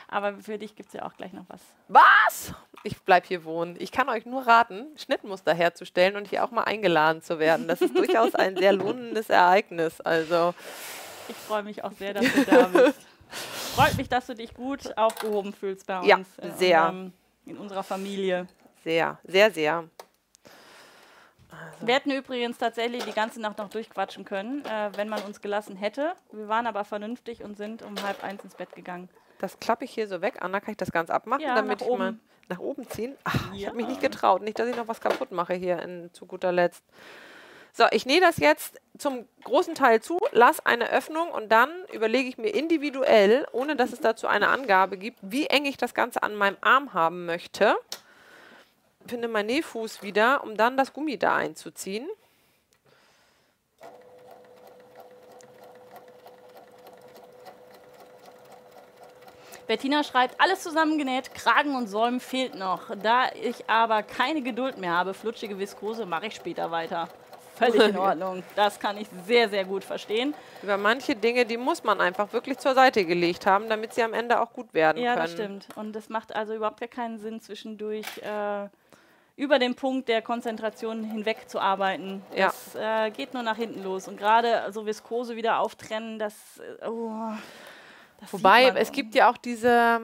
[0.09, 1.61] Aber für dich gibt es ja auch gleich noch was.
[1.87, 2.53] Was?
[2.83, 3.77] Ich bleibe hier wohnen.
[3.79, 7.69] Ich kann euch nur raten, Schnittmuster herzustellen und hier auch mal eingeladen zu werden.
[7.69, 10.01] Das ist durchaus ein sehr lohnendes Ereignis.
[10.01, 10.53] Also
[11.29, 13.01] ich freue mich auch sehr, dass du da bist.
[13.77, 16.09] Freut mich, dass du dich gut aufgehoben fühlst bei uns.
[16.09, 16.19] Ja,
[16.57, 16.81] sehr.
[16.81, 17.12] In, unserem,
[17.47, 18.49] in unserer Familie.
[18.83, 19.85] Sehr, sehr, sehr.
[21.51, 21.87] Also.
[21.87, 25.77] Wir hätten übrigens tatsächlich die ganze Nacht noch durchquatschen können, äh, wenn man uns gelassen
[25.77, 26.15] hätte.
[26.33, 29.09] Wir waren aber vernünftig und sind um halb eins ins Bett gegangen.
[29.39, 30.37] Das klappe ich hier so weg.
[30.41, 31.99] Anna, kann ich das ganz abmachen, ja, damit ich oben.
[31.99, 32.15] mal
[32.49, 33.17] nach oben ziehen?
[33.25, 33.55] Ach, ja.
[33.55, 34.43] ich habe mich nicht getraut.
[34.43, 36.85] Nicht, dass ich noch was kaputt mache hier in, zu guter Letzt.
[37.73, 42.29] So, ich nähe das jetzt zum großen Teil zu, lasse eine Öffnung und dann überlege
[42.29, 46.23] ich mir individuell, ohne dass es dazu eine Angabe gibt, wie eng ich das Ganze
[46.25, 47.77] an meinem Arm haben möchte
[49.11, 52.09] finde meinen Nähfuß wieder, um dann das Gummi da einzuziehen.
[59.67, 62.91] Bettina schreibt, alles zusammengenäht, Kragen und Säumen fehlt noch.
[63.03, 67.09] Da ich aber keine Geduld mehr habe, flutschige Viskose, mache ich später weiter.
[67.55, 68.43] Völlig in Ordnung.
[68.57, 70.35] Das kann ich sehr, sehr gut verstehen.
[70.63, 74.13] Über manche Dinge, die muss man einfach wirklich zur Seite gelegt haben, damit sie am
[74.13, 75.19] Ende auch gut werden ja, können.
[75.19, 75.69] Ja, das stimmt.
[75.77, 78.69] Und es macht also überhaupt keinen Sinn, zwischendurch äh,
[79.41, 82.23] über den Punkt der Konzentration hinweg zu arbeiten.
[82.36, 82.49] Ja.
[82.49, 84.07] Das äh, geht nur nach hinten los.
[84.07, 86.35] Und gerade so Viskose wieder auftrennen, das.
[86.59, 87.33] äh, Oh,
[88.20, 90.02] das Wobei, es gibt ja auch diese,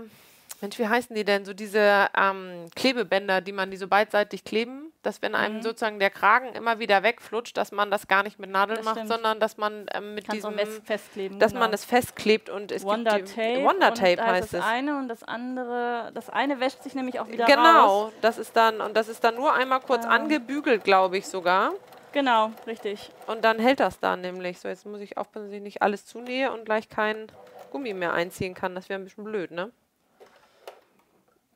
[0.63, 1.45] Mensch, wie heißen die denn?
[1.45, 5.63] So diese ähm, Klebebänder, die man die so beidseitig kleben, dass wenn einem Mhm.
[5.63, 8.97] sozusagen der Kragen immer wieder wegflutscht, dass man das gar nicht mit Nadeln Das macht,
[8.97, 9.09] stimmt.
[9.11, 11.39] sondern dass man ähm, mit Kannst diesem, fest festleben.
[11.39, 11.65] dass genau.
[11.65, 13.55] man es festklebt und es Wonder gibt Tape.
[13.59, 14.67] die, Wonder Tape heißt das es.
[14.67, 17.55] eine und das andere, das eine wäscht sich nämlich auch wieder raus.
[17.55, 20.11] Genau, das ist dann und das ist dann nur einmal kurz Ah.
[20.11, 21.73] angebügelt, glaube ich sogar.
[22.13, 23.11] Genau, richtig.
[23.27, 24.59] Und dann hält das da nämlich.
[24.59, 27.31] So, jetzt muss ich aufpassen, dass ich nicht alles zunähe und gleich keinen
[27.71, 28.75] Gummi mehr einziehen kann.
[28.75, 29.71] Das wäre ein bisschen blöd, ne?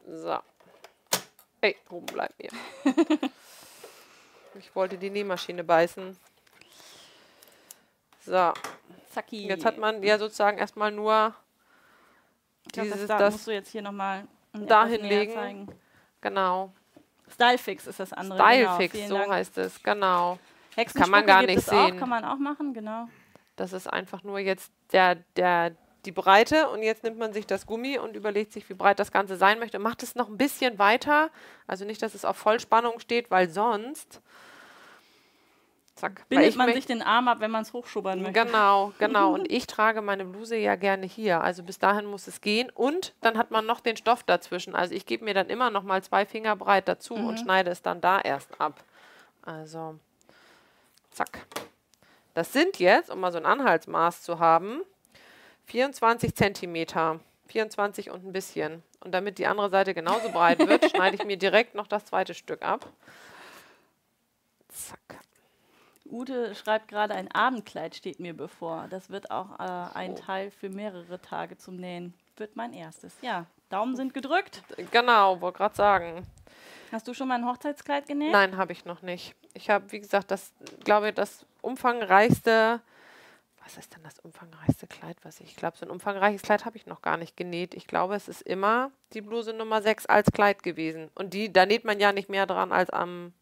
[0.07, 0.39] So.
[1.61, 2.51] Ey, oben bleibt mir.
[4.59, 6.17] ich wollte die Nähmaschine beißen.
[8.25, 8.53] So,
[9.11, 9.47] Zacki.
[9.49, 11.35] jetzt hat man ja sozusagen erstmal nur
[12.67, 15.69] ich glaub, dieses, das, da das, musst du jetzt hier nochmal da hinlegen.
[16.21, 16.73] genau.
[17.33, 18.39] Stylefix ist das andere.
[18.39, 19.09] Stylefix, genau.
[19.09, 19.31] so Dank.
[19.33, 20.39] heißt es, genau.
[20.95, 21.99] Kann man gar nicht es auch, sehen.
[21.99, 23.09] Kann man auch machen, genau.
[23.57, 25.73] Das ist einfach nur jetzt der, der,
[26.05, 29.13] die Breite und jetzt nimmt man sich das Gummi und überlegt sich, wie breit das
[29.13, 29.79] Ganze sein möchte.
[29.79, 31.31] und Macht es noch ein bisschen weiter,
[31.67, 34.21] also nicht, dass es auf Vollspannung steht, weil sonst
[36.01, 36.29] zack.
[36.29, 38.45] Bindet ich man sich den Arm ab, wenn man es hochschubbern möchte.
[38.45, 39.33] Genau, genau.
[39.35, 41.43] Und ich trage meine Bluse ja gerne hier.
[41.43, 42.71] Also bis dahin muss es gehen.
[42.71, 44.75] Und dann hat man noch den Stoff dazwischen.
[44.75, 47.83] Also ich gebe mir dann immer noch mal zwei Finger breit dazu und schneide es
[47.83, 48.83] dann da erst ab.
[49.43, 49.99] Also
[51.11, 51.47] zack.
[52.35, 54.83] Das sind jetzt, um mal so ein Anhaltsmaß zu haben,
[55.71, 57.21] 24 Zentimeter.
[57.47, 58.83] 24 und ein bisschen.
[59.01, 62.35] Und damit die andere Seite genauso breit wird, schneide ich mir direkt noch das zweite
[62.35, 62.87] Stück ab.
[64.69, 65.21] Zack.
[66.11, 68.89] Ute schreibt gerade, ein Abendkleid steht mir bevor.
[68.91, 70.17] Das wird auch äh, ein.
[70.17, 72.15] Teil für mehrere Tage zum Nähen.
[72.37, 73.15] Wird mein erstes.
[73.23, 74.63] Ja, Daumen sind gedrückt.
[74.91, 76.27] Genau, wollte gerade sagen.
[76.91, 78.33] Hast du schon mal ein Hochzeitskleid genäht?
[78.33, 79.37] Nein, habe ich noch nicht.
[79.55, 82.81] Ich habe, wie gesagt, das, glaube ich, das umfangreichste,
[83.77, 86.77] was ist denn das umfangreichste Kleid, was ich, ich glaube, so ein umfangreiches Kleid habe
[86.77, 87.75] ich noch gar nicht genäht.
[87.75, 91.11] Ich glaube, es ist immer die Bluse Nummer 6 als Kleid gewesen.
[91.15, 93.33] Und die, da näht man ja nicht mehr dran als am,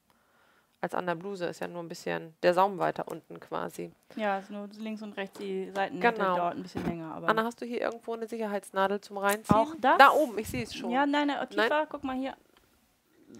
[0.81, 3.91] als an der Bluse, ist ja nur ein bisschen der Saum weiter unten quasi.
[4.17, 6.37] Ja, ist nur links und rechts die Seiten Genau.
[6.37, 7.15] dauert ein bisschen länger.
[7.15, 9.57] Aber Anna, hast du hier irgendwo eine Sicherheitsnadel zum Reinziehen?
[9.57, 9.99] Auch das?
[9.99, 10.91] Da oben, ich sehe es schon.
[10.91, 11.87] ja, nein, nein, tiefer, Nein.
[11.91, 12.35] guck mal hier.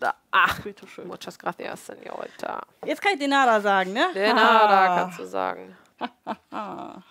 [0.01, 0.15] Da.
[0.31, 1.09] Ach, Bitte schön.
[1.09, 2.61] muchas gracias, señorita.
[2.85, 4.07] Jetzt kann ich den Nada sagen, ne?
[4.15, 5.75] De nada, kannst du sagen.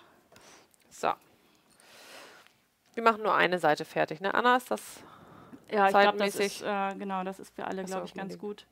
[0.90, 1.12] So.
[2.94, 4.34] Wir machen nur eine Seite fertig, ne?
[4.34, 4.82] Anna, ist das
[5.70, 6.46] Ja, ich glaube, das Zeitmäßig.
[6.46, 8.66] ist, äh, genau, das ist für alle, glaube ich, ganz gut.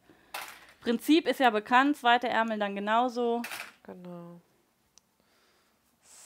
[0.81, 3.43] Prinzip ist ja bekannt, zweite Ärmel dann genauso.
[3.85, 4.41] genau.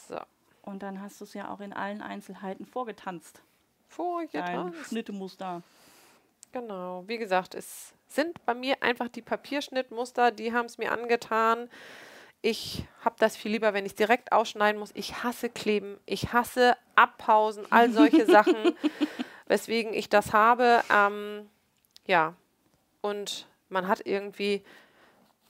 [0.09, 0.19] So.
[0.63, 3.43] Und dann hast du es ja auch in allen Einzelheiten vorgetanzt.
[3.89, 4.75] Folie Dein dran.
[4.87, 5.63] Schnittemuster.
[6.53, 7.05] Genau.
[7.07, 11.69] Wie gesagt, es sind bei mir einfach die Papierschnittmuster, die haben es mir angetan.
[12.43, 14.93] Ich habe das viel lieber, wenn ich es direkt ausschneiden muss.
[14.95, 18.75] Ich hasse Kleben, ich hasse Abpausen, all solche Sachen,
[19.47, 20.83] weswegen ich das habe.
[20.91, 21.51] Ähm,
[22.07, 22.35] ja,
[23.03, 24.65] und man hat irgendwie,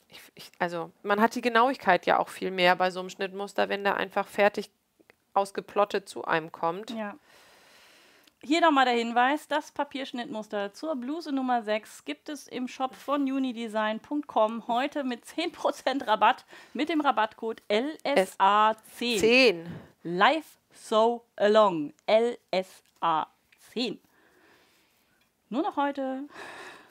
[0.09, 3.69] ich, ich, also man hat die Genauigkeit ja auch viel mehr bei so einem Schnittmuster,
[3.69, 4.70] wenn der einfach fertig
[5.33, 6.91] ausgeplottet zu einem kommt.
[6.91, 7.15] Ja.
[8.43, 13.23] Hier nochmal der Hinweis, das Papierschnittmuster zur Bluse Nummer 6 gibt es im Shop von
[13.31, 19.19] unidesign.com heute mit 10% Rabatt mit dem Rabattcode LSA10.
[19.19, 19.67] 10.
[20.05, 21.93] Life So Along.
[22.09, 23.99] LSA10.
[25.51, 26.23] Nur noch heute.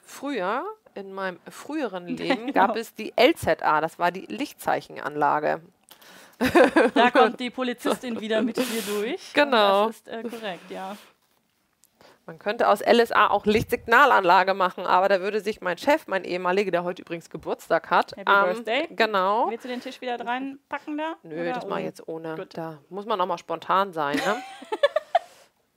[0.04, 0.64] Früher,
[0.94, 2.52] in meinem früheren Leben, Genau.
[2.52, 5.62] gab es die LZA, das war die Lichtzeichenanlage.
[6.94, 9.20] Da kommt die Polizistin wieder mit dir durch.
[9.34, 9.88] Genau.
[9.88, 10.96] Das ist äh, korrekt, ja.
[12.26, 16.70] Man könnte aus LSA auch Lichtsignalanlage machen, aber da würde sich mein Chef, mein ehemaliger,
[16.70, 18.86] der heute übrigens Geburtstag hat, Happy Birthday.
[18.90, 19.50] genau.
[19.50, 21.14] Willst du den Tisch wieder reinpacken da?
[21.24, 21.84] Nö, Oder das mache ich ohne?
[21.86, 22.34] jetzt ohne.
[22.36, 22.56] Gut.
[22.56, 24.36] Da muss man auch mal spontan sein, ne?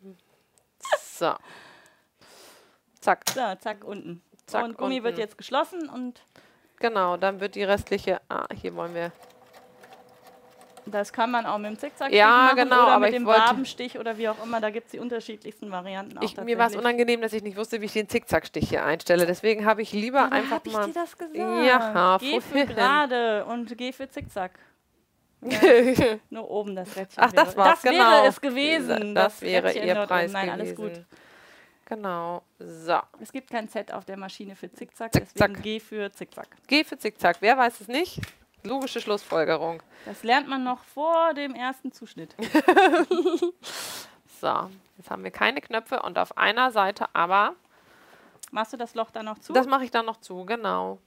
[1.01, 1.33] so.
[2.99, 4.21] Zack, So, zack, unten.
[4.45, 5.21] Zack, und Gummi wird unten.
[5.21, 6.21] jetzt geschlossen und
[6.79, 9.11] genau, dann wird die restliche, ah, hier wollen wir,
[10.85, 13.25] das kann man auch mit dem Zickzackstich Ja, machen genau, oder aber mit ich dem
[13.25, 14.59] Wabenstich oder wie auch immer.
[14.61, 17.57] Da gibt es die unterschiedlichsten Varianten auch ich, mir war es unangenehm, dass ich nicht
[17.57, 19.25] wusste, wie ich den Zickzackstich hier einstelle.
[19.25, 20.85] Deswegen habe ich lieber Aber einfach hab ich mal.
[20.87, 21.35] dir das gesagt?
[21.35, 24.51] Ja, Geh für gerade und geh für Zickzack.
[26.29, 27.17] Nur oben das Rädchen.
[27.23, 27.57] Ach, das wäre.
[27.57, 28.11] war's, Das genau.
[28.11, 29.15] wäre es gewesen.
[29.15, 30.31] Das wäre Rädchen ihr Preis.
[30.31, 30.61] Nein, gewesen.
[30.61, 31.05] alles gut.
[31.85, 32.43] Genau.
[32.59, 32.99] So.
[33.19, 36.47] Es gibt kein Set auf der Maschine für Zickzack, Zick, deswegen geh für Zickzack.
[36.67, 37.37] Geh für Zickzack.
[37.41, 38.21] Wer weiß es nicht?
[38.63, 39.83] Logische Schlussfolgerung.
[40.05, 42.35] Das lernt man noch vor dem ersten Zuschnitt.
[44.41, 44.69] So.
[44.97, 47.55] Jetzt haben wir keine Knöpfe und auf einer Seite aber
[48.53, 49.51] Machst du das Loch dann noch zu?
[49.51, 50.99] Das mache ich dann noch zu, genau.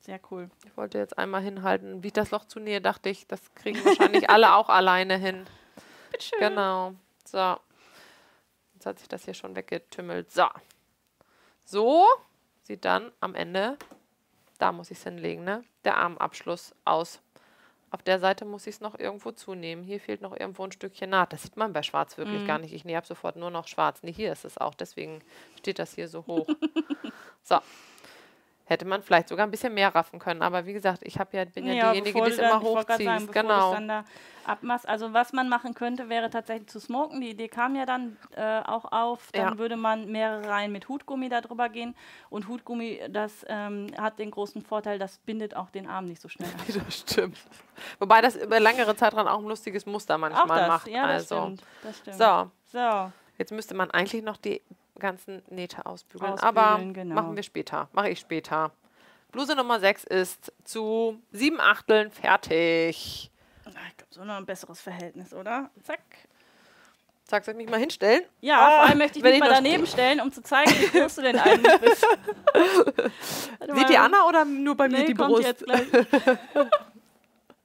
[0.00, 0.50] Sehr cool.
[0.66, 2.02] Ich wollte jetzt einmal hinhalten.
[2.02, 5.46] Wie ich das Loch zunähe, dachte ich, das kriegen wahrscheinlich alle auch alleine hin.
[6.10, 6.40] Bitteschön.
[6.40, 6.94] Genau.
[7.24, 7.56] So.
[8.74, 10.32] Jetzt hat sich das hier schon weggetümmelt.
[10.32, 10.48] So.
[11.64, 12.04] So
[12.62, 13.78] sieht dann am Ende,
[14.60, 15.64] da muss ich es hinlegen, ne?
[15.84, 17.20] Der Armabschluss aus.
[17.90, 19.82] Auf der Seite muss ich es noch irgendwo zunehmen.
[19.82, 21.32] Hier fehlt noch irgendwo ein Stückchen Naht.
[21.32, 22.46] Das sieht man bei Schwarz wirklich Mhm.
[22.46, 22.72] gar nicht.
[22.72, 24.02] Ich nähe ab sofort nur noch Schwarz.
[24.04, 24.74] Nee, hier ist es auch.
[24.74, 25.22] Deswegen
[25.58, 26.46] steht das hier so hoch.
[27.42, 27.58] so.
[28.70, 30.42] Hätte man vielleicht sogar ein bisschen mehr raffen können.
[30.42, 33.04] Aber wie gesagt, ich ja, bin ja, diejenige, bevor die es immer hochzieht.
[33.04, 33.74] sagen, genau.
[33.74, 34.04] da
[34.44, 34.88] abmachst.
[34.88, 37.20] Also was man machen könnte, wäre tatsächlich zu smoken.
[37.20, 39.32] Die Idee kam ja dann äh, auch auf.
[39.32, 39.58] Dann Ja.
[39.58, 41.96] würde man mehrere Reihen mit Hutgummi da drüber gehen.
[42.28, 46.28] Und Hutgummi, das ähm, hat den großen Vorteil, das bindet auch den Arm nicht so
[46.28, 46.60] schnell ab.
[46.86, 47.38] Das stimmt.
[47.98, 50.86] Wobei das über längere Zeitraum auch ein lustiges Muster manchmal auch das, macht.
[50.86, 51.42] ja, das also.
[51.42, 51.62] stimmt.
[51.82, 52.16] Das stimmt.
[52.18, 54.62] So, So, jetzt müsste man eigentlich noch die
[55.00, 56.32] ganzen Nähte ausbügeln.
[56.34, 57.14] Ausbügeln, aber genau.
[57.16, 57.88] machen wir später.
[57.92, 58.70] Mache ich später.
[59.32, 63.30] Bluse Nummer 6 ist zu sieben Achteln fertig.
[63.66, 65.70] Ich glaube, so noch ein besseres Verhältnis, oder?
[65.84, 66.00] Zack.
[67.24, 68.24] Zack, soll ich mich mal hinstellen?
[68.40, 70.98] Ja, Ah, vor allem möchte ich mich ich mal daneben stellen, um zu zeigen, wie
[70.98, 72.04] groß du denn eigentlich bist.
[73.72, 75.44] Seht ihr Anna oder nur bei mir Nee, die kommt Brust?
[75.46, 75.86] jetzt gleich.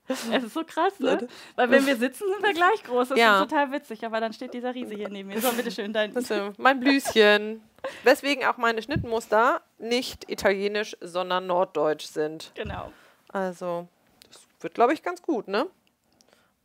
[0.08, 1.28] Es ist so krass, ne?
[1.56, 3.10] Weil wenn wir sitzen, sind wir gleich groß.
[3.10, 3.42] Das Ja.
[3.42, 4.06] ist total witzig.
[4.06, 5.42] Aber dann steht dieser Riese hier neben mir.
[5.42, 6.12] So, bitteschön, dein.
[6.16, 7.62] Ist mein Blüschen.
[8.04, 12.52] Weswegen auch meine Schnittmuster nicht italienisch, sondern norddeutsch sind.
[12.56, 12.92] Genau.
[13.30, 13.88] Also,
[14.30, 15.68] das wird, glaube ich, ganz gut, ne?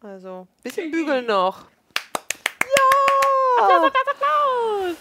[0.02, 1.66] Also, bisschen bügeln noch.
[2.62, 3.64] Ja!
[3.64, 4.29] Applaus, Applaus!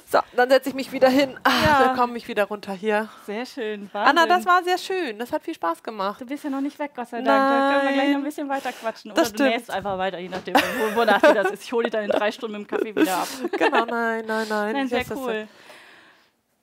[0.06, 1.38] So, dann setze ich mich wieder hin.
[1.44, 1.84] Ah, Ja.
[1.84, 3.10] Da komme ich wieder runter hier.
[3.26, 3.90] Sehr schön.
[3.94, 4.18] Wahnsinn.
[4.18, 5.20] Anna, das war sehr schön.
[5.20, 6.22] Das hat viel Spaß gemacht.
[6.22, 7.28] Du bist ja noch nicht weg, Gott sei Dank.
[7.28, 8.24] Da können wir gleich noch ein Nein.
[8.24, 9.12] bisschen weiter quatschen.
[9.14, 9.50] Das Oder du stimmt.
[9.50, 11.64] nähst einfach weiter, je nachdem, wo, wonach dir das ist.
[11.64, 13.28] Ich hole dich dann in drei Stunden mit dem Kaffee wieder ab.
[13.58, 14.74] Genau, nein, nein, nein.
[14.74, 15.48] Nein, sehr das cool.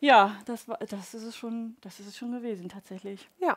[0.01, 3.29] Ja, das, war, das, ist es schon, das ist es schon gewesen, tatsächlich.
[3.39, 3.57] Ja.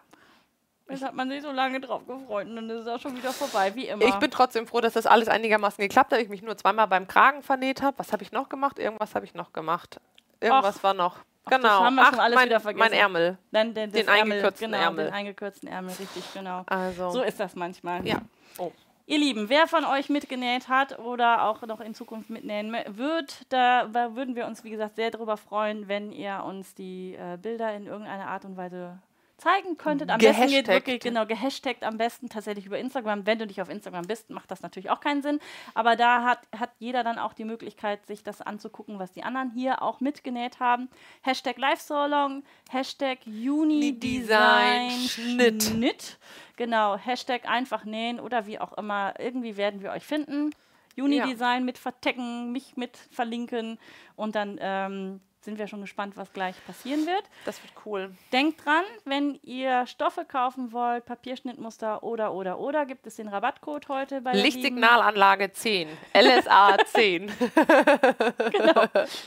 [0.89, 3.31] Jetzt hat man sich so lange drauf gefreut und dann ist es auch schon wieder
[3.31, 4.05] vorbei, wie immer.
[4.05, 6.19] Ich bin trotzdem froh, dass das alles einigermaßen geklappt hat.
[6.19, 7.99] Ich mich nur zweimal beim Kragen vernäht habe.
[7.99, 8.79] Was habe ich noch gemacht?
[8.79, 9.99] Irgendwas habe ich noch gemacht.
[10.41, 10.83] Irgendwas Ach.
[10.83, 11.17] war noch.
[11.45, 11.83] Ach, das Genau.
[11.83, 12.89] haben wir schon alles mein, wieder vergessen.
[12.89, 13.37] mein Ärmel.
[13.51, 15.05] Dann den, das Den eingekürzten genau, Ärmel.
[15.05, 16.63] Den eingekürzten Ärmel, richtig, genau.
[16.67, 17.09] Also.
[17.11, 18.05] So ist das manchmal.
[18.07, 18.17] ja.
[18.57, 18.71] Oh.
[19.05, 23.91] Ihr Lieben, wer von euch mitgenäht hat oder auch noch in Zukunft mitnähen wird, da
[23.91, 27.87] würden wir uns, wie gesagt, sehr darüber freuen, wenn ihr uns die äh, Bilder in
[27.87, 28.99] irgendeiner Art und Weise
[29.39, 30.09] zeigen könntet.
[30.09, 33.25] Am besten geht wirklich, genau, gehashtagt am besten tatsächlich über Instagram.
[33.25, 35.39] Wenn du nicht auf Instagram bist, macht das natürlich auch keinen Sinn.
[35.73, 39.51] Aber da hat, hat jeder dann auch die Möglichkeit, sich das anzugucken, was die anderen
[39.51, 40.89] hier auch mitgenäht haben.
[41.21, 45.63] Hashtag Live So Long, Hashtag Unidesign Schnitt.
[45.63, 46.19] Schnitt.
[46.55, 49.13] Genau, Hashtag einfach nähen oder wie auch immer.
[49.17, 50.51] Irgendwie werden wir euch finden.
[50.97, 53.79] Unidesign mit vertecken, mich mit verlinken
[54.15, 57.23] und dann ähm, sind wir schon gespannt, was gleich passieren wird.
[57.45, 58.11] Das wird cool.
[58.31, 63.89] Denkt dran, wenn ihr Stoffe kaufen wollt, Papierschnittmuster oder oder oder, gibt es den Rabattcode
[63.89, 65.89] heute bei Lichtsignalanlage 10.
[66.13, 67.31] LSA 10.
[68.51, 68.83] Genau.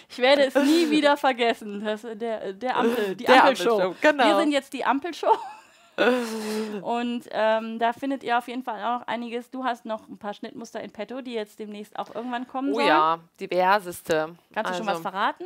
[0.09, 1.85] Ich werde es nie wieder vergessen.
[1.85, 3.81] Das, der, der Ampel, die Der Ampelshow.
[3.81, 4.25] Ampelshow, genau.
[4.25, 5.37] Wir sind jetzt die Ampelshow.
[5.97, 9.51] Und ähm, da findet ihr auf jeden Fall auch noch einiges.
[9.51, 12.75] Du hast noch ein paar Schnittmuster in petto, die jetzt demnächst auch irgendwann kommen Oh
[12.77, 12.87] sollen.
[12.87, 14.35] ja, diverseste.
[14.55, 15.45] Kannst du schon was Also, verraten?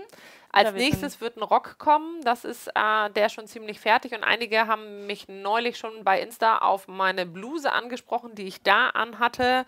[0.52, 2.22] Als nächstes wird ein Rock kommen.
[2.22, 4.12] Das ist äh, der schon ziemlich fertig.
[4.14, 8.88] Und einige haben mich neulich schon bei Insta auf meine Bluse angesprochen, die ich da
[8.90, 9.66] anhatte.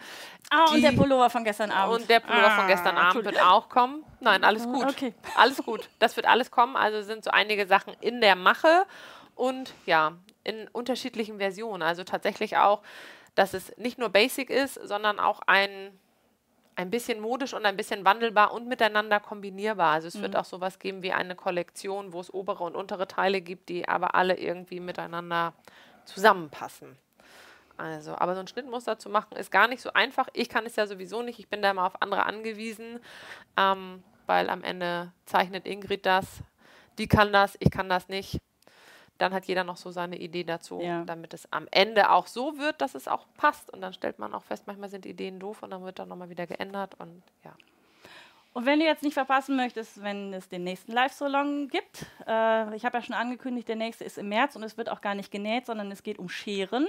[0.50, 2.00] Ah, und Die- der Pullover von gestern Abend.
[2.02, 4.02] Und der Pullover von Ah, gestern Abend wird auch kommen.
[4.20, 4.86] Nein, alles gut.
[4.88, 5.12] Okay.
[5.36, 5.90] Alles gut.
[5.98, 6.74] Das wird alles kommen.
[6.76, 8.86] Also sind so einige Sachen in der Mache
[9.34, 10.12] und ja,
[10.48, 11.82] in unterschiedlichen Versionen.
[11.82, 12.82] Also tatsächlich auch,
[13.34, 15.98] dass es nicht nur basic ist, sondern auch ein,
[16.74, 19.92] ein bisschen modisch und ein bisschen wandelbar und miteinander kombinierbar.
[19.92, 23.42] Also es wird auch sowas geben wie eine Kollektion, wo es obere und untere Teile
[23.42, 25.52] gibt, die aber alle irgendwie miteinander
[26.06, 26.96] zusammenpassen.
[27.76, 30.28] Also, aber so ein Schnittmuster zu machen, ist gar nicht so einfach.
[30.32, 31.38] Ich kann es ja sowieso nicht.
[31.38, 32.98] Ich bin da immer auf andere angewiesen,
[33.56, 36.42] ähm, weil am Ende zeichnet Ingrid das.
[36.98, 38.38] Die kann das, ich kann das nicht.
[39.18, 41.04] Dann hat jeder noch so seine Idee dazu, Ja.
[41.04, 43.70] damit es am Ende auch so wird, dass es auch passt.
[43.70, 46.30] Und dann stellt man auch fest, manchmal sind Ideen doof und dann wird dann nochmal
[46.30, 46.94] wieder geändert.
[46.98, 47.52] Und ja.
[48.54, 52.84] Und wenn du jetzt nicht verpassen möchtest, wenn es den nächsten Live-Salon gibt, äh, ich
[52.84, 55.30] habe ja schon angekündigt, der nächste ist im März und es wird auch gar nicht
[55.30, 56.88] genäht, sondern es geht um Scheren,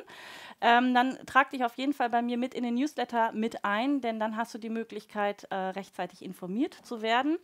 [0.62, 4.02] ähm, dann trag dich auf jeden Fall bei mir mit in den Newsletter mit ein,
[4.02, 7.38] denn dann hast du die Möglichkeit, äh, rechtzeitig informiert zu werden.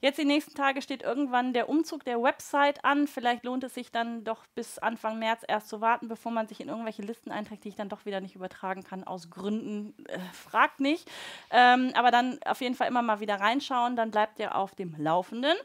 [0.00, 3.06] Jetzt die nächsten Tage steht irgendwann der Umzug der Website an.
[3.06, 6.60] Vielleicht lohnt es sich dann doch bis Anfang März erst zu warten, bevor man sich
[6.60, 9.94] in irgendwelche Listen einträgt, die ich dann doch wieder nicht übertragen kann, aus Gründen.
[10.06, 11.10] Äh, fragt nicht.
[11.50, 14.94] Ähm, aber dann auf jeden Fall immer mal wieder reinschauen, dann bleibt ihr auf dem
[14.98, 15.56] Laufenden.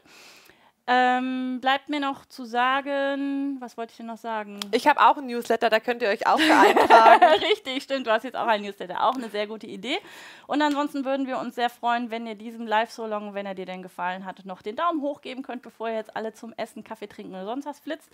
[0.90, 4.58] Ähm, bleibt mir noch zu sagen, was wollte ich denn noch sagen?
[4.72, 7.24] Ich habe auch ein Newsletter, da könnt ihr euch auch eintragen.
[7.50, 9.98] Richtig, stimmt, du hast jetzt auch ein Newsletter, auch eine sehr gute Idee.
[10.46, 13.82] Und ansonsten würden wir uns sehr freuen, wenn ihr diesem Live-So-Long, wenn er dir denn
[13.82, 17.06] gefallen hat, noch den Daumen hoch geben könnt, bevor ihr jetzt alle zum Essen, Kaffee
[17.06, 18.08] trinken oder sonst was flitzt.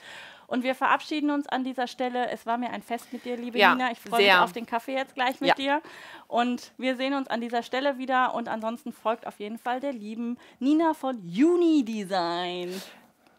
[0.48, 2.28] Und wir verabschieden uns an dieser Stelle.
[2.30, 3.92] Es war mir ein Fest mit dir, liebe Ja, Nina.
[3.92, 5.54] Ich freue mich auf den Kaffee jetzt gleich mit Ja.
[5.54, 5.82] dir.
[6.26, 8.34] Und wir sehen uns an dieser Stelle wieder.
[8.34, 12.64] Und ansonsten folgt auf jeden Fall der lieben Nina von Uni Design.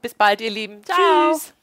[0.01, 0.83] Bis bald, ihr Lieben.
[0.83, 1.33] Ciao.
[1.33, 1.53] Tschüss.